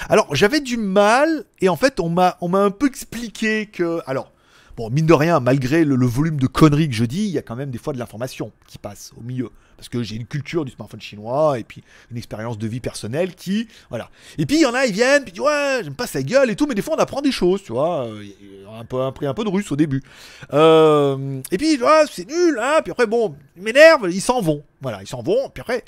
Alors, 0.08 0.34
j'avais 0.34 0.60
du 0.60 0.76
mal, 0.76 1.44
et 1.60 1.68
en 1.68 1.76
fait, 1.76 2.00
on 2.00 2.08
m'a, 2.08 2.38
on 2.40 2.48
m'a 2.48 2.60
un 2.60 2.70
peu 2.70 2.86
expliqué 2.86 3.66
que. 3.66 4.00
Alors, 4.06 4.32
bon, 4.76 4.88
mine 4.88 5.06
de 5.06 5.12
rien, 5.12 5.40
malgré 5.40 5.84
le 5.84 6.06
volume 6.06 6.38
de 6.38 6.46
conneries 6.46 6.88
que 6.88 6.94
je 6.94 7.04
dis, 7.04 7.24
il 7.24 7.30
y 7.30 7.38
a 7.38 7.42
quand 7.42 7.56
même 7.56 7.70
des 7.70 7.78
fois 7.78 7.92
de 7.92 7.98
l'information 7.98 8.52
qui 8.66 8.78
passe 8.78 9.12
au 9.18 9.22
milieu. 9.22 9.50
Parce 9.80 9.88
que 9.88 10.02
j'ai 10.02 10.16
une 10.16 10.26
culture 10.26 10.66
du 10.66 10.70
smartphone 10.72 11.00
chinois, 11.00 11.58
et 11.58 11.64
puis 11.64 11.82
une 12.10 12.18
expérience 12.18 12.58
de 12.58 12.66
vie 12.66 12.80
personnelle 12.80 13.34
qui. 13.34 13.66
Voilà. 13.88 14.10
Et 14.36 14.44
puis, 14.44 14.56
il 14.56 14.60
y 14.60 14.66
en 14.66 14.74
a, 14.74 14.84
ils 14.84 14.92
viennent, 14.92 15.22
puis 15.22 15.30
ils 15.32 15.36
disent, 15.36 15.42
ouais, 15.42 15.80
j'aime 15.82 15.94
pas 15.94 16.06
sa 16.06 16.22
gueule 16.22 16.50
et 16.50 16.54
tout, 16.54 16.66
mais 16.66 16.74
des 16.74 16.82
fois, 16.82 16.96
on 16.96 17.00
apprend 17.00 17.22
des 17.22 17.32
choses, 17.32 17.62
tu 17.62 17.72
vois. 17.72 18.04
euh, 18.04 18.22
On 18.68 18.74
a 18.74 18.78
un 18.80 18.84
peu 18.84 19.02
appris 19.02 19.24
un 19.24 19.32
peu 19.32 19.42
de 19.42 19.48
russe 19.48 19.72
au 19.72 19.76
début. 19.76 20.02
Euh, 20.52 21.40
et 21.50 21.56
puis, 21.56 21.80
ah, 21.82 22.02
c'est 22.12 22.28
nul, 22.28 22.60
hein. 22.62 22.80
Puis 22.82 22.92
après, 22.92 23.06
bon, 23.06 23.34
ils 23.56 23.62
m'énervent, 23.62 24.10
ils 24.10 24.20
s'en 24.20 24.42
vont. 24.42 24.62
Voilà, 24.82 25.00
ils 25.00 25.08
s'en 25.08 25.22
vont. 25.22 25.48
Puis 25.48 25.62
après, 25.62 25.82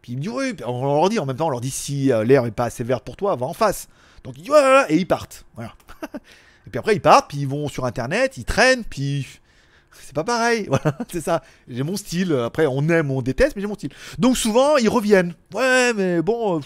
puis 0.00 0.12
ils 0.12 0.16
me 0.16 0.22
disent, 0.22 0.32
oui, 0.32 0.56
on 0.66 0.82
leur 0.94 1.10
dit 1.10 1.18
en 1.18 1.26
même 1.26 1.36
temps, 1.36 1.48
on 1.48 1.50
leur 1.50 1.60
dit 1.60 1.70
si 1.70 2.12
euh, 2.12 2.24
l'air 2.24 2.46
est 2.46 2.50
pas 2.50 2.64
assez 2.64 2.82
vert 2.82 3.02
pour 3.02 3.16
toi, 3.16 3.36
va 3.36 3.44
en 3.44 3.52
face. 3.52 3.88
Donc 4.22 4.36
ils 4.38 4.40
disent, 4.40 4.48
voilà, 4.48 4.90
et 4.90 4.96
ils 4.96 5.06
partent. 5.06 5.44
Voilà. 5.54 5.74
et 6.66 6.70
puis 6.70 6.78
après, 6.78 6.94
ils 6.94 7.00
partent, 7.02 7.28
puis 7.28 7.40
ils 7.40 7.48
vont 7.48 7.68
sur 7.68 7.84
internet, 7.84 8.38
ils 8.38 8.46
traînent, 8.46 8.84
puis. 8.84 9.26
C'est 10.00 10.14
pas 10.14 10.24
pareil, 10.24 10.66
voilà, 10.68 10.96
c'est 11.10 11.20
ça. 11.20 11.42
J'ai 11.68 11.82
mon 11.82 11.96
style. 11.96 12.32
Après, 12.34 12.66
on 12.66 12.88
aime 12.88 13.10
on 13.10 13.22
déteste, 13.22 13.56
mais 13.56 13.62
j'ai 13.62 13.68
mon 13.68 13.74
style. 13.74 13.90
Donc 14.18 14.36
souvent, 14.36 14.76
ils 14.76 14.88
reviennent. 14.88 15.34
Ouais, 15.54 15.92
mais 15.94 16.22
bon, 16.22 16.58
euh, 16.58 16.60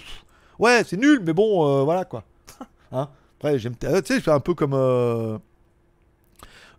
ouais, 0.58 0.82
c'est 0.86 0.96
nul, 0.96 1.20
mais 1.24 1.32
bon, 1.32 1.66
euh, 1.66 1.82
voilà 1.84 2.04
quoi. 2.04 2.24
hein 2.92 3.08
Après, 3.38 3.58
j'aime. 3.58 3.74
euh, 3.84 4.00
Tu 4.00 4.14
sais, 4.14 4.18
je 4.18 4.24
fais 4.24 4.30
un 4.30 4.40
peu 4.40 4.54
comme. 4.54 4.74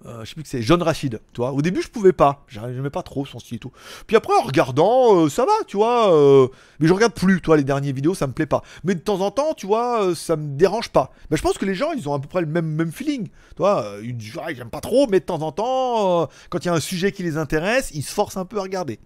Euh, 0.06 0.24
je 0.24 0.30
sais 0.30 0.34
plus 0.34 0.44
que 0.44 0.50
c'est 0.50 0.62
John 0.62 0.82
Rachid, 0.82 1.20
tu. 1.34 1.42
Au 1.42 1.62
début, 1.62 1.82
je 1.82 1.90
pouvais 1.90 2.14
pas, 2.14 2.46
j'aimais 2.48 2.90
pas 2.90 3.04
trop 3.04 3.26
son 3.26 3.40
style 3.40 3.58
et 3.58 3.60
tout. 3.60 3.72
Puis 4.08 4.16
après, 4.16 4.34
en 4.34 4.44
regardant, 4.44 5.26
euh, 5.26 5.30
ça 5.30 5.46
va, 5.46 5.52
tu 5.68 5.78
vois. 5.78 6.14
euh, 6.14 6.48
mais 6.80 6.88
je 6.88 6.94
regarde 6.94 7.14
plus, 7.14 7.42
toi, 7.42 7.58
les 7.58 7.64
dernières 7.64 7.94
vidéos, 7.94 8.14
ça 8.14 8.28
me 8.28 8.34
plaît 8.34 8.46
pas. 8.46 8.64
Mais 8.84 8.96
de 8.96 9.00
temps 9.02 9.20
en 9.20 9.32
temps, 9.32 9.54
tu 9.54 9.68
vois, 9.68 10.16
ça 10.16 10.36
me 10.38 10.56
dérange 10.56 10.90
pas. 10.90 11.12
Ben, 11.30 11.36
je 11.36 11.42
pense 11.42 11.58
que 11.58 11.66
les 11.66 11.76
gens, 11.76 11.92
ils 11.92 12.08
ont 12.08 12.14
à 12.14 12.20
peu 12.20 12.28
près 12.28 12.42
le 12.42 12.48
même, 12.48 12.68
même 12.68 12.92
feeling. 12.92 13.28
Tu 13.58 13.64
ils 14.04 14.56
j'aime 14.56 14.70
pas 14.70 14.82
trop, 14.82 15.08
mais 15.08 15.20
de 15.20 15.26
temps 15.26 15.42
en 15.42 15.52
temps, 15.52 16.30
quand 16.50 16.60
il 16.64 16.68
y 16.68 16.70
a 16.70 16.74
un 16.74 16.80
sujet 16.80 17.12
qui 17.12 17.24
les 17.24 17.38
intéresse, 17.38 17.92
ils 17.94 18.04
se 18.04 18.14
forcent 18.14 18.38
un 18.38 18.46
peu 18.46 18.60
à 18.60 18.64
regarder. 18.64 19.00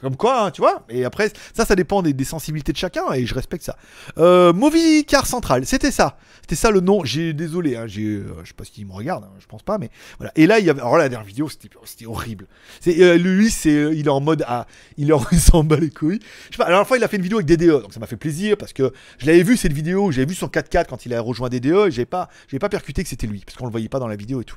Comme 0.00 0.16
quoi, 0.16 0.46
hein, 0.46 0.50
tu 0.50 0.60
vois. 0.60 0.84
Et 0.88 1.04
après, 1.04 1.32
ça, 1.54 1.64
ça 1.64 1.76
dépend 1.76 2.02
des, 2.02 2.24
sensibilités 2.24 2.72
de 2.72 2.76
chacun, 2.76 3.12
et 3.12 3.26
je 3.26 3.34
respecte 3.34 3.64
ça. 3.64 3.76
Euh, 4.18 4.52
Movie 4.52 5.04
Car 5.04 5.26
Central, 5.26 5.66
c'était 5.66 5.90
ça. 5.90 6.16
C'était 6.42 6.56
ça 6.56 6.70
le 6.70 6.80
nom. 6.80 7.04
J'ai 7.04 7.32
désolé, 7.32 7.76
hein, 7.76 7.86
j'ai, 7.86 8.02
euh, 8.02 8.34
je 8.42 8.48
sais 8.48 8.54
pas 8.54 8.64
s'il 8.64 8.86
me 8.86 8.92
regarde, 8.92 9.24
hein, 9.24 9.32
je 9.38 9.46
pense 9.46 9.62
pas, 9.62 9.78
mais 9.78 9.90
voilà. 10.18 10.32
Et 10.34 10.46
là, 10.46 10.58
il 10.58 10.66
y 10.66 10.70
avait, 10.70 10.80
alors 10.80 10.96
la 10.96 11.08
dernière 11.08 11.26
vidéo, 11.26 11.48
c'était, 11.48 12.06
horrible. 12.06 12.46
C'est, 12.80 13.00
euh, 13.00 13.16
lui, 13.16 13.50
c'est, 13.50 13.70
euh, 13.70 13.94
il 13.94 14.06
est 14.06 14.10
en 14.10 14.20
mode, 14.20 14.44
ah, 14.48 14.66
il, 14.96 15.12
en, 15.12 15.20
s'en 15.38 15.62
bat 15.62 15.76
les 15.76 15.90
couilles. 15.90 16.20
Je 16.50 16.56
sais 16.56 16.58
pas. 16.58 16.64
La 16.64 16.70
dernière 16.70 16.86
fois, 16.86 16.96
il 16.96 17.04
a 17.04 17.08
fait 17.08 17.16
une 17.16 17.22
vidéo 17.22 17.38
avec 17.38 17.46
DDE, 17.46 17.82
donc 17.82 17.92
ça 17.92 18.00
m'a 18.00 18.06
fait 18.06 18.16
plaisir 18.16 18.56
parce 18.56 18.72
que 18.72 18.92
je 19.18 19.26
l'avais 19.26 19.44
vu 19.44 19.56
cette 19.56 19.72
vidéo, 19.72 20.10
j'avais 20.10 20.26
vu 20.26 20.34
son 20.34 20.48
4x4 20.48 20.86
quand 20.88 21.06
il 21.06 21.14
a 21.14 21.20
rejoint 21.20 21.48
DDE, 21.48 21.86
et 21.86 21.90
j'ai 21.90 22.06
pas, 22.06 22.28
pas 22.60 22.68
percuté 22.68 23.04
que 23.04 23.08
c'était 23.08 23.28
lui 23.28 23.42
parce 23.46 23.56
qu'on 23.56 23.66
le 23.66 23.70
voyait 23.70 23.88
pas 23.88 24.00
dans 24.00 24.08
la 24.08 24.16
vidéo 24.16 24.40
et 24.40 24.44
tout. 24.44 24.56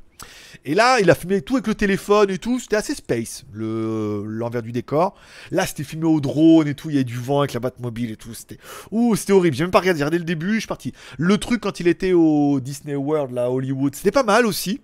Et 0.63 0.73
là, 0.73 0.99
il 0.99 1.09
a 1.09 1.15
filmé 1.15 1.41
tout 1.41 1.55
avec 1.55 1.67
le 1.67 1.75
téléphone 1.75 2.29
et 2.29 2.37
tout. 2.37 2.59
C'était 2.59 2.75
assez 2.75 2.95
space, 2.95 3.43
le 3.51 4.23
l'envers 4.25 4.61
du 4.61 4.71
décor. 4.71 5.15
Là, 5.51 5.65
c'était 5.65 5.83
filmé 5.83 6.05
au 6.05 6.19
drone 6.19 6.67
et 6.67 6.73
tout. 6.75 6.89
Il 6.89 6.93
y 6.93 6.97
avait 6.97 7.03
du 7.03 7.17
vent 7.17 7.39
avec 7.39 7.53
la 7.53 7.59
Batmobile 7.59 8.11
et 8.11 8.15
tout. 8.15 8.33
C'était 8.33 8.57
ouh, 8.91 9.15
c'était 9.15 9.33
horrible. 9.33 9.55
J'ai 9.55 9.63
même 9.63 9.71
pas 9.71 9.79
regardé. 9.79 9.99
J'ai 9.99 10.03
regardé 10.05 10.17
le 10.19 10.23
début. 10.25 10.55
Je 10.55 10.59
suis 10.59 10.67
parti. 10.67 10.93
Le 11.17 11.37
truc 11.37 11.61
quand 11.61 11.79
il 11.79 11.87
était 11.87 12.13
au 12.13 12.59
Disney 12.59 12.95
World, 12.95 13.33
là, 13.33 13.45
à 13.45 13.49
Hollywood, 13.49 13.95
c'était 13.95 14.11
pas 14.11 14.23
mal 14.23 14.45
aussi. 14.45 14.81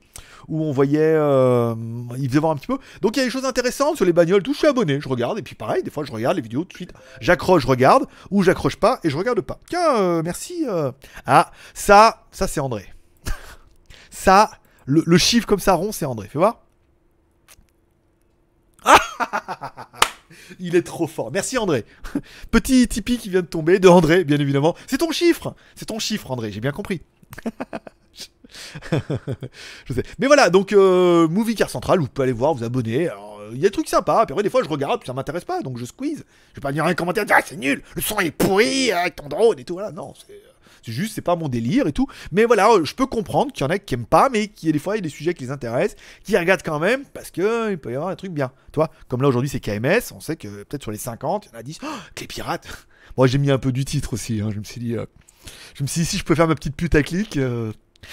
Où 0.47 0.63
on 0.63 0.71
voyait, 0.71 0.99
euh, 0.99 1.75
il 2.17 2.27
faisait 2.27 2.39
voir 2.39 2.51
un 2.51 2.55
petit 2.55 2.67
peu. 2.67 2.77
Donc 3.01 3.15
il 3.15 3.19
y 3.19 3.21
a 3.21 3.25
des 3.25 3.31
choses 3.31 3.45
intéressantes 3.45 3.95
sur 3.95 4.05
les 4.05 4.13
bagnoles. 4.13 4.43
Tout, 4.43 4.53
je 4.53 4.59
suis 4.59 4.67
abonné. 4.67 4.99
Je 4.99 5.07
regarde 5.07 5.37
et 5.39 5.41
puis 5.41 5.55
pareil, 5.55 5.83
des 5.83 5.91
fois 5.91 6.03
je 6.03 6.11
regarde 6.11 6.35
les 6.35 6.41
vidéos 6.41 6.61
tout 6.63 6.69
de 6.69 6.73
suite. 6.73 6.93
J'accroche, 7.21 7.61
je 7.63 7.67
regarde 7.67 8.05
ou 8.31 8.43
j'accroche 8.43 8.75
pas 8.75 8.99
et 9.03 9.09
je 9.09 9.17
regarde 9.17 9.39
pas. 9.41 9.59
Tiens, 9.69 9.95
euh, 9.97 10.21
merci. 10.23 10.65
euh. 10.67 10.91
Ah, 11.25 11.51
ça, 11.73 12.25
ça 12.31 12.47
c'est 12.47 12.59
André. 12.59 12.85
ça. 14.09 14.51
Le, 14.85 15.17
chiffre 15.17 15.47
comme 15.47 15.59
ça 15.59 15.73
rond, 15.73 15.91
c'est 15.91 16.05
André. 16.05 16.27
Fais 16.27 16.39
voir. 16.39 16.61
Il 20.59 20.75
est 20.75 20.83
trop 20.83 21.07
fort. 21.07 21.31
Merci 21.31 21.57
André. 21.57 21.85
Petit 22.51 22.87
Tipeee 22.87 23.17
qui 23.17 23.29
vient 23.29 23.41
de 23.41 23.47
tomber 23.47 23.79
de 23.79 23.87
André, 23.87 24.23
bien 24.23 24.39
évidemment. 24.39 24.75
C'est 24.87 24.97
ton 24.97 25.11
chiffre. 25.11 25.55
C'est 25.75 25.85
ton 25.85 25.99
chiffre, 25.99 26.31
André. 26.31 26.51
J'ai 26.51 26.61
bien 26.61 26.71
compris. 26.71 27.01
je 29.85 29.93
sais. 29.93 30.03
Mais 30.19 30.27
voilà, 30.27 30.49
donc 30.49 30.73
euh, 30.73 31.27
Movie 31.27 31.55
Car 31.55 31.69
Central, 31.69 31.99
vous 31.99 32.07
pouvez 32.07 32.23
aller 32.23 32.33
voir, 32.33 32.53
vous 32.53 32.63
abonner. 32.63 33.09
Euh, 33.09 33.51
Il 33.53 33.57
y 33.57 33.65
a 33.65 33.69
des 33.69 33.71
trucs 33.71 33.87
sympas. 33.87 34.25
Puis 34.25 34.33
après, 34.33 34.43
des 34.43 34.49
fois, 34.49 34.63
je 34.63 34.69
regarde, 34.69 34.99
puis 34.99 35.07
ça 35.07 35.13
m'intéresse 35.13 35.45
pas, 35.45 35.61
donc 35.61 35.77
je 35.77 35.85
squeeze. 35.85 36.25
Je 36.51 36.55
vais 36.55 36.61
pas 36.61 36.69
venir 36.69 36.85
un 36.85 36.93
commentaire 36.93 37.25
ah, 37.29 37.41
c'est 37.45 37.57
nul, 37.57 37.81
le 37.95 38.01
son 38.01 38.19
est 38.19 38.31
pourri 38.31 38.91
avec 38.91 39.15
ton 39.15 39.27
drone 39.27 39.59
et 39.59 39.63
tout. 39.63 39.75
Voilà, 39.75 39.91
non, 39.91 40.13
c'est. 40.27 40.50
C'est 40.83 40.91
juste, 40.91 41.15
c'est 41.15 41.21
pas 41.21 41.35
mon 41.35 41.47
délire 41.49 41.87
et 41.87 41.93
tout. 41.93 42.07
Mais 42.31 42.45
voilà, 42.45 42.69
euh, 42.71 42.83
je 42.85 42.95
peux 42.95 43.05
comprendre 43.05 43.51
qu'il 43.51 43.63
y 43.63 43.67
en 43.67 43.69
a 43.69 43.77
qui 43.79 43.93
aiment 43.93 44.05
pas, 44.05 44.29
mais 44.29 44.43
a 44.43 44.71
des 44.71 44.79
fois, 44.79 44.95
il 44.95 44.97
y 44.97 44.99
a 44.99 45.01
des 45.03 45.09
sujets 45.09 45.33
qui 45.33 45.43
les 45.45 45.51
intéressent, 45.51 45.97
qui 46.23 46.37
regardent 46.37 46.63
quand 46.63 46.79
même, 46.79 47.03
parce 47.13 47.31
que 47.31 47.71
il 47.71 47.77
peut 47.77 47.91
y 47.91 47.95
avoir 47.95 48.09
un 48.09 48.15
truc 48.15 48.31
bien. 48.31 48.51
Tu 48.71 48.77
vois, 48.77 48.89
comme 49.07 49.21
là 49.21 49.27
aujourd'hui, 49.27 49.49
c'est 49.49 49.59
KMS. 49.59 50.13
On 50.15 50.19
sait 50.19 50.35
que 50.35 50.63
peut-être 50.63 50.81
sur 50.83 50.91
les 50.91 50.97
50, 50.97 51.45
il 51.45 51.53
y 51.53 51.55
en 51.55 51.59
a 51.59 51.63
10. 51.63 51.79
Oh, 51.83 51.87
les 52.19 52.27
pirates 52.27 52.67
Moi, 53.17 53.27
j'ai 53.27 53.37
mis 53.37 53.51
un 53.51 53.57
peu 53.57 53.71
du 53.71 53.85
titre 53.85 54.13
aussi. 54.13 54.41
hein. 54.41 54.49
Je 54.53 54.59
me 54.59 54.63
suis 54.63 54.79
dit, 54.79 54.95
euh, 54.95 55.05
je 55.75 55.83
me 55.83 55.87
suis 55.87 56.01
dit, 56.01 56.05
si 56.05 56.17
je 56.17 56.23
peux 56.23 56.35
faire 56.35 56.47
ma 56.47 56.55
petite 56.55 56.75
pute 56.75 56.95
à 56.95 57.03
clic. 57.03 57.37
euh, 57.37 57.71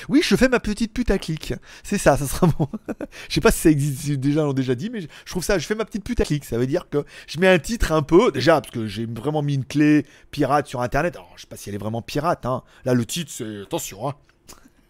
Oui, 0.08 0.20
je 0.22 0.36
fais 0.36 0.48
ma 0.48 0.60
petite 0.60 0.92
pute 0.92 1.10
à 1.10 1.18
clic. 1.18 1.54
C'est 1.82 1.98
ça, 1.98 2.16
ça 2.16 2.26
sera 2.26 2.46
bon. 2.46 2.68
je 3.28 3.34
sais 3.34 3.40
pas 3.40 3.50
si 3.50 3.60
ça 3.60 3.70
existe 3.70 4.02
si 4.02 4.18
déjà, 4.18 4.44
on 4.44 4.48
l'a 4.48 4.52
déjà 4.52 4.74
dit, 4.74 4.90
mais 4.90 5.00
je 5.00 5.30
trouve 5.30 5.44
ça, 5.44 5.58
je 5.58 5.66
fais 5.66 5.74
ma 5.74 5.84
petite 5.84 6.04
pute 6.04 6.20
à 6.20 6.24
clic. 6.24 6.44
Ça 6.44 6.58
veut 6.58 6.66
dire 6.66 6.88
que 6.88 7.04
je 7.26 7.38
mets 7.38 7.48
un 7.48 7.58
titre 7.58 7.92
un 7.92 8.02
peu, 8.02 8.30
déjà, 8.32 8.60
parce 8.60 8.72
que 8.72 8.86
j'ai 8.86 9.06
vraiment 9.06 9.42
mis 9.42 9.54
une 9.54 9.64
clé 9.64 10.06
pirate 10.30 10.66
sur 10.66 10.82
internet. 10.82 11.16
Alors, 11.16 11.32
je 11.36 11.42
sais 11.42 11.46
pas 11.46 11.56
si 11.56 11.68
elle 11.68 11.74
est 11.74 11.78
vraiment 11.78 12.02
pirate, 12.02 12.46
hein. 12.46 12.62
Là, 12.84 12.94
le 12.94 13.04
titre, 13.04 13.30
c'est 13.32 13.62
attention, 13.62 14.08
hein. 14.08 14.14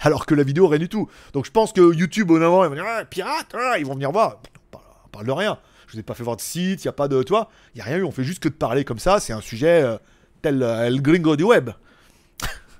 Alors 0.00 0.26
que 0.26 0.34
la 0.34 0.42
vidéo, 0.42 0.66
rien 0.68 0.78
du 0.78 0.88
tout. 0.88 1.08
Donc, 1.32 1.46
je 1.46 1.50
pense 1.50 1.72
que 1.72 1.94
YouTube, 1.94 2.30
au 2.30 2.36
avant, 2.36 2.64
ils 2.64 2.68
vont 2.68 2.74
dire, 2.74 2.84
ah, 2.86 3.04
pirate, 3.04 3.54
ah, 3.54 3.78
ils 3.78 3.86
vont 3.86 3.94
venir 3.94 4.12
voir. 4.12 4.40
On 4.72 5.08
parle, 5.08 5.26
de 5.26 5.32
rien. 5.32 5.58
Je 5.86 5.94
vous 5.94 6.00
ai 6.00 6.02
pas 6.02 6.14
fait 6.14 6.24
voir 6.24 6.36
de 6.36 6.42
site, 6.42 6.82
il 6.82 6.86
y 6.86 6.88
a 6.88 6.92
pas 6.92 7.08
de, 7.08 7.22
tu 7.22 7.30
vois, 7.30 7.48
il 7.74 7.78
y 7.78 7.80
a 7.80 7.84
rien 7.84 7.98
eu. 7.98 8.04
On 8.04 8.10
fait 8.10 8.24
juste 8.24 8.42
que 8.42 8.48
de 8.48 8.54
parler 8.54 8.84
comme 8.84 8.98
ça. 8.98 9.20
C'est 9.20 9.32
un 9.32 9.40
sujet 9.40 9.82
euh, 9.82 9.98
tel 10.42 10.62
euh, 10.62 10.90
le 10.90 11.00
gringo 11.00 11.36
du 11.36 11.44
web. 11.44 11.70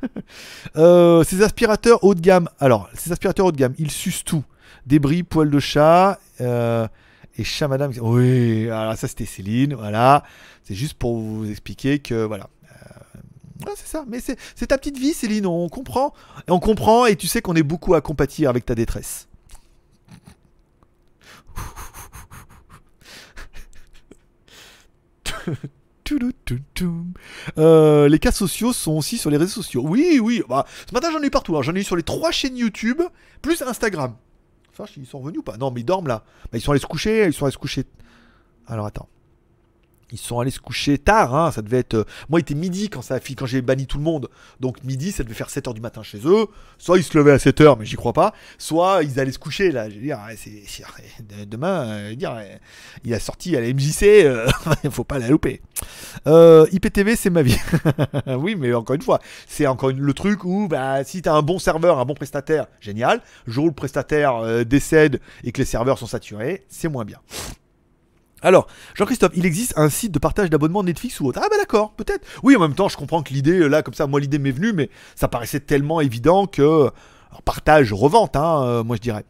Euh, 0.77 1.25
ces 1.25 1.43
aspirateurs 1.43 2.05
haut 2.05 2.15
de 2.15 2.21
gamme. 2.21 2.49
Alors, 2.61 2.91
ces 2.93 3.11
aspirateurs 3.11 3.47
haut 3.47 3.53
de 3.53 3.57
gamme, 3.57 3.75
ils 3.79 3.91
sucent 3.91 4.25
tout. 4.25 4.45
Débris, 4.85 5.23
poils 5.23 5.51
de 5.51 5.59
chat 5.59 6.19
euh, 6.41 6.87
et 7.39 7.45
chat 7.45 7.67
madame. 7.67 7.93
Oui, 8.01 8.69
alors 8.69 8.95
ça 8.97 9.09
c'était 9.09 9.25
Céline. 9.25 9.75
Voilà, 9.75 10.23
c'est 10.65 10.75
juste 10.75 10.95
pour 10.95 11.19
vous 11.19 11.51
expliquer 11.51 11.99
que 11.99 12.25
voilà. 12.25 12.51
Euh, 12.71 13.71
c'est 13.77 13.87
ça. 13.87 14.05
Mais 14.07 14.21
c'est 14.21 14.67
ta 14.67 14.77
petite 14.77 14.99
vie, 14.99 15.15
Céline. 15.15 15.47
On 15.47 15.69
comprend. 15.69 16.13
Et 16.47 16.51
on 16.51 16.61
comprend. 16.61 17.07
Et 17.07 17.17
tu 17.17 17.27
sais 17.27 17.41
qu'on 17.41 17.57
est 17.57 17.63
beaucoup 17.63 17.95
à 17.95 18.03
compatir 18.03 18.51
avec 18.51 18.67
ta 18.67 18.75
détresse. 18.75 19.29
Euh, 27.59 28.09
les 28.09 28.19
cas 28.19 28.33
sociaux 28.33 28.73
sont 28.73 28.93
aussi 28.93 29.19
sur 29.19 29.31
les 29.31 29.37
réseaux 29.37 29.63
sociaux. 29.63 29.83
Oui, 29.85 30.21
oui. 30.23 30.43
Bah, 30.49 30.67
ce 30.89 30.95
matin, 30.95 31.11
j'en 31.13 31.23
ai 31.23 31.27
eu 31.27 31.31
partout. 31.31 31.53
Alors, 31.53 31.63
J'en 31.63 31.75
ai 31.75 31.81
eu 31.81 31.85
sur 31.85 31.97
les 31.97 32.03
trois 32.03 32.31
chaînes 32.31 32.57
YouTube, 32.57 33.03
plus 33.43 33.63
Instagram. 33.63 34.15
Enfin, 34.73 34.85
ils 34.97 35.07
sont 35.07 35.19
revenus 35.19 35.41
ou 35.41 35.43
pas? 35.43 35.57
Non, 35.57 35.71
mais 35.71 35.81
ils 35.81 35.85
dorment 35.85 36.09
là. 36.09 36.25
Bah, 36.45 36.59
ils 36.59 36.61
sont 36.61 36.71
allés 36.73 36.81
se 36.81 36.87
coucher. 36.87 37.27
Ils 37.27 37.33
sont 37.33 37.47
allés 37.47 37.53
se 37.53 37.59
coucher. 37.59 37.85
Alors, 38.67 38.87
attends. 38.87 39.09
Ils 40.13 40.19
sont 40.19 40.39
allés 40.39 40.53
se 40.53 40.61
coucher 40.61 40.99
tard, 40.99 41.35
hein. 41.35 41.51
ça 41.51 41.63
devait 41.63 41.79
être... 41.79 41.95
euh, 41.95 42.05
Moi, 42.29 42.39
il 42.39 42.43
était 42.43 42.55
midi 42.55 42.89
quand, 42.89 43.03
ça 43.03 43.19
quand 43.19 43.47
j'ai 43.47 43.61
banni 43.61 43.87
tout 43.89 43.99
le 43.99 44.05
monde. 44.05 44.29
Donc 44.61 44.85
midi, 44.85 45.11
ça 45.11 45.25
devait 45.25 45.35
faire 45.35 45.49
7h 45.49 45.75
du 45.75 45.81
matin 45.81 46.03
chez 46.05 46.21
eux. 46.25 46.47
Soit 46.79 46.99
ils 46.99 47.03
se 47.05 47.19
levaient 47.19 47.33
à 47.33 47.39
7h, 47.39 47.77
mais 47.79 47.85
j'y 47.85 47.97
crois 47.97 48.13
pas. 48.13 48.33
Soit 48.57 49.01
ils 49.03 49.19
allaient 49.19 49.33
se 49.33 49.39
coucher, 49.41 49.73
là. 49.73 49.91
Je 49.91 49.97
veux 49.97 50.01
dire, 50.03 50.21
c'est... 50.37 50.63
c'est- 50.67 50.85
de- 51.21 51.45
Demain, 51.45 51.87
euh, 51.89 52.05
je 52.07 52.11
veux 52.11 52.17
dire, 52.17 52.33
euh, 52.37 52.45
il 53.05 53.13
a 53.15 53.19
sorti 53.21 53.57
à 53.57 53.61
la 53.61 53.73
MJC, 53.73 54.03
euh, 54.25 54.47
il 54.85 54.91
faut 54.93 55.03
pas 55.05 55.19
la 55.19 55.29
louper. 55.29 55.61
Euh, 56.27 56.67
IPTV, 56.73 57.17
c'est 57.17 57.31
ma 57.31 57.43
vie. 57.43 57.59
oui, 58.39 58.55
mais 58.57 58.73
encore 58.75 58.95
une 58.97 59.03
fois, 59.03 59.21
c'est 59.49 59.67
encore 59.67 59.91
le 59.91 60.13
truc 60.13 60.45
où 60.45 60.69
bah, 60.69 61.03
si 61.05 61.21
tu 61.23 61.29
as 61.29 61.35
un 61.35 61.43
bon 61.43 61.59
serveur, 61.59 61.99
un 61.99 62.05
bon 62.05 62.15
prestataire, 62.15 62.67
génial. 62.81 63.21
Le 63.47 63.53
jour 63.53 63.65
où 63.65 63.69
le 63.69 63.75
prestataire 63.75 64.37
euh, 64.37 64.65
décède 64.65 65.21
et 65.45 65.51
que 65.53 65.59
les 65.59 65.65
serveurs 65.67 65.99
sont 65.99 66.07
saturés, 66.07 66.65
c'est 66.69 66.89
moins 66.89 67.05
bien. 67.05 67.19
Alors, 68.47 68.69
Jean-Christophe, 68.95 69.33
il 69.35 69.45
existe 69.45 69.75
un 69.77 69.89
site 69.89 70.13
de 70.13 70.21
partage 70.21 70.51
d'abonnement 70.51 70.85
Netflix 70.85 71.19
ou 71.19 71.27
autre. 71.27 71.41
Ah 71.43 71.49
bah 71.51 71.57
d'accord, 71.59 71.95
peut-être. 71.95 72.25
Oui, 72.45 72.55
en 72.55 72.61
même 72.61 72.75
temps, 72.77 72.89
je 72.89 72.97
comprends 72.97 73.25
que 73.25 73.35
l'idée, 73.35 73.69
là, 73.69 73.83
comme 73.83 73.93
ça, 73.93 74.07
moi 74.07 74.21
l'idée 74.21 74.39
m'est 74.39 74.53
venue, 74.53 74.73
mais 74.73 74.89
ça 75.17 75.27
paraissait 75.27 75.59
tellement 75.59 76.01
évident 76.01 76.47
que... 76.47 76.63
alors, 76.63 77.43
partage, 77.45 77.93
revente, 77.93 78.37
hein, 78.37 78.63
euh, 78.63 78.85
moi 78.85 78.95
je 78.95 79.01
dirais. 79.01 79.25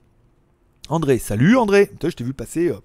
André, 0.91 1.19
salut 1.19 1.57
André. 1.57 1.91
Toi, 1.99 2.11
je 2.11 2.15
t'ai 2.17 2.25
vu 2.25 2.35
passer... 2.35 2.69
euh, 2.69 2.77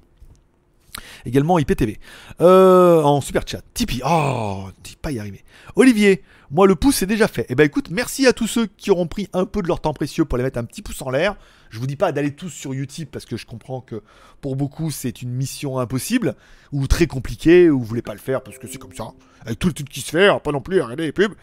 Également 1.26 1.60
IPTV. 1.60 2.00
Euh, 2.40 3.02
en 3.04 3.20
super 3.20 3.44
chat. 3.46 3.62
Tipeee. 3.74 4.02
Oh, 4.06 4.68
pas 5.02 5.12
y 5.12 5.20
arriver. 5.20 5.44
Olivier, 5.76 6.24
moi 6.52 6.68
le 6.68 6.76
pouce 6.76 6.98
c'est 6.98 7.06
déjà 7.06 7.28
fait. 7.28 7.46
Eh 7.50 7.56
ben 7.56 7.64
écoute, 7.64 7.90
merci 7.90 8.28
à 8.28 8.34
tous 8.34 8.48
ceux 8.48 8.68
qui 8.68 8.92
auront 8.92 9.08
pris 9.08 9.30
un 9.34 9.46
peu 9.46 9.62
de 9.62 9.68
leur 9.68 9.80
temps 9.80 9.94
précieux 9.94 10.26
pour 10.26 10.38
les 10.38 10.44
mettre 10.44 10.60
un 10.60 10.66
petit 10.66 10.82
pouce 10.82 11.02
en 11.02 11.10
l'air. 11.10 11.36
Je 11.70 11.80
vous 11.80 11.88
dis 11.88 11.96
pas 11.96 12.12
d'aller 12.12 12.36
tous 12.36 12.50
sur 12.50 12.74
YouTube 12.74 13.08
parce 13.12 13.26
que 13.26 13.38
je 13.38 13.46
comprends 13.46 13.82
que 13.82 14.04
pour 14.42 14.56
beaucoup 14.56 14.92
c'est 14.92 15.22
une 15.22 15.32
mission 15.32 15.80
impossible 15.80 16.36
ou 16.72 16.88
très 16.88 17.08
compliquée 17.08 17.70
ou 17.70 17.80
vous 17.80 17.86
voulez 17.86 18.02
pas 18.02 18.14
le 18.14 18.20
faire 18.20 18.44
parce 18.44 18.58
que 18.58 18.68
c'est 18.68 18.78
comme 18.78 18.94
ça. 18.94 19.06
Avec 19.46 19.58
tout 19.58 19.68
le 19.68 19.74
truc 19.74 19.90
qui 19.90 20.02
se 20.02 20.12
fait, 20.12 20.30
pas 20.44 20.52
non 20.52 20.62
plus 20.62 20.82
regarder 20.82 21.06
les 21.06 21.12
pubs. 21.12 21.34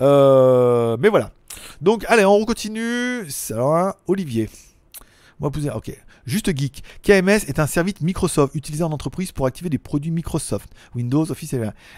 Euh, 0.00 0.96
mais 0.98 1.08
voilà. 1.08 1.30
Donc 1.80 2.04
allez, 2.08 2.24
on 2.24 2.44
continue. 2.44 3.26
Alors, 3.50 3.76
hein, 3.76 3.94
Olivier. 4.06 4.50
Moi, 5.38 5.50
pousser. 5.50 5.70
Ok. 5.70 5.92
Juste 6.26 6.56
geek. 6.56 6.82
KMS 7.02 7.44
est 7.48 7.58
un 7.60 7.66
service 7.66 8.00
Microsoft 8.00 8.54
utilisé 8.54 8.82
en 8.82 8.90
entreprise 8.92 9.30
pour 9.32 9.46
activer 9.46 9.70
des 9.70 9.78
produits 9.78 10.10
Microsoft, 10.10 10.68
Windows, 10.94 11.30
Office 11.30 11.54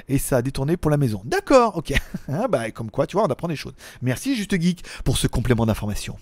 et 0.09 0.19
ça 0.19 0.37
a 0.37 0.43
détourné 0.43 0.77
pour 0.77 0.91
la 0.91 0.99
maison. 0.99 1.23
D'accord, 1.25 1.77
ok. 1.77 1.95
Ah 2.29 2.47
bah, 2.47 2.71
comme 2.71 2.91
quoi, 2.91 3.07
tu 3.07 3.17
vois, 3.17 3.25
on 3.25 3.31
apprend 3.31 3.49
des 3.49 3.57
choses. 3.57 3.75
Merci 4.03 4.37
Juste 4.37 4.61
Geek 4.61 4.85
pour 5.05 5.17
ce 5.17 5.27
complément 5.27 5.65
d'information. 5.65 6.17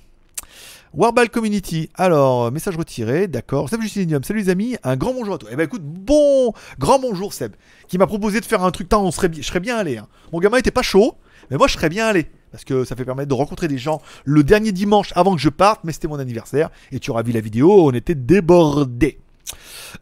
Warball 0.95 1.29
Community, 1.29 1.91
alors, 1.97 2.51
message 2.53 2.77
retiré, 2.77 3.27
d'accord. 3.27 3.69
Seb 3.69 3.83
Justinium, 3.83 4.23
salut 4.23 4.41
les 4.41 4.49
amis, 4.49 4.77
un 4.85 4.97
grand 4.97 5.13
bonjour 5.13 5.35
à 5.35 5.39
toi. 5.39 5.51
Eh 5.53 5.57
ben 5.57 5.65
écoute, 5.65 5.83
bon, 5.83 6.53
grand 6.79 6.99
bonjour 6.99 7.35
Seb, 7.35 7.55
qui 7.89 7.99
m'a 7.99 8.07
proposé 8.07 8.41
de 8.41 8.45
faire 8.47 8.63
un 8.63 8.71
truc, 8.71 8.89
Tain, 8.89 8.99
on 8.99 9.11
serait, 9.11 9.31
je 9.33 9.43
serais 9.43 9.61
bien 9.61 9.77
allé. 9.77 9.99
hein. 9.99 10.07
Mon 10.33 10.39
gamin 10.39 10.59
était 10.59 10.71
pas 10.71 10.83
chaud, 10.83 11.17
mais 11.51 11.57
moi 11.59 11.67
je 11.67 11.75
serais 11.75 11.89
bien 11.89 12.07
allé. 12.07 12.31
Parce 12.57 12.65
que 12.65 12.87
ça 12.87 12.97
fait 12.97 13.05
permettre 13.05 13.29
de 13.29 13.35
rencontrer 13.35 13.69
des 13.69 13.77
gens 13.77 14.01
le 14.25 14.43
dernier 14.43 14.73
dimanche 14.73 15.13
avant 15.15 15.35
que 15.35 15.43
je 15.43 15.51
parte, 15.51 15.85
mais 15.85 15.93
c'était 15.93 16.09
mon 16.09 16.19
anniversaire, 16.19 16.71
et 16.91 16.99
tu 16.99 17.11
auras 17.11 17.23
vu 17.23 17.31
la 17.31 17.43
vidéo, 17.43 17.87
on 17.87 17.91
était 17.91 18.15
débordés. 18.15 19.19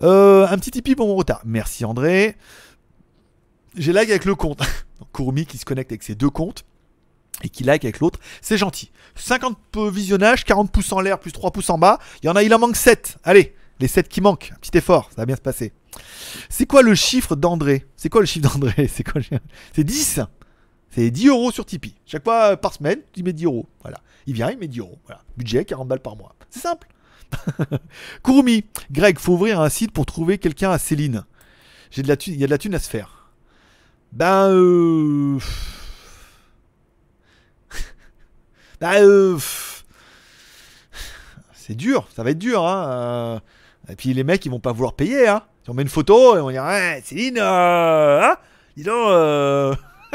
Euh, 0.04 0.46
un 0.46 0.56
petit 0.58 0.70
tipi 0.70 0.94
pour 0.94 1.08
mon 1.08 1.16
retard. 1.16 1.42
Merci 1.44 1.84
André. 1.84 2.36
J'ai 3.76 3.92
lag 3.92 4.08
avec 4.08 4.24
le 4.24 4.36
compte. 4.36 4.60
Kurumi 5.12 5.46
qui 5.46 5.58
se 5.58 5.64
connecte 5.64 5.90
avec 5.90 6.04
ses 6.04 6.14
deux 6.14 6.30
comptes. 6.30 6.64
et 7.42 7.48
qui 7.48 7.64
like 7.64 7.84
avec 7.84 7.98
l'autre, 7.98 8.20
c'est 8.40 8.56
gentil. 8.56 8.92
50 9.16 9.58
peu 9.72 9.90
visionnages, 9.90 10.44
40 10.44 10.70
pouces 10.70 10.92
en 10.92 11.00
l'air 11.00 11.18
plus 11.18 11.32
3 11.32 11.50
pouces 11.50 11.70
en 11.70 11.78
bas. 11.78 11.98
Il 12.22 12.26
y 12.26 12.28
en 12.28 12.36
a, 12.36 12.44
il 12.44 12.54
en 12.54 12.60
manque 12.60 12.76
7. 12.76 13.18
Allez, 13.24 13.56
les 13.80 13.88
7 13.88 14.08
qui 14.08 14.20
manquent. 14.20 14.52
Un 14.54 14.60
petit 14.60 14.78
effort, 14.78 15.08
ça 15.10 15.22
va 15.22 15.26
bien 15.26 15.34
se 15.34 15.40
passer. 15.40 15.72
C'est 16.48 16.66
quoi 16.66 16.82
le 16.82 16.94
chiffre 16.94 17.34
d'André? 17.34 17.84
C'est 17.96 18.10
quoi 18.10 18.20
le 18.20 18.28
chiffre 18.28 18.48
d'André? 18.48 18.88
C'est 18.94 19.02
quoi 19.02 19.20
C'est 19.72 19.82
10. 19.82 20.20
C'est 20.94 21.10
10 21.10 21.28
euros 21.28 21.50
sur 21.50 21.66
Tipeee. 21.66 21.96
Chaque 22.06 22.22
fois 22.22 22.52
euh, 22.52 22.56
par 22.56 22.72
semaine, 22.72 23.00
tu 23.12 23.24
mets 23.24 23.32
10 23.32 23.46
euros. 23.46 23.66
Voilà. 23.82 23.98
Il 24.26 24.34
vient, 24.34 24.50
il 24.52 24.58
met 24.58 24.68
10 24.68 24.78
euros. 24.78 24.98
Voilà. 25.06 25.22
Budget 25.36 25.64
40 25.64 25.88
balles 25.88 25.98
par 25.98 26.14
mois. 26.14 26.36
C'est 26.50 26.60
simple. 26.60 26.86
Kurumi, 28.22 28.64
Greg, 28.92 29.18
faut 29.18 29.32
ouvrir 29.32 29.60
un 29.60 29.68
site 29.70 29.90
pour 29.90 30.06
trouver 30.06 30.38
quelqu'un 30.38 30.70
à 30.70 30.78
Céline. 30.78 31.24
J'ai 31.90 32.02
de 32.02 32.08
la 32.08 32.14
il 32.26 32.36
y 32.36 32.44
a 32.44 32.46
de 32.46 32.50
la 32.50 32.58
thune 32.58 32.76
à 32.76 32.78
se 32.78 32.88
faire. 32.88 33.32
Ben 34.12 34.50
euh... 34.50 35.40
ben 38.80 39.02
euh... 39.02 39.36
C'est 41.54 41.74
dur, 41.74 42.06
ça 42.14 42.22
va 42.22 42.30
être 42.30 42.38
dur 42.38 42.64
hein. 42.64 42.88
euh. 42.88 43.38
Et 43.92 43.96
puis 43.96 44.14
les 44.14 44.22
mecs 44.22 44.44
ils 44.46 44.50
vont 44.50 44.60
pas 44.60 44.70
vouloir 44.70 44.92
payer 44.92 45.26
hein. 45.26 45.42
Si 45.64 45.70
on 45.70 45.74
met 45.74 45.82
une 45.82 45.88
photo, 45.88 46.36
ils 46.36 46.40
vont 46.40 46.50
dire 46.50 46.62
ouais, 46.62 47.02
Céline 47.04 47.38
euh... 47.38 48.22
hein 48.22 48.36
Dis 48.76 48.84
donc. 48.84 49.08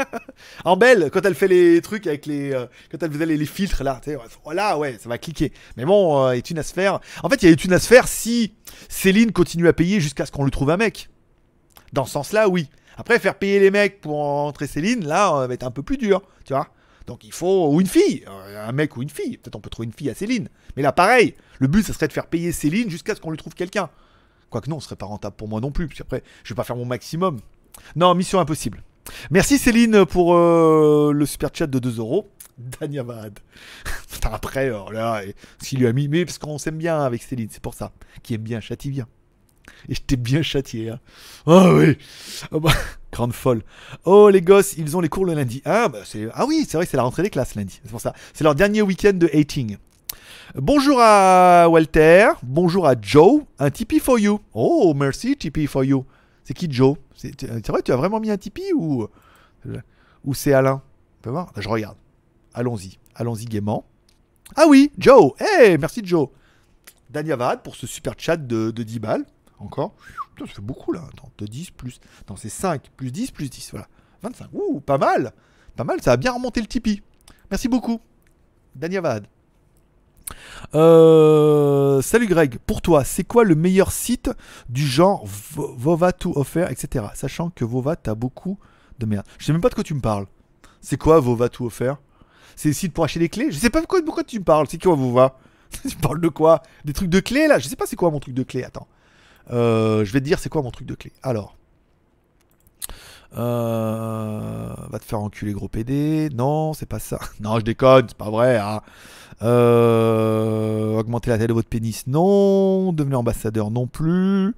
En 0.64 0.76
belle, 0.76 1.10
quand 1.12 1.24
elle 1.24 1.34
fait 1.34 1.48
les 1.48 1.80
trucs 1.80 2.06
avec 2.06 2.26
les. 2.26 2.52
euh, 2.52 2.66
quand 2.90 3.02
elle 3.02 3.12
faisait 3.12 3.26
les, 3.26 3.36
les 3.36 3.46
filtres 3.46 3.82
là, 3.82 4.00
tu 4.02 4.10
sais, 4.10 4.18
voilà, 4.44 4.78
ouais, 4.78 4.96
ça 4.98 5.08
va 5.08 5.18
cliquer. 5.18 5.52
Mais 5.76 5.84
bon, 5.84 6.26
euh, 6.26 6.38
une 6.50 6.58
à 6.58 6.62
se 6.62 6.72
faire. 6.72 7.00
En 7.22 7.28
fait, 7.28 7.42
il 7.42 7.50
y 7.50 7.52
a 7.52 7.56
une 7.64 7.72
à 7.72 7.78
se 7.78 7.86
faire 7.86 8.08
si 8.08 8.54
Céline 8.88 9.32
continue 9.32 9.68
à 9.68 9.72
payer 9.72 10.00
jusqu'à 10.00 10.26
ce 10.26 10.32
qu'on 10.32 10.44
lui 10.44 10.50
trouve 10.50 10.70
un 10.70 10.76
mec. 10.76 11.08
Dans 11.92 12.04
ce 12.04 12.12
sens-là, 12.12 12.48
oui. 12.48 12.68
Après, 12.96 13.18
faire 13.18 13.36
payer 13.36 13.60
les 13.60 13.70
mecs 13.70 14.00
pour 14.00 14.18
entrer 14.20 14.66
Céline, 14.66 15.06
là, 15.06 15.34
euh, 15.34 15.46
va 15.46 15.54
être 15.54 15.64
un 15.64 15.70
peu 15.70 15.82
plus 15.82 15.96
dur, 15.96 16.22
tu 16.44 16.52
vois. 16.52 16.68
Donc 17.06 17.24
il 17.24 17.32
faut. 17.32 17.72
Ou 17.72 17.80
une 17.80 17.86
fille, 17.86 18.24
euh, 18.28 18.68
un 18.68 18.72
mec 18.72 18.96
ou 18.96 19.02
une 19.02 19.10
fille. 19.10 19.36
Peut-être 19.38 19.56
on 19.56 19.60
peut 19.60 19.70
trouver 19.70 19.86
une 19.86 19.92
fille 19.92 20.10
à 20.10 20.14
Céline. 20.14 20.48
Mais 20.76 20.82
là, 20.82 20.92
pareil, 20.92 21.34
le 21.58 21.66
but, 21.66 21.84
ça 21.84 21.92
serait 21.92 22.08
de 22.08 22.12
faire 22.12 22.26
payer 22.26 22.52
Céline 22.52 22.90
jusqu'à 22.90 23.14
ce 23.14 23.20
qu'on 23.20 23.30
lui 23.30 23.38
trouve 23.38 23.54
quelqu'un. 23.54 23.90
Quoique 24.50 24.68
non, 24.68 24.80
ce 24.80 24.86
serait 24.86 24.96
pas 24.96 25.06
rentable 25.06 25.36
pour 25.36 25.48
moi 25.48 25.60
non 25.60 25.70
plus, 25.70 25.86
parce 25.86 25.98
qu'après, 25.98 26.22
je 26.44 26.52
vais 26.52 26.56
pas 26.56 26.64
faire 26.64 26.76
mon 26.76 26.84
maximum. 26.84 27.38
Non, 27.96 28.14
mission 28.14 28.40
impossible. 28.40 28.82
Merci 29.30 29.58
Céline 29.58 30.04
pour 30.06 30.34
euh, 30.34 31.12
le 31.12 31.26
super 31.26 31.50
chat 31.52 31.66
de 31.66 31.78
2 31.78 31.98
euros. 31.98 32.28
Danyavad. 32.58 33.38
Après, 34.24 34.66
alors 34.66 34.92
là, 34.92 35.22
qu'il 35.62 35.78
lui 35.78 35.86
a 35.86 35.92
mis, 35.92 36.08
mais 36.08 36.24
parce 36.24 36.38
qu'on 36.38 36.58
s'aime 36.58 36.76
bien 36.76 37.00
avec 37.00 37.22
Céline, 37.22 37.48
c'est 37.50 37.62
pour 37.62 37.74
ça. 37.74 37.92
Qui 38.22 38.34
aime 38.34 38.42
bien, 38.42 38.60
châtie 38.60 38.90
bien. 38.90 39.06
Et 39.88 39.94
je 39.94 40.02
t'ai 40.02 40.16
bien 40.16 40.42
châtié, 40.42 40.90
hein. 40.90 41.00
Ah 41.46 41.72
oui. 41.72 41.96
Bah, 42.52 42.72
grande 43.12 43.32
folle. 43.32 43.62
Oh, 44.04 44.28
les 44.28 44.42
gosses, 44.42 44.74
ils 44.76 44.96
ont 44.96 45.00
les 45.00 45.08
cours 45.08 45.24
le 45.24 45.34
lundi. 45.34 45.62
Ah, 45.64 45.88
bah, 45.88 46.00
ah 46.34 46.46
oui, 46.46 46.66
c'est 46.68 46.76
vrai 46.76 46.86
c'est 46.86 46.96
la 46.96 47.02
rentrée 47.02 47.22
des 47.22 47.30
classes 47.30 47.54
lundi. 47.54 47.80
C'est 47.82 47.90
pour 47.90 48.00
ça. 48.00 48.14
C'est 48.34 48.44
leur 48.44 48.54
dernier 48.54 48.82
week-end 48.82 49.14
de 49.14 49.30
hating. 49.32 49.76
Bonjour 50.56 50.98
à 51.00 51.68
Walter. 51.68 52.28
Bonjour 52.42 52.86
à 52.86 52.94
Joe. 53.00 53.42
Un 53.58 53.70
Tipeee 53.70 54.00
for 54.00 54.18
you. 54.18 54.40
Oh, 54.52 54.92
merci 54.96 55.36
Tipeee 55.36 55.66
for 55.66 55.84
you. 55.84 56.04
C'est 56.44 56.54
qui 56.54 56.70
Joe? 56.70 56.96
C'est 57.14 57.68
vrai, 57.68 57.82
tu 57.82 57.92
as 57.92 57.96
vraiment 57.96 58.20
mis 58.20 58.30
un 58.30 58.36
Tipeee 58.36 58.72
ou, 58.74 59.06
ou 60.24 60.34
c'est 60.34 60.52
Alain? 60.52 60.82
On 61.26 61.30
voir 61.30 61.52
Je 61.56 61.68
regarde. 61.68 61.96
Allons-y. 62.54 62.98
Allons-y 63.14 63.44
gaiement. 63.44 63.84
Ah 64.56 64.64
oui, 64.68 64.90
Joe. 64.98 65.32
Eh, 65.60 65.76
merci 65.78 66.00
Joe. 66.04 66.28
Danyavad 67.10 67.62
pour 67.62 67.76
ce 67.76 67.86
super 67.86 68.14
chat 68.16 68.36
de, 68.36 68.70
de 68.70 68.82
10 68.82 68.98
balles. 69.00 69.26
Encore. 69.58 69.94
Putain, 70.34 70.46
ça 70.46 70.54
fait 70.54 70.62
beaucoup 70.62 70.92
là. 70.92 71.02
De 71.38 71.46
10 71.46 71.72
plus. 71.72 72.00
Non, 72.28 72.36
c'est 72.36 72.48
5 72.48 72.90
plus 72.96 73.12
10 73.12 73.30
plus 73.32 73.50
10. 73.50 73.70
Voilà. 73.72 73.88
25. 74.22 74.48
Ouh, 74.52 74.80
pas 74.80 74.98
mal. 74.98 75.32
Pas 75.76 75.84
mal. 75.84 76.00
Ça 76.02 76.12
a 76.12 76.16
bien 76.16 76.32
remonté 76.32 76.60
le 76.60 76.66
Tipeee. 76.66 77.02
Merci 77.50 77.68
beaucoup. 77.68 78.00
Danyavad. 78.74 79.26
Euh, 80.74 82.00
salut 82.02 82.26
Greg, 82.26 82.58
pour 82.66 82.82
toi, 82.82 83.04
c'est 83.04 83.24
quoi 83.24 83.44
le 83.44 83.54
meilleur 83.54 83.92
site 83.92 84.30
du 84.68 84.86
genre 84.86 85.24
Vo- 85.26 85.74
Vova 85.76 86.12
to 86.12 86.32
offer, 86.36 86.66
etc. 86.70 87.06
Sachant 87.14 87.50
que 87.50 87.64
Vova, 87.64 87.96
t'as 87.96 88.14
beaucoup 88.14 88.58
de 88.98 89.06
merde. 89.06 89.26
Je 89.38 89.46
sais 89.46 89.52
même 89.52 89.60
pas 89.60 89.68
de 89.68 89.74
quoi 89.74 89.84
tu 89.84 89.94
me 89.94 90.00
parles. 90.00 90.26
C'est 90.80 90.96
quoi 90.96 91.20
Vova 91.20 91.48
to 91.48 91.66
offer? 91.66 91.94
C'est 92.56 92.68
le 92.68 92.74
site 92.74 92.92
pour 92.92 93.04
acheter 93.04 93.20
des 93.20 93.28
clés? 93.28 93.50
Je 93.50 93.58
sais 93.58 93.70
pas 93.70 93.80
de 93.80 93.86
quoi, 93.86 94.00
de 94.00 94.10
quoi 94.10 94.24
tu 94.24 94.38
me 94.38 94.44
parles. 94.44 94.66
C'est 94.70 94.80
quoi 94.82 94.94
Vova? 94.94 95.38
Tu 95.88 95.96
parles 95.96 96.20
de 96.20 96.28
quoi? 96.28 96.62
Des 96.84 96.92
trucs 96.92 97.10
de 97.10 97.20
clés 97.20 97.46
là? 97.46 97.58
Je 97.58 97.68
sais 97.68 97.76
pas 97.76 97.86
c'est 97.86 97.96
quoi 97.96 98.10
mon 98.10 98.18
truc 98.20 98.34
de 98.34 98.42
clé. 98.42 98.64
Attends. 98.64 98.88
Euh, 99.52 100.04
je 100.04 100.12
vais 100.12 100.20
te 100.20 100.24
dire 100.24 100.38
c'est 100.38 100.48
quoi 100.48 100.62
mon 100.62 100.70
truc 100.70 100.86
de 100.86 100.94
clé. 100.94 101.12
Alors. 101.22 101.56
Euh, 103.36 104.74
va 104.90 104.98
te 104.98 105.04
faire 105.04 105.20
enculer 105.20 105.52
gros 105.52 105.68
PD. 105.68 106.28
Non, 106.34 106.72
c'est 106.72 106.86
pas 106.86 106.98
ça. 106.98 107.18
Non, 107.40 107.58
je 107.58 107.64
déconne, 107.64 108.06
c'est 108.08 108.16
pas 108.16 108.30
vrai. 108.30 108.58
hein. 108.58 108.80
Euh, 109.42 110.98
augmenter 110.98 111.30
la 111.30 111.38
taille 111.38 111.46
de 111.46 111.52
votre 111.52 111.68
pénis, 111.68 112.06
non. 112.06 112.92
Devenir 112.92 113.20
ambassadeur, 113.20 113.70
non 113.70 113.86
plus. 113.86 114.54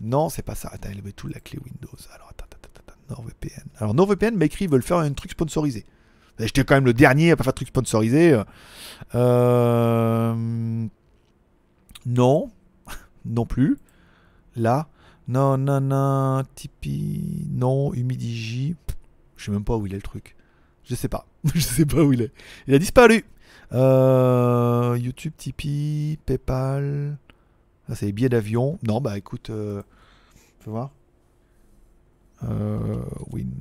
Non, 0.00 0.28
c'est 0.28 0.42
pas 0.42 0.54
ça. 0.54 0.70
Attends, 0.72 0.90
il 0.92 1.12
tout 1.12 1.28
la 1.28 1.40
clé 1.40 1.58
Windows. 1.64 1.96
Alors, 2.14 2.28
attends, 2.30 2.46
attends, 2.46 2.70
attends. 2.86 2.98
NordVPN. 3.10 3.64
Alors, 3.78 3.94
NordVPN 3.94 4.36
m'a 4.36 4.44
écrit, 4.44 4.66
ils 4.66 4.70
veulent 4.70 4.82
faire 4.82 4.98
un 4.98 5.12
truc 5.12 5.30
sponsorisé. 5.30 5.86
J'étais 6.38 6.64
quand 6.64 6.74
même 6.74 6.86
le 6.86 6.94
dernier 6.94 7.32
à 7.32 7.36
pas 7.36 7.44
faire 7.44 7.52
de 7.52 7.56
truc 7.56 7.68
sponsorisé. 7.68 8.40
Euh... 9.14 10.34
Non. 12.06 12.50
non 13.24 13.46
plus. 13.46 13.78
Là. 14.56 14.88
Non, 15.30 15.56
non, 15.56 15.80
non. 15.80 16.42
Tipeee. 16.56 17.46
Non. 17.52 17.94
Humidigi. 17.94 18.74
Je 19.36 19.44
sais 19.44 19.52
même 19.52 19.64
pas 19.64 19.76
où 19.76 19.86
il 19.86 19.92
est 19.92 19.96
le 19.96 20.02
truc. 20.02 20.34
Je 20.82 20.96
sais 20.96 21.08
pas. 21.08 21.24
Je 21.54 21.60
sais 21.60 21.86
pas 21.86 22.02
où 22.02 22.12
il 22.12 22.22
est. 22.22 22.32
Il 22.66 22.74
a 22.74 22.78
disparu. 22.80 23.24
Euh, 23.72 24.98
YouTube, 25.00 25.32
Tipeee, 25.36 26.18
PayPal. 26.26 27.16
Ça, 27.88 27.94
c'est 27.94 28.06
les 28.06 28.12
billets 28.12 28.28
d'avion. 28.28 28.80
Non, 28.82 29.00
bah 29.00 29.16
écoute. 29.16 29.50
Euh, 29.50 29.82
fais 30.58 30.70
voir. 30.70 30.90
Euh, 32.42 33.00
Windows. 33.30 33.52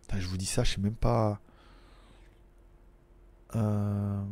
Putain, 0.00 0.20
je 0.20 0.26
vous 0.26 0.38
dis 0.38 0.46
ça, 0.46 0.64
je 0.64 0.72
sais 0.76 0.80
même 0.80 0.94
pas. 0.94 1.38
Euh, 3.56 4.22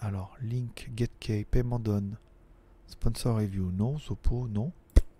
Alors, 0.00 0.36
link, 0.42 0.90
GetKey, 0.96 1.44
paiement 1.50 1.78
done. 1.78 2.16
Sponsor 2.86 3.36
review, 3.36 3.70
non. 3.72 3.98
Sopo, 3.98 4.48
non. 4.48 4.72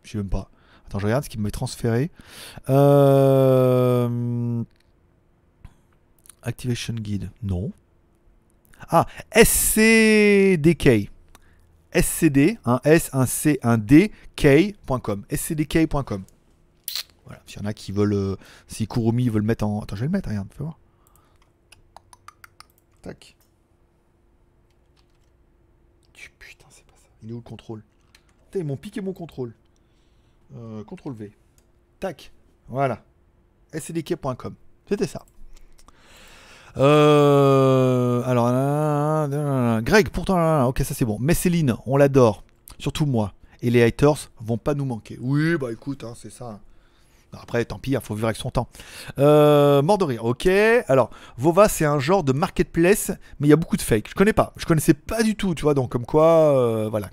Je 0.03 0.13
sais 0.13 0.19
même 0.19 0.29
pas. 0.29 0.51
Attends, 0.87 0.99
je 0.99 1.07
regarde 1.07 1.25
ce 1.25 1.29
qui 1.31 1.39
m'est 1.39 1.51
transféré. 1.51 2.11
Euh... 2.69 4.65
Activation 6.43 6.95
Guide, 6.95 7.31
non. 7.43 7.71
Ah, 8.89 9.07
SCDK. 9.35 11.11
SCD, 11.93 12.59
un 12.65 12.81
S, 12.85 13.11
un 13.13 13.27
C, 13.27 13.59
un 13.63 13.77
D, 13.77 14.13
K.com. 14.37 15.25
SCDK.com. 15.31 16.25
Voilà, 17.27 17.43
s'il 17.47 17.61
y 17.61 17.65
en 17.65 17.67
a 17.67 17.75
qui 17.75 17.93
veulent. 17.93 18.15
euh, 18.15 18.37
si 18.69 18.87
Kurumi 18.87 19.29
veut 19.29 19.39
le 19.41 19.45
mettre 19.45 19.65
en. 19.65 19.81
Attends, 19.83 19.97
je 19.97 20.01
vais 20.01 20.07
le 20.07 20.13
mettre, 20.13 20.29
regarde, 20.29 20.49
fais 20.53 20.63
voir. 20.63 20.79
Tac. 23.03 23.37
Putain, 26.39 26.67
c'est 26.71 26.85
pas 26.85 26.97
ça. 26.97 27.09
Il 27.23 27.31
est 27.31 27.33
où 27.33 27.37
le 27.37 27.43
contrôle 27.43 27.83
Putain, 28.47 28.61
ils 28.61 28.65
m'ont 28.65 28.77
piqué 28.77 29.01
mon 29.01 29.13
contrôle. 29.13 29.55
Euh, 30.55 30.85
contrôle 30.85 31.15
V. 31.15 31.33
Tac. 31.99 32.33
Voilà. 32.69 33.03
scdk.com. 33.73 34.55
C'était 34.89 35.07
ça. 35.07 35.25
Euh, 36.77 38.23
alors, 38.25 38.47
euh, 38.49 39.29
euh, 39.33 39.81
Greg, 39.81 40.09
pourtant, 40.11 40.67
ok, 40.67 40.81
ça 40.81 40.95
c'est 40.95 41.05
bon. 41.05 41.19
Mais 41.21 41.35
Céline, 41.35 41.77
on 41.87 41.97
l'adore. 41.97 42.45
Surtout 42.79 43.07
moi. 43.07 43.33
Et 43.63 43.71
les 43.71 43.83
haters 43.83 44.31
vont 44.41 44.59
pas 44.59 44.75
nous 44.75 44.85
manquer. 44.85 45.19
Oui, 45.21 45.57
bah 45.57 45.73
écoute, 45.73 46.05
hein, 46.05 46.15
c'est 46.17 46.31
ça. 46.31 46.61
Après, 47.33 47.65
tant 47.65 47.79
pis, 47.79 47.93
il 47.93 48.01
faut 48.01 48.15
vivre 48.15 48.27
avec 48.27 48.37
son 48.37 48.51
temps. 48.51 48.69
Euh, 49.19 49.83
mort 49.83 49.99
de 49.99 50.05
rire, 50.05 50.25
ok. 50.25 50.49
Alors, 50.89 51.11
Vova, 51.37 51.69
c'est 51.69 51.85
un 51.85 51.99
genre 51.99 52.25
de 52.25 52.33
marketplace, 52.33 53.13
mais 53.39 53.47
il 53.47 53.51
y 53.51 53.53
a 53.53 53.57
beaucoup 53.57 53.77
de 53.77 53.83
fake. 53.83 54.09
Je 54.09 54.15
connais 54.15 54.33
pas. 54.33 54.53
Je 54.57 54.67
connaissais 54.67 54.95
pas 54.95 55.23
du 55.23 55.37
tout, 55.37 55.55
tu 55.55 55.63
vois. 55.63 55.75
Donc, 55.75 55.91
comme 55.91 56.07
quoi, 56.07 56.25
euh, 56.27 56.89
voilà. 56.91 57.09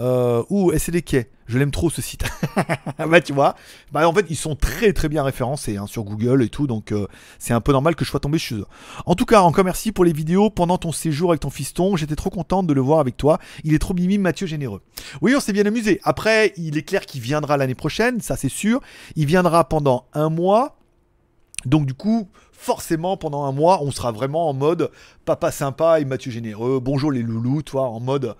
Euh, 0.00 0.42
ouh, 0.48 0.72
SDK. 0.72 1.28
Je 1.46 1.58
l'aime 1.58 1.72
trop 1.72 1.90
ce 1.90 2.00
site. 2.00 2.24
bah, 2.98 3.20
tu 3.20 3.32
vois. 3.32 3.56
Bah, 3.92 4.08
en 4.08 4.12
fait, 4.14 4.24
ils 4.30 4.36
sont 4.36 4.54
très 4.54 4.92
très 4.92 5.08
bien 5.08 5.22
référencés 5.24 5.76
hein, 5.76 5.86
sur 5.86 6.04
Google 6.04 6.42
et 6.42 6.48
tout. 6.48 6.66
Donc, 6.66 6.92
euh, 6.92 7.06
c'est 7.38 7.52
un 7.52 7.60
peu 7.60 7.72
normal 7.72 7.96
que 7.96 8.04
je 8.04 8.10
sois 8.10 8.20
tombé 8.20 8.38
chez 8.38 8.54
eux. 8.54 8.66
En 9.04 9.14
tout 9.14 9.26
cas, 9.26 9.40
encore 9.40 9.64
merci 9.64 9.92
pour 9.92 10.04
les 10.04 10.12
vidéos 10.12 10.48
pendant 10.48 10.78
ton 10.78 10.92
séjour 10.92 11.30
avec 11.30 11.40
ton 11.40 11.50
fiston. 11.50 11.96
J'étais 11.96 12.16
trop 12.16 12.30
contente 12.30 12.66
de 12.66 12.72
le 12.72 12.80
voir 12.80 13.00
avec 13.00 13.16
toi. 13.16 13.38
Il 13.64 13.74
est 13.74 13.78
trop 13.78 13.94
mimi, 13.94 14.16
Mathieu 14.16 14.46
Généreux. 14.46 14.80
Oui, 15.20 15.34
on 15.36 15.40
s'est 15.40 15.52
bien 15.52 15.66
amusé. 15.66 16.00
Après, 16.04 16.52
il 16.56 16.78
est 16.78 16.82
clair 16.82 17.04
qu'il 17.04 17.20
viendra 17.20 17.56
l'année 17.56 17.74
prochaine, 17.74 18.20
ça 18.20 18.36
c'est 18.36 18.48
sûr. 18.48 18.80
Il 19.16 19.26
viendra 19.26 19.68
pendant 19.68 20.06
un 20.14 20.30
mois. 20.30 20.79
Donc 21.66 21.86
du 21.86 21.94
coup, 21.94 22.28
forcément, 22.52 23.16
pendant 23.16 23.44
un 23.44 23.52
mois, 23.52 23.82
on 23.82 23.90
sera 23.90 24.12
vraiment 24.12 24.48
en 24.48 24.54
mode 24.54 24.90
papa 25.24 25.50
sympa 25.50 26.00
et 26.00 26.04
Mathieu 26.04 26.30
généreux. 26.30 26.80
Bonjour 26.80 27.12
les 27.12 27.22
loulous, 27.22 27.62
toi, 27.62 27.88
en 27.88 28.00
mode 28.00 28.34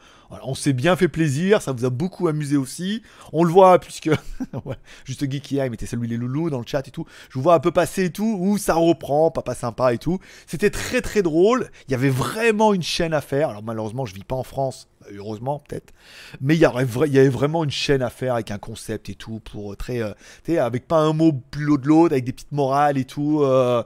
on 0.45 0.55
s'est 0.55 0.73
bien 0.73 0.97
fait 0.97 1.09
plaisir, 1.09 1.61
ça 1.61 1.73
vous 1.73 1.85
a 1.85 1.91
beaucoup 1.91 2.29
amusé 2.29 2.57
aussi. 2.57 3.03
On 3.33 3.45
le 3.45 3.51
voit 3.51 3.79
puisque 3.79 4.11
juste 5.05 5.31
Geeky 5.31 5.57
il 5.57 5.71
mettait 5.71 5.87
celui 5.87 6.09
les 6.09 6.17
loulous 6.17 6.51
dans 6.51 6.59
le 6.59 6.67
chat 6.67 6.87
et 6.87 6.91
tout. 6.91 7.05
Je 7.29 7.35
vous 7.35 7.43
vois 7.43 7.55
un 7.55 7.61
peu 7.61 7.73
passer 7.73 8.05
et 8.05 8.13
tout 8.13 8.37
où 8.41 8.59
ça 8.59 8.75
reprend, 8.75 9.31
papa 9.31 9.55
sympa 9.55 9.93
et 9.93 9.99
tout. 9.99 10.19
C'était 10.47 10.71
très 10.71 11.01
très 11.01 11.23
drôle. 11.23 11.71
Il 11.89 11.93
y 11.93 11.95
avait 11.95 12.11
vraiment 12.11 12.73
une 12.73 12.83
chaîne 12.83 13.15
à 13.15 13.21
faire. 13.21 13.51
Alors 13.51 13.63
malheureusement, 13.63 14.07
je 14.07 14.15
vis 14.15 14.25
pas 14.25 14.37
en 14.37 14.45
France. 14.45 14.90
Heureusement, 15.13 15.63
peut-être. 15.67 15.93
Mais 16.41 16.57
il 16.57 16.61
y, 16.61 16.65
avait 16.67 17.29
vraiment 17.29 17.65
une 17.65 17.71
chaîne 17.71 18.03
à 18.03 18.11
faire 18.11 18.35
avec 18.35 18.51
un 18.51 18.59
concept 18.59 19.09
et 19.09 19.15
tout, 19.15 19.41
pour 19.41 19.73
euh, 19.73 19.77
très. 19.77 20.03
euh, 20.03 20.13
avec 20.65 20.87
pas 20.87 20.99
un 20.99 21.13
mot 21.13 21.33
plus 21.51 21.71
haut 21.71 21.79
de 21.79 21.87
l'autre, 21.87 22.13
avec 22.13 22.25
des 22.25 22.33
petites 22.33 22.53
morales 22.53 22.99
et 22.99 23.05
tout. 23.05 23.43
euh, 23.43 23.83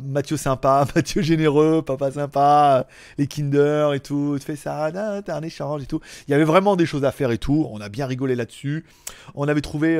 Mathieu 0.00 0.36
sympa, 0.36 0.86
Mathieu 0.94 1.20
généreux, 1.22 1.82
papa 1.82 2.12
sympa, 2.12 2.86
les 3.18 3.26
Kinder 3.26 3.92
et 3.94 4.00
tout, 4.00 4.36
tu 4.38 4.46
fais 4.46 4.56
ça, 4.56 4.90
t'as 4.92 5.36
un 5.36 5.42
échange 5.42 5.82
et 5.82 5.86
tout. 5.86 6.00
Il 6.28 6.30
y 6.30 6.34
avait 6.34 6.44
vraiment 6.44 6.76
des 6.76 6.86
choses 6.86 7.04
à 7.04 7.10
faire 7.10 7.32
et 7.32 7.38
tout. 7.38 7.66
On 7.70 7.80
a 7.80 7.88
bien 7.88 8.06
rigolé 8.06 8.36
là-dessus. 8.36 8.86
On 9.34 9.48
avait 9.48 9.60
trouvé. 9.60 9.98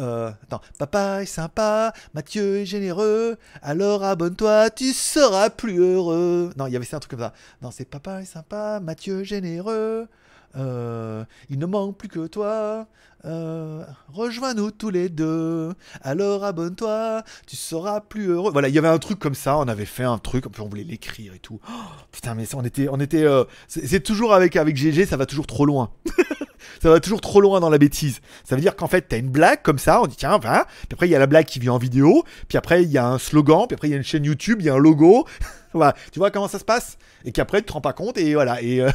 Euh, 0.00 0.30
attends, 0.42 0.60
papa 0.78 1.22
est 1.22 1.26
sympa, 1.26 1.92
Mathieu 2.14 2.56
est 2.58 2.66
généreux, 2.66 3.36
alors 3.62 4.02
abonne-toi, 4.02 4.70
tu 4.70 4.92
seras 4.92 5.50
plus 5.50 5.78
heureux. 5.78 6.50
Non, 6.56 6.66
il 6.66 6.72
y 6.72 6.76
avait 6.76 6.84
ça 6.84 6.96
un 6.96 7.00
truc 7.00 7.10
comme 7.12 7.20
ça. 7.20 7.32
Non, 7.62 7.70
c'est 7.70 7.84
papa 7.84 8.22
est 8.22 8.24
sympa, 8.24 8.80
Mathieu 8.80 9.22
généreux, 9.22 10.08
euh, 10.56 11.24
il 11.48 11.58
ne 11.58 11.66
manque 11.66 11.96
plus 11.96 12.08
que 12.08 12.26
toi. 12.26 12.86
euh, 13.24 13.84
Rejoins-nous 14.12 14.72
tous 14.72 14.90
les 14.90 15.08
deux. 15.08 15.72
Alors 16.02 16.42
abonne-toi, 16.44 17.22
tu 17.46 17.54
seras 17.54 18.00
plus 18.00 18.26
heureux. 18.30 18.50
Voilà, 18.50 18.68
il 18.68 18.74
y 18.74 18.78
avait 18.78 18.88
un 18.88 18.98
truc 18.98 19.18
comme 19.20 19.36
ça. 19.36 19.56
On 19.58 19.68
avait 19.68 19.84
fait 19.84 20.02
un 20.02 20.18
truc, 20.18 20.46
on 20.58 20.64
voulait 20.66 20.82
l'écrire 20.82 21.34
et 21.34 21.38
tout. 21.38 21.60
Oh, 21.68 21.72
putain, 22.10 22.34
mais 22.34 22.46
ça, 22.46 22.56
on 22.56 22.64
était, 22.64 22.88
on 22.90 22.98
était. 22.98 23.22
euh, 23.22 23.44
c'est 23.68 24.02
toujours 24.02 24.34
avec 24.34 24.56
avec 24.56 24.76
GG, 24.76 25.06
ça 25.06 25.16
va 25.16 25.26
toujours 25.26 25.46
trop 25.46 25.66
loin. 25.66 25.90
ça 26.82 26.90
va 26.90 27.00
toujours 27.00 27.20
trop 27.20 27.40
loin 27.40 27.60
dans 27.60 27.70
la 27.70 27.78
bêtise. 27.78 28.20
Ça 28.44 28.54
veut 28.54 28.60
dire 28.60 28.76
qu'en 28.76 28.88
fait, 28.88 29.02
t'as 29.02 29.18
une 29.18 29.30
blague 29.30 29.62
comme 29.62 29.78
ça, 29.78 30.00
on 30.02 30.06
dit 30.06 30.16
tiens, 30.16 30.38
va. 30.38 30.66
Puis 30.82 30.88
après, 30.92 31.08
il 31.08 31.10
y 31.10 31.14
a 31.14 31.18
la 31.18 31.26
blague 31.26 31.46
qui 31.46 31.58
vient 31.58 31.72
en 31.72 31.78
vidéo. 31.78 32.24
Puis 32.48 32.58
après, 32.58 32.82
il 32.82 32.90
y 32.90 32.98
a 32.98 33.06
un 33.06 33.18
slogan. 33.18 33.66
Puis 33.66 33.74
après, 33.74 33.88
il 33.88 33.92
y 33.92 33.94
a 33.94 33.96
une 33.96 34.04
chaîne 34.04 34.24
YouTube, 34.24 34.58
il 34.60 34.66
y 34.66 34.70
a 34.70 34.74
un 34.74 34.78
logo. 34.78 35.26
voilà, 35.72 35.94
tu 36.12 36.18
vois 36.18 36.30
comment 36.30 36.48
ça 36.48 36.58
se 36.58 36.64
passe? 36.64 36.98
Et 37.24 37.32
qu'après, 37.32 37.60
tu 37.60 37.66
te 37.66 37.72
rends 37.72 37.80
pas 37.80 37.92
compte 37.92 38.16
et 38.18 38.34
voilà. 38.34 38.62
Et 38.62 38.80
euh, 38.80 38.90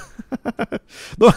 donc, 1.18 1.34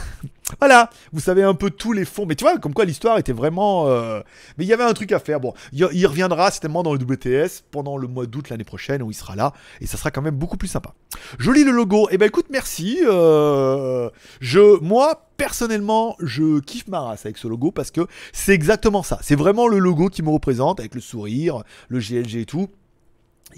voilà, 0.60 0.88
vous 1.12 1.20
savez 1.20 1.42
un 1.42 1.54
peu 1.54 1.70
tous 1.70 1.92
les 1.92 2.04
fonds. 2.04 2.24
Mais 2.26 2.34
tu 2.34 2.44
vois, 2.44 2.58
comme 2.58 2.72
quoi 2.74 2.84
l'histoire 2.84 3.18
était 3.18 3.32
vraiment. 3.32 3.86
euh, 3.88 4.20
Mais 4.56 4.64
il 4.64 4.68
y 4.68 4.72
avait 4.72 4.84
un 4.84 4.94
truc 4.94 5.12
à 5.12 5.18
faire. 5.18 5.40
Bon, 5.40 5.52
il 5.72 6.06
reviendra 6.06 6.50
certainement 6.50 6.82
dans 6.82 6.94
le 6.94 6.98
WTS 7.00 7.64
pendant 7.70 7.96
le 7.98 8.08
mois 8.08 8.26
d'août 8.26 8.48
l'année 8.48 8.64
prochaine 8.64 9.02
où 9.02 9.10
il 9.10 9.14
sera 9.14 9.36
là. 9.36 9.52
Et 9.80 9.86
ça 9.86 9.96
sera 9.98 10.10
quand 10.10 10.22
même 10.22 10.36
beaucoup 10.36 10.56
plus 10.56 10.68
sympa. 10.68 10.94
Joli 11.38 11.64
le 11.64 11.72
logo. 11.72 12.08
Eh 12.10 12.18
ben 12.18 12.26
écoute, 12.26 12.46
merci. 12.50 12.98
euh, 13.04 14.08
Je, 14.40 14.80
moi, 14.82 15.28
personnellement, 15.36 16.16
je 16.20 16.60
kiffe 16.60 16.88
ma 16.88 17.00
race 17.00 17.26
avec 17.26 17.36
ce 17.36 17.46
logo 17.46 17.70
parce 17.70 17.90
que 17.90 18.06
c'est 18.32 18.52
exactement 18.54 19.02
ça. 19.02 19.18
C'est 19.22 19.36
vraiment 19.36 19.68
le 19.68 19.78
logo 19.78 20.08
qui 20.08 20.22
me 20.22 20.30
représente 20.30 20.80
avec 20.80 20.94
le 20.94 21.00
sourire, 21.02 21.62
le 21.88 21.98
GLG 22.00 22.36
et 22.36 22.46
tout. 22.46 22.68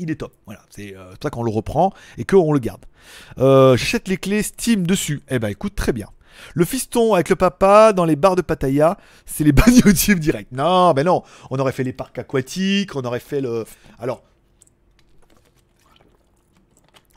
Il 0.00 0.10
est 0.10 0.16
top. 0.16 0.32
Voilà, 0.46 0.62
c'est 0.70 0.96
euh, 0.96 1.10
pour 1.10 1.18
ça 1.22 1.30
qu'on 1.30 1.42
le 1.42 1.50
reprend 1.50 1.92
et 2.16 2.24
qu'on 2.24 2.52
le 2.52 2.58
garde. 2.58 2.86
Euh, 3.38 3.76
J'achète 3.76 4.08
les 4.08 4.16
clés 4.16 4.42
Steam 4.42 4.86
dessus. 4.86 5.22
Eh 5.28 5.38
ben 5.38 5.48
écoute, 5.48 5.74
très 5.74 5.92
bien. 5.92 6.08
Le 6.54 6.64
fiston 6.64 7.12
avec 7.12 7.28
le 7.28 7.36
papa 7.36 7.92
dans 7.92 8.06
les 8.06 8.16
bars 8.16 8.34
de 8.34 8.40
Pattaya, 8.40 8.96
c'est 9.26 9.44
les 9.44 9.52
YouTube 9.84 10.18
direct. 10.18 10.50
Non, 10.52 10.92
ben 10.94 11.04
non, 11.04 11.22
on 11.50 11.58
aurait 11.58 11.72
fait 11.72 11.84
les 11.84 11.92
parcs 11.92 12.18
aquatiques, 12.18 12.96
on 12.96 13.02
aurait 13.02 13.20
fait 13.20 13.42
le. 13.42 13.66
Alors, 13.98 14.22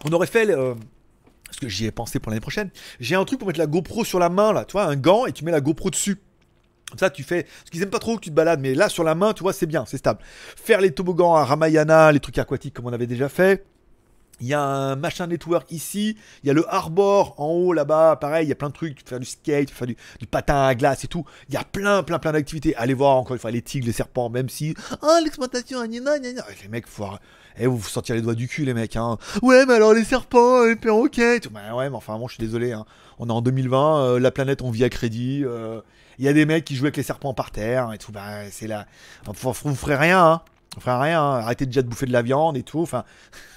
on 0.03 0.11
aurait 0.11 0.27
fait 0.27 0.45
le. 0.45 0.75
Parce 1.45 1.59
que 1.59 1.69
j'y 1.69 1.86
ai 1.86 1.91
pensé 1.91 2.19
pour 2.19 2.31
l'année 2.31 2.41
prochaine. 2.41 2.69
J'ai 2.99 3.15
un 3.15 3.23
truc 3.23 3.39
pour 3.39 3.47
mettre 3.47 3.59
la 3.59 3.67
GoPro 3.67 4.03
sur 4.03 4.19
la 4.19 4.27
main 4.27 4.51
là, 4.51 4.65
tu 4.65 4.73
vois, 4.73 4.86
un 4.86 4.97
gant 4.97 5.25
et 5.25 5.31
tu 5.31 5.45
mets 5.45 5.51
la 5.51 5.61
GoPro 5.61 5.89
dessus. 5.89 6.19
Comme 6.93 6.99
ça, 6.99 7.09
tu 7.09 7.23
fais. 7.23 7.41
Parce 7.41 7.71
qu'ils 7.71 7.81
aiment 7.81 7.89
pas 7.89 7.97
trop 7.97 8.17
que 8.17 8.21
tu 8.21 8.29
te 8.29 8.35
balades, 8.35 8.59
mais 8.59 8.75
là, 8.75 8.87
sur 8.87 9.03
la 9.03 9.15
main, 9.15 9.33
tu 9.33 9.41
vois, 9.41 9.51
c'est 9.51 9.65
bien, 9.65 9.83
c'est 9.87 9.97
stable. 9.97 10.19
Faire 10.55 10.79
les 10.79 10.91
toboggans 10.91 11.33
à 11.33 11.43
Ramayana, 11.43 12.11
les 12.11 12.19
trucs 12.19 12.37
aquatiques 12.37 12.75
comme 12.75 12.85
on 12.85 12.93
avait 12.93 13.07
déjà 13.07 13.29
fait. 13.29 13.65
Il 14.39 14.45
y 14.45 14.53
a 14.53 14.61
un 14.61 14.95
machin 14.95 15.25
network 15.25 15.71
ici. 15.71 16.15
Il 16.43 16.47
y 16.47 16.49
a 16.51 16.53
le 16.53 16.71
harbor 16.71 17.33
en 17.39 17.47
haut 17.47 17.73
là-bas. 17.73 18.17
Pareil, 18.17 18.45
il 18.45 18.49
y 18.49 18.51
a 18.51 18.55
plein 18.55 18.67
de 18.67 18.75
trucs. 18.75 18.93
Tu 18.93 19.03
peux 19.03 19.09
faire 19.09 19.19
du 19.19 19.25
skate, 19.25 19.69
tu 19.69 19.73
peux 19.73 19.85
faire 19.87 19.95
du, 20.19 20.27
patin 20.27 20.67
à 20.67 20.75
glace 20.75 21.03
et 21.03 21.07
tout. 21.07 21.25
Il 21.49 21.55
y 21.55 21.57
a 21.57 21.63
plein, 21.63 22.03
plein, 22.03 22.19
plein 22.19 22.33
d'activités. 22.33 22.75
Allez 22.75 22.93
voir 22.93 23.15
encore 23.15 23.33
une 23.33 23.39
fois 23.39 23.49
les 23.49 23.63
tigres, 23.63 23.87
les 23.87 23.91
serpents, 23.91 24.29
même 24.29 24.49
si. 24.49 24.75
Oh, 25.01 25.17
l'exploitation, 25.23 25.83
gna. 25.87 26.19
Les 26.19 26.69
mecs, 26.69 26.85
faut. 26.85 27.07
Eh, 27.57 27.65
vous 27.65 27.77
vous 27.77 27.89
sortir 27.89 28.13
les 28.13 28.21
doigts 28.21 28.35
du 28.35 28.47
cul, 28.47 28.65
les 28.65 28.75
mecs. 28.75 28.97
Hein. 28.97 29.17
Ouais, 29.41 29.65
mais 29.65 29.73
alors 29.73 29.95
les 29.95 30.03
serpents, 30.03 30.63
les 30.63 30.75
perroquets. 30.75 31.39
Bah 31.49 31.73
ouais, 31.75 31.89
mais 31.89 31.95
enfin, 31.95 32.19
bon, 32.19 32.27
je 32.27 32.35
suis 32.35 32.43
désolé. 32.43 32.71
Hein. 32.71 32.85
On 33.17 33.29
est 33.29 33.31
en 33.31 33.41
2020. 33.41 33.97
euh, 33.97 34.19
la 34.19 34.29
planète, 34.29 34.61
on 34.61 34.69
vit 34.69 34.83
à 34.83 34.89
crédit. 34.89 35.43
euh, 35.43 35.81
Il 36.20 36.26
y 36.26 36.28
a 36.28 36.34
des 36.34 36.45
mecs 36.45 36.66
qui 36.66 36.76
jouent 36.76 36.86
avec 36.86 36.97
les 36.97 37.03
serpents 37.03 37.34
par 37.34 37.51
terre 37.51 37.91
et 37.93 37.97
tout. 37.97 38.11
Bah, 38.11 38.49
c'est 38.51 38.68
là. 38.68 38.86
Enfin, 39.28 39.51
vous 39.64 39.76
ferez 39.76 39.95
rien, 39.95 40.24
hein. 40.24 40.41
Vous 40.76 40.82
ferez 40.82 41.09
rien. 41.09 41.22
hein. 41.22 41.39
Arrêtez 41.39 41.66
déjà 41.66 41.82
de 41.82 41.88
bouffer 41.88 42.05
de 42.05 42.14
la 42.14 42.22
viande 42.22 42.57
et 42.57 42.64
tout. 42.64 42.82
Enfin. 42.82 43.03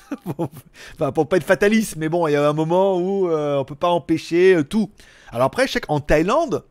enfin, 0.39 1.13
pour 1.13 1.29
pas 1.29 1.37
être 1.37 1.45
fataliste, 1.45 1.97
mais 1.97 2.09
bon, 2.09 2.29
il 2.29 2.33
y 2.33 2.37
a 2.37 2.49
un 2.49 2.53
moment 2.53 2.97
où 2.97 3.29
euh, 3.29 3.57
on 3.59 3.65
peut 3.65 3.75
pas 3.75 3.89
empêcher 3.89 4.55
euh, 4.55 4.63
tout. 4.63 4.91
Alors 5.33 5.47
après, 5.47 5.67
je 5.67 5.73
sais 5.73 5.81
qu'en 5.81 5.99
Thaïlande, 5.99 6.65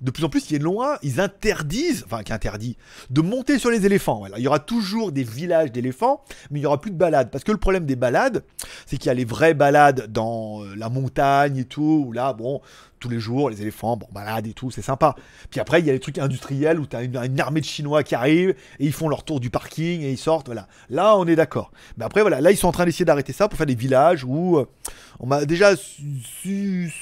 de 0.00 0.10
plus 0.10 0.24
en 0.24 0.28
plus, 0.28 0.48
il 0.48 0.52
y 0.52 0.54
a 0.54 0.56
une 0.56 0.64
loi, 0.64 0.98
ils 1.02 1.20
interdisent, 1.20 2.04
enfin 2.06 2.22
qui 2.22 2.32
interdit, 2.32 2.76
de 3.10 3.20
monter 3.20 3.58
sur 3.58 3.70
les 3.70 3.84
éléphants. 3.86 4.24
Il 4.36 4.42
y 4.42 4.48
aura 4.48 4.58
toujours 4.58 5.12
des 5.12 5.24
villages 5.24 5.72
d'éléphants, 5.72 6.22
mais 6.50 6.60
il 6.60 6.62
y 6.62 6.66
aura 6.66 6.80
plus 6.80 6.90
de 6.90 6.96
balades. 6.96 7.30
Parce 7.30 7.44
que 7.44 7.52
le 7.52 7.58
problème 7.58 7.86
des 7.86 7.96
balades, 7.96 8.44
c'est 8.86 8.96
qu'il 8.96 9.06
y 9.06 9.10
a 9.10 9.14
les 9.14 9.24
vraies 9.24 9.54
balades 9.54 10.10
dans 10.10 10.62
euh, 10.62 10.74
la 10.76 10.88
montagne 10.88 11.58
et 11.58 11.64
tout, 11.64 12.04
où 12.06 12.12
là, 12.12 12.32
bon, 12.32 12.60
tous 13.00 13.08
les 13.08 13.18
jours, 13.18 13.50
les 13.50 13.60
éléphants, 13.62 13.96
bon, 13.96 14.06
balade 14.12 14.46
et 14.46 14.52
tout, 14.52 14.70
c'est 14.70 14.82
sympa. 14.82 15.16
Puis 15.50 15.58
après, 15.58 15.80
il 15.80 15.86
y 15.86 15.90
a 15.90 15.92
les 15.92 16.00
trucs 16.00 16.18
industriels 16.18 16.78
où 16.78 16.86
tu 16.86 16.96
as 16.96 17.02
une, 17.02 17.40
armée 17.40 17.60
de 17.60 17.66
Chinois 17.66 18.02
qui 18.02 18.14
arrivent 18.14 18.50
et 18.78 18.86
ils 18.86 18.92
font 18.92 19.08
leur 19.08 19.24
tour 19.24 19.40
du 19.40 19.50
parking 19.50 20.02
et 20.02 20.10
ils 20.10 20.18
sortent. 20.18 20.46
Voilà. 20.46 20.68
Là, 20.90 21.16
on 21.16 21.26
est 21.26 21.36
d'accord. 21.36 21.72
Mais 21.96 22.04
après, 22.04 22.20
voilà, 22.20 22.40
là, 22.40 22.50
ils 22.50 22.56
sont 22.56 22.68
en 22.68 22.72
train 22.72 22.84
d'essayer 22.84 23.04
d'arrêter 23.04 23.32
ça 23.32 23.48
pour 23.48 23.56
faire 23.56 23.66
des 23.66 23.74
villages 23.74 24.24
où 24.24 24.58
euh, 24.58 24.66
on 25.18 25.26
m'a 25.26 25.44
déjà 25.44 25.74
su- 25.76 26.92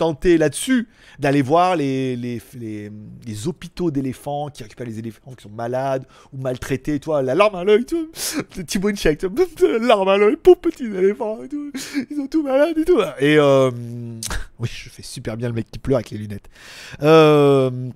tenté 0.00 0.38
là-dessus 0.38 0.88
d'aller 1.18 1.42
voir 1.42 1.76
les, 1.76 2.16
les, 2.16 2.40
les, 2.56 3.46
hôpitaux 3.46 3.90
d'éléphants 3.90 4.48
qui 4.48 4.62
récupèrent 4.62 4.86
les 4.86 4.98
éléphants 4.98 5.34
qui 5.34 5.42
sont 5.42 5.50
malades 5.50 6.06
ou 6.32 6.38
maltraités, 6.38 6.98
toi, 7.00 7.20
la 7.20 7.34
larme 7.34 7.54
à 7.56 7.64
l'œil, 7.64 7.84
vois, 7.84 8.10
Thibaut 8.66 8.88
Inchek, 8.88 9.20
la 9.60 9.78
larme 9.78 10.08
à 10.08 10.16
l'œil, 10.16 10.36
pauvres 10.36 10.60
petits 10.60 10.84
éléphants 10.84 11.42
et 11.44 11.48
tout, 11.48 11.70
ils 12.10 12.16
sont 12.16 12.26
tout 12.28 12.42
malades 12.42 12.78
et 12.78 12.84
tout. 12.86 12.98
Et 13.18 13.36
euh, 13.36 13.70
oui, 14.58 14.68
je 14.72 14.88
fais 14.88 15.02
super 15.02 15.36
bien 15.36 15.48
le 15.48 15.54
mec 15.54 15.70
qui 15.70 15.78
pleure 15.78 15.98
avec 15.98 16.10
les 16.12 16.18
lunettes. 16.18 16.48
Euh, 17.02 17.90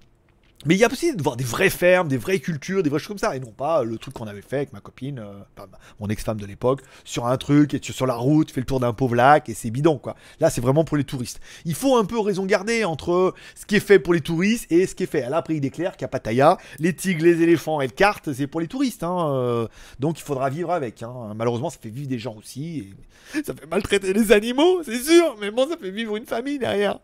mais 0.65 0.75
il 0.75 0.79
y 0.79 0.85
a 0.85 0.91
aussi 0.91 1.15
de 1.15 1.23
voir 1.23 1.37
des 1.37 1.45
vraies 1.45 1.71
fermes, 1.71 2.09
des 2.09 2.17
vraies 2.17 2.39
cultures, 2.41 2.83
des 2.83 2.91
vraies 2.91 2.99
choses 2.99 3.09
comme 3.09 3.19
ça, 3.19 3.37
et 3.37 3.41
non 3.41 3.53
pas 3.53 3.83
le 3.83 3.99
truc 3.99 4.15
qu'on 4.15 4.27
avait 4.27 4.43
fait 4.43 4.57
avec 4.57 4.73
ma 4.73 4.81
copine, 4.81 5.19
euh, 5.19 5.65
mon 6.01 6.09
ex-femme 6.09 6.41
de 6.41 6.47
l'époque, 6.47 6.81
sur 7.05 7.27
un 7.27 7.37
truc, 7.37 7.75
et 7.75 7.81
sur 7.83 8.07
la 8.07 8.15
route, 8.15 8.53
tu 8.53 8.61
le 8.61 8.67
tour 8.67 8.81
d'un 8.81 8.93
pauvre 8.93 9.15
lac, 9.15 9.49
et 9.49 9.55
c'est 9.55 9.71
bidon, 9.71 9.99
quoi. 9.99 10.17
Là, 10.41 10.51
c'est 10.51 10.61
vraiment 10.61 10.85
pour 10.85 10.97
les 10.97 11.05
touristes. 11.05 11.41
Il 11.65 11.75
faut 11.75 11.97
un 11.97 12.05
peu 12.05 12.19
raison 12.19 12.47
garder 12.47 12.85
entre 12.85 13.35
ce 13.55 13.67
qui 13.67 13.77
est 13.77 13.81
fait 13.81 13.99
pour 13.99 14.15
les 14.15 14.21
touristes 14.21 14.71
et 14.71 14.87
ce 14.87 14.95
qui 14.95 15.03
est 15.03 15.07
fait. 15.07 15.29
Là, 15.29 15.39
après, 15.39 15.55
il 15.57 15.61
déclare 15.61 15.97
qu'à 15.97 16.09
Pattaya, 16.09 16.59
les 16.79 16.95
tigres, 16.95 17.25
les 17.25 17.43
éléphants 17.43 17.81
et 17.81 17.87
le 17.87 17.93
kart, 17.93 18.33
c'est 18.33 18.47
pour 18.47 18.61
les 18.61 18.69
touristes, 18.69 19.03
hein, 19.03 19.33
euh, 19.35 19.69
donc 20.01 20.19
il 20.19 20.23
faudra 20.23 20.51
vivre 20.51 20.71
avec. 20.71 21.03
hein. 21.03 21.33
Malheureusement, 21.37 21.71
ça 21.71 21.79
fait 21.81 21.91
vivre 21.91 22.09
des 22.09 22.19
gens 22.19 22.37
aussi, 22.37 22.95
et 23.35 23.43
ça 23.45 23.55
fait 23.55 23.67
maltraiter 23.67 24.13
les 24.13 24.33
animaux, 24.33 24.83
c'est 24.85 25.03
sûr, 25.03 25.37
mais 25.41 25.51
bon, 25.51 25.69
ça 25.69 25.77
fait 25.77 25.91
vivre 25.91 26.17
une 26.17 26.27
famille 26.27 26.59
derrière. 26.59 26.99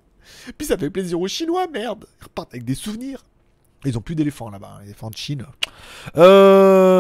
Puis 0.57 0.67
ça 0.67 0.77
fait 0.79 0.91
plaisir 0.91 1.21
aux 1.21 1.29
Chinois, 1.29 1.67
merde. 1.67 2.07
Ils 2.21 2.25
repartent 2.25 2.55
avec 2.55 2.65
des 2.65 2.75
souvenirs. 2.75 3.25
Ils 3.85 3.97
ont 3.97 4.03
plus 4.03 4.15
d'éléphants 4.15 4.51
là-bas, 4.51 4.79
les 4.83 4.89
éléphants 4.91 5.09
de 5.11 5.17
Chine. 5.17 5.47
Euh... 6.17 6.91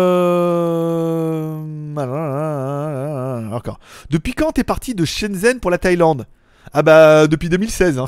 Encore. 3.53 3.81
Depuis 4.09 4.33
quand 4.33 4.53
t'es 4.53 4.64
parti 4.64 4.95
de 4.95 5.05
Shenzhen 5.05 5.61
pour 5.61 5.70
la 5.70 5.78
Thaïlande? 5.78 6.26
Ah 6.72 6.83
bah 6.83 7.26
depuis 7.26 7.49
2016. 7.49 7.99
Hein. 7.99 8.07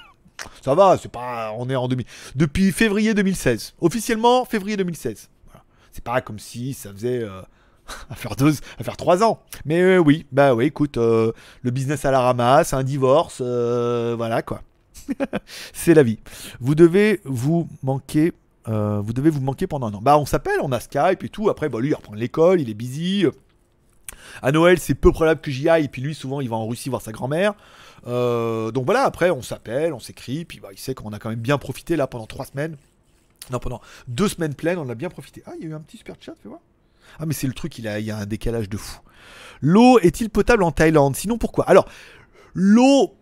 Ça 0.62 0.74
va, 0.74 0.96
c'est 1.00 1.10
pas. 1.10 1.52
On 1.56 1.68
est 1.68 1.76
en 1.76 1.88
2000. 1.88 2.06
Depuis 2.36 2.70
février 2.72 3.14
2016. 3.14 3.74
Officiellement 3.80 4.44
février 4.44 4.76
2016. 4.76 5.28
Voilà. 5.46 5.64
C'est 5.90 6.04
pas 6.04 6.20
comme 6.20 6.38
si 6.38 6.74
ça 6.74 6.92
faisait. 6.92 7.22
euh, 7.22 7.42
à 8.10 8.14
faire 8.14 8.36
deux, 8.36 8.54
à 8.78 8.84
faire 8.84 8.96
trois 8.96 9.24
ans. 9.24 9.42
Mais 9.64 9.80
euh, 9.80 9.98
oui, 9.98 10.26
bah 10.30 10.54
oui, 10.54 10.66
écoute, 10.66 10.98
euh, 10.98 11.32
le 11.62 11.70
business 11.72 12.04
à 12.04 12.10
la 12.12 12.20
ramasse, 12.20 12.72
un 12.72 12.84
divorce, 12.84 13.40
voilà 13.40 14.42
quoi. 14.42 14.62
c'est 15.72 15.94
la 15.94 16.02
vie. 16.02 16.18
Vous 16.60 16.74
devez 16.74 17.20
vous 17.24 17.68
manquer. 17.82 18.32
euh, 18.68 19.00
vous 19.00 19.12
devez 19.12 19.30
vous 19.30 19.40
manquer 19.40 19.66
pendant 19.66 19.88
un 19.88 19.94
an. 19.94 20.00
Bah, 20.02 20.18
on 20.18 20.26
s'appelle, 20.26 20.60
on 20.62 20.72
a 20.72 20.80
Skype 20.80 21.24
et 21.24 21.28
tout. 21.28 21.50
Après, 21.50 21.68
bah, 21.68 21.80
lui, 21.80 21.90
il 21.90 21.94
reprend 21.94 22.14
l'école, 22.14 22.60
il 22.60 22.70
est 22.70 22.74
busy. 22.74 23.26
À 24.42 24.52
Noël, 24.52 24.78
c'est 24.78 24.94
peu 24.94 25.10
probable 25.12 25.40
que 25.40 25.50
j'y 25.50 25.68
aille. 25.68 25.84
Et 25.86 25.88
puis 25.88 26.02
lui, 26.02 26.14
souvent, 26.14 26.40
il 26.40 26.48
va 26.48 26.56
en 26.56 26.66
Russie 26.66 26.88
voir 26.88 27.02
sa 27.02 27.12
grand-mère. 27.12 27.54
Euh, 28.06 28.70
donc 28.70 28.84
voilà, 28.84 29.02
après, 29.04 29.30
on 29.30 29.42
s'appelle, 29.42 29.92
on 29.92 30.00
s'écrit. 30.00 30.44
Puis 30.44 30.60
bah, 30.60 30.68
il 30.72 30.78
sait 30.78 30.94
qu'on 30.94 31.12
a 31.12 31.18
quand 31.18 31.30
même 31.30 31.40
bien 31.40 31.58
profité 31.58 31.96
là 31.96 32.06
pendant 32.06 32.26
trois 32.26 32.44
semaines. 32.44 32.76
Non, 33.50 33.58
pendant 33.58 33.80
deux 34.06 34.28
semaines 34.28 34.54
pleines, 34.54 34.78
on 34.78 34.88
a 34.88 34.94
bien 34.94 35.08
profité. 35.10 35.42
Ah, 35.46 35.52
il 35.58 35.64
y 35.64 35.66
a 35.66 35.70
eu 35.70 35.74
un 35.74 35.80
petit 35.80 35.96
super 35.98 36.14
chat, 36.20 36.34
fais 36.40 36.48
voir. 36.48 36.60
Ah 37.18 37.26
mais 37.26 37.34
c'est 37.34 37.48
le 37.48 37.52
truc, 37.52 37.76
il, 37.78 37.88
a, 37.88 37.98
il 37.98 38.06
y 38.06 38.10
a 38.10 38.16
un 38.16 38.26
décalage 38.26 38.68
de 38.68 38.76
fou. 38.76 39.00
L'eau 39.60 39.98
est-il 39.98 40.30
potable 40.30 40.62
en 40.62 40.70
Thaïlande? 40.70 41.16
Sinon 41.16 41.36
pourquoi? 41.38 41.68
Alors, 41.68 41.88
l'eau... 42.54 43.14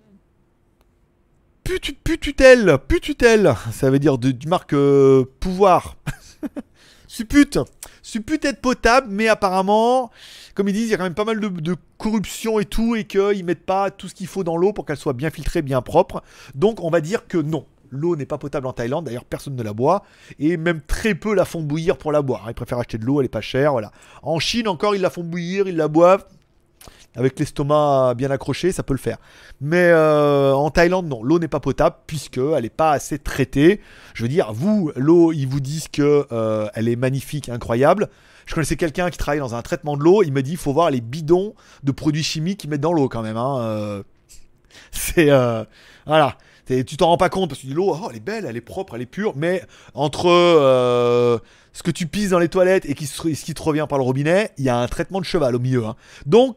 Put- 1.64 1.96
Pututelle, 2.02 2.78
pututelle, 2.88 3.54
ça 3.72 3.90
veut 3.90 3.98
dire 3.98 4.18
du 4.18 4.48
marque 4.48 4.72
euh, 4.72 5.24
pouvoir. 5.40 5.96
Suppute, 7.06 7.58
suppute 8.02 8.44
être 8.44 8.60
potable, 8.60 9.08
mais 9.10 9.26
apparemment, 9.26 10.10
comme 10.54 10.68
ils 10.68 10.72
disent, 10.72 10.86
il 10.86 10.90
y 10.90 10.94
a 10.94 10.96
quand 10.96 11.02
même 11.04 11.14
pas 11.14 11.24
mal 11.24 11.40
de, 11.40 11.48
de 11.48 11.74
corruption 11.98 12.60
et 12.60 12.64
tout, 12.64 12.94
et 12.94 13.02
qu'ils 13.04 13.44
mettent 13.44 13.66
pas 13.66 13.90
tout 13.90 14.06
ce 14.08 14.14
qu'il 14.14 14.28
faut 14.28 14.44
dans 14.44 14.56
l'eau 14.56 14.72
pour 14.72 14.86
qu'elle 14.86 14.96
soit 14.96 15.12
bien 15.12 15.30
filtrée, 15.30 15.60
bien 15.60 15.82
propre. 15.82 16.22
Donc 16.54 16.80
on 16.82 16.88
va 16.90 17.00
dire 17.00 17.26
que 17.26 17.36
non. 17.38 17.66
L'eau 17.90 18.14
n'est 18.14 18.26
pas 18.26 18.38
potable 18.38 18.68
en 18.68 18.72
Thaïlande, 18.72 19.06
d'ailleurs 19.06 19.24
personne 19.24 19.56
ne 19.56 19.62
la 19.64 19.72
boit, 19.72 20.04
et 20.38 20.56
même 20.56 20.80
très 20.80 21.16
peu 21.16 21.34
la 21.34 21.44
font 21.44 21.62
bouillir 21.62 21.96
pour 21.96 22.12
la 22.12 22.22
boire. 22.22 22.44
Ils 22.48 22.54
préfèrent 22.54 22.78
acheter 22.78 22.98
de 22.98 23.04
l'eau, 23.04 23.18
elle 23.20 23.26
est 23.26 23.28
pas 23.28 23.40
chère, 23.40 23.72
voilà. 23.72 23.90
En 24.22 24.38
Chine 24.38 24.68
encore, 24.68 24.94
ils 24.94 25.00
la 25.02 25.10
font 25.10 25.24
bouillir, 25.24 25.66
ils 25.66 25.76
la 25.76 25.88
boivent. 25.88 26.24
Avec 27.16 27.38
l'estomac 27.40 28.14
bien 28.16 28.30
accroché, 28.30 28.70
ça 28.70 28.84
peut 28.84 28.94
le 28.94 28.98
faire. 28.98 29.18
Mais 29.60 29.88
euh, 29.88 30.52
en 30.52 30.70
Thaïlande, 30.70 31.08
non, 31.08 31.24
l'eau 31.24 31.40
n'est 31.40 31.48
pas 31.48 31.58
potable 31.58 31.96
puisqu'elle 32.06 32.62
n'est 32.62 32.70
pas 32.70 32.92
assez 32.92 33.18
traitée. 33.18 33.80
Je 34.14 34.22
veux 34.22 34.28
dire, 34.28 34.52
vous, 34.52 34.92
l'eau, 34.94 35.32
ils 35.32 35.46
vous 35.46 35.58
disent 35.60 35.88
que 35.88 36.26
euh, 36.30 36.68
elle 36.74 36.88
est 36.88 36.96
magnifique, 36.96 37.48
incroyable. 37.48 38.08
Je 38.46 38.54
connaissais 38.54 38.76
quelqu'un 38.76 39.10
qui 39.10 39.18
travaille 39.18 39.40
dans 39.40 39.56
un 39.56 39.62
traitement 39.62 39.96
de 39.96 40.04
l'eau. 40.04 40.22
Il 40.22 40.32
me 40.32 40.42
dit, 40.42 40.52
il 40.52 40.56
faut 40.56 40.72
voir 40.72 40.90
les 40.90 41.00
bidons 41.00 41.54
de 41.82 41.90
produits 41.90 42.22
chimiques 42.22 42.60
qu'ils 42.60 42.70
mettent 42.70 42.80
dans 42.80 42.92
l'eau 42.92 43.08
quand 43.08 43.22
même. 43.22 43.36
hein, 43.36 43.58
euh. 43.60 44.02
C'est 44.92 45.30
voilà. 46.06 46.36
Tu 46.66 46.96
t'en 46.96 47.08
rends 47.08 47.16
pas 47.16 47.28
compte 47.28 47.50
parce 47.50 47.62
que 47.62 47.66
l'eau, 47.66 47.96
oh, 48.00 48.06
elle 48.10 48.18
est 48.18 48.20
belle, 48.20 48.46
elle 48.46 48.56
est 48.56 48.60
propre, 48.60 48.94
elle 48.94 49.02
est 49.02 49.06
pure, 49.06 49.32
mais 49.34 49.64
entre 49.94 51.40
ce 51.72 51.82
que 51.82 51.90
tu 51.90 52.06
pisses 52.06 52.30
dans 52.30 52.38
les 52.38 52.48
toilettes 52.48 52.84
et 52.86 52.94
qui 52.94 53.06
ce 53.06 53.22
qui 53.22 53.54
te 53.54 53.62
revient 53.62 53.86
par 53.88 53.98
le 53.98 54.04
robinet, 54.04 54.50
il 54.58 54.64
y 54.64 54.68
a 54.68 54.76
un 54.78 54.86
traitement 54.88 55.20
de 55.20 55.24
cheval 55.24 55.54
au 55.54 55.58
milieu. 55.58 55.84
hein. 55.86 55.96
Donc, 56.26 56.56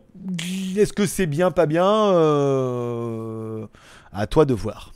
est-ce 0.75 0.93
que 0.93 1.05
c'est 1.05 1.25
bien, 1.27 1.51
pas 1.51 1.65
bien 1.65 1.85
Euh, 1.87 3.67
À 4.11 4.27
toi 4.27 4.45
de 4.45 4.53
voir. 4.53 4.93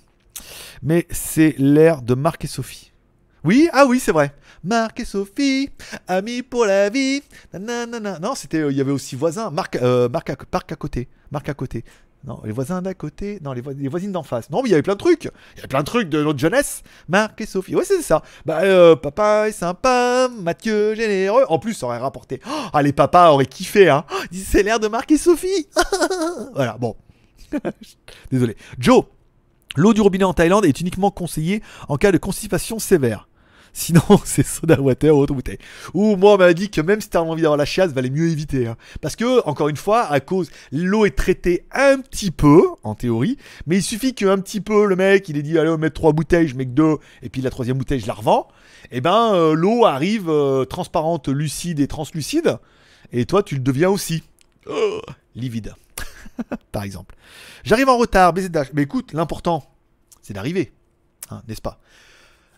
Mais 0.83 1.07
c'est 1.09 1.55
l'air 1.57 2.01
de 2.01 2.13
Marc 2.13 2.43
et 2.45 2.47
Sophie. 2.47 2.91
Oui, 3.43 3.69
ah 3.73 3.85
oui, 3.87 3.99
c'est 3.99 4.11
vrai. 4.11 4.33
Marc 4.63 4.99
et 4.99 5.05
Sophie, 5.05 5.69
amis 6.07 6.41
pour 6.43 6.65
la 6.65 6.89
vie. 6.89 7.21
Non, 7.53 8.35
c'était, 8.35 8.57
euh, 8.59 8.71
il 8.71 8.77
y 8.77 8.81
avait 8.81 8.91
aussi 8.91 9.15
voisins. 9.15 9.49
Marc, 9.51 9.75
euh, 9.77 10.09
Marc, 10.09 10.29
à, 10.29 10.33
à 10.33 10.75
côté. 10.75 11.07
Marc 11.31 11.47
à 11.49 11.53
côté. 11.53 11.83
Non, 12.25 12.41
les 12.43 12.51
voisins 12.51 12.81
d'à 12.81 12.93
côté. 12.93 13.39
Non, 13.41 13.53
les, 13.53 13.61
voi- 13.61 13.73
les 13.73 13.87
voisines 13.87 14.11
d'en 14.11 14.23
face. 14.23 14.49
Non, 14.49 14.61
mais 14.61 14.69
il 14.69 14.71
y 14.71 14.73
avait 14.73 14.81
plein 14.83 14.95
de 14.95 14.99
trucs. 14.99 15.25
Il 15.25 15.57
y 15.57 15.59
avait 15.59 15.67
plein 15.67 15.79
de 15.79 15.85
trucs 15.85 16.09
de 16.09 16.21
notre 16.23 16.39
jeunesse. 16.39 16.83
Marc 17.07 17.39
et 17.39 17.45
Sophie. 17.45 17.75
Ouais, 17.75 17.85
c'est 17.85 18.01
ça. 18.01 18.21
Bah, 18.45 18.59
euh, 18.63 18.95
papa 18.95 19.47
est 19.47 19.53
sympa, 19.53 20.27
Mathieu 20.41 20.93
généreux. 20.95 21.45
En 21.47 21.57
plus, 21.59 21.73
ça 21.73 21.85
aurait 21.85 21.99
rapporté. 21.99 22.41
Oh, 22.45 22.65
ah, 22.73 22.81
les 22.81 22.91
papas 22.91 23.31
auraient 23.31 23.45
kiffé, 23.45 23.89
hein. 23.89 24.03
Disent, 24.31 24.47
C'est 24.47 24.63
l'air 24.63 24.79
de 24.79 24.87
Marc 24.89 25.09
et 25.11 25.17
Sophie. 25.17 25.67
voilà, 26.55 26.77
bon. 26.77 26.95
Désolé. 28.31 28.57
Joe, 28.77 29.03
l'eau 29.77 29.93
du 29.93 30.01
robinet 30.01 30.25
en 30.25 30.33
Thaïlande 30.33 30.65
est 30.65 30.81
uniquement 30.81 31.11
conseillée 31.11 31.61
en 31.87 31.97
cas 31.97 32.11
de 32.11 32.17
constipation 32.17 32.79
sévère. 32.79 33.27
Sinon, 33.73 34.01
c'est 34.25 34.45
soda 34.45 34.79
water 34.81 35.15
ou 35.15 35.19
autre 35.19 35.33
bouteille. 35.33 35.57
Ou 35.93 36.15
moi, 36.15 36.33
on 36.33 36.37
m'a 36.37 36.53
dit 36.53 36.69
que 36.69 36.81
même 36.81 37.01
si 37.01 37.09
t'as 37.09 37.21
envie 37.21 37.41
d'avoir 37.41 37.57
la 37.57 37.65
chiasse, 37.65 37.91
valait 37.91 38.09
mieux 38.09 38.29
éviter. 38.29 38.67
hein. 38.67 38.77
Parce 39.01 39.15
que, 39.15 39.45
encore 39.47 39.69
une 39.69 39.77
fois, 39.77 40.05
à 40.05 40.19
cause, 40.19 40.49
l'eau 40.71 41.05
est 41.05 41.15
traitée 41.15 41.65
un 41.71 41.99
petit 41.99 42.31
peu, 42.31 42.61
en 42.83 42.95
théorie, 42.95 43.37
mais 43.65 43.77
il 43.77 43.83
suffit 43.83 44.13
qu'un 44.13 44.39
petit 44.39 44.61
peu, 44.61 44.85
le 44.85 44.95
mec, 44.95 45.29
il 45.29 45.37
ait 45.37 45.43
dit, 45.43 45.57
allez, 45.57 45.69
on 45.69 45.73
va 45.73 45.77
mettre 45.77 45.95
trois 45.95 46.13
bouteilles, 46.13 46.47
je 46.47 46.55
mets 46.55 46.65
que 46.65 46.71
deux, 46.71 46.97
et 47.21 47.29
puis 47.29 47.41
la 47.41 47.49
troisième 47.49 47.77
bouteille, 47.77 47.99
je 47.99 48.07
la 48.07 48.13
revends. 48.13 48.47
Et 48.91 49.01
ben, 49.01 49.33
euh, 49.33 49.53
l'eau 49.53 49.85
arrive 49.85 50.29
euh, 50.29 50.65
transparente, 50.65 51.27
lucide 51.27 51.79
et 51.79 51.87
translucide, 51.87 52.57
et 53.11 53.25
toi, 53.25 53.43
tu 53.43 53.55
le 53.55 53.61
deviens 53.61 53.89
aussi. 53.89 54.23
Oh, 54.69 55.01
livide. 55.35 55.73
Par 56.71 56.83
exemple. 56.83 57.15
J'arrive 57.63 57.89
en 57.89 57.97
retard. 57.97 58.33
Mais 58.73 58.81
écoute, 58.83 59.13
l'important, 59.13 59.63
c'est 60.21 60.33
d'arriver. 60.33 60.71
Hein, 61.29 61.41
N'est-ce 61.47 61.61
pas? 61.61 61.79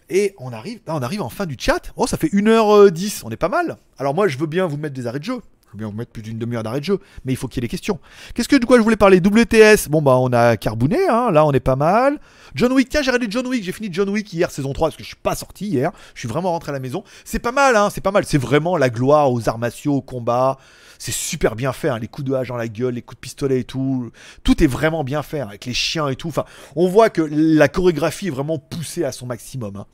Et 0.10 0.34
on 0.40 0.52
arrive, 0.52 0.80
là, 0.88 0.96
on 0.96 1.02
arrive 1.02 1.22
en 1.22 1.30
fin 1.30 1.46
du 1.46 1.56
chat. 1.60 1.92
Oh, 1.96 2.08
ça 2.08 2.18
fait 2.18 2.30
1h10, 2.30 3.22
on 3.26 3.30
est 3.30 3.38
pas 3.38 3.50
mal. 3.50 3.78
Alors 3.98 4.16
moi, 4.16 4.28
je 4.28 4.38
veux 4.38 4.48
bien 4.48 4.66
vous 4.66 4.78
mettre 4.78 4.96
des 4.96 5.08
arrêts 5.08 5.20
de 5.20 5.24
jeu. 5.24 5.42
Je 5.70 5.74
veux 5.74 5.78
bien 5.78 5.88
vous 5.88 5.96
mettre 5.96 6.12
plus 6.12 6.24
d'une 6.24 6.40
demi-heure 6.40 6.64
d'arrêt 6.64 6.80
de 6.80 6.86
jeu. 6.86 7.00
Mais 7.26 7.34
il 7.34 7.36
faut 7.36 7.48
qu'il 7.48 7.62
y 7.62 7.64
ait 7.64 7.68
des 7.68 7.72
questions. 7.72 8.00
Qu'est-ce 8.34 8.50
que 8.50 8.56
de 8.56 8.66
quoi 8.66 8.78
je 8.78 8.82
voulais 8.82 8.96
parler? 8.96 9.20
WTS. 9.20 9.88
Bon, 9.90 10.02
bah, 10.02 10.18
on 10.18 10.34
a 10.34 10.58
carbouné, 10.58 11.08
hein. 11.08 11.30
Là, 11.30 11.46
on 11.46 11.52
est 11.52 11.60
pas 11.60 11.76
mal. 11.76 12.20
John 12.56 12.72
Wick. 12.74 12.90
Tiens, 12.90 13.04
j'ai 13.04 13.12
regardé 13.12 13.28
John 13.30 13.46
Wick. 13.46 13.64
J'ai 13.64 13.72
fini 13.72 13.90
John 13.92 14.10
Wick 14.10 14.34
hier, 14.34 14.50
saison 14.50 14.74
3, 14.74 14.88
parce 14.88 14.98
que 14.98 15.04
je 15.04 15.10
suis 15.10 15.16
pas 15.16 15.36
sorti 15.36 15.68
hier. 15.68 15.92
Je 16.16 16.22
suis 16.22 16.28
vraiment 16.28 16.50
rentré 16.52 16.72
à 16.72 16.74
la 16.74 16.80
maison. 16.80 17.04
C'est 17.24 17.38
pas 17.38 17.52
mal, 17.52 17.76
hein. 17.76 17.90
C'est 17.94 18.02
pas 18.02 18.10
mal. 18.10 18.26
C'est 18.26 18.40
vraiment 18.40 18.78
la 18.78 18.90
gloire 18.90 19.32
aux 19.32 19.48
arts 19.48 19.60
martiaux, 19.60 19.98
au 19.98 20.02
combat. 20.02 20.58
C'est 21.00 21.14
super 21.14 21.56
bien 21.56 21.72
fait, 21.74 21.90
hein, 21.90 21.98
les 21.98 22.08
coups 22.08 22.28
de 22.28 22.34
hache 22.34 22.50
dans 22.50 22.58
la 22.58 22.68
gueule, 22.68 22.94
les 22.94 23.02
coups 23.02 23.16
de 23.16 23.22
pistolet 23.22 23.62
et 23.62 23.64
tout. 23.64 24.12
Tout 24.44 24.62
est 24.62 24.68
vraiment 24.68 25.04
bien 25.04 25.24
fait, 25.24 25.40
hein, 25.40 25.48
avec 25.48 25.66
les 25.66 25.74
chiens 25.74 26.10
et 26.10 26.16
tout. 26.18 26.32
On 26.76 26.88
voit 26.88 27.10
que 27.10 27.22
la 27.22 27.70
chorégraphie 27.70 28.28
est 28.28 28.32
vraiment 28.32 28.60
poussée 28.60 29.06
à 29.06 29.12
son 29.12 29.26
maximum. 29.26 29.78
hein. 29.78 29.86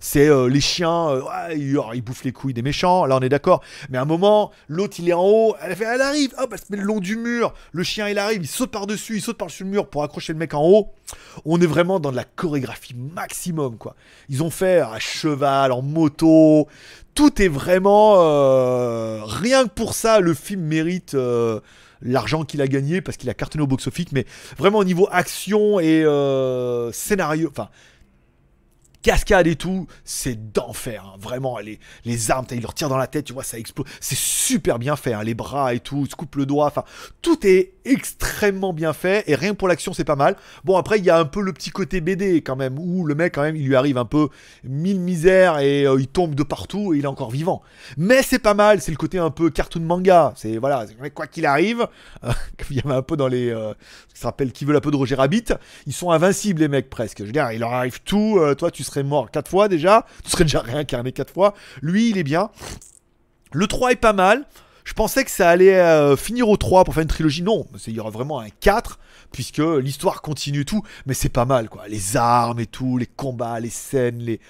C'est 0.00 0.28
euh, 0.28 0.48
les 0.48 0.60
chiens, 0.60 1.08
euh, 1.08 1.22
ouais, 1.22 1.58
ils, 1.58 2.02
bouffent 2.02 2.24
les 2.24 2.32
couilles 2.32 2.54
des 2.54 2.62
méchants, 2.62 3.06
là 3.06 3.16
on 3.16 3.20
est 3.20 3.28
d'accord. 3.28 3.62
Mais 3.90 3.98
à 3.98 4.02
un 4.02 4.06
moment, 4.06 4.52
l'autre 4.68 4.96
il 4.98 5.08
est 5.08 5.12
en 5.14 5.24
haut, 5.24 5.56
elle, 5.60 5.76
elle 5.80 6.00
arrive, 6.00 6.32
hop, 6.38 6.50
elle 6.52 6.58
se 6.58 6.64
met 6.70 6.76
le 6.76 6.84
long 6.84 7.00
du 7.00 7.16
mur. 7.16 7.54
Le 7.72 7.82
chien 7.82 8.08
il 8.08 8.18
arrive, 8.18 8.42
il 8.42 8.48
saute 8.48 8.70
par-dessus, 8.70 9.16
il 9.16 9.22
saute 9.22 9.38
par-dessus 9.38 9.64
le 9.64 9.70
mur 9.70 9.88
pour 9.88 10.04
accrocher 10.04 10.32
le 10.32 10.38
mec 10.38 10.54
en 10.54 10.62
haut. 10.62 10.92
On 11.44 11.60
est 11.60 11.66
vraiment 11.66 12.00
dans 12.00 12.10
de 12.10 12.16
la 12.16 12.24
chorégraphie 12.24 12.94
maximum, 12.94 13.76
quoi. 13.76 13.96
Ils 14.28 14.42
ont 14.42 14.50
fait 14.50 14.80
à 14.80 14.98
cheval, 14.98 15.72
en 15.72 15.82
moto. 15.82 16.68
Tout 17.14 17.42
est 17.42 17.48
vraiment. 17.48 18.16
euh, 18.18 19.20
rien 19.24 19.64
que 19.64 19.70
pour 19.70 19.94
ça, 19.94 20.20
le 20.20 20.34
film 20.34 20.62
mérite. 20.62 21.14
euh, 21.14 21.60
L'argent 22.04 22.42
qu'il 22.42 22.60
a 22.60 22.66
gagné 22.66 23.00
parce 23.00 23.16
qu'il 23.16 23.30
a 23.30 23.34
cartonné 23.34 23.62
au 23.62 23.68
box-office, 23.68 24.08
mais 24.10 24.26
vraiment 24.58 24.78
au 24.78 24.84
niveau 24.84 25.08
action 25.12 25.78
et 25.78 26.02
euh, 26.02 26.90
scénario, 26.90 27.48
enfin 27.48 27.68
cascade 29.02 29.46
et 29.46 29.56
tout, 29.56 29.86
c'est 30.04 30.52
d'enfer. 30.52 31.04
hein. 31.06 31.16
Vraiment, 31.20 31.58
les, 31.58 31.78
les 32.04 32.30
armes, 32.30 32.46
t'as- 32.46 32.54
il 32.56 32.62
leur 32.62 32.74
tire 32.74 32.88
dans 32.88 32.96
la 32.96 33.06
tête, 33.06 33.24
tu 33.26 33.32
vois, 33.32 33.42
ça 33.44 33.58
explose. 33.58 33.86
C'est 34.00 34.16
super 34.18 34.78
bien 34.78 34.96
fait, 34.96 35.12
hein, 35.12 35.22
les 35.22 35.34
bras 35.34 35.74
et 35.74 35.80
tout, 35.80 36.02
il 36.06 36.10
se 36.10 36.14
coupe 36.16 36.36
le 36.36 36.46
doigt. 36.46 36.66
Enfin, 36.66 36.84
tout 37.20 37.46
est 37.46 37.72
extrêmement 37.84 38.72
bien 38.72 38.92
fait 38.92 39.24
et 39.26 39.34
rien 39.34 39.54
pour 39.54 39.66
l'action, 39.68 39.92
c'est 39.92 40.04
pas 40.04 40.16
mal. 40.16 40.36
Bon, 40.64 40.76
après, 40.76 40.98
il 40.98 41.04
y 41.04 41.10
a 41.10 41.18
un 41.18 41.24
peu 41.24 41.40
le 41.42 41.52
petit 41.52 41.70
côté 41.70 42.00
BD 42.00 42.36
quand 42.42 42.56
même, 42.56 42.78
où 42.78 43.04
le 43.04 43.14
mec, 43.14 43.34
quand 43.34 43.42
même, 43.42 43.56
il 43.56 43.66
lui 43.66 43.74
arrive 43.76 43.98
un 43.98 44.04
peu 44.04 44.28
mille 44.64 45.00
misères 45.00 45.58
et 45.58 45.84
euh, 45.86 45.96
il 45.98 46.06
tombe 46.08 46.34
de 46.34 46.42
partout 46.42 46.94
et 46.94 46.98
il 46.98 47.04
est 47.04 47.08
encore 47.08 47.30
vivant. 47.30 47.62
Mais 47.96 48.22
c'est 48.22 48.38
pas 48.38 48.54
mal, 48.54 48.80
c'est 48.80 48.92
le 48.92 48.96
côté 48.96 49.18
un 49.18 49.30
peu 49.30 49.50
cartoon 49.50 49.80
manga. 49.80 50.32
C'est 50.36 50.58
voilà, 50.58 50.86
quoi 51.14 51.26
qu'il 51.26 51.46
arrive, 51.46 51.86
il 52.70 52.76
y 52.76 52.80
avait 52.80 52.94
un 52.94 53.02
peu 53.02 53.16
dans 53.16 53.28
les. 53.28 53.50
Euh, 53.50 53.72
ce 54.08 54.14
qui 54.14 54.20
se 54.20 54.26
rappelle 54.26 54.52
qui 54.52 54.64
veut 54.64 54.76
un 54.76 54.80
peu 54.80 54.90
de 54.90 54.96
Roger 54.96 55.14
Rabbit, 55.16 55.44
ils 55.86 55.92
sont 55.92 56.10
invincibles 56.10 56.60
les 56.60 56.68
mecs 56.68 56.88
presque. 56.90 57.18
Je 57.18 57.24
veux 57.24 57.32
dire, 57.32 57.50
il 57.52 57.60
leur 57.60 57.72
arrive 57.72 58.00
tout. 58.02 58.38
euh, 58.38 58.54
toi, 58.54 58.70
tu 58.70 58.82
mort 59.00 59.30
quatre 59.30 59.50
fois 59.50 59.68
déjà, 59.68 60.06
tu 60.24 60.30
serais 60.30 60.44
déjà 60.44 60.60
réincarné 60.60 61.12
quatre 61.12 61.32
fois. 61.32 61.54
Lui, 61.80 62.10
il 62.10 62.18
est 62.18 62.24
bien. 62.24 62.50
Le 63.52 63.66
3 63.66 63.92
est 63.92 63.96
pas 63.96 64.12
mal. 64.12 64.46
Je 64.84 64.94
pensais 64.94 65.24
que 65.24 65.30
ça 65.30 65.48
allait 65.48 65.78
euh, 65.78 66.16
finir 66.16 66.48
au 66.48 66.56
3 66.56 66.84
pour 66.84 66.94
faire 66.94 67.02
une 67.02 67.08
trilogie. 67.08 67.42
Non, 67.42 67.66
il 67.86 67.94
y 67.94 68.00
aura 68.00 68.10
vraiment 68.10 68.40
un 68.40 68.48
4, 68.48 68.98
puisque 69.30 69.58
l'histoire 69.58 70.22
continue 70.22 70.64
tout. 70.64 70.82
Mais 71.06 71.14
c'est 71.14 71.28
pas 71.28 71.44
mal, 71.44 71.68
quoi. 71.68 71.86
Les 71.88 72.16
armes 72.16 72.60
et 72.60 72.66
tout, 72.66 72.98
les 72.98 73.06
combats, 73.06 73.60
les 73.60 73.70
scènes, 73.70 74.18
les. 74.18 74.40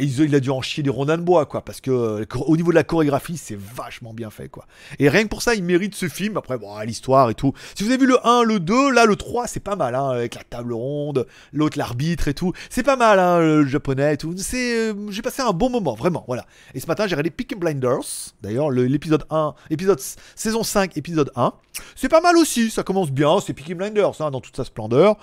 Il 0.00 0.34
a 0.34 0.40
dû 0.40 0.50
en 0.50 0.60
chier 0.62 0.82
des 0.82 0.90
rondins 0.90 1.16
de 1.16 1.22
bois, 1.22 1.46
quoi, 1.46 1.62
parce 1.64 1.80
que 1.80 1.90
euh, 1.90 2.24
au 2.46 2.56
niveau 2.56 2.70
de 2.70 2.74
la 2.74 2.84
chorégraphie, 2.84 3.36
c'est 3.36 3.58
vachement 3.58 4.12
bien 4.12 4.30
fait, 4.30 4.48
quoi. 4.48 4.66
Et 4.98 5.08
rien 5.08 5.22
que 5.24 5.28
pour 5.28 5.42
ça, 5.42 5.54
il 5.54 5.64
mérite 5.64 5.94
ce 5.94 6.08
film. 6.08 6.36
Après, 6.36 6.58
bon, 6.58 6.78
l'histoire 6.80 7.30
et 7.30 7.34
tout. 7.34 7.52
Si 7.74 7.84
vous 7.84 7.90
avez 7.90 7.98
vu 7.98 8.06
le 8.06 8.18
1, 8.26 8.42
le 8.42 8.60
2, 8.60 8.90
là, 8.92 9.06
le 9.06 9.16
3, 9.16 9.46
c'est 9.46 9.60
pas 9.60 9.76
mal, 9.76 9.94
hein, 9.94 10.08
avec 10.10 10.34
la 10.34 10.44
table 10.44 10.72
ronde, 10.72 11.26
l'autre, 11.52 11.78
l'arbitre 11.78 12.28
et 12.28 12.34
tout. 12.34 12.52
C'est 12.70 12.82
pas 12.82 12.96
mal, 12.96 13.18
hein, 13.18 13.38
le 13.40 13.66
japonais 13.66 14.14
et 14.14 14.16
tout. 14.16 14.34
C'est, 14.36 14.90
euh, 14.90 14.94
j'ai 15.10 15.22
passé 15.22 15.42
un 15.42 15.52
bon 15.52 15.70
moment, 15.70 15.94
vraiment, 15.94 16.24
voilà. 16.26 16.44
Et 16.74 16.80
ce 16.80 16.86
matin, 16.86 17.06
j'ai 17.06 17.14
regardé 17.14 17.30
Peaky 17.30 17.54
Blinders. 17.54 18.34
D'ailleurs, 18.42 18.70
le- 18.70 18.84
l'épisode 18.86 19.24
1, 19.30 19.54
épisode 19.70 20.00
saison 20.34 20.62
5, 20.62 20.96
épisode 20.96 21.30
1. 21.36 21.52
C'est 21.96 22.08
pas 22.08 22.20
mal 22.20 22.36
aussi, 22.36 22.70
ça 22.70 22.82
commence 22.82 23.10
bien. 23.10 23.38
C'est 23.44 23.52
Peaky 23.54 23.74
Blinders, 23.74 24.20
hein, 24.20 24.30
dans 24.30 24.40
toute 24.40 24.56
sa 24.56 24.64
splendeur. 24.64 25.16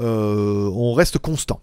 Euh, 0.00 0.70
on 0.74 0.92
reste 0.94 1.18
constant. 1.18 1.60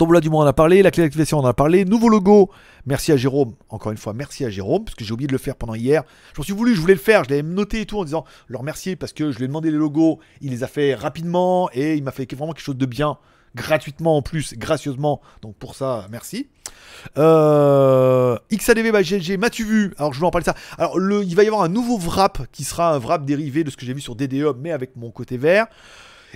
Tombola 0.00 0.20
du 0.20 0.30
mois, 0.30 0.44
on 0.44 0.46
a 0.46 0.54
parlé. 0.54 0.82
La 0.82 0.90
clé 0.90 1.02
d'activation, 1.02 1.40
on 1.40 1.42
en 1.42 1.48
a 1.48 1.52
parlé. 1.52 1.84
Nouveau 1.84 2.08
logo. 2.08 2.48
Merci 2.86 3.12
à 3.12 3.18
Jérôme. 3.18 3.52
Encore 3.68 3.92
une 3.92 3.98
fois, 3.98 4.14
merci 4.14 4.46
à 4.46 4.48
Jérôme, 4.48 4.82
parce 4.82 4.94
que 4.94 5.04
j'ai 5.04 5.12
oublié 5.12 5.26
de 5.26 5.32
le 5.32 5.38
faire 5.38 5.56
pendant 5.56 5.74
hier. 5.74 6.04
Je 6.32 6.40
m'en 6.40 6.42
suis 6.42 6.54
voulu, 6.54 6.74
je 6.74 6.80
voulais 6.80 6.94
le 6.94 7.00
faire. 7.00 7.22
Je 7.24 7.28
l'avais 7.28 7.42
noté 7.42 7.82
et 7.82 7.84
tout 7.84 7.98
en 7.98 8.04
disant 8.04 8.24
le 8.46 8.56
remercier 8.56 8.96
parce 8.96 9.12
que 9.12 9.30
je 9.30 9.36
lui 9.36 9.44
ai 9.44 9.48
demandé 9.48 9.70
les 9.70 9.76
logos. 9.76 10.18
Il 10.40 10.52
les 10.52 10.64
a 10.64 10.68
fait 10.68 10.94
rapidement 10.94 11.68
et 11.74 11.96
il 11.96 12.02
m'a 12.02 12.12
fait 12.12 12.32
vraiment 12.34 12.54
quelque 12.54 12.64
chose 12.64 12.78
de 12.78 12.86
bien. 12.86 13.18
Gratuitement 13.54 14.16
en 14.16 14.22
plus, 14.22 14.54
gracieusement. 14.56 15.20
Donc 15.42 15.56
pour 15.56 15.74
ça, 15.74 16.06
merci. 16.10 16.48
Euh, 17.18 18.38
XADV 18.50 18.92
by 18.92 19.02
GLG, 19.02 19.38
m'as-tu 19.38 19.64
vu? 19.64 19.92
Alors 19.98 20.14
je 20.14 20.18
voulais 20.18 20.28
en 20.28 20.30
parler 20.30 20.44
de 20.44 20.50
ça. 20.50 20.56
Alors 20.78 20.98
le, 20.98 21.22
il 21.24 21.36
va 21.36 21.42
y 21.42 21.46
avoir 21.46 21.60
un 21.60 21.68
nouveau 21.68 21.98
wrap 21.98 22.46
qui 22.52 22.64
sera 22.64 22.94
un 22.94 22.98
wrap 22.98 23.26
dérivé 23.26 23.64
de 23.64 23.70
ce 23.70 23.76
que 23.76 23.84
j'ai 23.84 23.92
vu 23.92 24.00
sur 24.00 24.16
DDE, 24.16 24.56
mais 24.58 24.72
avec 24.72 24.96
mon 24.96 25.10
côté 25.10 25.36
vert. 25.36 25.66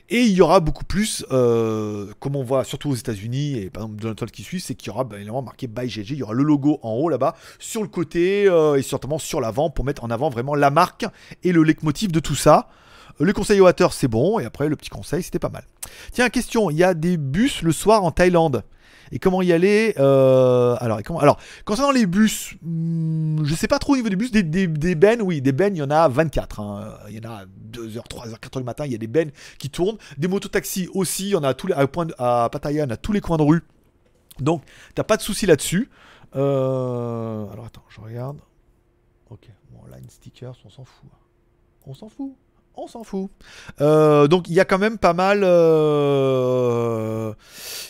Et 0.08 0.22
il 0.22 0.32
y 0.32 0.40
aura 0.40 0.60
beaucoup 0.60 0.84
plus, 0.84 1.24
euh, 1.30 2.12
comme 2.20 2.36
on 2.36 2.42
voit 2.42 2.64
surtout 2.64 2.90
aux 2.90 2.94
États-Unis 2.94 3.58
et 3.58 3.70
par 3.70 3.84
exemple 3.84 4.14
Trump 4.14 4.30
qui 4.30 4.42
suit, 4.42 4.60
c'est 4.60 4.74
qu'il 4.74 4.88
y 4.88 4.90
aura 4.90 5.04
ben, 5.04 5.16
évidemment 5.16 5.42
marqué 5.42 5.66
By 5.66 5.88
GG. 5.88 6.14
Il 6.14 6.18
y 6.18 6.22
aura 6.22 6.34
le 6.34 6.42
logo 6.42 6.78
en 6.82 6.92
haut 6.92 7.08
là-bas, 7.08 7.34
sur 7.58 7.82
le 7.82 7.88
côté 7.88 8.46
euh, 8.48 8.76
et 8.76 8.82
certainement 8.82 9.18
sur 9.18 9.40
l'avant 9.40 9.70
pour 9.70 9.84
mettre 9.84 10.04
en 10.04 10.10
avant 10.10 10.30
vraiment 10.30 10.54
la 10.54 10.70
marque 10.70 11.06
et 11.42 11.52
le 11.52 11.62
leitmotiv 11.62 12.12
de 12.12 12.20
tout 12.20 12.34
ça. 12.34 12.68
Le 13.20 13.32
conseil 13.32 13.60
au 13.60 13.66
haters, 13.66 13.92
c'est 13.92 14.08
bon. 14.08 14.40
Et 14.40 14.44
après, 14.44 14.68
le 14.68 14.74
petit 14.74 14.90
conseil, 14.90 15.22
c'était 15.22 15.38
pas 15.38 15.48
mal. 15.48 15.64
Tiens, 16.12 16.28
question 16.30 16.70
il 16.70 16.76
y 16.76 16.84
a 16.84 16.94
des 16.94 17.16
bus 17.16 17.62
le 17.62 17.72
soir 17.72 18.02
en 18.04 18.10
Thaïlande. 18.10 18.64
Et 19.14 19.20
comment 19.20 19.42
y 19.42 19.52
aller 19.52 19.94
euh, 19.98 20.74
alors, 20.80 21.00
comment, 21.04 21.20
alors, 21.20 21.38
concernant 21.64 21.92
les 21.92 22.04
bus, 22.04 22.56
hmm, 22.62 23.44
je 23.44 23.54
sais 23.54 23.68
pas 23.68 23.78
trop 23.78 23.92
au 23.92 23.96
niveau 23.96 24.08
des 24.08 24.16
bus. 24.16 24.32
Des, 24.32 24.42
des, 24.42 24.94
bennes, 24.96 25.22
oui, 25.22 25.40
des 25.40 25.52
bennes, 25.52 25.76
il 25.76 25.78
y 25.78 25.82
en 25.82 25.90
a 25.90 26.08
24. 26.08 26.58
hein. 26.58 26.98
Il 27.08 27.14
y 27.14 27.24
en 27.24 27.30
a 27.30 27.44
2h, 27.44 28.00
3h, 28.08 28.40
4h 28.40 28.58
du 28.58 28.64
matin. 28.64 28.86
Il 28.86 28.90
y 28.90 28.94
a 28.96 28.98
des 28.98 29.06
bennes 29.06 29.30
qui 29.58 29.70
tournent. 29.70 29.98
Des 30.18 30.26
mototaxis 30.26 30.88
aussi. 30.94 31.26
Il 31.26 31.30
y 31.30 31.36
en 31.36 31.44
a 31.44 31.50
à, 31.50 31.54
tous 31.54 31.68
les, 31.68 31.74
à, 32.18 32.48
Pattaya, 32.50 32.86
en 32.86 32.90
a 32.90 32.96
tous 32.96 33.12
les 33.12 33.20
coins 33.20 33.36
de 33.36 33.44
rue. 33.44 33.62
Donc, 34.40 34.64
t'as 34.96 35.04
pas 35.04 35.16
de 35.16 35.22
souci 35.22 35.46
là-dessus. 35.46 35.90
Euh, 36.34 37.48
alors, 37.52 37.66
attends, 37.66 37.84
je 37.88 38.00
regarde. 38.00 38.40
Ok, 39.30 39.48
bon, 39.70 39.78
line 39.94 40.10
stickers, 40.10 40.56
on 40.64 40.70
s'en 40.70 40.84
fout. 40.84 41.08
On 41.86 41.94
s'en 41.94 42.08
fout. 42.08 42.34
On 42.76 42.88
s'en 42.88 43.04
fout. 43.04 43.30
Euh, 43.80 44.26
donc 44.26 44.48
il 44.48 44.54
y 44.54 44.60
a 44.60 44.64
quand 44.64 44.78
même 44.78 44.98
pas 44.98 45.12
mal, 45.12 45.42
euh, 45.44 47.32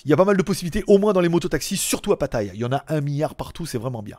il 0.05 0.11
y 0.11 0.13
a 0.13 0.17
pas 0.17 0.27
mal 0.27 0.37
de 0.37 0.43
possibilités, 0.43 0.85
au 0.87 0.99
moins 0.99 1.15
dans 1.15 1.23
les 1.23 1.31
mototaxis, 1.31 1.79
surtout 1.79 2.13
à 2.13 2.19
Pattaya. 2.19 2.53
Il 2.53 2.61
y 2.61 2.67
en 2.67 2.73
a 2.73 2.85
un 2.89 3.01
milliard 3.01 3.35
partout, 3.35 3.65
c'est 3.65 3.79
vraiment 3.79 4.03
bien. 4.03 4.19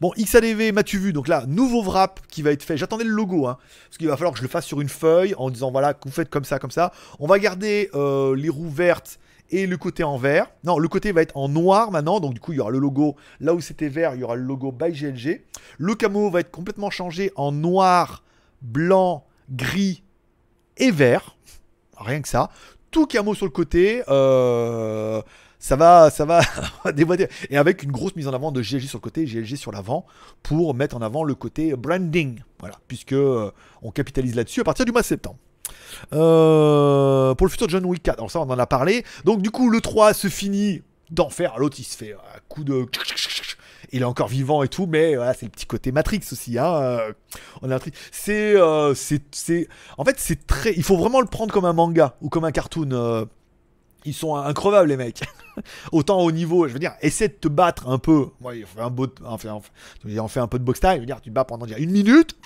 Bon, 0.00 0.12
XADV, 0.16 0.72
m'as-tu 0.72 0.98
vu? 0.98 1.12
Donc 1.12 1.26
là, 1.26 1.44
nouveau 1.48 1.82
wrap 1.82 2.20
qui 2.28 2.42
va 2.42 2.52
être 2.52 2.62
fait. 2.62 2.76
J'attendais 2.76 3.02
le 3.02 3.10
logo, 3.10 3.48
hein, 3.48 3.58
parce 3.88 3.98
qu'il 3.98 4.06
va 4.06 4.16
falloir 4.16 4.32
que 4.32 4.38
je 4.38 4.44
le 4.44 4.48
fasse 4.48 4.66
sur 4.66 4.80
une 4.80 4.88
feuille 4.88 5.34
en 5.36 5.50
disant 5.50 5.72
voilà, 5.72 5.94
vous 6.04 6.12
faites 6.12 6.30
comme 6.30 6.44
ça, 6.44 6.60
comme 6.60 6.70
ça. 6.70 6.92
On 7.18 7.26
va 7.26 7.40
garder 7.40 7.90
euh, 7.94 8.36
les 8.36 8.48
roues 8.48 8.70
vertes 8.70 9.18
et 9.50 9.66
le 9.66 9.76
côté 9.76 10.04
en 10.04 10.16
vert. 10.16 10.46
Non, 10.62 10.78
le 10.78 10.86
côté 10.86 11.10
va 11.10 11.22
être 11.22 11.36
en 11.36 11.48
noir 11.48 11.90
maintenant, 11.90 12.20
donc 12.20 12.34
du 12.34 12.40
coup 12.40 12.52
il 12.52 12.56
y 12.56 12.60
aura 12.60 12.70
le 12.70 12.78
logo 12.78 13.16
là 13.40 13.52
où 13.52 13.60
c'était 13.60 13.88
vert, 13.88 14.14
il 14.14 14.20
y 14.20 14.24
aura 14.24 14.36
le 14.36 14.42
logo 14.42 14.70
by 14.70 14.92
GLG. 14.92 15.42
Le 15.78 15.94
camo 15.96 16.30
va 16.30 16.38
être 16.38 16.52
complètement 16.52 16.90
changé 16.90 17.32
en 17.34 17.50
noir, 17.50 18.22
blanc, 18.62 19.26
gris 19.50 20.03
et 20.76 20.90
vert. 20.90 21.36
Rien 21.96 22.20
que 22.20 22.28
ça. 22.28 22.50
Tout 22.90 23.06
camo 23.06 23.34
sur 23.34 23.46
le 23.46 23.50
côté. 23.50 24.02
euh, 24.08 25.22
ça 25.58 25.76
va, 25.76 26.10
ça 26.10 26.26
va 26.26 26.42
dévoiler. 26.92 27.28
Et 27.48 27.56
avec 27.56 27.82
une 27.82 27.90
grosse 27.90 28.14
mise 28.16 28.28
en 28.28 28.34
avant 28.34 28.52
de 28.52 28.60
GLG 28.60 28.82
sur 28.86 28.98
le 28.98 29.02
côté 29.02 29.24
GLG 29.24 29.56
sur 29.56 29.72
l'avant 29.72 30.04
pour 30.42 30.74
mettre 30.74 30.94
en 30.96 31.00
avant 31.00 31.24
le 31.24 31.34
côté 31.34 31.74
branding. 31.74 32.40
Voilà, 32.58 32.76
puisque 32.86 33.12
euh, 33.14 33.50
on 33.82 33.90
capitalise 33.90 34.34
là-dessus 34.34 34.60
à 34.60 34.64
partir 34.64 34.84
du 34.84 34.92
mois 34.92 35.00
de 35.00 35.06
septembre. 35.06 35.38
Euh, 36.12 37.34
pour 37.34 37.46
le 37.46 37.50
futur 37.50 37.68
John 37.68 37.84
Wick 37.86 38.02
4, 38.02 38.18
alors 38.18 38.30
ça 38.30 38.40
on 38.40 38.50
en 38.50 38.58
a 38.58 38.66
parlé. 38.66 39.04
Donc 39.24 39.40
du 39.40 39.50
coup 39.50 39.70
le 39.70 39.80
3 39.80 40.12
se 40.12 40.28
finit 40.28 40.82
d'enfer. 41.10 41.54
L'autre 41.58 41.76
il 41.78 41.84
se 41.84 41.96
fait 41.96 42.12
un 42.12 42.40
coup 42.48 42.62
de... 42.64 42.86
Il 43.94 44.02
est 44.02 44.06
encore 44.06 44.26
vivant 44.26 44.64
et 44.64 44.68
tout, 44.68 44.86
mais 44.86 45.14
voilà, 45.14 45.34
c'est 45.34 45.46
le 45.46 45.52
petit 45.52 45.66
côté 45.66 45.92
Matrix 45.92 46.22
aussi. 46.32 46.58
Hein. 46.58 46.74
euh, 46.74 47.12
On 47.62 47.70
a 47.70 47.78
euh, 48.28 48.94
c'est, 48.96 49.22
c'est, 49.30 49.68
en 49.98 50.04
fait, 50.04 50.16
c'est 50.18 50.48
très. 50.48 50.74
Il 50.74 50.82
faut 50.82 50.96
vraiment 50.96 51.20
le 51.20 51.28
prendre 51.28 51.54
comme 51.54 51.64
un 51.64 51.72
manga 51.72 52.16
ou 52.20 52.28
comme 52.28 52.44
un 52.44 52.50
cartoon. 52.50 53.28
Ils 54.04 54.14
sont 54.14 54.36
increvables 54.36 54.88
les 54.88 54.96
mecs. 54.96 55.22
Autant 55.92 56.20
au 56.20 56.32
niveau, 56.32 56.68
je 56.68 56.72
veux 56.72 56.78
dire, 56.78 56.92
essaie 57.00 57.28
de 57.28 57.34
te 57.34 57.48
battre 57.48 57.88
un 57.88 57.98
peu. 57.98 58.26
Ouais, 58.40 58.62
on 58.62 58.66
fait 58.66 58.80
un, 58.80 58.90
beau, 58.90 59.06
on 59.24 59.38
fait, 59.38 59.48
on 59.48 60.28
fait- 60.28 60.40
un 60.40 60.46
peu 60.46 60.58
de 60.58 60.64
box 60.64 60.80
time. 60.80 60.94
Je 60.96 61.00
veux 61.00 61.06
dire, 61.06 61.20
tu 61.20 61.30
te 61.30 61.34
bats 61.34 61.44
pendant 61.44 61.64
dire, 61.64 61.78
une 61.78 61.90
minute. 61.90 62.36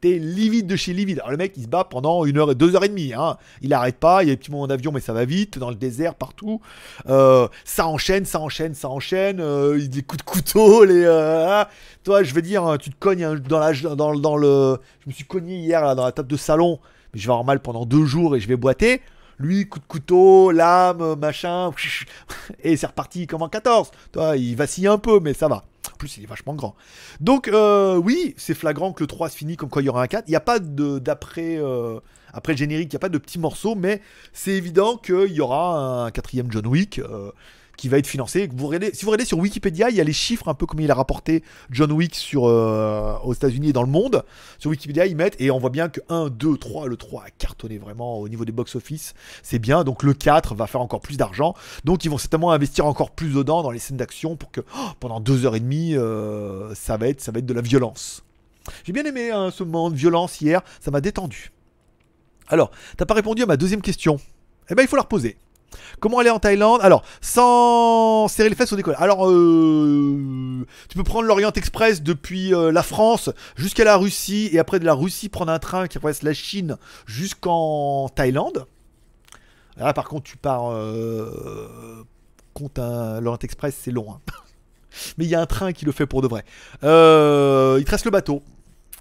T'es 0.00 0.18
livide 0.18 0.66
de 0.66 0.76
chez 0.76 0.92
livide. 0.92 1.18
Alors 1.18 1.32
le 1.32 1.36
mec, 1.36 1.52
il 1.56 1.64
se 1.64 1.68
bat 1.68 1.84
pendant 1.84 2.24
une 2.24 2.38
heure, 2.38 2.50
et 2.50 2.54
deux 2.54 2.76
heures 2.76 2.84
et 2.84 2.88
demie. 2.88 3.12
Hein. 3.14 3.36
Il 3.62 3.74
arrête 3.74 3.96
pas. 3.96 4.22
Il 4.22 4.28
y 4.28 4.30
a 4.30 4.34
des 4.34 4.38
petits 4.38 4.50
moments 4.50 4.66
d'avion, 4.68 4.92
mais 4.92 5.00
ça 5.00 5.12
va 5.12 5.24
vite. 5.24 5.58
Dans 5.58 5.70
le 5.70 5.74
désert, 5.74 6.14
partout. 6.14 6.60
Euh, 7.08 7.48
ça 7.64 7.86
enchaîne, 7.86 8.24
ça 8.24 8.40
enchaîne, 8.40 8.74
ça 8.74 8.88
enchaîne. 8.88 9.40
Euh, 9.40 9.78
il- 9.78 9.90
des 9.90 10.02
coups 10.02 10.24
de 10.24 10.28
couteau. 10.30 10.84
Les, 10.84 11.04
euh, 11.04 11.46
ah. 11.48 11.68
toi, 12.04 12.22
je 12.22 12.32
veux 12.32 12.42
dire, 12.42 12.76
tu 12.80 12.90
te 12.90 12.96
cognes 12.98 13.24
hein, 13.24 13.36
dans, 13.48 13.58
la, 13.58 13.72
dans, 13.74 14.36
le. 14.36 14.78
Je 15.00 15.08
me 15.08 15.12
suis 15.12 15.24
cogné 15.24 15.56
hier 15.56 15.94
dans 15.96 16.04
la 16.04 16.12
table 16.12 16.28
de 16.28 16.36
salon. 16.36 16.78
Mais 17.12 17.20
je 17.20 17.26
vais 17.26 17.32
avoir 17.32 17.44
mal 17.44 17.60
pendant 17.60 17.84
deux 17.86 18.04
jours 18.04 18.36
et 18.36 18.40
je 18.40 18.48
vais 18.48 18.56
boiter. 18.56 19.02
Lui, 19.38 19.68
coup 19.68 19.78
de 19.78 19.84
couteau, 19.84 20.50
lame, 20.50 21.16
machin, 21.16 21.70
et 22.62 22.76
c'est 22.76 22.86
reparti 22.86 23.26
comme 23.26 23.42
en 23.42 23.48
14. 23.48 23.90
Toi, 24.12 24.36
il 24.36 24.56
vacille 24.56 24.86
un 24.86 24.98
peu, 24.98 25.20
mais 25.20 25.34
ça 25.34 25.48
va. 25.48 25.64
En 25.92 25.96
plus, 25.98 26.16
il 26.16 26.24
est 26.24 26.26
vachement 26.26 26.54
grand. 26.54 26.74
Donc, 27.20 27.48
euh, 27.48 27.96
oui, 27.96 28.34
c'est 28.36 28.54
flagrant 28.54 28.92
que 28.92 29.02
le 29.02 29.06
3 29.06 29.28
se 29.28 29.36
finit 29.36 29.56
comme 29.56 29.68
quoi 29.68 29.82
il 29.82 29.86
y 29.86 29.88
aura 29.88 30.02
un 30.02 30.06
4. 30.06 30.24
Il 30.26 30.30
n'y 30.30 30.36
a 30.36 30.40
pas 30.40 30.58
d'après 30.58 31.56
euh, 31.56 32.00
le 32.46 32.56
générique, 32.56 32.92
il 32.92 32.94
n'y 32.94 32.98
a 32.98 33.00
pas 33.00 33.08
de 33.08 33.18
petits 33.18 33.38
morceaux, 33.38 33.74
mais 33.74 34.00
c'est 34.32 34.52
évident 34.52 34.96
qu'il 34.96 35.32
y 35.32 35.40
aura 35.40 36.04
un 36.04 36.10
quatrième 36.10 36.50
John 36.50 36.66
Wick. 36.66 36.98
euh, 36.98 37.30
qui 37.76 37.88
va 37.88 37.98
être 37.98 38.06
financé. 38.06 38.48
Si 38.50 38.56
vous 39.04 39.10
regardez 39.10 39.24
sur 39.24 39.38
Wikipédia, 39.38 39.90
il 39.90 39.96
y 39.96 40.00
a 40.00 40.04
les 40.04 40.12
chiffres 40.12 40.48
un 40.48 40.54
peu 40.54 40.66
comme 40.66 40.80
il 40.80 40.90
a 40.90 40.94
rapporté 40.94 41.42
John 41.70 41.92
Wick 41.92 42.14
sur, 42.14 42.46
euh, 42.46 43.16
aux 43.24 43.34
États-Unis 43.34 43.70
et 43.70 43.72
dans 43.72 43.82
le 43.82 43.88
monde. 43.88 44.24
Sur 44.58 44.70
Wikipédia, 44.70 45.06
ils 45.06 45.16
mettent 45.16 45.40
et 45.40 45.50
on 45.50 45.58
voit 45.58 45.70
bien 45.70 45.88
que 45.88 46.00
1, 46.08 46.28
2, 46.30 46.56
3, 46.56 46.88
le 46.88 46.96
3 46.96 47.24
a 47.24 47.30
cartonné 47.30 47.78
vraiment 47.78 48.18
au 48.18 48.28
niveau 48.28 48.44
des 48.44 48.52
box-office. 48.52 49.14
C'est 49.42 49.58
bien. 49.58 49.84
Donc 49.84 50.02
le 50.02 50.14
4 50.14 50.54
va 50.54 50.66
faire 50.66 50.80
encore 50.80 51.00
plus 51.00 51.16
d'argent. 51.16 51.54
Donc 51.84 52.04
ils 52.04 52.10
vont 52.10 52.18
certainement 52.18 52.52
investir 52.52 52.86
encore 52.86 53.10
plus 53.10 53.34
dedans 53.34 53.62
dans 53.62 53.70
les 53.70 53.78
scènes 53.78 53.96
d'action 53.96 54.36
pour 54.36 54.50
que 54.50 54.60
oh, 54.76 54.88
pendant 55.00 55.20
deux 55.20 55.46
heures 55.46 55.56
et 55.56 55.60
demie, 55.60 55.94
euh, 55.96 56.74
ça, 56.74 56.96
va 56.96 57.08
être, 57.08 57.20
ça 57.20 57.32
va 57.32 57.40
de 57.40 57.54
la 57.54 57.60
violence. 57.60 58.22
J'ai 58.84 58.92
bien 58.92 59.04
aimé 59.04 59.30
hein, 59.30 59.50
ce 59.50 59.62
moment 59.62 59.90
de 59.90 59.96
violence 59.96 60.40
hier. 60.40 60.62
Ça 60.80 60.90
m'a 60.90 61.00
détendu. 61.00 61.52
Alors, 62.48 62.70
t'as 62.96 63.06
pas 63.06 63.14
répondu 63.14 63.42
à 63.42 63.46
ma 63.46 63.56
deuxième 63.56 63.82
question. 63.82 64.18
Eh 64.70 64.74
ben, 64.74 64.82
il 64.82 64.88
faut 64.88 64.96
la 64.96 65.02
reposer. 65.02 65.36
Comment 66.00 66.18
aller 66.18 66.30
en 66.30 66.38
Thaïlande? 66.38 66.80
Alors, 66.82 67.02
sans 67.20 68.28
serrer 68.28 68.48
les 68.48 68.54
fesses 68.54 68.72
au 68.72 68.76
décolle. 68.76 68.96
Alors, 68.98 69.28
euh, 69.28 70.66
tu 70.88 70.96
peux 70.96 71.04
prendre 71.04 71.26
l'Orient 71.26 71.52
Express 71.52 72.02
depuis 72.02 72.54
euh, 72.54 72.70
la 72.72 72.82
France 72.82 73.30
jusqu'à 73.56 73.84
la 73.84 73.96
Russie 73.96 74.48
et 74.52 74.58
après 74.58 74.78
de 74.78 74.84
la 74.84 74.94
Russie 74.94 75.28
prendre 75.28 75.52
un 75.52 75.58
train 75.58 75.86
qui 75.88 75.98
traverse 75.98 76.22
la 76.22 76.32
Chine 76.34 76.76
jusqu'en 77.06 78.08
Thaïlande. 78.08 78.66
Là, 79.76 79.92
par 79.92 80.04
contre, 80.04 80.24
tu 80.24 80.36
pars. 80.36 80.70
Euh, 80.72 82.04
compte 82.54 82.78
un 82.78 83.20
l'Orient 83.20 83.38
Express, 83.42 83.76
c'est 83.82 83.90
long. 83.90 84.06
hein. 84.10 84.20
Mais 85.18 85.24
il 85.26 85.30
y 85.30 85.34
a 85.34 85.40
un 85.40 85.46
train 85.46 85.72
qui 85.72 85.84
le 85.84 85.92
fait 85.92 86.06
pour 86.06 86.22
de 86.22 86.28
vrai. 86.28 86.44
Euh, 86.82 87.76
il 87.78 87.84
te 87.84 87.90
reste 87.90 88.06
le 88.06 88.10
bateau. 88.10 88.42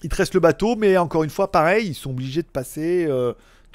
Il 0.04 0.10
te 0.10 0.16
reste 0.16 0.34
le 0.34 0.42
bateau, 0.42 0.76
mais 0.76 0.98
encore 0.98 1.24
une 1.24 1.30
fois, 1.30 1.52
pareil, 1.52 1.88
ils 1.88 1.94
sont 1.96 2.10
obligés 2.10 2.42
de 2.42 2.48
passer. 2.48 3.08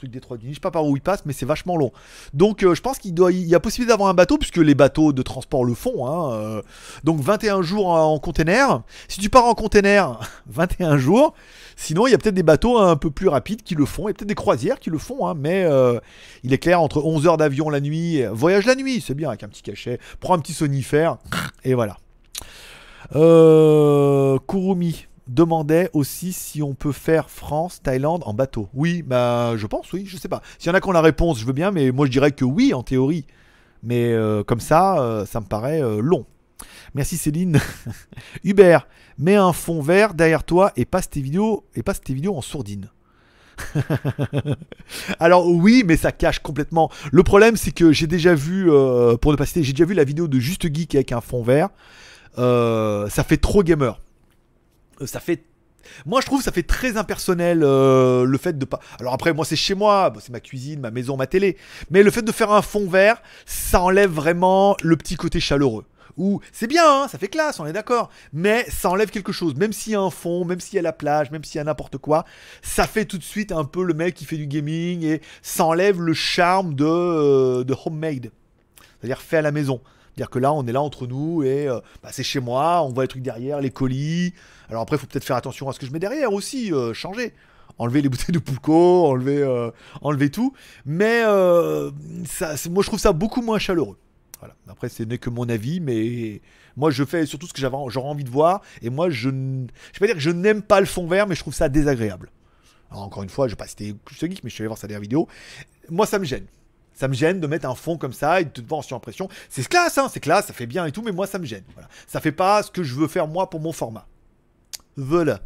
Truc 0.00 0.12
des 0.12 0.20
trois 0.20 0.38
Guinées. 0.38 0.52
Je 0.52 0.54
sais 0.54 0.60
pas 0.60 0.70
par 0.70 0.86
où 0.86 0.96
ils 0.96 1.02
passent, 1.02 1.26
mais 1.26 1.34
c'est 1.34 1.44
vachement 1.44 1.76
long. 1.76 1.92
Donc 2.32 2.64
euh, 2.64 2.74
je 2.74 2.80
pense 2.80 2.98
qu'il 2.98 3.12
doit, 3.12 3.32
il 3.32 3.46
y 3.46 3.54
a 3.54 3.60
possibilité 3.60 3.92
d'avoir 3.92 4.08
un 4.08 4.14
bateau, 4.14 4.38
puisque 4.38 4.56
les 4.56 4.74
bateaux 4.74 5.12
de 5.12 5.20
transport 5.20 5.62
le 5.62 5.74
font. 5.74 6.06
hein, 6.06 6.32
euh. 6.32 6.62
donc 7.04 7.20
21 7.20 7.60
jours 7.60 7.88
en 7.88 8.18
container. 8.18 8.80
Si 9.08 9.20
tu 9.20 9.28
pars 9.28 9.44
en 9.44 9.52
container, 9.52 10.18
21 10.46 10.96
jours. 10.96 11.34
Sinon, 11.76 12.06
il 12.06 12.12
y 12.12 12.14
a 12.14 12.18
peut-être 12.18 12.34
des 12.34 12.42
bateaux 12.42 12.78
un 12.78 12.96
peu 12.96 13.10
plus 13.10 13.28
rapides 13.28 13.62
qui 13.62 13.74
le 13.74 13.84
font, 13.84 14.08
et 14.08 14.14
peut-être 14.14 14.28
des 14.28 14.34
croisières 14.34 14.80
qui 14.80 14.88
le 14.88 14.96
font, 14.96 15.26
hein, 15.28 15.34
mais 15.36 15.64
euh, 15.64 16.00
il 16.44 16.54
est 16.54 16.58
clair, 16.58 16.80
entre 16.80 17.04
11 17.04 17.26
heures 17.26 17.36
d'avion 17.36 17.68
la 17.68 17.82
nuit, 17.82 18.22
voyage 18.32 18.64
la 18.64 18.76
nuit, 18.76 19.04
c'est 19.06 19.12
bien 19.12 19.28
avec 19.28 19.42
un 19.42 19.48
petit 19.48 19.60
cachet, 19.60 19.98
prends 20.18 20.32
un 20.32 20.38
petit 20.38 20.54
sonifère, 20.54 21.18
et 21.62 21.74
voilà. 21.74 21.98
Kurumi 24.48 25.06
demandait 25.30 25.90
aussi 25.92 26.32
si 26.32 26.62
on 26.62 26.74
peut 26.74 26.92
faire 26.92 27.30
France, 27.30 27.80
Thaïlande 27.82 28.22
en 28.26 28.34
bateau. 28.34 28.68
Oui, 28.74 29.02
bah 29.02 29.56
je 29.56 29.66
pense, 29.66 29.92
oui, 29.92 30.04
je 30.06 30.16
sais 30.16 30.28
pas. 30.28 30.42
S'il 30.58 30.68
y 30.68 30.72
en 30.72 30.74
a 30.74 30.80
qui 30.80 30.88
ont 30.88 30.92
la 30.92 31.00
réponse, 31.00 31.38
je 31.38 31.46
veux 31.46 31.52
bien, 31.52 31.70
mais 31.70 31.92
moi 31.92 32.06
je 32.06 32.10
dirais 32.10 32.32
que 32.32 32.44
oui 32.44 32.74
en 32.74 32.82
théorie. 32.82 33.26
Mais 33.82 34.12
euh, 34.12 34.42
comme 34.42 34.60
ça, 34.60 35.00
euh, 35.00 35.24
ça 35.24 35.40
me 35.40 35.46
paraît 35.46 35.82
euh, 35.82 36.00
long. 36.00 36.26
Merci 36.94 37.16
Céline. 37.16 37.60
Hubert, 38.44 38.86
mets 39.18 39.36
un 39.36 39.52
fond 39.52 39.80
vert 39.80 40.14
derrière 40.14 40.44
toi 40.44 40.72
et 40.76 40.84
passe 40.84 41.08
tes 41.08 41.20
vidéos 41.20 41.64
et 41.74 41.82
passe 41.82 42.00
tes 42.00 42.12
vidéos 42.12 42.36
en 42.36 42.42
sourdine. 42.42 42.90
Alors 45.20 45.46
oui, 45.46 45.84
mais 45.86 45.96
ça 45.96 46.12
cache 46.12 46.40
complètement. 46.40 46.90
Le 47.12 47.22
problème, 47.22 47.56
c'est 47.56 47.72
que 47.72 47.92
j'ai 47.92 48.06
déjà 48.06 48.34
vu, 48.34 48.70
pour 49.20 49.32
ne 49.32 49.36
pas 49.36 49.46
citer, 49.46 49.62
j'ai 49.62 49.72
déjà 49.72 49.84
vu 49.84 49.94
la 49.94 50.04
vidéo 50.04 50.28
de 50.28 50.38
Juste 50.38 50.74
Geek 50.74 50.94
avec 50.94 51.12
un 51.12 51.20
fond 51.20 51.42
vert. 51.42 51.68
Ça 52.36 53.24
fait 53.24 53.36
trop 53.36 53.62
gamer. 53.62 53.98
Euh, 55.00 55.06
Ça 55.06 55.20
fait 55.20 55.44
moi, 56.04 56.20
je 56.20 56.26
trouve 56.26 56.42
ça 56.42 56.52
fait 56.52 56.62
très 56.62 56.98
impersonnel 56.98 57.62
euh, 57.62 58.24
le 58.24 58.38
fait 58.38 58.58
de 58.58 58.64
pas. 58.64 58.80
Alors 58.98 59.14
après, 59.14 59.32
moi, 59.32 59.44
c'est 59.44 59.56
chez 59.56 59.74
moi, 59.74 60.12
c'est 60.20 60.30
ma 60.30 60.40
cuisine, 60.40 60.78
ma 60.80 60.90
maison, 60.90 61.16
ma 61.16 61.26
télé. 61.26 61.56
Mais 61.90 62.02
le 62.02 62.10
fait 62.10 62.22
de 62.22 62.32
faire 62.32 62.52
un 62.52 62.62
fond 62.62 62.86
vert, 62.86 63.22
ça 63.46 63.80
enlève 63.80 64.10
vraiment 64.10 64.76
le 64.82 64.96
petit 64.96 65.16
côté 65.16 65.40
chaleureux. 65.40 65.86
Ou 66.16 66.40
c'est 66.52 66.66
bien, 66.66 66.84
hein, 66.84 67.08
ça 67.08 67.18
fait 67.18 67.28
classe, 67.28 67.60
on 67.60 67.66
est 67.66 67.72
d'accord. 67.72 68.10
Mais 68.32 68.66
ça 68.68 68.90
enlève 68.90 69.10
quelque 69.10 69.32
chose. 69.32 69.54
Même 69.54 69.72
s'il 69.72 69.92
y 69.92 69.96
a 69.96 70.00
un 70.00 70.10
fond, 70.10 70.44
même 70.44 70.60
s'il 70.60 70.76
y 70.76 70.78
a 70.78 70.82
la 70.82 70.92
plage, 70.92 71.30
même 71.30 71.44
s'il 71.44 71.56
y 71.56 71.60
a 71.60 71.64
n'importe 71.64 71.98
quoi, 71.98 72.24
ça 72.62 72.86
fait 72.86 73.04
tout 73.04 73.18
de 73.18 73.22
suite 73.22 73.52
un 73.52 73.64
peu 73.64 73.82
le 73.82 73.94
mec 73.94 74.14
qui 74.14 74.24
fait 74.24 74.36
du 74.36 74.46
gaming 74.46 75.04
et 75.04 75.22
ça 75.40 75.64
enlève 75.64 76.00
le 76.00 76.12
charme 76.12 76.74
de, 76.74 76.84
euh, 76.84 77.64
de 77.64 77.74
homemade. 77.86 78.30
C'est-à-dire 79.00 79.22
fait 79.22 79.38
à 79.38 79.42
la 79.42 79.52
maison. 79.52 79.80
C'est-à-dire 80.20 80.30
que 80.32 80.38
là, 80.38 80.52
on 80.52 80.66
est 80.66 80.72
là 80.72 80.82
entre 80.82 81.06
nous 81.06 81.42
et 81.44 81.66
euh, 81.66 81.80
bah, 82.02 82.10
c'est 82.12 82.22
chez 82.22 82.40
moi, 82.40 82.82
on 82.84 82.90
voit 82.92 83.04
les 83.04 83.08
trucs 83.08 83.22
derrière, 83.22 83.58
les 83.62 83.70
colis. 83.70 84.34
Alors 84.68 84.82
après, 84.82 84.96
il 84.96 84.98
faut 84.98 85.06
peut-être 85.06 85.24
faire 85.24 85.36
attention 85.36 85.66
à 85.66 85.72
ce 85.72 85.78
que 85.78 85.86
je 85.86 85.92
mets 85.92 85.98
derrière 85.98 86.34
aussi, 86.34 86.74
euh, 86.74 86.92
changer. 86.92 87.32
enlever 87.78 88.02
les 88.02 88.10
bouteilles 88.10 88.34
de 88.34 88.38
Pulco, 88.38 89.06
enlever, 89.06 89.38
euh, 89.38 89.70
enlever 90.02 90.28
tout. 90.30 90.52
Mais 90.84 91.22
moi, 91.24 92.82
je 92.82 92.86
trouve 92.86 92.98
ça 92.98 93.14
beaucoup 93.14 93.40
moins 93.40 93.58
chaleureux. 93.58 93.96
Après, 94.68 94.90
ce 94.90 95.04
n'est 95.04 95.16
que 95.16 95.30
mon 95.30 95.48
avis, 95.48 95.80
mais 95.80 96.42
moi, 96.76 96.90
je 96.90 97.02
fais 97.02 97.24
surtout 97.24 97.46
ce 97.46 97.54
que 97.54 97.60
j'aurais 97.62 98.08
envie 98.08 98.24
de 98.24 98.28
voir. 98.30 98.60
Et 98.82 98.90
moi, 98.90 99.08
je, 99.08 99.30
ne- 99.30 99.62
vais 99.64 100.00
pas 100.00 100.06
dire 100.06 100.16
que 100.16 100.20
je 100.20 100.28
n'aime 100.28 100.60
pas 100.60 100.80
le 100.80 100.86
fond 100.86 101.06
vert, 101.06 101.28
mais 101.28 101.34
je 101.34 101.40
trouve 101.40 101.54
ça 101.54 101.70
désagréable. 101.70 102.30
Encore 102.90 103.22
une 103.22 103.30
fois, 103.30 103.48
je 103.48 103.52
vais 103.52 103.56
pas 103.56 103.66
citer 103.66 103.94
plus 103.94 104.20
de 104.20 104.26
geek, 104.26 104.44
mais 104.44 104.50
je 104.50 104.54
suis 104.54 104.60
allé 104.62 104.68
voir 104.68 104.76
sa 104.76 104.86
dernière 104.86 105.00
vidéo. 105.00 105.28
Moi, 105.88 106.04
ça 106.04 106.18
me 106.18 106.26
gêne. 106.26 106.44
Ça 107.00 107.08
me 107.08 107.14
gêne 107.14 107.40
de 107.40 107.46
mettre 107.46 107.66
un 107.66 107.74
fond 107.74 107.96
comme 107.96 108.12
ça 108.12 108.42
et 108.42 108.44
de 108.44 108.50
te 108.50 108.60
voir 108.60 108.80
en 108.80 108.82
surimpression. 108.82 109.30
C'est 109.48 109.66
classe, 109.66 109.96
hein, 109.96 110.10
c'est 110.12 110.20
classe, 110.20 110.48
ça 110.48 110.52
fait 110.52 110.66
bien 110.66 110.84
et 110.84 110.92
tout, 110.92 111.00
mais 111.00 111.12
moi, 111.12 111.26
ça 111.26 111.38
me 111.38 111.46
gêne. 111.46 111.64
Voilà. 111.72 111.88
Ça 112.06 112.20
fait 112.20 112.30
pas 112.30 112.62
ce 112.62 112.70
que 112.70 112.82
je 112.82 112.94
veux 112.94 113.08
faire 113.08 113.26
moi 113.26 113.48
pour 113.48 113.58
mon 113.58 113.72
format. 113.72 114.06
Voilà. 114.98 115.40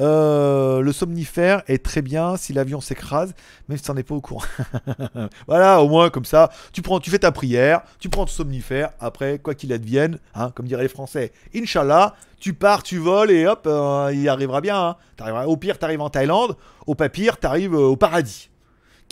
Euh, 0.00 0.80
le 0.80 0.90
somnifère 0.92 1.62
est 1.66 1.84
très 1.84 2.00
bien 2.00 2.38
si 2.38 2.54
l'avion 2.54 2.80
s'écrase, 2.80 3.34
même 3.68 3.76
si 3.76 3.84
t'en 3.84 3.98
es 3.98 4.02
pas 4.02 4.14
au 4.14 4.22
courant. 4.22 4.46
voilà, 5.46 5.82
au 5.82 5.90
moins 5.90 6.08
comme 6.08 6.24
ça, 6.24 6.50
tu 6.72 6.80
prends, 6.80 7.00
tu 7.00 7.10
fais 7.10 7.18
ta 7.18 7.32
prière, 7.32 7.82
tu 7.98 8.08
prends 8.08 8.24
ton 8.24 8.32
somnifère. 8.32 8.92
Après, 8.98 9.38
quoi 9.40 9.54
qu'il 9.54 9.74
advienne, 9.74 10.18
hein, 10.34 10.52
comme 10.54 10.66
diraient 10.66 10.84
les 10.84 10.88
Français, 10.88 11.32
Inch'Allah, 11.54 12.14
tu 12.40 12.54
pars, 12.54 12.82
tu 12.82 12.96
voles 12.96 13.30
et 13.30 13.46
hop, 13.46 13.64
euh, 13.66 14.10
il 14.14 14.26
arrivera 14.26 14.62
bien. 14.62 14.96
hein. 15.20 15.44
Au 15.44 15.58
pire, 15.58 15.78
t'arrives 15.78 16.00
en 16.00 16.08
Thaïlande. 16.08 16.56
Au 16.86 16.94
pire, 16.94 17.36
t'arrives 17.36 17.74
euh, 17.74 17.88
au 17.88 17.96
paradis, 17.96 18.48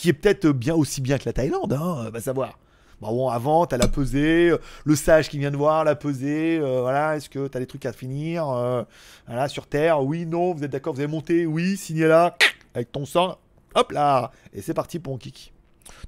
qui 0.00 0.08
est 0.08 0.14
peut-être 0.14 0.48
bien 0.48 0.74
aussi 0.74 1.02
bien 1.02 1.18
que 1.18 1.24
la 1.26 1.34
Thaïlande, 1.34 1.74
hein, 1.74 2.08
va 2.10 2.20
savoir. 2.20 2.58
Bon, 3.02 3.12
bon, 3.12 3.28
avant, 3.28 3.66
t'as 3.66 3.76
la 3.76 3.86
pesée, 3.86 4.48
euh, 4.48 4.58
le 4.84 4.96
sage 4.96 5.28
qui 5.28 5.38
vient 5.38 5.50
de 5.50 5.58
voir 5.58 5.84
la 5.84 5.94
pesée, 5.94 6.58
euh, 6.58 6.80
voilà, 6.80 7.16
est-ce 7.16 7.28
que 7.28 7.48
t'as 7.48 7.58
des 7.58 7.66
trucs 7.66 7.84
à 7.84 7.92
finir 7.92 8.48
euh, 8.48 8.82
sur 9.48 9.66
Terre, 9.66 10.02
oui, 10.02 10.24
non, 10.24 10.54
vous 10.54 10.64
êtes 10.64 10.70
d'accord, 10.70 10.94
vous 10.94 11.00
avez 11.00 11.10
monté, 11.10 11.44
oui, 11.44 11.76
signez 11.76 12.06
là, 12.06 12.36
avec 12.74 12.92
ton 12.92 13.04
sang, 13.04 13.36
hop 13.74 13.92
là, 13.92 14.32
et 14.54 14.62
c'est 14.62 14.72
parti 14.72 14.98
pour 14.98 15.12
mon 15.12 15.18
kiki. 15.18 15.52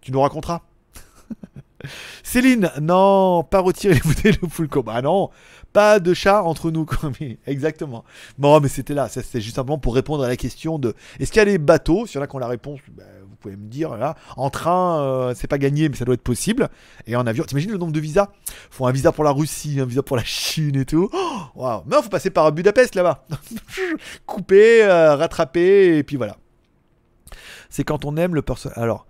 Tu 0.01 0.10
nous 0.10 0.20
raconteras. 0.20 0.62
Céline, 2.23 2.70
non, 2.81 3.44
pas 3.44 3.60
retirer 3.60 3.94
les 3.94 4.01
bouteilles 4.05 4.39
de 4.40 4.47
Fulco. 4.47 4.82
Bah 4.82 5.02
non, 5.02 5.31
pas 5.73 6.01
de 6.01 6.14
chat 6.14 6.43
entre 6.43 6.70
nous. 6.70 6.86
Exactement. 7.47 8.05
Bon, 8.39 8.60
mais 8.60 8.69
c'était 8.69 8.94
là, 8.94 9.09
c'était 9.09 9.40
juste 9.40 9.56
simplement 9.56 9.78
pour 9.78 9.94
répondre 9.94 10.24
à 10.24 10.28
la 10.28 10.36
question 10.36 10.78
de 10.78 10.94
est-ce 11.19 11.32
qu'il 11.32 11.40
y 11.40 11.43
a 11.43 11.47
des 11.47 11.59
bateaux? 11.59 12.05
A 12.05 12.27
qui 12.27 12.36
ont 12.36 12.39
la 12.39 12.47
réponse, 12.47 12.81
bah, 12.90 13.05
vous 13.22 13.22
pouvez 13.43 13.56
me 13.56 13.69
dire. 13.69 13.97
Là, 13.97 14.14
en 14.36 14.51
train, 14.51 15.02
euh, 15.02 15.35
c'est 15.36 15.47
pas 15.47 15.59
gagné, 15.59 15.89
mais 15.89 15.97
ça 15.97 16.05
doit 16.05 16.14
être 16.14 16.23
possible. 16.23 16.69
Et 17.06 17.16
en 17.16 17.27
avion, 17.27 17.44
t'imagines 17.44 17.70
le 17.70 17.78
nombre 17.78 17.93
de 17.93 18.01
visas? 18.01 18.28
Faut 18.70 18.86
un 18.86 18.93
visa 18.93 19.12
pour 19.12 19.24
la 19.24 19.31
Russie, 19.31 19.78
un 19.81 19.86
visa 19.86 20.02
pour 20.02 20.16
la 20.16 20.24
Chine 20.24 20.77
et 20.77 20.85
tout. 20.85 21.10
Oh, 21.12 21.40
Waouh 21.55 21.82
Non, 21.86 22.02
faut 22.02 22.09
passer 22.09 22.31
par 22.31 22.51
Budapest 22.52 22.94
là-bas. 22.94 23.24
Couper, 24.27 24.85
euh, 24.85 25.16
rattraper, 25.16 25.98
et 25.98 26.02
puis 26.02 26.16
voilà. 26.16 26.36
C'est 27.69 27.85
quand 27.85 28.05
on 28.05 28.16
aime 28.16 28.35
le 28.35 28.43
personnage. 28.43 28.78
Alors, 28.78 29.06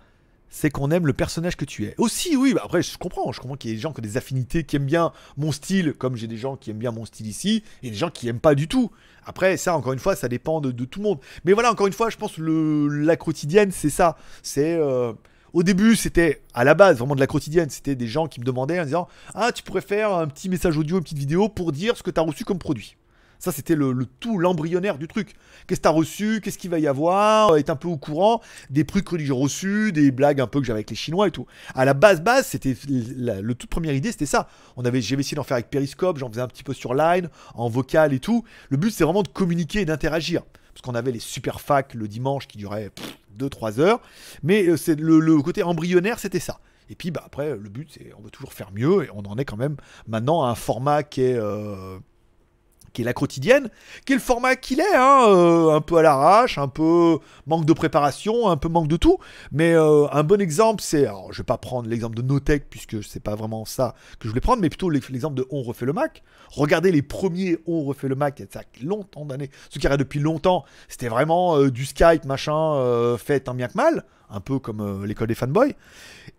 c'est 0.53 0.71
qu'on 0.71 0.91
aime 0.91 1.07
le 1.07 1.15
personnage 1.15 1.57
que 1.57 1.65
tu 1.65 1.87
es. 1.87 1.95
Aussi, 1.97 2.37
oui, 2.37 2.53
bah 2.53 2.61
après, 2.65 2.83
je 2.83 2.99
comprends. 2.99 3.33
Je 3.33 3.41
comprends 3.41 3.57
qu'il 3.57 3.71
y 3.71 3.73
ait 3.73 3.77
des 3.77 3.81
gens 3.81 3.93
qui 3.93 4.01
ont 4.01 4.03
des 4.03 4.19
affinités, 4.19 4.65
qui 4.65 4.77
aiment 4.77 4.85
bien 4.85 5.13
mon 5.39 5.51
style, 5.51 5.95
comme 5.95 6.15
j'ai 6.15 6.27
des 6.27 6.37
gens 6.37 6.57
qui 6.57 6.71
aiment 6.71 6.79
bien 6.79 6.93
mon 6.93 7.07
style 7.07 7.27
ici, 7.27 7.65
et 7.83 7.91
des 7.91 7.97
gens 7.97 8.11
qui 8.11 8.29
aiment 8.29 8.39
pas 8.39 8.55
du 8.55 8.69
tout. 8.69 8.91
Après, 9.25 9.57
ça, 9.57 9.75
encore 9.75 9.95
une 9.95 9.99
fois, 9.99 10.15
ça 10.15 10.29
dépend 10.29 10.61
de, 10.61 10.71
tout 10.85 11.01
le 11.01 11.05
monde. 11.05 11.19
Mais 11.47 11.55
voilà, 11.55 11.73
encore 11.73 11.87
une 11.87 11.95
fois, 11.95 12.11
je 12.11 12.19
pense 12.19 12.37
que 12.37 12.89
la 12.91 13.17
quotidienne, 13.17 13.73
c'est 13.73 13.91
ça. 13.91 14.17
C'est. 14.43 14.75
euh, 14.75 15.15
au 15.55 15.63
début, 15.63 15.97
c'était 15.97 16.43
à 16.55 16.65
la 16.65 16.75
base 16.75 16.99
vraiment 16.99 17.15
de 17.15 17.21
la 17.21 17.27
quotidienne. 17.27 17.71
C'était 17.71 17.95
des 17.95 18.07
gens 18.07 18.27
qui 18.27 18.39
me 18.39 18.45
demandaient 18.45 18.79
en 18.79 18.85
disant 18.85 19.09
Ah, 19.35 19.53
tu 19.53 19.63
pourrais 19.63 19.81
faire 19.81 20.13
un 20.13 20.27
petit 20.29 20.51
message 20.51 20.77
audio, 20.77 20.99
une 20.99 21.03
petite 21.03 21.19
vidéo 21.19 21.49
pour 21.49 21.73
dire 21.73 21.97
ce 21.97 22.03
que 22.03 22.11
tu 22.11 22.21
as 22.21 22.23
reçu 22.23 22.45
comme 22.45 22.59
produit. 22.59 22.97
Ça, 23.43 23.51
c'était 23.51 23.75
le, 23.75 24.07
tout, 24.21 24.39
l'embryonnaire 24.39 24.99
du 24.99 25.09
truc. 25.09 25.35
Qu'est-ce 25.67 25.81
que 25.81 25.83
t'as 25.83 25.91
reçu? 25.91 26.41
Qu'est-ce 26.41 26.59
qu'il 26.59 26.71
va 26.71 26.79
y 26.79 26.87
avoir? 26.87 27.51
Euh, 27.51 27.57
Être 27.57 27.71
un 27.71 27.77
peu 27.77 27.89
au 27.89 27.97
courant? 27.97 28.41
Des 28.71 28.85
trucs 28.85 29.05
que 29.05 29.19
j'ai 29.19 29.33
reçus, 29.33 29.91
des 29.91 30.13
blagues 30.13 30.41
un 30.41 30.47
peu 30.47 30.61
que 30.61 30.65
j'avais 30.65 30.77
avec 30.77 30.91
les 30.91 30.95
Chinois 30.95 31.27
et 31.27 31.33
tout. 31.33 31.45
À 31.75 31.85
la 31.85 31.93
base, 31.93 32.21
base, 32.21 32.47
c'était 32.47 32.77
la, 32.89 33.43
toute 33.43 33.67
première 33.67 33.95
idée, 33.95 34.13
c'était 34.13 34.27
ça. 34.27 34.49
On 34.77 34.85
avait, 34.85 35.01
j'avais 35.01 35.23
essayé 35.23 35.35
d'en 35.35 35.43
faire 35.43 35.57
avec 35.57 35.71
Periscope, 35.71 36.19
j'en 36.19 36.29
faisais 36.31 36.41
un 36.41 36.47
petit 36.47 36.63
peu 36.63 36.73
sur 36.73 36.95
Line, 36.95 37.31
en 37.57 37.69
vocal 37.69 38.13
et 38.13 38.21
tout. 38.21 38.45
Le 38.69 38.77
but, 38.77 38.93
c'est 38.93 39.03
vraiment 39.03 39.25
de 39.25 39.29
communiquer 39.29 39.81
et 39.81 39.85
d'interagir. 39.87 40.43
Parce 40.73 40.83
qu'on 40.83 40.95
avait 40.95 41.11
les 41.11 41.19
super 41.19 41.61
facs 41.61 41.95
le 41.95 42.07
dimanche 42.07 42.47
qui 42.47 42.59
duraient 42.59 42.93
2-3 43.41 43.81
heures. 43.81 44.01
Mais 44.45 44.69
euh, 44.69 44.77
le 44.97 45.43
côté 45.43 45.65
embryonnaire, 45.65 46.21
c'était 46.21 46.39
ça. 46.39 46.61
Et 46.91 46.95
puis 46.95 47.11
bah, 47.11 47.25
après, 47.27 47.57
le 47.57 47.69
but, 47.69 47.89
c'est 47.93 48.13
on 48.17 48.23
veut 48.23 48.31
toujours 48.31 48.53
faire 48.53 48.71
mieux. 48.73 49.03
Et 49.03 49.09
on 49.13 49.23
en 49.23 49.37
est 49.37 49.45
quand 49.45 49.57
même 49.57 49.79
maintenant 50.07 50.45
à 50.45 50.51
un 50.51 50.55
format 50.55 51.03
qui 51.03 51.23
est... 51.23 51.35
euh, 51.35 51.99
qui 52.93 53.03
est 53.03 53.05
la 53.05 53.13
quotidienne, 53.13 53.71
qui 54.05 54.13
est 54.13 54.17
le 54.17 54.21
format 54.23 54.57
qu'il 54.57 54.81
est, 54.81 54.95
hein, 54.95 55.25
euh, 55.29 55.71
un 55.75 55.81
peu 55.81 55.97
à 55.97 56.03
l'arrache, 56.03 56.59
un 56.59 56.69
peu 56.69 57.19
manque 57.47 57.65
de 57.65 57.73
préparation, 57.73 58.49
un 58.49 58.57
peu 58.57 58.69
manque 58.69 58.89
de 58.89 58.97
tout. 58.97 59.19
Mais 59.51 59.73
euh, 59.75 60.07
un 60.13 60.23
bon 60.23 60.41
exemple, 60.41 60.83
c'est, 60.83 61.07
alors 61.07 61.33
je 61.33 61.39
vais 61.39 61.45
pas 61.47 61.59
prendre 61.59 61.89
l'exemple 61.89 62.17
de 62.17 62.23
Notech 62.23 62.67
puisque 62.69 63.03
c'est 63.03 63.23
pas 63.23 63.35
vraiment 63.35 63.65
ça 63.65 63.95
que 64.19 64.25
je 64.25 64.29
voulais 64.29 64.41
prendre, 64.41 64.61
mais 64.61 64.69
plutôt 64.69 64.91
l'ex- 64.91 65.09
l'exemple 65.11 65.35
de 65.37 65.47
On 65.51 65.63
refait 65.63 65.87
le 65.87 65.93
Mac. 65.93 66.23
Regardez 66.51 66.93
les 66.93 67.03
premiers 67.03 67.59
On 67.67 67.83
refait 67.85 68.09
le 68.09 68.15
Mac, 68.15 68.39
il 68.39 68.43
y 68.43 68.45
a 68.45 68.49
ça 68.53 68.61
longtemps 68.83 69.25
d'années, 69.25 69.51
ceux 69.71 69.81
qui 69.81 69.87
arrêtent 69.87 69.99
depuis 70.01 70.21
longtemps, 70.21 70.65
c'était 70.89 71.09
vraiment 71.09 71.57
euh, 71.57 71.71
du 71.71 71.87
Skype 71.87 72.25
machin 72.25 73.17
fait 73.19 73.41
tant 73.41 73.55
bien 73.55 73.69
que 73.69 73.77
mal, 73.77 74.05
un 74.33 74.41
peu 74.41 74.59
comme 74.59 74.81
euh, 74.81 75.07
l'école 75.07 75.29
des 75.29 75.35
fanboys. 75.35 75.75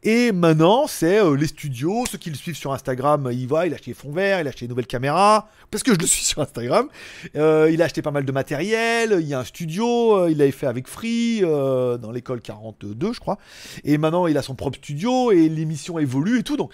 Et 0.03 0.31
maintenant, 0.31 0.87
c'est 0.87 1.19
euh, 1.19 1.35
les 1.35 1.47
studios, 1.47 2.05
ceux 2.09 2.17
qui 2.17 2.29
le 2.29 2.35
suivent 2.35 2.57
sur 2.57 2.73
Instagram, 2.73 3.29
il 3.31 3.47
va, 3.47 3.67
il 3.67 3.73
a 3.73 3.75
acheté 3.75 3.91
des 3.91 3.95
fonds 3.95 4.11
verts, 4.11 4.41
il 4.41 4.47
a 4.47 4.49
acheté 4.49 4.65
une 4.65 4.69
nouvelle 4.69 4.87
caméra, 4.87 5.47
parce 5.71 5.83
que 5.83 5.93
je 5.93 5.99
le 5.99 6.05
suis 6.05 6.25
sur 6.25 6.41
Instagram. 6.41 6.87
Euh, 7.35 7.69
il 7.71 7.81
a 7.81 7.85
acheté 7.85 8.01
pas 8.01 8.11
mal 8.11 8.25
de 8.25 8.31
matériel, 8.31 9.17
il 9.19 9.27
y 9.27 9.33
a 9.33 9.39
un 9.39 9.45
studio, 9.45 10.17
euh, 10.17 10.31
il 10.31 10.37
l'avait 10.37 10.51
fait 10.51 10.67
avec 10.67 10.87
Free, 10.87 11.41
euh, 11.43 11.97
dans 11.97 12.11
l'école 12.11 12.41
42, 12.41 13.13
je 13.13 13.19
crois. 13.19 13.37
Et 13.83 13.97
maintenant, 13.97 14.27
il 14.27 14.37
a 14.37 14.41
son 14.41 14.55
propre 14.55 14.77
studio, 14.77 15.31
et 15.31 15.47
l'émission 15.49 15.99
évolue 15.99 16.39
et 16.39 16.43
tout, 16.43 16.57
donc... 16.57 16.71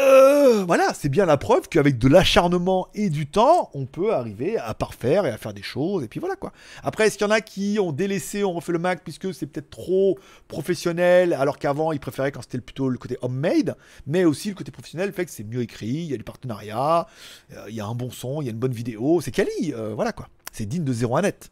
euh, 0.00 0.64
voilà, 0.66 0.92
c'est 0.94 1.08
bien 1.08 1.26
la 1.26 1.36
preuve 1.36 1.68
qu'avec 1.68 1.98
de 1.98 2.08
l'acharnement 2.08 2.88
et 2.94 3.10
du 3.10 3.26
temps, 3.26 3.70
on 3.74 3.86
peut 3.86 4.12
arriver 4.12 4.58
à 4.58 4.74
parfaire 4.74 5.26
et 5.26 5.30
à 5.30 5.38
faire 5.38 5.54
des 5.54 5.62
choses, 5.62 6.04
et 6.04 6.08
puis 6.08 6.20
voilà 6.20 6.36
quoi. 6.36 6.52
Après, 6.82 7.06
est-ce 7.06 7.18
qu'il 7.18 7.26
y 7.26 7.30
en 7.30 7.32
a 7.32 7.40
qui 7.40 7.78
ont 7.80 7.92
délaissé, 7.92 8.44
on 8.44 8.52
refait 8.52 8.72
le 8.72 8.78
Mac, 8.78 9.02
puisque 9.02 9.32
c'est 9.34 9.46
peut-être 9.46 9.70
trop 9.70 10.18
professionnel, 10.48 11.32
alors 11.32 11.58
qu'avant, 11.58 11.92
ils 11.92 12.00
préféraient 12.00 12.32
quand 12.32 12.42
c'était 12.42 12.60
plutôt 12.60 12.88
le 12.88 12.98
côté 12.98 13.16
homemade, 13.22 13.76
mais 14.06 14.24
aussi 14.24 14.48
le 14.48 14.54
côté 14.54 14.70
professionnel 14.70 15.12
fait 15.12 15.24
que 15.24 15.30
c'est 15.30 15.44
mieux 15.44 15.62
écrit, 15.62 15.86
il 15.86 16.10
y 16.10 16.14
a 16.14 16.16
du 16.16 16.24
partenariat, 16.24 17.06
euh, 17.52 17.64
il 17.68 17.74
y 17.74 17.80
a 17.80 17.86
un 17.86 17.94
bon 17.94 18.10
son, 18.10 18.42
il 18.42 18.46
y 18.46 18.48
a 18.48 18.52
une 18.52 18.58
bonne 18.58 18.72
vidéo, 18.72 19.20
c'est 19.20 19.30
quali, 19.30 19.72
euh, 19.74 19.94
voilà 19.94 20.12
quoi. 20.12 20.28
C'est 20.52 20.66
digne 20.66 20.84
de 20.84 20.92
01 20.92 21.22
net, 21.22 21.50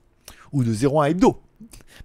ou 0.53 0.63
de 0.63 0.73
01 0.73 1.05
hebdo. 1.05 1.41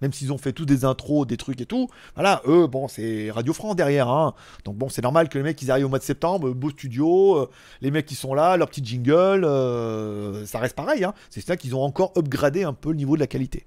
Même 0.02 0.14
s'ils 0.14 0.34
ont 0.34 0.38
fait 0.38 0.52
tous 0.52 0.65
des 0.65 0.86
intros, 0.86 1.26
des 1.26 1.38
trucs 1.38 1.61
et 1.61 1.65
tout, 1.65 1.90
voilà, 2.15 2.41
eux, 2.48 2.68
bon, 2.68 2.88
c'est 2.88 3.32
Radio 3.32 3.53
France 3.53 3.76
derrière, 3.76 4.10
hein. 4.10 4.34
Donc 4.65 4.76
bon, 4.76 4.90
c'est 4.90 5.02
normal 5.02 5.30
que 5.30 5.38
les 5.38 5.44
mecs, 5.44 5.61
ils 5.61 5.72
arrivent 5.72 5.86
au 5.86 5.90
mois 5.90 5.99
de 5.99 6.03
septembre, 6.03 6.52
beau 6.52 6.69
studio, 6.69 7.38
euh, 7.38 7.49
les 7.82 7.91
mecs 7.91 8.06
qui 8.06 8.15
sont 8.15 8.34
là, 8.34 8.57
leur 8.57 8.69
petit 8.69 8.84
jingle, 8.84 9.45
euh, 9.45 10.45
ça 10.45 10.60
reste 10.60 10.76
pareil, 10.76 11.03
hein. 11.03 11.14
C'est 11.30 11.41
ça 11.41 11.57
qu'ils 11.57 11.76
ont 11.76 11.84
encore 11.84 12.14
upgradé 12.18 12.64
un 12.64 12.73
peu 12.73 12.90
le 12.90 12.95
niveau 12.95 13.15
de 13.15 13.22
la 13.22 13.27
qualité. 13.27 13.65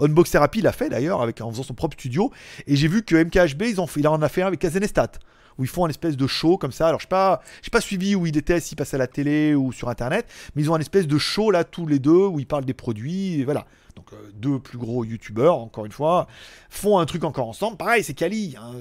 Unbox 0.00 0.30
Therapy 0.30 0.60
l'a 0.60 0.72
fait 0.72 0.88
d'ailleurs 0.88 1.22
avec 1.22 1.40
en 1.40 1.50
faisant 1.50 1.62
son 1.62 1.74
propre 1.74 1.94
studio 1.94 2.30
et 2.66 2.76
j'ai 2.76 2.86
vu 2.88 3.02
que 3.02 3.16
MKHB 3.16 3.62
ils 3.62 3.80
ont 3.80 3.86
fait, 3.86 4.00
il 4.00 4.08
en 4.08 4.22
a 4.22 4.28
fait 4.28 4.42
un 4.42 4.46
avec 4.46 4.60
Kazenestat 4.60 5.12
où 5.58 5.64
ils 5.64 5.68
font 5.68 5.84
un 5.84 5.88
espèce 5.88 6.16
de 6.16 6.26
show 6.26 6.56
comme 6.56 6.72
ça. 6.72 6.88
Alors 6.88 7.00
je 7.00 7.04
sais 7.04 7.08
pas, 7.08 7.42
pas 7.72 7.80
suivi 7.80 8.14
où 8.14 8.26
il 8.26 8.36
était, 8.36 8.60
s'il 8.60 8.76
passait 8.76 8.94
à 8.94 8.98
la 8.98 9.08
télé 9.08 9.54
ou 9.54 9.72
sur 9.72 9.88
internet, 9.88 10.26
mais 10.54 10.62
ils 10.62 10.70
ont 10.70 10.74
un 10.74 10.80
espèce 10.80 11.06
de 11.06 11.18
show 11.18 11.50
là 11.50 11.64
tous 11.64 11.86
les 11.86 11.98
deux 11.98 12.26
où 12.26 12.38
ils 12.38 12.46
parlent 12.46 12.64
des 12.64 12.74
produits 12.74 13.40
et 13.40 13.44
voilà. 13.44 13.66
Donc 13.98 14.12
euh, 14.12 14.30
deux 14.32 14.60
plus 14.60 14.78
gros 14.78 15.04
youtubeurs 15.04 15.58
encore 15.58 15.84
une 15.84 15.90
fois 15.90 16.28
font 16.70 17.00
un 17.00 17.06
truc 17.06 17.24
encore 17.24 17.48
ensemble. 17.48 17.76
Pareil, 17.76 18.04
c'est 18.04 18.14
Kali. 18.14 18.54
hein. 18.56 18.76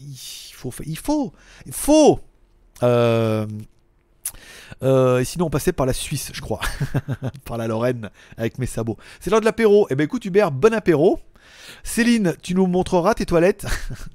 Il 0.00 0.16
faut, 0.96 1.32
il 1.66 1.72
faut. 1.72 2.20
Euh, 2.84 3.46
euh, 4.82 5.18
et 5.18 5.24
sinon, 5.24 5.46
on 5.46 5.50
passait 5.50 5.72
par 5.72 5.86
la 5.86 5.92
Suisse, 5.92 6.30
je 6.32 6.40
crois. 6.40 6.60
par 7.44 7.58
la 7.58 7.66
Lorraine, 7.66 8.10
avec 8.36 8.58
mes 8.58 8.66
sabots. 8.66 8.96
C'est 9.18 9.30
l'heure 9.30 9.40
de 9.40 9.44
l'apéro. 9.44 9.88
Eh 9.90 9.96
ben 9.96 10.04
écoute, 10.04 10.24
Hubert, 10.24 10.52
bon 10.52 10.72
apéro. 10.72 11.18
Céline, 11.82 12.34
tu 12.42 12.54
nous 12.54 12.66
montreras 12.66 13.14
tes 13.14 13.26
toilettes. 13.26 13.66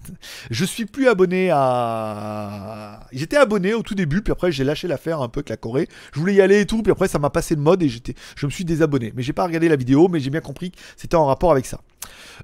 je 0.52 0.66
suis 0.66 0.86
plus 0.86 1.08
abonné 1.08 1.50
à. 1.52 3.02
J'étais 3.12 3.38
abonné 3.38 3.74
au 3.74 3.82
tout 3.82 3.96
début, 3.96 4.22
puis 4.22 4.32
après 4.32 4.52
j'ai 4.52 4.64
lâché 4.64 4.88
l'affaire 4.88 5.22
un 5.22 5.30
peu 5.30 5.40
avec 5.40 5.50
la 5.50 5.58
Corée. 5.58 5.88
Je 6.14 6.20
voulais 6.20 6.36
y 6.36 6.42
aller 6.42 6.62
et 6.62 6.66
tout, 6.66 6.82
puis 6.82 6.92
après 6.92 7.08
ça 7.08 7.20
m'a 7.20 7.30
passé 7.30 7.56
de 7.56 7.62
mode 7.62 7.84
et 7.84 7.90
j'étais, 7.90 8.16
je 8.36 8.46
me 8.46 8.52
suis 8.52 8.66
désabonné. 8.66 9.14
Mais 9.16 9.24
j'ai 9.24 9.34
pas 9.34 9.46
regardé 9.46 9.70
la 9.70 9.76
vidéo, 9.76 10.08
mais 10.08 10.20
j'ai 10.20 10.30
bien 10.30 10.42
compris 10.42 10.72
que 10.72 10.78
c'était 10.98 11.16
en 11.16 11.26
rapport 11.26 11.52
avec 11.52 11.66
ça. 11.66 11.80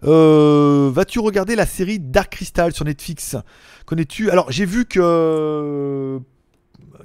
Euh, 0.04 0.90
Vas-tu 0.94 1.20
regarder 1.20 1.56
la 1.56 1.66
série 1.66 2.00
Dark 2.00 2.32
Crystal 2.32 2.74
sur 2.74 2.86
Netflix? 2.86 3.36
Connais-tu? 3.86 4.30
Alors 4.32 4.52
j'ai 4.52 4.66
vu 4.66 4.86
que 4.86 6.20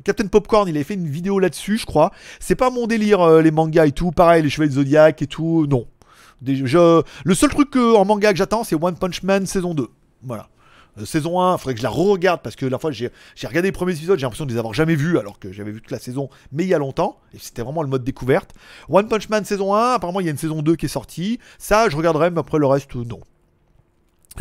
Captain 0.05 0.28
Popcorn, 0.28 0.68
il 0.68 0.76
avait 0.76 0.84
fait 0.84 0.94
une 0.94 1.09
vidéo 1.09 1.40
là-dessus, 1.40 1.78
je 1.78 1.86
crois. 1.86 2.12
C'est 2.38 2.55
pas 2.55 2.70
mon 2.70 2.86
délire, 2.86 3.20
euh, 3.22 3.43
les 3.43 3.51
mangas 3.51 3.86
et 3.86 3.93
tout. 3.93 4.12
Pareil, 4.12 4.43
les 4.43 4.48
Chevaliers 4.48 4.70
de 4.70 4.74
Zodiac 4.74 5.20
et 5.20 5.26
tout. 5.26 5.66
Non. 5.68 5.86
Je- 6.44 7.02
le 7.24 7.34
seul 7.34 7.50
truc 7.50 7.70
que- 7.70 7.94
en 7.96 8.04
manga 8.04 8.32
que 8.32 8.38
j'attends, 8.38 8.64
c'est 8.64 8.76
One 8.80 8.96
Punch 8.96 9.22
Man 9.22 9.46
saison 9.46 9.74
2. 9.74 9.88
Voilà. 10.22 10.48
Euh, 10.98 11.04
saison 11.04 11.40
1, 11.40 11.54
il 11.56 11.58
faudrait 11.58 11.74
que 11.74 11.78
je 11.80 11.82
la 11.84 11.90
re-regarde 11.90 12.40
parce 12.42 12.56
que 12.56 12.64
la 12.64 12.78
fois 12.78 12.90
j'ai 12.90 13.10
regardé 13.44 13.68
les 13.68 13.72
premiers 13.72 13.92
épisodes, 13.92 14.18
j'ai 14.18 14.22
l'impression 14.24 14.46
de 14.46 14.52
les 14.52 14.58
avoir 14.58 14.72
jamais 14.72 14.94
vus 14.94 15.18
alors 15.18 15.38
que 15.38 15.52
j'avais 15.52 15.70
vu 15.70 15.82
toute 15.82 15.90
la 15.90 15.98
saison, 15.98 16.30
mais 16.52 16.64
il 16.64 16.68
y 16.68 16.74
a 16.74 16.78
longtemps. 16.78 17.18
Et 17.34 17.38
c'était 17.38 17.60
vraiment 17.62 17.82
le 17.82 17.88
mode 17.88 18.02
découverte. 18.04 18.52
One 18.88 19.06
Punch 19.08 19.28
Man 19.28 19.44
saison 19.44 19.74
1, 19.74 19.92
apparemment 19.94 20.20
il 20.20 20.24
y 20.26 20.28
a 20.28 20.32
une 20.32 20.38
saison 20.38 20.62
2 20.62 20.74
qui 20.76 20.86
est 20.86 20.90
sortie. 20.90 21.38
Ça, 21.58 21.88
je 21.90 21.96
regarderai, 21.96 22.30
mais 22.30 22.40
après 22.40 22.58
le 22.58 22.66
reste, 22.66 22.94
non. 22.94 23.20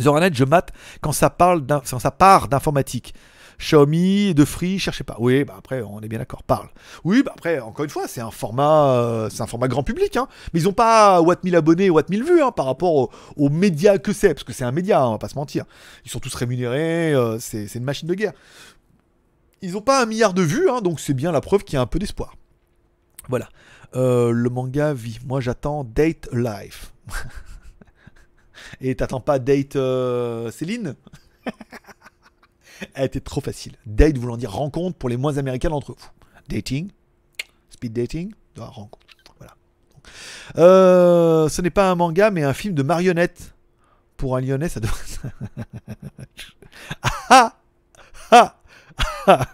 Zoranet, 0.00 0.30
je 0.34 0.44
mate 0.44 0.72
quand 1.00 1.12
ça, 1.12 1.30
parle 1.30 1.64
quand 1.66 1.98
ça 1.98 2.10
part 2.10 2.48
d'informatique. 2.48 3.14
Xiaomi, 3.58 4.34
de 4.34 4.44
Free, 4.44 4.78
cherchez 4.78 5.04
pas. 5.04 5.16
Oui, 5.18 5.44
bah 5.44 5.54
après, 5.58 5.82
on 5.82 6.00
est 6.00 6.08
bien 6.08 6.18
d'accord, 6.18 6.42
parle. 6.42 6.68
Oui, 7.04 7.22
bah 7.24 7.32
après, 7.34 7.58
encore 7.60 7.84
une 7.84 7.90
fois, 7.90 8.06
c'est 8.08 8.20
un 8.20 8.30
format, 8.30 8.92
euh, 8.98 9.28
c'est 9.30 9.42
un 9.42 9.46
format 9.46 9.68
grand 9.68 9.82
public, 9.82 10.16
hein. 10.16 10.28
Mais 10.52 10.60
ils 10.60 10.68
ont 10.68 10.72
pas 10.72 11.20
Watt 11.22 11.42
1000 11.44 11.56
abonnés, 11.56 11.88
Watt 11.90 12.08
1000 12.10 12.22
vues, 12.24 12.42
hein, 12.42 12.52
par 12.52 12.66
rapport 12.66 12.94
au- 12.94 13.10
aux 13.36 13.48
médias 13.48 13.98
que 13.98 14.12
c'est, 14.12 14.34
parce 14.34 14.44
que 14.44 14.52
c'est 14.52 14.64
un 14.64 14.72
média, 14.72 15.00
hein, 15.02 15.08
on 15.08 15.12
va 15.12 15.18
pas 15.18 15.28
se 15.28 15.36
mentir. 15.36 15.64
Ils 16.04 16.10
sont 16.10 16.20
tous 16.20 16.34
rémunérés, 16.34 17.14
euh, 17.14 17.38
c'est 17.38 17.74
une 17.74 17.84
machine 17.84 18.08
de 18.08 18.14
guerre. 18.14 18.32
Ils 19.62 19.76
ont 19.76 19.80
pas 19.82 20.02
un 20.02 20.06
milliard 20.06 20.34
de 20.34 20.42
vues, 20.42 20.68
hein, 20.68 20.80
donc 20.82 21.00
c'est 21.00 21.14
bien 21.14 21.32
la 21.32 21.40
preuve 21.40 21.64
qu'il 21.64 21.74
y 21.74 21.78
a 21.78 21.80
un 21.80 21.86
peu 21.86 21.98
d'espoir. 21.98 22.34
Voilà. 23.28 23.48
Euh, 23.94 24.30
le 24.32 24.50
manga 24.50 24.92
vit. 24.92 25.18
Moi, 25.26 25.40
j'attends 25.40 25.82
Date 25.84 26.28
Life. 26.32 26.92
Et 28.80 28.94
t'attends 28.94 29.20
pas 29.20 29.38
Date 29.38 29.76
Céline? 30.52 30.94
Elle 32.94 33.06
était 33.06 33.20
trop 33.20 33.40
facile. 33.40 33.72
Date 33.86 34.18
voulant 34.18 34.36
dire 34.36 34.52
rencontre 34.52 34.96
pour 34.96 35.08
les 35.08 35.16
moins 35.16 35.38
américains 35.38 35.70
d'entre 35.70 35.92
vous. 35.92 36.08
Dating, 36.48 36.90
speed 37.70 37.92
dating, 37.92 38.32
ah, 38.58 38.66
rencontre. 38.66 39.06
Voilà. 39.38 39.54
Euh, 40.58 41.48
ce 41.48 41.62
n'est 41.62 41.70
pas 41.70 41.90
un 41.90 41.94
manga, 41.94 42.30
mais 42.30 42.42
un 42.42 42.54
film 42.54 42.74
de 42.74 42.82
marionnette. 42.82 43.52
Pour 44.16 44.36
un 44.36 44.40
lyonnais, 44.40 44.70
ça 44.70 44.80
doit. 44.80 44.90
ah 47.30 47.54
ah 48.30 48.56
ah 49.26 49.26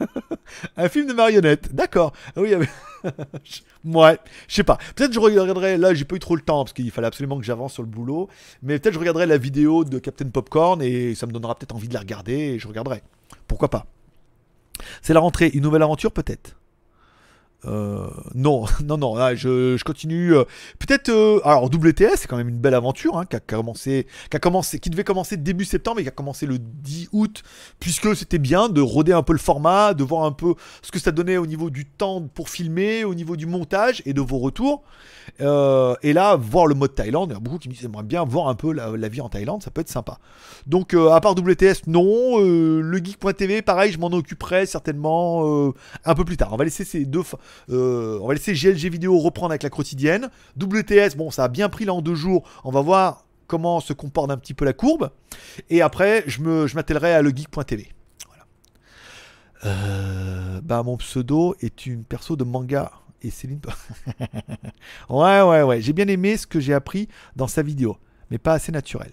Un 0.76 0.88
film 0.88 1.08
de 1.08 1.14
marionnette, 1.14 1.74
d'accord. 1.74 2.12
Ah 2.36 2.40
Oui, 2.40 2.54
mais- 2.56 2.68
ouais, 3.84 4.18
je 4.48 4.54
sais 4.54 4.64
pas. 4.64 4.78
Peut-être 4.94 5.12
je 5.12 5.20
regarderai. 5.20 5.78
Là, 5.78 5.94
j'ai 5.94 6.04
pas 6.04 6.16
eu 6.16 6.20
trop 6.20 6.36
le 6.36 6.42
temps 6.42 6.64
parce 6.64 6.72
qu'il 6.72 6.90
fallait 6.90 7.06
absolument 7.06 7.38
que 7.38 7.44
j'avance 7.44 7.74
sur 7.74 7.82
le 7.82 7.88
boulot. 7.88 8.28
Mais 8.62 8.78
peut-être 8.78 8.94
je 8.94 8.98
regarderai 8.98 9.26
la 9.26 9.38
vidéo 9.38 9.84
de 9.84 9.98
Captain 9.98 10.28
Popcorn 10.28 10.82
et 10.82 11.14
ça 11.14 11.26
me 11.26 11.32
donnera 11.32 11.54
peut-être 11.54 11.74
envie 11.74 11.88
de 11.88 11.94
la 11.94 12.00
regarder 12.00 12.34
et 12.34 12.58
je 12.58 12.68
regarderai. 12.68 13.02
Pourquoi 13.46 13.68
pas 13.68 13.86
C'est 15.02 15.14
la 15.14 15.20
rentrée, 15.20 15.50
une 15.52 15.62
nouvelle 15.62 15.82
aventure 15.82 16.12
peut-être? 16.12 16.56
Euh, 17.64 18.06
non, 18.34 18.64
non, 18.84 18.98
non, 18.98 19.14
là, 19.14 19.34
je, 19.34 19.76
je 19.76 19.84
continue. 19.84 20.34
euh, 20.34 20.44
Peut-être. 20.78 21.08
euh, 21.10 21.40
alors, 21.44 21.64
WTS, 21.72 22.16
c'est 22.16 22.26
quand 22.26 22.36
même 22.36 22.48
une 22.48 22.58
belle 22.58 22.74
aventure 22.74 23.16
hein, 23.16 23.24
qui, 23.24 23.36
a 23.36 23.40
commencé, 23.40 24.06
qui, 24.30 24.36
a 24.36 24.40
commencé, 24.40 24.78
qui 24.80 24.90
devait 24.90 25.04
commencer 25.04 25.36
début 25.36 25.64
septembre 25.64 26.00
et 26.00 26.02
qui 26.02 26.08
a 26.08 26.12
commencé 26.12 26.46
le 26.46 26.58
10 26.58 27.08
août, 27.12 27.42
puisque 27.78 28.16
c'était 28.16 28.38
bien 28.38 28.68
de 28.68 28.80
roder 28.80 29.12
un 29.12 29.22
peu 29.22 29.32
le 29.32 29.38
format, 29.38 29.94
de 29.94 30.02
voir 30.02 30.24
un 30.24 30.32
peu 30.32 30.54
ce 30.82 30.90
que 30.90 30.98
ça 30.98 31.12
donnait 31.12 31.36
au 31.36 31.46
niveau 31.46 31.70
du 31.70 31.86
temps 31.86 32.22
pour 32.34 32.48
filmer, 32.48 33.04
au 33.04 33.14
niveau 33.14 33.36
du 33.36 33.46
montage 33.46 34.02
et 34.06 34.12
de 34.12 34.20
vos 34.20 34.38
retours. 34.38 34.82
Euh, 35.40 35.94
et 36.02 36.12
là, 36.12 36.34
voir 36.36 36.66
le 36.66 36.74
mode 36.74 36.94
Thaïlande, 36.96 37.30
il 37.30 37.34
y 37.34 37.36
a 37.36 37.40
beaucoup 37.40 37.58
qui 37.58 37.68
me 37.68 37.74
disent 37.74 37.82
j'aimerais 37.82 38.02
bien 38.02 38.24
voir 38.24 38.48
un 38.48 38.54
peu 38.56 38.72
la, 38.72 39.08
vie 39.08 39.20
en 39.20 39.28
Thaïlande, 39.28 39.62
ça 39.62 39.70
peut 39.70 39.80
être 39.80 39.88
sympa. 39.88 40.18
Donc, 40.66 40.94
euh, 40.94 41.10
à 41.10 41.20
part 41.20 41.32
WTS, 41.36 41.86
non. 41.86 42.40
Euh, 42.40 42.80
le 42.80 42.98
geek.tv, 42.98 43.62
pareil, 43.62 43.92
je 43.92 43.98
m'en 43.98 44.08
occuperai 44.08 44.66
certainement 44.66 45.72
un 46.04 46.14
peu 46.14 46.24
plus 46.24 46.36
tard. 46.36 46.52
On 46.52 46.56
va 46.56 46.64
laisser 46.64 46.84
ces 46.84 47.04
deux. 47.04 47.22
fa- 47.22 47.38
euh, 47.70 48.18
on 48.20 48.28
va 48.28 48.34
laisser 48.34 48.52
GLG 48.52 48.90
vidéo 48.90 49.18
reprendre 49.18 49.52
avec 49.52 49.62
la 49.62 49.70
quotidienne. 49.70 50.30
WTS, 50.60 51.16
bon, 51.16 51.30
ça 51.30 51.44
a 51.44 51.48
bien 51.48 51.68
pris 51.68 51.84
là 51.84 51.94
en 51.94 52.02
deux 52.02 52.14
jours. 52.14 52.48
On 52.64 52.70
va 52.70 52.80
voir 52.80 53.26
comment 53.46 53.80
se 53.80 53.92
comporte 53.92 54.30
un 54.30 54.36
petit 54.36 54.54
peu 54.54 54.64
la 54.64 54.72
courbe. 54.72 55.10
Et 55.70 55.82
après, 55.82 56.24
je 56.26 56.74
m'attellerai 56.74 57.14
à 57.14 57.22
le 57.22 57.30
geek.tv. 57.30 57.92
Voilà. 58.26 58.44
Euh, 59.64 60.60
bah, 60.62 60.82
mon 60.82 60.96
pseudo 60.96 61.54
est 61.60 61.86
une 61.86 62.04
perso 62.04 62.36
de 62.36 62.44
manga. 62.44 62.92
Et 63.24 63.30
Céline. 63.30 63.60
ouais, 65.08 65.42
ouais, 65.42 65.62
ouais. 65.62 65.80
J'ai 65.80 65.92
bien 65.92 66.08
aimé 66.08 66.36
ce 66.36 66.46
que 66.46 66.58
j'ai 66.58 66.74
appris 66.74 67.08
dans 67.36 67.46
sa 67.46 67.62
vidéo, 67.62 67.96
mais 68.30 68.38
pas 68.38 68.54
assez 68.54 68.72
naturel. 68.72 69.12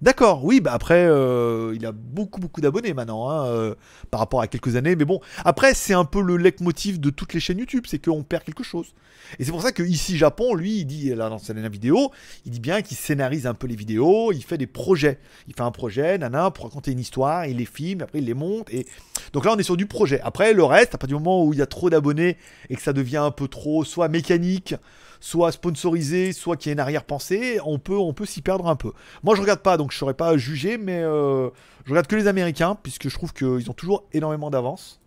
D'accord, 0.00 0.44
oui, 0.44 0.60
bah 0.60 0.72
après, 0.72 1.06
euh, 1.08 1.74
il 1.74 1.84
a 1.84 1.90
beaucoup, 1.90 2.38
beaucoup 2.38 2.60
d'abonnés 2.60 2.94
maintenant, 2.94 3.28
hein, 3.28 3.46
euh, 3.46 3.74
par 4.12 4.20
rapport 4.20 4.40
à 4.40 4.46
quelques 4.46 4.76
années. 4.76 4.94
Mais 4.94 5.04
bon, 5.04 5.20
après, 5.44 5.74
c'est 5.74 5.92
un 5.92 6.04
peu 6.04 6.22
le 6.22 6.36
leitmotiv 6.36 7.00
de 7.00 7.10
toutes 7.10 7.34
les 7.34 7.40
chaînes 7.40 7.58
YouTube, 7.58 7.84
c'est 7.88 7.98
qu'on 7.98 8.22
perd 8.22 8.44
quelque 8.44 8.62
chose. 8.62 8.94
Et 9.40 9.44
c'est 9.44 9.50
pour 9.50 9.60
ça 9.60 9.72
que 9.72 9.82
ici, 9.82 10.16
Japon, 10.16 10.54
lui, 10.54 10.78
il 10.78 10.84
dit, 10.84 11.12
là, 11.14 11.28
dans 11.28 11.38
sa 11.38 11.52
dernière 11.52 11.72
vidéo, 11.72 12.12
il 12.46 12.52
dit 12.52 12.60
bien 12.60 12.80
qu'il 12.80 12.96
scénarise 12.96 13.46
un 13.48 13.54
peu 13.54 13.66
les 13.66 13.74
vidéos, 13.74 14.30
il 14.30 14.44
fait 14.44 14.56
des 14.56 14.68
projets. 14.68 15.18
Il 15.48 15.54
fait 15.54 15.62
un 15.62 15.72
projet, 15.72 16.16
nana, 16.16 16.52
pour 16.52 16.66
raconter 16.66 16.92
une 16.92 17.00
histoire, 17.00 17.46
il 17.46 17.56
les 17.56 17.66
filme, 17.66 18.02
après 18.02 18.20
il 18.20 18.24
les 18.24 18.34
monte. 18.34 18.72
Et... 18.72 18.86
Donc 19.32 19.44
là, 19.44 19.52
on 19.52 19.58
est 19.58 19.64
sur 19.64 19.76
du 19.76 19.86
projet. 19.86 20.20
Après, 20.20 20.52
le 20.54 20.62
reste, 20.62 20.94
à 20.94 20.98
partir 20.98 21.18
du 21.18 21.24
moment 21.24 21.44
où 21.44 21.52
il 21.52 21.58
y 21.58 21.62
a 21.62 21.66
trop 21.66 21.90
d'abonnés 21.90 22.36
et 22.70 22.76
que 22.76 22.82
ça 22.82 22.92
devient 22.92 23.16
un 23.16 23.32
peu 23.32 23.48
trop, 23.48 23.82
soit 23.82 24.08
mécanique, 24.08 24.76
soit 25.20 25.52
sponsorisé, 25.52 26.32
soit 26.32 26.56
qu'il 26.56 26.70
y 26.70 26.72
a 26.72 26.74
une 26.74 26.80
arrière-pensée, 26.80 27.58
on 27.64 27.78
peut, 27.78 27.96
on 27.96 28.12
peut 28.12 28.26
s'y 28.26 28.42
perdre 28.42 28.68
un 28.68 28.76
peu. 28.76 28.92
Moi, 29.22 29.34
je 29.34 29.40
regarde 29.40 29.60
pas, 29.60 29.76
donc 29.76 29.92
je 29.92 29.98
saurais 29.98 30.14
pas 30.14 30.36
juger, 30.36 30.78
mais 30.78 31.00
euh, 31.02 31.48
je 31.84 31.90
regarde 31.90 32.06
que 32.06 32.16
les 32.16 32.26
Américains, 32.26 32.76
puisque 32.82 33.08
je 33.08 33.14
trouve 33.14 33.32
qu'ils 33.32 33.70
ont 33.70 33.74
toujours 33.74 34.04
énormément 34.12 34.50
d'avance 34.50 35.00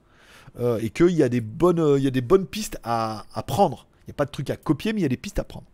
euh, 0.59 0.79
et 0.81 0.89
qu'il 0.89 1.11
y, 1.11 1.23
a 1.23 1.29
des 1.29 1.41
bonnes, 1.41 1.99
y 1.99 2.07
a 2.07 2.11
des 2.11 2.21
bonnes 2.21 2.45
pistes 2.45 2.79
à, 2.83 3.25
prendre. 3.47 3.87
Il 4.01 4.09
n'y 4.09 4.11
a 4.11 4.15
pas 4.15 4.25
de 4.25 4.31
trucs 4.31 4.49
à 4.49 4.57
copier, 4.57 4.93
mais 4.93 4.99
il 4.99 5.03
y 5.03 5.05
a 5.05 5.09
des 5.09 5.17
pistes 5.17 5.39
à 5.39 5.43
prendre. 5.43 5.65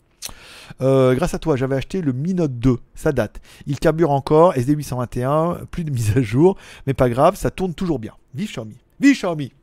Euh, 0.81 1.15
grâce 1.15 1.33
à 1.33 1.39
toi, 1.39 1.55
j'avais 1.55 1.75
acheté 1.75 2.01
le 2.01 2.11
Mi 2.11 2.33
Note 2.33 2.59
2. 2.59 2.77
Ça 2.93 3.11
date. 3.11 3.39
Il 3.65 3.79
carbure 3.79 4.11
encore. 4.11 4.53
SD821, 4.55 5.65
plus 5.65 5.83
de 5.83 5.91
mise 5.91 6.17
à 6.17 6.21
jour. 6.21 6.57
Mais 6.85 6.93
pas 6.93 7.09
grave, 7.09 7.35
ça 7.35 7.51
tourne 7.51 7.73
toujours 7.73 7.99
bien. 7.99 8.13
Vive 8.35 8.49
Xiaomi. 8.49 8.75
Vive 8.99 9.15
Xiaomi. 9.15 9.53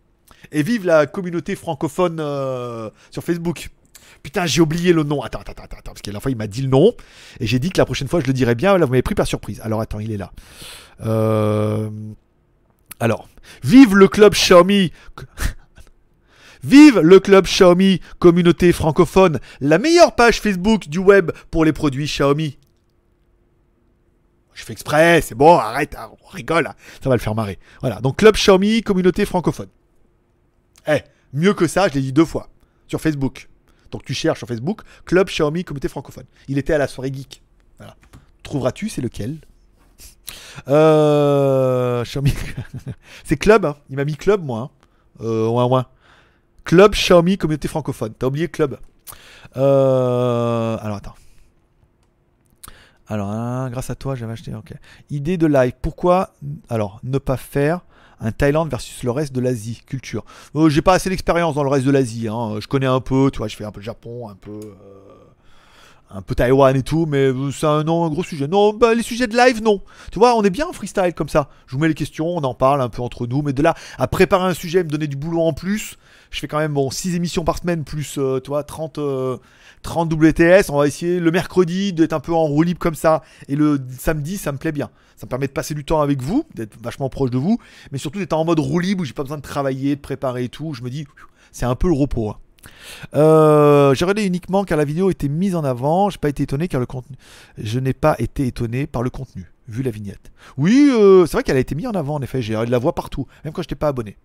Et 0.50 0.62
vive 0.62 0.86
la 0.86 1.06
communauté 1.06 1.56
francophone 1.56 2.18
sur 3.10 3.22
Facebook. 3.22 3.70
Putain, 4.24 4.46
j'ai 4.46 4.62
oublié 4.62 4.94
le 4.94 5.02
nom. 5.02 5.20
Attends, 5.20 5.40
attends, 5.40 5.52
attends, 5.52 5.76
attends. 5.76 5.92
Parce 5.92 6.00
que 6.00 6.10
la 6.10 6.18
fois, 6.18 6.30
il 6.30 6.36
m'a 6.36 6.46
dit 6.46 6.62
le 6.62 6.68
nom. 6.68 6.94
Et 7.40 7.46
j'ai 7.46 7.58
dit 7.58 7.68
que 7.70 7.78
la 7.78 7.84
prochaine 7.84 8.08
fois, 8.08 8.20
je 8.20 8.26
le 8.26 8.32
dirais 8.32 8.54
bien. 8.54 8.78
Là, 8.78 8.86
vous 8.86 8.90
m'avez 8.90 9.02
pris 9.02 9.14
par 9.14 9.26
surprise. 9.26 9.60
Alors, 9.62 9.82
attends, 9.82 10.00
il 10.00 10.10
est 10.10 10.16
là. 10.16 10.32
Euh... 11.04 11.90
Alors, 13.00 13.28
vive 13.62 13.94
le 13.94 14.08
club 14.08 14.32
Xiaomi. 14.32 14.92
Vive 16.64 17.00
le 17.00 17.20
club 17.20 17.44
Xiaomi, 17.44 18.00
communauté 18.18 18.72
francophone, 18.72 19.38
la 19.60 19.76
meilleure 19.76 20.14
page 20.14 20.40
Facebook 20.40 20.88
du 20.88 20.96
web 20.96 21.30
pour 21.50 21.66
les 21.66 21.74
produits 21.74 22.06
Xiaomi. 22.06 22.56
Je 24.54 24.64
fais 24.64 24.72
exprès, 24.72 25.20
c'est 25.20 25.34
bon, 25.34 25.58
arrête, 25.58 25.94
hein, 25.94 26.10
on 26.24 26.28
rigole, 26.28 26.66
hein, 26.66 26.74
ça 27.02 27.10
va 27.10 27.16
le 27.16 27.20
faire 27.20 27.34
marrer. 27.34 27.58
Voilà, 27.82 28.00
donc 28.00 28.16
club 28.16 28.36
Xiaomi, 28.36 28.80
communauté 28.80 29.26
francophone. 29.26 29.68
Eh, 30.86 31.02
mieux 31.34 31.52
que 31.52 31.66
ça, 31.66 31.86
je 31.88 31.92
l'ai 31.92 32.00
dit 32.00 32.14
deux 32.14 32.24
fois, 32.24 32.48
sur 32.88 32.98
Facebook. 32.98 33.50
Donc 33.94 34.04
tu 34.04 34.12
cherches 34.12 34.38
sur 34.38 34.48
Facebook, 34.48 34.80
club 35.04 35.28
Xiaomi, 35.28 35.62
communauté 35.62 35.86
francophone. 35.86 36.24
Il 36.48 36.58
était 36.58 36.72
à 36.72 36.78
la 36.78 36.88
soirée 36.88 37.12
geek. 37.14 37.44
Voilà. 37.78 37.94
Trouveras-tu, 38.42 38.88
c'est 38.88 39.00
lequel? 39.00 39.38
Euh, 40.66 42.02
Xiaomi. 42.02 42.34
c'est 43.24 43.36
club, 43.36 43.64
hein. 43.64 43.76
il 43.90 43.94
m'a 43.94 44.04
mis 44.04 44.16
club, 44.16 44.42
moi. 44.42 44.58
Hein. 44.58 44.70
Euh, 45.20 45.46
ouin, 45.46 45.66
ouin. 45.66 45.86
Club 46.64 46.94
Xiaomi 46.94 47.38
communauté 47.38 47.68
francophone. 47.68 48.12
T'as 48.18 48.26
oublié 48.26 48.48
club. 48.48 48.80
Euh, 49.56 50.76
alors 50.80 50.96
attends. 50.96 51.14
Alors, 53.06 53.30
hein, 53.30 53.70
grâce 53.70 53.90
à 53.90 53.94
toi, 53.94 54.16
j'avais 54.16 54.32
acheté. 54.32 54.52
Ok. 54.56 54.74
Idée 55.10 55.36
de 55.36 55.46
live. 55.46 55.74
Pourquoi 55.80 56.34
alors 56.68 56.98
ne 57.04 57.18
pas 57.18 57.36
faire 57.36 57.82
un 58.24 58.32
Thaïlande 58.32 58.68
versus 58.70 59.02
le 59.04 59.10
reste 59.12 59.32
de 59.32 59.40
l'Asie 59.40 59.82
culture 59.86 60.24
Euh, 60.56 60.68
J'ai 60.68 60.82
pas 60.82 60.94
assez 60.94 61.10
d'expérience 61.10 61.54
dans 61.54 61.62
le 61.62 61.68
reste 61.70 61.86
de 61.86 61.90
l'Asie. 61.92 62.26
hein. 62.28 62.56
Je 62.60 62.66
connais 62.66 62.86
un 62.86 63.00
peu. 63.00 63.30
Tu 63.30 63.38
vois, 63.38 63.48
je 63.48 63.54
fais 63.56 63.64
un 63.64 63.70
peu 63.70 63.80
Japon, 63.82 64.28
un 64.28 64.34
peu. 64.34 64.50
euh, 64.50 64.74
un 66.16 66.22
peu 66.22 66.34
Taïwan 66.36 66.76
et 66.76 66.82
tout, 66.82 67.06
mais 67.06 67.26
euh, 67.32 67.50
c'est 67.50 67.66
un 67.66 67.82
gros 67.82 68.22
sujet. 68.22 68.46
Non, 68.46 68.72
bah, 68.72 68.94
les 68.94 69.02
sujets 69.02 69.26
de 69.26 69.36
live, 69.36 69.62
non. 69.62 69.80
Tu 70.12 70.18
vois, 70.20 70.36
on 70.36 70.42
est 70.44 70.50
bien 70.50 70.66
en 70.66 70.72
freestyle 70.72 71.12
comme 71.14 71.28
ça. 71.28 71.48
Je 71.66 71.74
vous 71.74 71.80
mets 71.80 71.88
les 71.88 71.94
questions, 71.94 72.28
on 72.28 72.42
en 72.44 72.54
parle 72.54 72.80
un 72.82 72.88
peu 72.88 73.02
entre 73.02 73.26
nous, 73.26 73.42
mais 73.42 73.52
de 73.52 73.62
là 73.62 73.74
à 73.98 74.06
préparer 74.06 74.44
un 74.44 74.54
sujet, 74.54 74.84
me 74.84 74.88
donner 74.88 75.08
du 75.08 75.16
boulot 75.16 75.40
en 75.40 75.52
plus, 75.52 75.96
je 76.34 76.40
fais 76.40 76.48
quand 76.48 76.58
même 76.58 76.74
bon 76.74 76.90
6 76.90 77.14
émissions 77.14 77.44
par 77.44 77.58
semaine 77.58 77.84
plus 77.84 78.16
euh, 78.18 78.40
tu 78.40 78.48
vois 78.48 78.64
30 78.64 78.98
euh, 78.98 79.38
30 79.82 80.12
WTS, 80.12 80.70
on 80.70 80.78
va 80.78 80.86
essayer 80.88 81.20
le 81.20 81.30
mercredi 81.30 81.92
d'être 81.92 82.12
un 82.12 82.20
peu 82.20 82.32
en 82.32 82.44
roue 82.44 82.62
libre 82.62 82.80
comme 82.80 82.94
ça 82.96 83.22
et 83.48 83.54
le 83.54 83.78
samedi, 83.98 84.36
ça 84.36 84.50
me 84.50 84.58
plaît 84.58 84.72
bien. 84.72 84.90
Ça 85.14 85.26
me 85.26 85.28
permet 85.28 85.46
de 85.46 85.52
passer 85.52 85.74
du 85.74 85.84
temps 85.84 86.00
avec 86.00 86.22
vous, 86.22 86.44
d'être 86.54 86.76
vachement 86.82 87.08
proche 87.08 87.30
de 87.30 87.38
vous, 87.38 87.58
mais 87.92 87.98
surtout 87.98 88.18
d'être 88.18 88.32
en 88.32 88.44
mode 88.44 88.58
roue 88.58 88.80
libre 88.80 89.02
où 89.02 89.04
j'ai 89.04 89.12
pas 89.12 89.22
besoin 89.22 89.36
de 89.36 89.42
travailler, 89.42 89.94
de 89.94 90.00
préparer 90.00 90.44
et 90.44 90.48
tout. 90.48 90.74
Je 90.74 90.82
me 90.82 90.90
dis 90.90 91.06
c'est 91.52 91.66
un 91.66 91.76
peu 91.76 91.86
le 91.86 91.94
repos. 91.94 92.30
hein. 92.30 92.36
Euh, 93.14 93.94
j'ai 93.94 94.04
regardé 94.04 94.24
uniquement 94.24 94.64
car 94.64 94.78
la 94.78 94.84
vidéo 94.84 95.10
était 95.10 95.28
mise 95.28 95.54
en 95.54 95.62
avant. 95.64 96.10
J'ai 96.10 96.18
pas 96.18 96.30
été 96.30 96.42
étonné 96.42 96.66
car 96.66 96.80
le 96.80 96.86
contenu. 96.86 97.16
Je 97.58 97.78
n'ai 97.78 97.92
pas 97.92 98.16
été 98.18 98.46
étonné 98.46 98.86
par 98.86 99.02
le 99.02 99.10
contenu, 99.10 99.52
vu 99.68 99.82
la 99.82 99.90
vignette. 99.90 100.32
Oui, 100.56 100.90
euh, 100.92 101.26
c'est 101.26 101.32
vrai 101.32 101.42
qu'elle 101.42 101.56
a 101.56 101.60
été 101.60 101.74
mise 101.74 101.86
en 101.86 101.92
avant 101.92 102.14
en 102.14 102.22
effet. 102.22 102.42
J'ai 102.42 102.54
la 102.66 102.78
voix 102.78 102.94
partout, 102.94 103.26
même 103.44 103.52
quand 103.52 103.62
je 103.62 103.66
n'étais 103.66 103.74
pas 103.74 103.88
abonné. 103.88 104.16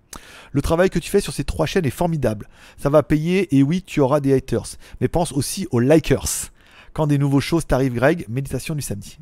Le 0.52 0.62
travail 0.62 0.90
que 0.90 1.00
tu 1.00 1.10
fais 1.10 1.22
sur 1.22 1.34
ces 1.34 1.44
trois 1.44 1.66
chaînes 1.66 1.86
est 1.86 1.92
formidable. 1.92 2.48
Ça 2.78 2.90
va 2.90 3.04
payer 3.04 3.56
et 3.56 3.64
oui, 3.64 3.84
tu 3.84 4.00
auras 4.02 4.20
des 4.20 4.34
haters. 4.34 4.78
Mais 5.02 5.08
pense 5.08 5.32
aussi 5.32 5.68
aux 5.72 5.80
likers. 5.80 6.52
Quand 6.94 7.08
des 7.08 7.18
nouveaux 7.18 7.40
choses 7.40 7.66
t'arrivent, 7.66 7.94
Greg, 7.94 8.26
méditation 8.28 8.76
du 8.76 8.82
samedi. 8.82 9.18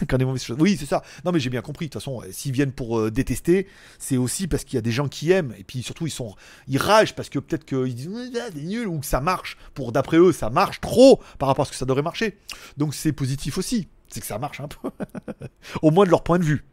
Quand 0.08 0.18
des 0.18 0.24
mauvaises 0.24 0.42
choses. 0.42 0.56
Oui, 0.58 0.76
c'est 0.78 0.86
ça. 0.86 1.02
Non, 1.24 1.32
mais 1.32 1.40
j'ai 1.40 1.50
bien 1.50 1.60
compris. 1.60 1.86
De 1.86 1.92
toute 1.92 2.02
façon, 2.02 2.22
s'ils 2.30 2.52
viennent 2.52 2.72
pour 2.72 2.98
euh, 2.98 3.10
détester, 3.10 3.66
c'est 3.98 4.16
aussi 4.16 4.46
parce 4.46 4.64
qu'il 4.64 4.74
y 4.74 4.78
a 4.78 4.82
des 4.82 4.90
gens 4.90 5.08
qui 5.08 5.30
aiment. 5.30 5.54
Et 5.58 5.64
puis 5.64 5.82
surtout, 5.82 6.06
ils 6.06 6.10
sont, 6.10 6.34
ils 6.68 6.78
ragent 6.78 7.14
parce 7.14 7.28
que 7.28 7.38
peut-être 7.38 7.64
qu'ils 7.64 7.94
disent 7.94 8.08
Ouais, 8.08 8.28
c'est 8.32 8.62
nul 8.62 8.88
ou 8.88 8.98
que 9.00 9.06
ça 9.06 9.20
marche. 9.20 9.56
Pour 9.74 9.92
d'après 9.92 10.16
eux, 10.16 10.32
ça 10.32 10.50
marche 10.50 10.80
trop 10.80 11.20
par 11.38 11.48
rapport 11.48 11.64
à 11.64 11.66
ce 11.66 11.70
que 11.72 11.76
ça 11.76 11.86
devrait 11.86 12.02
marcher. 12.02 12.36
Donc 12.76 12.94
c'est 12.94 13.12
positif 13.12 13.58
aussi. 13.58 13.88
C'est 14.08 14.20
que 14.20 14.26
ça 14.26 14.38
marche 14.38 14.60
un 14.60 14.68
peu. 14.68 14.90
Au 15.82 15.90
moins 15.90 16.04
de 16.04 16.10
leur 16.10 16.22
point 16.22 16.38
de 16.38 16.44
vue. 16.44 16.64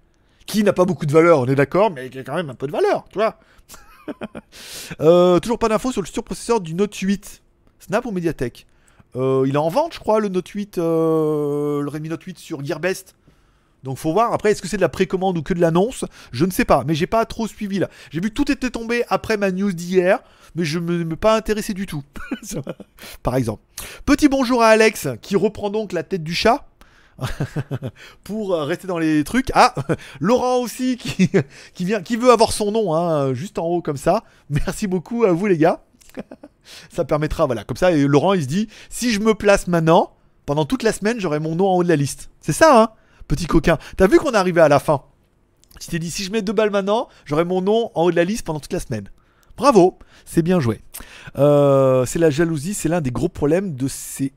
Qui 0.45 0.63
n'a 0.63 0.73
pas 0.73 0.85
beaucoup 0.85 1.05
de 1.05 1.11
valeur, 1.11 1.39
on 1.39 1.45
est 1.45 1.55
d'accord, 1.55 1.91
mais 1.91 2.09
qui 2.09 2.19
a 2.19 2.23
quand 2.23 2.35
même 2.35 2.49
un 2.49 2.55
peu 2.55 2.67
de 2.67 2.71
valeur, 2.71 3.05
tu 3.09 3.19
vois. 3.19 3.39
Euh, 4.99 5.39
toujours 5.39 5.59
pas 5.59 5.69
d'infos 5.69 5.91
sur 5.91 6.01
le 6.01 6.07
surprocesseur 6.07 6.59
du 6.59 6.73
Note 6.73 6.95
8. 6.95 7.41
Snap 7.79 8.05
ou 8.05 8.11
Mediatek? 8.11 8.67
Euh, 9.15 9.45
Il 9.47 9.53
est 9.53 9.57
en 9.57 9.69
vente, 9.69 9.93
je 9.93 9.99
crois, 9.99 10.19
le 10.19 10.27
Note 10.27 10.47
8, 10.47 10.77
euh, 10.79 11.81
le 11.81 11.87
Redmi 11.87 12.09
Note 12.09 12.23
8 12.23 12.37
sur 12.37 12.65
Gearbest. 12.65 13.15
Donc 13.83 13.97
faut 13.97 14.13
voir. 14.13 14.33
Après, 14.33 14.51
est-ce 14.51 14.61
que 14.61 14.67
c'est 14.67 14.77
de 14.77 14.81
la 14.81 14.89
précommande 14.89 15.37
ou 15.37 15.41
que 15.43 15.53
de 15.53 15.61
l'annonce? 15.61 16.05
Je 16.31 16.45
ne 16.45 16.51
sais 16.51 16.65
pas, 16.65 16.83
mais 16.85 16.93
j'ai 16.93 17.07
pas 17.07 17.25
trop 17.25 17.47
suivi 17.47 17.79
là. 17.79 17.89
J'ai 18.11 18.21
vu 18.21 18.29
que 18.29 18.35
tout 18.35 18.51
était 18.51 18.69
tombé 18.69 19.03
après 19.09 19.37
ma 19.37 19.51
news 19.51 19.71
d'hier, 19.71 20.19
mais 20.55 20.65
je 20.65 20.79
ne 20.79 21.03
me 21.03 21.15
pas 21.15 21.35
intéressé 21.35 21.73
du 21.73 21.85
tout. 21.85 22.03
Par 23.23 23.35
exemple. 23.35 23.63
Petit 24.05 24.27
bonjour 24.27 24.61
à 24.61 24.67
Alex 24.67 25.07
qui 25.21 25.35
reprend 25.35 25.69
donc 25.69 25.93
la 25.93 26.03
tête 26.03 26.23
du 26.23 26.33
chat. 26.33 26.67
pour 28.23 28.53
euh, 28.53 28.63
rester 28.63 28.87
dans 28.87 28.97
les 28.97 29.23
trucs. 29.23 29.51
Ah, 29.53 29.73
Laurent 30.19 30.57
aussi 30.57 30.97
qui, 31.73 31.85
vient, 31.85 32.01
qui 32.01 32.15
veut 32.15 32.31
avoir 32.31 32.51
son 32.51 32.71
nom, 32.71 32.95
hein, 32.95 33.33
juste 33.33 33.59
en 33.59 33.65
haut 33.65 33.81
comme 33.81 33.97
ça. 33.97 34.23
Merci 34.49 34.87
beaucoup 34.87 35.25
à 35.25 35.31
vous 35.31 35.45
les 35.45 35.57
gars. 35.57 35.83
ça 36.89 37.05
permettra, 37.05 37.45
voilà, 37.45 37.63
comme 37.63 37.77
ça. 37.77 37.91
Et 37.91 38.05
Laurent 38.05 38.33
il 38.33 38.43
se 38.43 38.47
dit, 38.47 38.67
si 38.89 39.11
je 39.11 39.19
me 39.19 39.33
place 39.33 39.67
maintenant, 39.67 40.13
pendant 40.45 40.65
toute 40.65 40.83
la 40.83 40.91
semaine, 40.91 41.19
j'aurai 41.19 41.39
mon 41.39 41.55
nom 41.55 41.67
en 41.67 41.75
haut 41.77 41.83
de 41.83 41.89
la 41.89 41.95
liste. 41.95 42.29
C'est 42.41 42.53
ça, 42.53 42.81
hein, 42.81 42.89
petit 43.27 43.45
coquin. 43.45 43.77
T'as 43.97 44.07
vu 44.07 44.17
qu'on 44.17 44.31
est 44.31 44.37
arrivé 44.37 44.61
à 44.61 44.69
la 44.69 44.79
fin? 44.79 45.03
Tu 45.79 45.87
t'es 45.87 45.99
dit, 45.99 46.11
si 46.11 46.23
je 46.23 46.31
mets 46.31 46.41
deux 46.41 46.53
balles 46.53 46.69
maintenant, 46.69 47.07
j'aurai 47.25 47.45
mon 47.45 47.61
nom 47.61 47.91
en 47.95 48.03
haut 48.03 48.11
de 48.11 48.15
la 48.15 48.23
liste 48.23 48.45
pendant 48.45 48.59
toute 48.59 48.73
la 48.73 48.79
semaine. 48.79 49.09
Bravo, 49.57 49.97
c'est 50.25 50.41
bien 50.41 50.59
joué. 50.59 50.81
Euh, 51.37 52.05
c'est 52.05 52.19
la 52.19 52.29
jalousie, 52.29 52.73
c'est 52.73 52.89
l'un 52.89 53.01
des 53.01 53.11
gros 53.11 53.29
problèmes 53.29 53.75
de 53.75 53.87
ces 53.87 54.33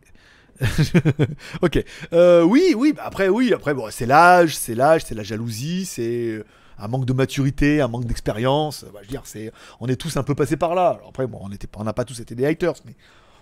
ok. 1.63 1.85
Euh, 2.13 2.43
oui, 2.43 2.75
oui. 2.77 2.93
bah 2.93 3.03
après, 3.05 3.29
oui. 3.29 3.53
Après, 3.53 3.75
bon, 3.75 3.87
c'est 3.91 4.07
l'âge, 4.07 4.57
c'est 4.57 4.75
l'âge, 4.75 5.05
c'est 5.05 5.15
la 5.15 5.23
jalousie, 5.23 5.85
c'est 5.87 6.43
un 6.79 6.89
manque 6.89 7.07
de 7.07 7.13
maturité, 7.13 7.81
un 7.81 7.89
manque 7.89 8.07
d'expérience. 8.07 8.85
Bah, 8.93 9.01
je 9.03 9.07
veux 9.07 9.11
dire, 9.11 9.23
c'est, 9.25 9.53
on 9.81 9.87
est 9.89 9.97
tous 9.97 10.17
un 10.17 10.23
peu 10.23 10.35
passés 10.35 10.57
par 10.57 10.75
là. 10.75 11.01
Après, 11.09 11.27
bon, 11.27 11.41
on 11.77 11.85
n'a 11.85 11.93
pas 11.93 12.05
tous 12.05 12.21
été 12.21 12.35
des 12.35 12.47
haters, 12.47 12.75
mais 12.85 12.95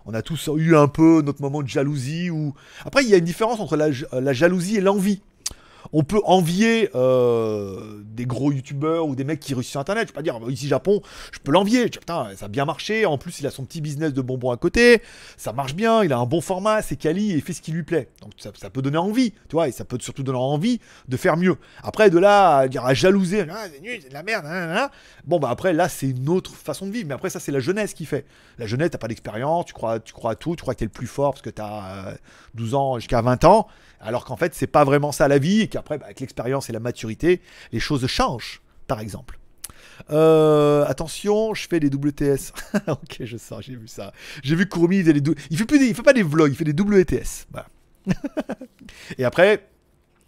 on 0.07 0.15
a 0.15 0.23
tous 0.23 0.49
eu 0.57 0.77
un 0.77 0.89
peu 0.89 1.23
notre 1.23 1.43
moment 1.43 1.63
de 1.63 1.69
jalousie. 1.69 2.31
Ou 2.31 2.55
après, 2.85 3.05
il 3.05 3.11
y 3.11 3.15
a 3.15 3.19
une 3.19 3.25
différence 3.25 3.61
entre 3.61 3.77
la 3.77 4.33
jalousie 4.33 4.77
et 4.77 4.81
l'envie. 4.81 5.23
On 5.93 6.05
peut 6.05 6.21
envier 6.25 6.91
euh, 6.95 8.03
des 8.05 8.27
gros 8.27 8.53
youtubeurs 8.53 9.07
ou 9.07 9.15
des 9.15 9.25
mecs 9.25 9.41
qui 9.41 9.55
réussissent 9.55 9.73
sur 9.73 9.81
internet. 9.81 10.09
Je 10.09 10.13
peux 10.13 10.17
pas 10.17 10.23
dire, 10.23 10.39
ici 10.49 10.69
Japon, 10.69 11.03
je 11.33 11.39
peux 11.39 11.53
l'envier. 11.53 11.89
Putain, 11.89 12.29
ça 12.37 12.47
a 12.47 12.49
bien 12.49 12.65
marché. 12.65 13.07
En 13.07 13.19
plus, 13.19 13.41
il 13.41 13.47
a 13.47 13.51
son 13.51 13.65
petit 13.65 13.81
business 13.81 14.13
de 14.13 14.23
bonbons 14.23 14.51
à 14.51 14.57
côté. 14.57 15.03
Ça 15.37 15.53
marche 15.53 15.75
bien. 15.75 16.05
Il 16.05 16.13
a 16.13 16.19
un 16.19 16.27
bon 16.27 16.41
format. 16.41 16.83
C'est 16.83 16.97
quali 16.97 17.33
et 17.33 17.35
il 17.35 17.43
fait 17.43 17.53
ce 17.53 17.63
qui 17.63 17.73
lui 17.73 17.83
plaît. 17.83 18.09
Donc 18.21 18.33
ça, 18.37 18.71
peut 18.71 18.83
donner 18.83 18.99
envie. 18.99 19.33
Tu 19.49 19.53
vois, 19.53 19.69
et 19.69 19.73
ça 19.73 19.85
peut 19.85 19.99
surtout 20.01 20.23
donner 20.23 20.39
envie 20.39 20.81
de 21.09 21.17
faire 21.17 21.37
mieux. 21.37 21.57
Après, 21.83 22.11
de 22.11 22.19
là 22.19 22.59
à 22.59 22.69
dire 22.69 22.85
à 22.85 22.95
jalouser, 22.95 23.47
ah, 23.51 23.67
c'est 23.73 23.81
nul, 23.81 23.99
c'est 24.03 24.09
de 24.09 24.15
la 24.15 24.23
merde. 24.23 24.47
Bon, 25.25 25.39
bah 25.39 25.49
après, 25.51 25.73
là, 25.73 25.89
c'est 25.89 26.11
une 26.11 26.29
autre 26.29 26.55
façon 26.55 26.87
de 26.87 26.93
vivre. 26.93 27.09
Mais 27.09 27.15
après, 27.15 27.31
ça, 27.31 27.41
c'est 27.41 27.53
la 27.53 27.61
jeunesse 27.61 27.95
qui 27.95 28.07
fait. 28.07 28.27
La 28.59 28.67
jeunesse, 28.67 28.91
t'as 28.91 28.99
pas 28.99 29.09
d'expérience. 29.09 29.67
Tu 29.67 29.73
crois, 29.73 30.01
tu 30.01 30.13
crois 30.13 30.33
à 30.33 30.35
tout. 30.35 30.57
Tu 30.57 30.63
crois 30.63 30.75
que 30.75 30.81
t'es 30.81 30.85
le 30.85 30.91
plus 30.91 31.07
fort 31.07 31.33
parce 31.33 31.43
que 31.43 31.51
t'as 31.51 32.09
euh, 32.09 32.15
12 32.55 32.75
ans 32.75 32.99
jusqu'à 32.99 33.21
20 33.23 33.45
ans. 33.45 33.69
Alors 34.03 34.25
qu'en 34.25 34.37
fait, 34.37 34.55
c'est 34.55 34.67
pas 34.67 34.85
vraiment 34.85 35.13
ça 35.13 35.29
la 35.29 35.39
vie, 35.39 35.63
et 35.63 35.69
qu'après, 35.69 35.97
bah, 35.99 36.07
avec 36.07 36.21
l'expérience 36.21 36.69
et 36.69 36.73
la 36.73 36.81
maturité, 36.81 37.41
les 37.73 37.81
choses 37.81 38.07
changent, 38.07 38.61
par 38.87 39.01
exemple. 39.01 39.39
Euh, 40.11 40.85
attention, 40.87 41.55
je 41.55 41.69
fais 41.69 41.79
des 41.79 41.89
WTS. 41.89 42.53
ok, 42.89 43.19
je 43.21 43.37
sens, 43.37 43.63
j'ai 43.65 43.77
vu 43.77 43.87
ça. 43.87 44.13
J'ai 44.43 44.57
vu 44.57 44.69
Kurumi, 44.69 44.99
il, 44.99 45.23
dou- 45.23 45.35
il 45.51 45.57
fait 45.57 45.65
plus 45.65 45.87
il 45.87 45.95
fait 45.95 46.03
pas 46.03 46.13
des 46.13 46.25
vlogs, 46.25 46.51
il 46.51 46.57
fait 46.57 46.65
des 46.65 46.73
WTS. 46.73 47.47
Et 49.19 49.25
après, 49.25 49.69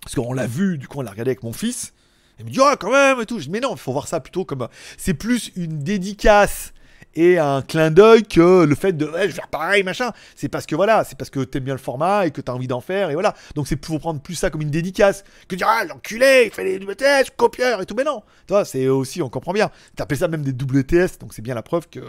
parce 0.02 0.14
qu'on 0.14 0.32
l'a 0.32 0.46
vu, 0.46 0.78
du 0.78 0.86
coup, 0.86 0.98
on 0.98 1.02
l'a 1.02 1.10
regardé 1.10 1.30
avec 1.30 1.42
mon 1.42 1.52
fils. 1.52 1.92
Il 2.38 2.44
me 2.44 2.50
dit, 2.50 2.58
ah, 2.62 2.76
quand 2.78 2.90
même, 2.90 3.20
et 3.20 3.26
tout. 3.26 3.38
Je 3.38 3.44
dis, 3.44 3.50
mais 3.50 3.60
non, 3.60 3.74
il 3.74 3.78
faut 3.78 3.92
voir 3.92 4.08
ça 4.08 4.20
plutôt 4.20 4.44
comme. 4.44 4.68
C'est 4.96 5.14
plus 5.14 5.50
une 5.56 5.78
dédicace 5.78 6.72
et 7.16 7.38
un 7.38 7.62
clin 7.62 7.90
d'œil 7.90 8.22
que 8.24 8.64
le 8.64 8.74
fait 8.74 8.92
de, 8.92 9.06
je 9.06 9.12
vais 9.12 9.28
faire 9.28 9.48
pareil, 9.48 9.82
machin. 9.82 10.12
C'est 10.36 10.48
parce 10.48 10.66
que 10.66 10.74
voilà, 10.74 11.04
c'est 11.04 11.16
parce 11.16 11.30
que 11.30 11.40
t'aimes 11.40 11.64
bien 11.64 11.74
le 11.74 11.80
format 11.80 12.26
et 12.26 12.30
que 12.30 12.40
t'as 12.40 12.52
envie 12.52 12.66
d'en 12.66 12.80
faire, 12.80 13.10
et 13.10 13.14
voilà. 13.14 13.34
Donc 13.54 13.68
c'est 13.68 13.76
pour 13.76 13.98
prendre 14.00 14.20
plus 14.20 14.34
ça 14.34 14.50
comme 14.50 14.62
une 14.62 14.70
dédicace 14.70 15.24
que 15.48 15.56
dire, 15.56 15.68
ah, 15.68 15.84
l'enculé, 15.84 16.44
il 16.46 16.50
fait 16.52 16.64
des 16.64 16.84
WTS, 16.84 17.30
copieur 17.36 17.80
et 17.80 17.86
tout. 17.86 17.94
Mais 17.94 18.04
non, 18.04 18.22
tu 18.46 18.52
vois, 18.52 18.64
c'est 18.64 18.88
aussi, 18.88 19.22
on 19.22 19.28
comprend 19.28 19.52
bien. 19.52 19.70
T'appelles 19.96 20.18
ça 20.18 20.28
même 20.28 20.42
des 20.42 20.52
WTS, 20.52 21.18
donc 21.20 21.34
c'est 21.34 21.42
bien 21.42 21.54
la 21.54 21.62
preuve 21.62 21.88
que 21.88 22.00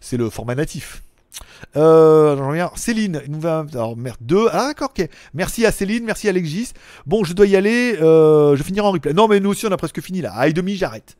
c'est 0.00 0.16
le 0.16 0.30
format 0.30 0.54
natif. 0.54 1.02
Euh, 1.76 2.34
reviens. 2.34 2.70
Céline, 2.76 3.22
nous. 3.28 3.46
Alors, 3.46 3.96
merde, 3.96 4.18
deux. 4.20 4.46
Ah, 4.52 4.68
d'accord, 4.68 4.92
ok. 4.96 5.08
Merci 5.34 5.64
à 5.64 5.72
Céline, 5.72 6.04
merci 6.04 6.26
à 6.26 6.30
Alexis. 6.30 6.72
Bon, 7.06 7.24
je 7.24 7.32
dois 7.32 7.46
y 7.46 7.56
aller. 7.56 7.96
euh, 8.00 8.56
je 8.56 8.62
finirai 8.62 8.86
en 8.86 8.90
replay. 8.90 9.12
Non, 9.12 9.28
mais 9.28 9.40
nous 9.40 9.50
aussi, 9.50 9.66
on 9.66 9.72
a 9.72 9.76
presque 9.76 10.00
fini 10.00 10.20
là. 10.20 10.32
À 10.34 10.48
et 10.48 10.52
demi, 10.52 10.76
j'arrête. 10.76 11.16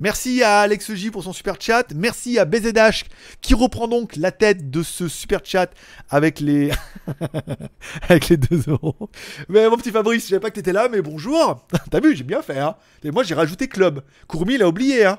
Merci 0.00 0.42
à 0.42 0.60
Alex 0.60 0.92
J 0.94 1.10
pour 1.10 1.22
son 1.24 1.32
super 1.32 1.56
chat. 1.58 1.84
Merci 1.94 2.38
à 2.38 2.44
BZH 2.44 3.04
qui 3.40 3.54
reprend 3.54 3.88
donc 3.88 4.16
la 4.16 4.30
tête 4.30 4.70
de 4.70 4.82
ce 4.82 5.08
super 5.08 5.40
chat 5.42 5.70
avec 6.10 6.40
les 6.40 6.70
avec 8.08 8.28
les 8.28 8.36
2 8.36 8.64
euros. 8.68 9.10
Mais 9.48 9.68
mon 9.68 9.76
petit 9.76 9.90
Fabrice, 9.90 10.24
je 10.24 10.28
savais 10.30 10.40
pas 10.40 10.50
que 10.50 10.56
t'étais 10.56 10.72
là, 10.72 10.88
mais 10.90 11.00
bonjour. 11.00 11.66
T'as 11.90 12.00
vu, 12.00 12.14
j'ai 12.14 12.24
bien 12.24 12.42
fait. 12.42 12.58
Hein. 12.58 12.76
Et 13.02 13.10
moi, 13.10 13.22
j'ai 13.22 13.34
rajouté 13.34 13.68
club. 13.68 14.02
Courmi, 14.26 14.54
il 14.54 14.62
a 14.62 14.68
oublié. 14.68 15.06
Hein. 15.06 15.18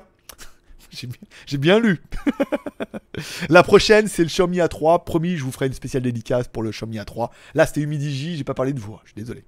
J'ai 1.46 1.58
bien- 1.58 1.78
lu. 1.78 2.00
La 3.48 3.62
prochaine, 3.62 4.08
c'est 4.08 4.22
le 4.22 4.28
Xiaomi 4.28 4.58
A3. 4.58 5.04
Promis, 5.04 5.36
je 5.36 5.44
vous 5.44 5.52
ferai 5.52 5.66
une 5.66 5.72
spéciale 5.72 6.02
dédicace 6.02 6.48
pour 6.48 6.62
le 6.62 6.70
Xiaomi 6.70 6.98
A3. 6.98 7.30
Là, 7.54 7.66
c'était 7.66 7.80
Humidigi, 7.80 8.36
j'ai 8.36 8.44
pas 8.44 8.54
parlé 8.54 8.72
de 8.72 8.80
vous. 8.80 8.94
hein, 8.94 9.00
Je 9.04 9.10
suis 9.12 9.20
désolé. 9.20 9.44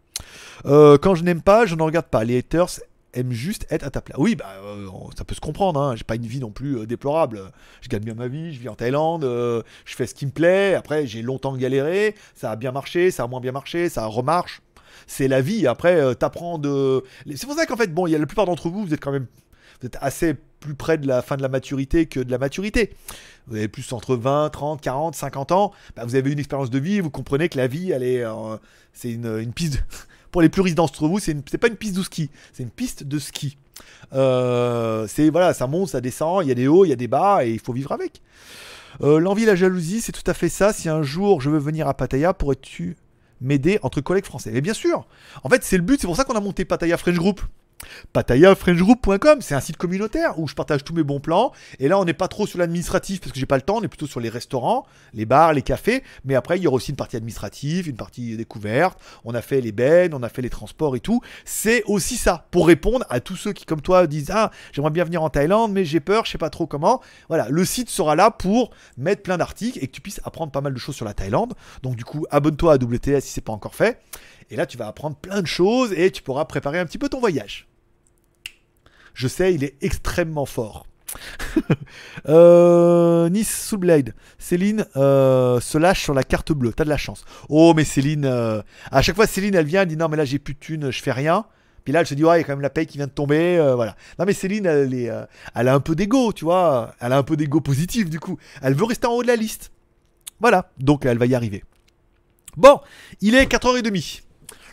Euh, 0.66 0.98
quand 0.98 1.14
je 1.14 1.22
n'aime 1.22 1.42
pas, 1.42 1.66
je 1.66 1.74
ne 1.74 1.82
regarde 1.82 2.06
pas. 2.06 2.24
Les 2.24 2.38
haters 2.38 2.80
aiment 3.14 3.32
juste 3.32 3.66
être 3.70 3.84
à 3.84 3.90
ta 3.90 4.00
place. 4.00 4.18
Oui, 4.18 4.34
bah, 4.36 4.46
euh, 4.64 4.86
ça 5.16 5.24
peut 5.24 5.34
se 5.34 5.40
comprendre. 5.40 5.80
Hein. 5.80 5.96
J'ai 5.96 6.04
pas 6.04 6.16
une 6.16 6.26
vie 6.26 6.40
non 6.40 6.50
plus 6.50 6.78
euh, 6.78 6.86
déplorable. 6.86 7.40
Je 7.82 7.88
gagne 7.88 8.02
bien 8.02 8.14
ma 8.14 8.28
vie, 8.28 8.52
je 8.54 8.58
vis 8.60 8.68
en 8.68 8.74
Thaïlande, 8.74 9.22
je 9.24 9.94
fais 9.94 10.06
ce 10.06 10.14
qui 10.14 10.26
me 10.26 10.30
plaît. 10.32 10.74
Après, 10.74 11.06
j'ai 11.06 11.22
longtemps 11.22 11.56
galéré. 11.56 12.14
Ça 12.34 12.50
a 12.50 12.56
bien 12.56 12.72
marché, 12.72 13.10
ça 13.10 13.24
a 13.24 13.26
moins 13.26 13.40
bien 13.40 13.52
marché, 13.52 13.88
ça 13.88 14.06
remarche. 14.06 14.62
C'est 15.06 15.28
la 15.28 15.40
vie. 15.40 15.66
Après, 15.66 16.14
t'apprends 16.16 16.58
de. 16.58 17.02
C'est 17.34 17.46
pour 17.46 17.54
ça 17.56 17.66
qu'en 17.66 17.76
fait, 17.76 17.92
bon, 17.92 18.06
il 18.06 18.10
y 18.12 18.14
a 18.14 18.18
la 18.18 18.26
plupart 18.26 18.46
d'entre 18.46 18.68
vous, 18.68 18.84
vous 18.84 18.94
êtes 18.94 19.00
quand 19.00 19.12
même 19.12 19.26
vous 19.80 19.86
êtes 19.86 19.96
assez 20.00 20.34
plus 20.60 20.74
près 20.74 20.98
de 20.98 21.06
la 21.06 21.22
fin 21.22 21.36
de 21.36 21.42
la 21.42 21.48
maturité 21.48 22.06
que 22.06 22.20
de 22.20 22.30
la 22.30 22.38
maturité. 22.38 22.94
Vous 23.46 23.56
avez 23.56 23.68
plus 23.68 23.92
entre 23.92 24.16
20, 24.16 24.50
30, 24.50 24.80
40, 24.80 25.14
50 25.14 25.52
ans. 25.52 25.72
Bah, 25.96 26.04
vous 26.04 26.14
avez 26.16 26.30
une 26.32 26.38
expérience 26.38 26.70
de 26.70 26.78
vie, 26.78 27.00
vous 27.00 27.10
comprenez 27.10 27.48
que 27.48 27.56
la 27.56 27.66
vie, 27.66 27.90
elle 27.92 28.02
est, 28.02 28.24
euh, 28.24 28.56
c'est 28.92 29.10
une, 29.12 29.52
piste. 29.52 29.74
de- 29.74 29.78
Pour 30.30 30.42
les 30.42 30.48
plus 30.50 30.60
riches 30.62 30.74
d'entre 30.74 31.08
vous, 31.08 31.18
c'est, 31.18 31.36
c'est 31.50 31.56
pas 31.58 31.68
une 31.68 31.76
piste 31.76 31.96
de 31.96 32.02
ski, 32.02 32.30
c'est 32.52 32.62
une 32.62 32.70
piste 32.70 33.04
de 33.04 33.18
ski. 33.18 33.56
Euh, 34.12 35.06
c'est 35.08 35.30
voilà, 35.30 35.54
ça 35.54 35.66
monte, 35.66 35.88
ça 35.88 36.00
descend, 36.00 36.44
il 36.44 36.48
y 36.48 36.52
a 36.52 36.54
des 36.54 36.68
hauts, 36.68 36.84
il 36.84 36.88
y 36.88 36.92
a 36.92 36.96
des 36.96 37.08
bas, 37.08 37.44
et 37.46 37.50
il 37.52 37.60
faut 37.60 37.72
vivre 37.72 37.92
avec. 37.92 38.20
Euh, 39.02 39.20
l'envie 39.20 39.44
et 39.44 39.46
la 39.46 39.56
jalousie, 39.56 40.00
c'est 40.00 40.12
tout 40.12 40.28
à 40.28 40.34
fait 40.34 40.48
ça. 40.48 40.72
Si 40.72 40.88
un 40.88 41.02
jour 41.02 41.40
je 41.40 41.48
veux 41.50 41.58
venir 41.58 41.88
à 41.88 41.94
Pattaya, 41.94 42.34
pourrais-tu 42.34 42.96
m'aider 43.40 43.78
entre 43.82 44.00
collègues 44.00 44.24
français? 44.24 44.50
Mais 44.52 44.60
bien 44.60 44.74
sûr. 44.74 45.06
En 45.44 45.48
fait, 45.48 45.62
c'est 45.62 45.76
le 45.76 45.82
but. 45.82 46.00
C'est 46.00 46.06
pour 46.06 46.16
ça 46.16 46.24
qu'on 46.24 46.34
a 46.34 46.40
monté 46.40 46.64
Pattaya 46.64 46.96
French 46.96 47.16
Group. 47.16 47.40
PattayaFrenchGroup.com, 48.12 49.40
c'est 49.40 49.54
un 49.54 49.60
site 49.60 49.76
communautaire 49.76 50.38
où 50.38 50.48
je 50.48 50.54
partage 50.54 50.84
tous 50.84 50.94
mes 50.94 51.02
bons 51.02 51.20
plans. 51.20 51.52
Et 51.78 51.88
là, 51.88 51.98
on 51.98 52.04
n'est 52.04 52.14
pas 52.14 52.28
trop 52.28 52.46
sur 52.46 52.58
l'administratif 52.58 53.20
parce 53.20 53.32
que 53.32 53.38
j'ai 53.38 53.46
pas 53.46 53.56
le 53.56 53.62
temps. 53.62 53.76
On 53.76 53.82
est 53.82 53.88
plutôt 53.88 54.06
sur 54.06 54.20
les 54.20 54.28
restaurants, 54.28 54.86
les 55.14 55.26
bars, 55.26 55.52
les 55.52 55.62
cafés. 55.62 56.02
Mais 56.24 56.34
après, 56.34 56.58
il 56.58 56.62
y 56.62 56.66
aura 56.66 56.76
aussi 56.76 56.90
une 56.90 56.96
partie 56.96 57.16
administrative, 57.16 57.88
une 57.88 57.96
partie 57.96 58.36
découverte. 58.36 58.98
On 59.24 59.34
a 59.34 59.42
fait 59.42 59.60
les 59.60 59.72
bennes, 59.72 60.14
on 60.14 60.22
a 60.22 60.28
fait 60.28 60.42
les 60.42 60.50
transports 60.50 60.96
et 60.96 61.00
tout. 61.00 61.20
C'est 61.44 61.82
aussi 61.86 62.16
ça 62.16 62.46
pour 62.50 62.66
répondre 62.66 63.04
à 63.10 63.20
tous 63.20 63.36
ceux 63.36 63.52
qui, 63.52 63.64
comme 63.64 63.80
toi, 63.80 64.06
disent 64.06 64.30
ah 64.32 64.50
j'aimerais 64.72 64.90
bien 64.90 65.04
venir 65.04 65.22
en 65.22 65.30
Thaïlande, 65.30 65.72
mais 65.72 65.84
j'ai 65.84 66.00
peur, 66.00 66.24
je 66.24 66.32
sais 66.32 66.38
pas 66.38 66.50
trop 66.50 66.66
comment. 66.66 67.00
Voilà, 67.28 67.48
le 67.48 67.64
site 67.64 67.90
sera 67.90 68.16
là 68.16 68.30
pour 68.30 68.70
mettre 68.96 69.22
plein 69.22 69.38
d'articles 69.38 69.78
et 69.82 69.86
que 69.86 69.92
tu 69.92 70.00
puisses 70.00 70.20
apprendre 70.24 70.52
pas 70.52 70.60
mal 70.60 70.74
de 70.74 70.78
choses 70.78 70.96
sur 70.96 71.04
la 71.04 71.14
Thaïlande. 71.14 71.54
Donc 71.82 71.96
du 71.96 72.04
coup, 72.04 72.26
abonne-toi 72.30 72.74
à 72.74 72.76
WTS 72.76 73.20
si 73.20 73.32
c'est 73.32 73.40
pas 73.40 73.52
encore 73.52 73.74
fait. 73.74 74.00
Et 74.50 74.56
là, 74.56 74.66
tu 74.66 74.78
vas 74.78 74.86
apprendre 74.86 75.16
plein 75.16 75.42
de 75.42 75.46
choses 75.46 75.92
et 75.92 76.10
tu 76.10 76.22
pourras 76.22 76.44
préparer 76.46 76.78
un 76.78 76.86
petit 76.86 76.98
peu 76.98 77.08
ton 77.08 77.20
voyage. 77.20 77.67
Je 79.18 79.26
sais, 79.26 79.52
il 79.52 79.64
est 79.64 79.74
extrêmement 79.82 80.46
fort. 80.46 80.86
Euh, 82.28 83.28
nice 83.30 83.66
Soulblade. 83.66 84.14
Céline 84.38 84.84
euh, 84.96 85.60
se 85.60 85.78
lâche 85.78 86.02
sur 86.02 86.14
la 86.14 86.22
carte 86.22 86.52
bleue. 86.52 86.72
T'as 86.72 86.84
de 86.84 86.88
la 86.88 86.96
chance. 86.96 87.24
Oh, 87.48 87.72
mais 87.74 87.84
Céline, 87.84 88.26
euh, 88.26 88.60
à 88.90 89.02
chaque 89.02 89.16
fois, 89.16 89.26
Céline, 89.26 89.54
elle 89.54 89.66
vient, 89.66 89.82
elle 89.82 89.88
dit 89.88 89.96
non, 89.96 90.08
mais 90.08 90.16
là, 90.16 90.24
j'ai 90.24 90.38
plus 90.38 90.54
de 90.54 90.58
thunes, 90.58 90.90
je 90.90 91.02
fais 91.02 91.12
rien. 91.12 91.46
Puis 91.84 91.92
là, 91.92 92.00
elle 92.00 92.06
se 92.06 92.14
dit, 92.14 92.24
ouais, 92.24 92.36
il 92.36 92.40
y 92.42 92.44
a 92.44 92.44
quand 92.44 92.52
même 92.52 92.60
la 92.60 92.70
paye 92.70 92.86
qui 92.86 92.98
vient 92.98 93.06
de 93.06 93.12
tomber. 93.12 93.58
euh, 93.58 93.74
voilà. 93.74 93.96
Non, 94.18 94.24
mais 94.26 94.34
Céline, 94.34 94.66
elle, 94.66 95.28
a 95.54 95.74
un 95.74 95.80
peu 95.80 95.94
d'ego, 95.94 96.32
tu 96.32 96.44
vois. 96.44 96.94
Elle 97.00 97.12
a 97.12 97.18
un 97.18 97.22
peu 97.22 97.36
d'ego 97.36 97.60
positif, 97.60 98.10
du 98.10 98.20
coup. 98.20 98.38
Elle 98.62 98.74
veut 98.74 98.84
rester 98.84 99.06
en 99.06 99.12
haut 99.12 99.22
de 99.22 99.28
la 99.28 99.36
liste. 99.36 99.72
Voilà. 100.40 100.70
Donc, 100.78 101.06
elle 101.06 101.18
va 101.18 101.26
y 101.26 101.34
arriver. 101.34 101.64
Bon, 102.56 102.80
il 103.20 103.34
est 103.34 103.50
4h30. 103.50 104.22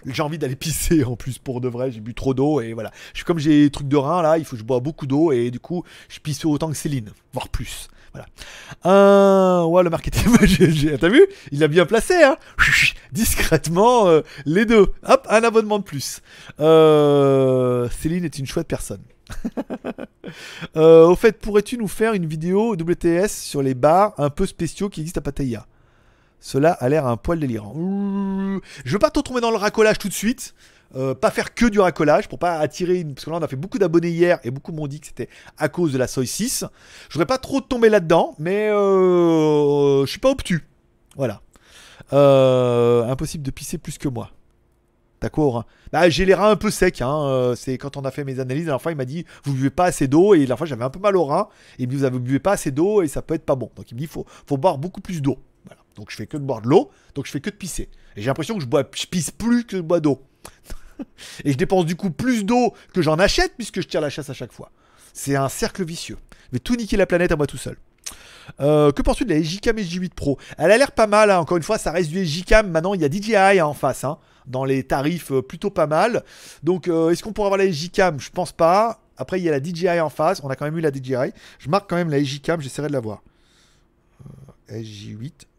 J'ai 0.06 0.22
envie 0.22 0.38
d'aller 0.38 0.56
pisser 0.56 1.04
en 1.04 1.16
plus 1.16 1.38
pour 1.38 1.62
de 1.62 1.68
vrai. 1.68 1.92
J'ai 1.92 2.00
bu 2.00 2.14
trop 2.14 2.34
d'eau 2.34 2.62
et 2.62 2.74
voilà. 2.74 2.92
Je, 3.14 3.24
comme 3.24 3.40
j'ai 3.40 3.64
des 3.64 3.70
trucs 3.70 3.88
de 3.88 3.98
rein 3.98 4.22
là, 4.22 4.38
il 4.38 4.46
faut 4.46 4.56
que 4.56 4.60
je 4.60 4.66
bois 4.66 4.80
beaucoup 4.80 5.08
d'eau 5.08 5.32
et 5.32 5.52
du 5.52 5.60
coup, 5.60 5.84
je 6.10 6.20
pisse 6.20 6.46
autant 6.46 6.70
que 6.70 6.78
Céline, 6.78 7.12
voire 7.34 7.50
plus. 7.50 7.90
Voilà. 8.14 8.28
Un, 8.86 9.66
ouais, 9.66 9.84
le 9.84 9.90
marketing, 9.90 10.24
t'as 11.00 11.10
vu? 11.10 11.26
Il 11.52 11.64
a 11.64 11.68
bien 11.68 11.86
placé, 11.86 12.24
hein 12.24 12.38
Discrètement, 13.12 14.08
euh, 14.08 14.22
les 14.46 14.66
deux. 14.66 14.88
Hop, 15.06 15.28
un 15.30 15.44
abonnement 15.44 15.80
de 15.80 15.84
plus. 15.84 16.22
Euh, 16.62 17.90
Céline 17.90 18.24
est 18.24 18.40
une 18.40 18.46
chouette 18.46 18.68
personne. 18.68 19.02
Euh, 20.76 21.06
au 21.08 21.16
fait, 21.16 21.40
pourrais-tu 21.40 21.78
nous 21.78 21.88
faire 21.88 22.14
une 22.14 22.26
vidéo 22.26 22.76
WTS 22.76 23.30
sur 23.30 23.62
les 23.62 23.74
bars 23.76 24.14
un 24.18 24.30
peu 24.30 24.46
spéciaux 24.46 24.90
qui 24.90 25.02
existent 25.02 25.20
à 25.20 25.22
Pattaya? 25.22 25.68
Cela 26.46 26.74
a 26.74 26.90
l'air 26.90 27.08
un 27.08 27.18
poil 27.18 27.40
délirant. 27.40 27.74
Je 27.74 28.94
veux 28.94 29.00
pas 29.00 29.10
trop 29.10 29.24
tomber 29.24 29.42
dans 29.42 29.50
le 29.50 29.58
racolage 29.58 29.98
tout 29.98 30.10
de 30.10 30.14
suite. 30.14 30.54
Euh, 30.96 31.16
pas 31.16 31.32
faire 31.32 31.56
que 31.56 31.66
du 31.66 31.80
racolage 31.80 32.30
pour 32.30 32.38
pas 32.38 32.60
attirer 32.60 33.00
une... 33.00 33.16
parce 33.16 33.26
que 33.26 33.32
là 33.32 33.38
on 33.38 33.42
a 33.42 33.48
fait 33.48 33.56
beaucoup 33.56 33.80
d'abonnés 33.80 34.12
hier 34.12 34.38
et 34.44 34.52
beaucoup 34.52 34.72
m'ont 34.72 34.86
dit 34.86 35.00
que 35.00 35.08
c'était 35.08 35.28
à 35.58 35.70
cause 35.70 35.92
de 35.92 35.98
la 35.98 36.06
soy 36.06 36.28
6 36.28 36.64
je 37.10 37.14
voudrais 37.14 37.26
pas 37.26 37.40
trop 37.40 37.60
tomber 37.62 37.90
là-dedans 37.90 38.36
mais 38.38 38.70
euh, 38.70 40.06
je 40.06 40.10
suis 40.12 40.20
pas 40.20 40.30
obtus 40.30 40.64
voilà 41.16 41.42
Euh, 42.14 43.04
impossible 43.10 43.44
de 43.44 43.50
pisser 43.50 43.80
plus 43.80 43.98
que 43.98 44.08
moi 44.08 44.30
D'accord. 45.22 45.58
hein. 45.58 45.66
Bah, 45.92 46.08
j'ai 46.10 46.26
les 46.26 46.36
reins 46.36 46.52
un 46.52 46.56
peu 46.56 46.70
secs. 46.70 47.02
Hein. 47.02 47.54
C'est 47.56 47.80
quand 47.80 47.98
on 47.98 48.06
a 48.06 48.12
fait 48.12 48.24
mes 48.24 48.40
analyses. 48.40 48.68
La 48.68 48.78
fois, 48.78 48.92
il 48.92 48.96
m'a 48.98 49.06
dit 49.06 49.26
vous 49.46 49.54
buvez 49.54 49.72
pas 49.72 49.86
assez 49.86 50.08
d'eau. 50.08 50.36
Et 50.36 50.40
la 50.40 50.46
dernière 50.46 50.58
fois, 50.60 50.68
j'avais 50.68 50.84
un 50.84 50.92
peu 50.92 51.00
mal 51.00 51.18
aux 51.18 51.24
reins. 51.26 51.48
Et 51.80 51.84
il 51.84 51.88
me 51.88 51.94
dit 51.94 51.98
vous 51.98 52.04
ne 52.10 52.20
buvez 52.20 52.40
pas 52.40 52.52
assez 52.52 52.70
d'eau 52.70 53.02
et 53.02 53.08
ça 53.08 53.24
peut 53.24 53.34
être 53.34 53.46
pas 53.46 53.56
bon. 53.56 53.72
Donc 53.76 53.90
il 53.90 53.96
me 53.96 54.00
dit 54.02 54.08
faut 54.08 54.58
boire 54.58 54.78
beaucoup 54.78 55.02
plus 55.02 55.22
d'eau. 55.24 55.40
Donc 55.96 56.12
je 56.12 56.16
fais 56.16 56.28
que 56.28 56.38
de 56.38 56.44
boire 56.44 56.62
de 56.62 56.68
l'eau. 56.68 56.92
Donc 57.14 57.26
je 57.26 57.32
fais 57.32 57.42
que 57.42 57.50
de 57.50 57.56
pisser. 57.56 57.90
Et 58.16 58.22
j'ai 58.22 58.28
l'impression 58.28 58.56
que 58.56 58.62
je, 58.62 58.68
bois, 58.68 58.84
pisse 58.84 59.32
plus 59.32 59.66
que 59.66 59.78
je 59.78 59.82
bois 59.82 60.00
d'eau. 60.00 60.22
et 61.46 61.52
je 61.52 61.58
dépense 61.58 61.86
du 61.86 61.96
coup 61.96 62.12
plus 62.12 62.44
d'eau 62.44 62.74
que 62.94 63.02
j'en 63.02 63.20
achète 63.20 63.54
puisque 63.56 63.82
je 63.82 63.88
tire 63.88 64.02
la 64.02 64.10
chasse 64.10 64.30
à 64.30 64.34
chaque 64.34 64.52
fois. 64.52 64.72
C'est 65.14 65.36
un 65.36 65.50
cercle 65.50 65.84
vicieux. 65.84 66.18
Je 66.48 66.54
vais 66.54 66.60
tout 66.60 66.76
niquer 66.76 66.98
la 66.98 67.06
planète 67.06 67.32
à 67.32 67.36
moi 67.36 67.48
tout 67.48 67.58
seul. 67.58 67.78
Euh, 68.60 68.92
que 68.92 69.02
penses-tu 69.02 69.26
de 69.26 69.34
la 69.34 69.42
J-Cam 69.42 69.76
SJ8 69.76 70.14
Pro? 70.14 70.38
Elle 70.58 70.72
a 70.72 70.78
l'air 70.78 70.92
pas 70.92 71.08
mal, 71.08 71.32
hein. 71.32 71.40
encore 71.40 71.58
une 71.58 71.64
fois, 71.64 71.78
ça 71.78 71.92
reste 71.92 72.10
du 72.10 72.24
J-Cam. 72.26 72.70
Maintenant, 72.70 72.94
il 72.94 73.02
y 73.02 73.06
a 73.06 73.10
DJI 73.10 73.36
hein, 73.36 73.66
en 73.66 73.74
face, 73.74 74.04
hein, 74.04 74.18
dans 74.46 74.66
les 74.66 74.84
tarifs 74.84 75.32
euh, 75.32 75.42
plutôt 75.42 75.70
pas 75.70 75.88
mal. 75.88 76.24
Donc, 76.64 76.88
euh, 76.88 77.10
est-ce 77.10 77.24
qu'on 77.24 77.34
pourra 77.34 77.48
avoir 77.48 77.58
la 77.58 77.70
J-Cam 77.70 78.20
Je 78.20 78.30
pense 78.30 78.52
pas. 78.52 79.02
Après, 79.18 79.40
il 79.40 79.44
y 79.44 79.50
a 79.50 79.52
la 79.52 79.64
DJI 79.64 80.00
en 80.00 80.10
face. 80.10 80.42
On 80.44 80.50
a 80.50 80.56
quand 80.56 80.66
même 80.66 80.78
eu 80.78 80.82
la 80.82 80.92
DJI. 80.92 81.34
Je 81.60 81.70
marque 81.70 81.90
quand 81.90 81.96
même 81.96 82.10
la 82.10 82.22
J-Cam, 82.22 82.62
j'essaierai 82.62 82.88
de 82.90 82.94
la 82.94 83.00
voir. 83.00 83.24
Euh, 84.72 84.82
SJ8 84.82 85.32
Pro. 85.32 85.55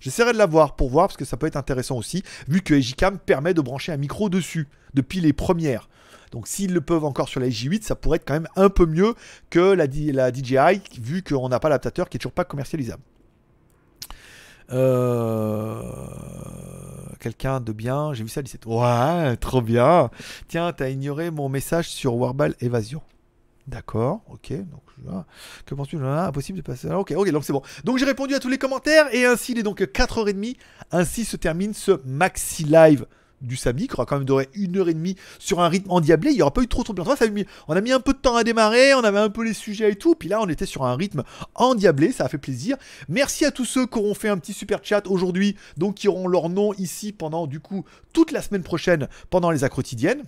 J'essaierai 0.00 0.32
de 0.32 0.38
la 0.38 0.46
voir 0.46 0.76
pour 0.76 0.90
voir 0.90 1.08
parce 1.08 1.16
que 1.16 1.24
ça 1.24 1.36
peut 1.36 1.46
être 1.46 1.56
intéressant 1.56 1.96
aussi, 1.96 2.22
vu 2.48 2.60
que 2.62 2.78
J-Cam 2.78 3.18
permet 3.18 3.54
de 3.54 3.60
brancher 3.60 3.92
un 3.92 3.96
micro 3.96 4.28
dessus 4.28 4.68
depuis 4.94 5.20
les 5.20 5.32
premières. 5.32 5.88
Donc 6.32 6.48
s'ils 6.48 6.72
le 6.72 6.80
peuvent 6.80 7.04
encore 7.04 7.28
sur 7.28 7.40
la 7.40 7.48
J8, 7.48 7.82
ça 7.82 7.94
pourrait 7.94 8.16
être 8.16 8.26
quand 8.26 8.34
même 8.34 8.48
un 8.56 8.68
peu 8.68 8.86
mieux 8.86 9.14
que 9.50 9.72
la, 9.72 9.86
DJI, 9.86 10.82
vu 11.00 11.22
qu'on 11.22 11.48
n'a 11.48 11.60
pas 11.60 11.68
l'adaptateur 11.68 12.08
qui 12.08 12.16
est 12.16 12.18
toujours 12.18 12.32
pas 12.32 12.44
commercialisable. 12.44 13.02
Euh, 14.72 15.82
Quelqu'un 17.20 17.60
de 17.60 17.72
bien, 17.72 18.12
j'ai 18.12 18.22
vu 18.22 18.28
ça 18.28 18.42
17. 18.42 18.66
Ouais, 18.66 19.36
trop 19.36 19.62
bien. 19.62 20.10
Tiens, 20.48 20.72
t'as 20.72 20.90
ignoré 20.90 21.30
mon 21.30 21.48
message 21.48 21.88
sur 21.88 22.14
Warball 22.14 22.54
Évasion. 22.60 23.02
D'accord, 23.66 24.20
ok. 24.30 24.52
Donc, 24.52 24.82
que 25.64 25.74
penses-tu? 25.74 25.98
Ah, 26.02 26.28
Impossible 26.28 26.58
de 26.58 26.62
passer. 26.62 26.88
Ah, 26.90 26.98
Ok, 26.98 27.12
ok, 27.16 27.30
donc 27.30 27.44
c'est 27.44 27.52
bon. 27.52 27.62
Donc 27.84 27.98
j'ai 27.98 28.04
répondu 28.04 28.34
à 28.34 28.38
tous 28.38 28.48
les 28.48 28.58
commentaires 28.58 29.12
et 29.12 29.24
ainsi 29.26 29.52
il 29.52 29.58
est 29.58 29.62
donc 29.62 29.80
4h30. 29.80 30.56
Ainsi 30.92 31.24
se 31.24 31.36
termine 31.36 31.74
ce 31.74 32.00
maxi 32.04 32.64
live 32.64 33.06
du 33.42 33.56
samedi 33.56 33.86
qui 33.86 33.94
aura 33.94 34.06
quand 34.06 34.16
même 34.16 34.24
duré 34.24 34.48
une 34.54 34.78
heure 34.78 34.88
et 34.88 34.94
demie 34.94 35.16
sur 35.38 35.60
un 35.60 35.68
rythme 35.68 35.90
endiablé. 35.90 36.30
Il 36.30 36.36
n'y 36.36 36.42
aura 36.42 36.52
pas 36.52 36.62
eu 36.62 36.68
trop 36.68 36.82
trop 36.82 36.94
de. 36.94 37.02
Ça 37.02 37.24
a 37.24 37.28
On 37.68 37.76
a 37.76 37.80
mis 37.80 37.92
un 37.92 38.00
peu 38.00 38.12
de 38.12 38.18
temps 38.18 38.36
à 38.36 38.44
démarrer, 38.44 38.94
on 38.94 39.04
avait 39.04 39.18
un 39.18 39.30
peu 39.30 39.44
les 39.44 39.52
sujets 39.52 39.92
et 39.92 39.96
tout. 39.96 40.14
Puis 40.14 40.28
là, 40.28 40.40
on 40.40 40.48
était 40.48 40.66
sur 40.66 40.84
un 40.84 40.96
rythme 40.96 41.22
endiablé, 41.54 42.12
ça 42.12 42.24
a 42.24 42.28
fait 42.28 42.38
plaisir. 42.38 42.76
Merci 43.08 43.44
à 43.44 43.50
tous 43.50 43.64
ceux 43.64 43.86
qui 43.86 43.98
auront 43.98 44.14
fait 44.14 44.28
un 44.28 44.38
petit 44.38 44.52
super 44.52 44.80
chat 44.82 45.06
aujourd'hui, 45.06 45.56
donc 45.76 45.96
qui 45.96 46.08
auront 46.08 46.28
leur 46.28 46.48
nom 46.48 46.72
ici 46.74 47.12
pendant 47.12 47.46
du 47.46 47.60
coup 47.60 47.84
toute 48.12 48.32
la 48.32 48.42
semaine 48.42 48.62
prochaine 48.62 49.08
pendant 49.30 49.50
les 49.50 49.68
quotidiennes. 49.68 50.22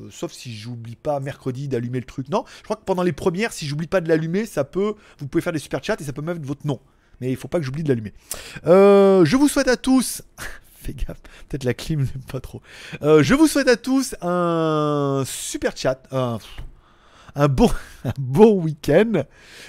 Euh, 0.00 0.08
sauf 0.10 0.32
si 0.32 0.54
j'oublie 0.54 0.96
pas 0.96 1.20
mercredi 1.20 1.68
d'allumer 1.68 2.00
le 2.00 2.06
truc. 2.06 2.28
Non, 2.28 2.44
je 2.58 2.64
crois 2.64 2.76
que 2.76 2.84
pendant 2.84 3.02
les 3.02 3.12
premières, 3.12 3.52
si 3.52 3.66
j'oublie 3.66 3.86
pas 3.86 4.00
de 4.00 4.08
l'allumer, 4.08 4.46
ça 4.46 4.64
peut. 4.64 4.94
Vous 5.18 5.28
pouvez 5.28 5.42
faire 5.42 5.52
des 5.52 5.58
super 5.58 5.82
chats 5.82 5.96
et 5.98 6.04
ça 6.04 6.12
peut 6.12 6.22
mettre 6.22 6.40
votre 6.42 6.66
nom. 6.66 6.80
Mais 7.20 7.30
il 7.30 7.36
faut 7.36 7.48
pas 7.48 7.58
que 7.58 7.64
j'oublie 7.64 7.82
de 7.82 7.88
l'allumer. 7.88 8.12
Euh, 8.66 9.24
je 9.24 9.36
vous 9.36 9.48
souhaite 9.48 9.68
à 9.68 9.76
tous. 9.76 10.22
Fais 10.80 10.94
gaffe, 10.94 11.20
peut-être 11.48 11.64
la 11.64 11.74
clim 11.74 12.00
n'aime 12.00 12.24
pas 12.30 12.40
trop. 12.40 12.62
Euh, 13.02 13.22
je 13.22 13.34
vous 13.34 13.48
souhaite 13.48 13.68
à 13.68 13.76
tous 13.76 14.14
un 14.22 15.24
super 15.26 15.76
chat. 15.76 16.00
Un, 16.12 17.48
bon, 17.48 17.70
un 18.04 18.12
bon 18.18 18.62
week-end. 18.62 19.24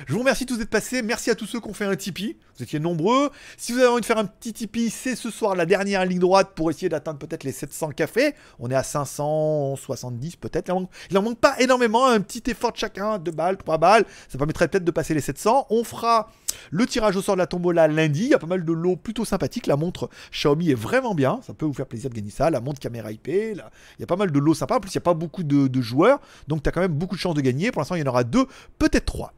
Je 0.06 0.14
vous 0.14 0.20
remercie 0.20 0.46
tous 0.46 0.58
d'être 0.58 0.70
passés. 0.70 1.02
Merci 1.02 1.32
à 1.32 1.36
tous 1.36 1.48
ceux 1.48 1.60
qui 1.60 1.68
ont 1.68 1.74
fait 1.74 1.86
un 1.86 1.96
Tipeee. 1.96 2.38
Vous 2.60 2.64
étiez 2.64 2.80
nombreux. 2.82 3.30
Si 3.56 3.72
vous 3.72 3.80
avez 3.80 3.88
envie 3.88 4.02
de 4.02 4.06
faire 4.06 4.18
un 4.18 4.26
petit 4.26 4.52
Tipeee, 4.52 4.90
c'est 4.90 5.16
ce 5.16 5.30
soir 5.32 5.56
la 5.56 5.66
dernière 5.66 6.04
ligne 6.06 6.20
droite 6.20 6.50
pour 6.56 6.70
essayer 6.70 6.90
d'atteindre 6.90 7.18
peut-être 7.18 7.46
les 7.46 7.54
700 7.54 7.92
cafés. 7.92 8.36
On 8.60 8.70
est 8.70 8.76
à 8.76 8.84
570 8.84 10.36
peut-être. 10.36 10.70
Il 11.10 11.18
en 11.18 11.22
manque- 11.22 11.40
pas 11.40 11.56
énormément. 11.62 12.06
Un 12.08 12.20
petit 12.20 12.44
effort 12.52 12.74
de 12.74 12.78
chacun, 12.78 13.18
2 13.18 13.32
balles, 13.32 13.56
3 13.56 13.78
balles. 13.78 14.04
Ça 14.28 14.38
permettrait 14.38 14.68
peut-être 14.68 14.84
de 14.84 14.92
passer 14.92 15.14
les 15.14 15.22
700. 15.22 15.68
On 15.70 15.86
fera 15.86 16.30
le 16.70 16.86
tirage 16.86 17.16
au 17.16 17.22
sort 17.22 17.36
de 17.36 17.40
la 17.40 17.48
tombola 17.48 17.88
lundi. 17.88 18.24
Il 18.26 18.30
y 18.32 18.34
a 18.34 18.40
pas 18.40 18.46
mal 18.48 18.66
de 18.66 18.74
lots 18.74 18.98
plutôt 18.98 19.24
sympathiques. 19.24 19.66
La 19.66 19.78
montre 19.78 20.10
Xiaomi 20.34 20.72
est 20.72 20.76
vraiment 20.76 21.16
bien. 21.16 21.40
Ça 21.48 21.54
peut 21.54 21.66
vous 21.66 21.74
faire 21.74 21.86
plaisir 21.88 22.10
de 22.10 22.16
gagner 22.16 22.30
ça. 22.32 22.50
La 22.50 22.60
montre 22.60 22.82
caméra 22.82 23.10
IP. 23.10 23.30
Il 23.30 23.64
y 24.00 24.04
a 24.04 24.08
pas 24.08 24.18
mal 24.18 24.32
de 24.34 24.40
lots 24.40 24.54
sympas. 24.54 24.76
En 24.76 24.80
plus, 24.82 24.90
il 24.94 24.98
n'y 24.98 25.02
a 25.02 25.06
pas 25.06 25.14
beaucoup 25.14 25.44
de, 25.44 25.68
de 25.68 25.82
joueurs. 25.82 26.20
Donc, 26.50 26.62
tu 26.62 26.68
as 26.68 26.74
quand 26.74 26.82
même 26.82 26.92
beaucoup 26.92 27.16
de 27.16 27.22
chances 27.22 27.36
de 27.36 27.42
gagner. 27.42 27.72
Pour 27.72 27.80
l'instant, 27.80 27.96
il 27.96 28.00
y 28.00 28.04
en 28.04 28.08
aura 28.08 28.26
deux, 28.26 28.46
peut-être 28.80 29.06
trois. 29.06 29.32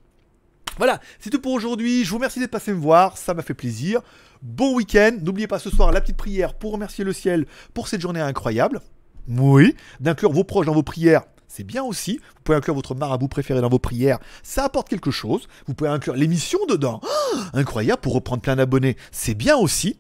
Voilà, 0.82 1.00
c'est 1.20 1.30
tout 1.30 1.40
pour 1.40 1.52
aujourd'hui. 1.52 2.04
Je 2.04 2.10
vous 2.10 2.16
remercie 2.16 2.40
d'être 2.40 2.50
passé 2.50 2.74
me 2.74 2.80
voir, 2.80 3.16
ça 3.16 3.36
m'a 3.36 3.44
fait 3.44 3.54
plaisir. 3.54 4.02
Bon 4.42 4.74
week-end. 4.74 5.16
N'oubliez 5.22 5.46
pas 5.46 5.60
ce 5.60 5.70
soir 5.70 5.92
la 5.92 6.02
petite 6.02 6.18
prière 6.18 6.56
pour 6.56 6.72
remercier 6.72 7.04
le 7.04 7.14
ciel 7.14 7.46
pour 7.76 7.88
cette 7.88 8.02
journée 8.02 8.20
incroyable. 8.20 8.82
Oui, 9.28 9.76
d'inclure 10.00 10.32
vos 10.32 10.44
proches 10.44 10.66
dans 10.66 10.74
vos 10.74 10.82
prières. 10.82 11.22
C'est 11.48 11.64
bien 11.64 11.84
aussi. 11.84 12.18
Vous 12.18 12.42
pouvez 12.44 12.58
inclure 12.58 12.74
votre 12.74 12.96
marabout 12.96 13.28
préféré 13.28 13.62
dans 13.62 13.70
vos 13.70 13.78
prières. 13.78 14.18
Ça 14.42 14.64
apporte 14.64 14.90
quelque 14.90 15.12
chose. 15.12 15.48
Vous 15.68 15.76
pouvez 15.76 15.92
inclure 15.92 16.16
l'émission 16.16 16.58
dedans. 16.68 17.00
Oh, 17.04 17.38
incroyable 17.54 18.02
pour 18.02 18.14
reprendre 18.14 18.42
plein 18.42 18.56
d'abonnés. 18.56 18.98
C'est 19.12 19.36
bien 19.36 19.58
aussi. 19.58 20.00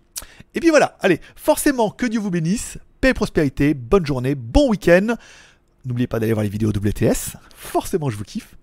Et 0.55 0.59
puis 0.61 0.71
voilà. 0.71 0.97
Allez, 1.01 1.21
forcément, 1.35 1.91
que 1.91 2.07
Dieu 2.07 2.19
vous 2.19 2.31
bénisse. 2.31 2.79
Paix 3.01 3.09
et 3.09 3.13
prospérité. 3.13 3.75
Bonne 3.75 4.07
journée. 4.07 4.33
Bon 4.33 4.71
week-end. 4.71 5.13
N'oubliez 5.85 6.07
pas 6.07 6.19
d'aller 6.19 6.33
voir 6.33 6.43
les 6.43 6.49
vidéos 6.49 6.69
WTS. 6.69 7.37
Forcément, 7.55 8.09
je 8.09 8.17
vous 8.17 8.23
kiffe. 8.23 8.55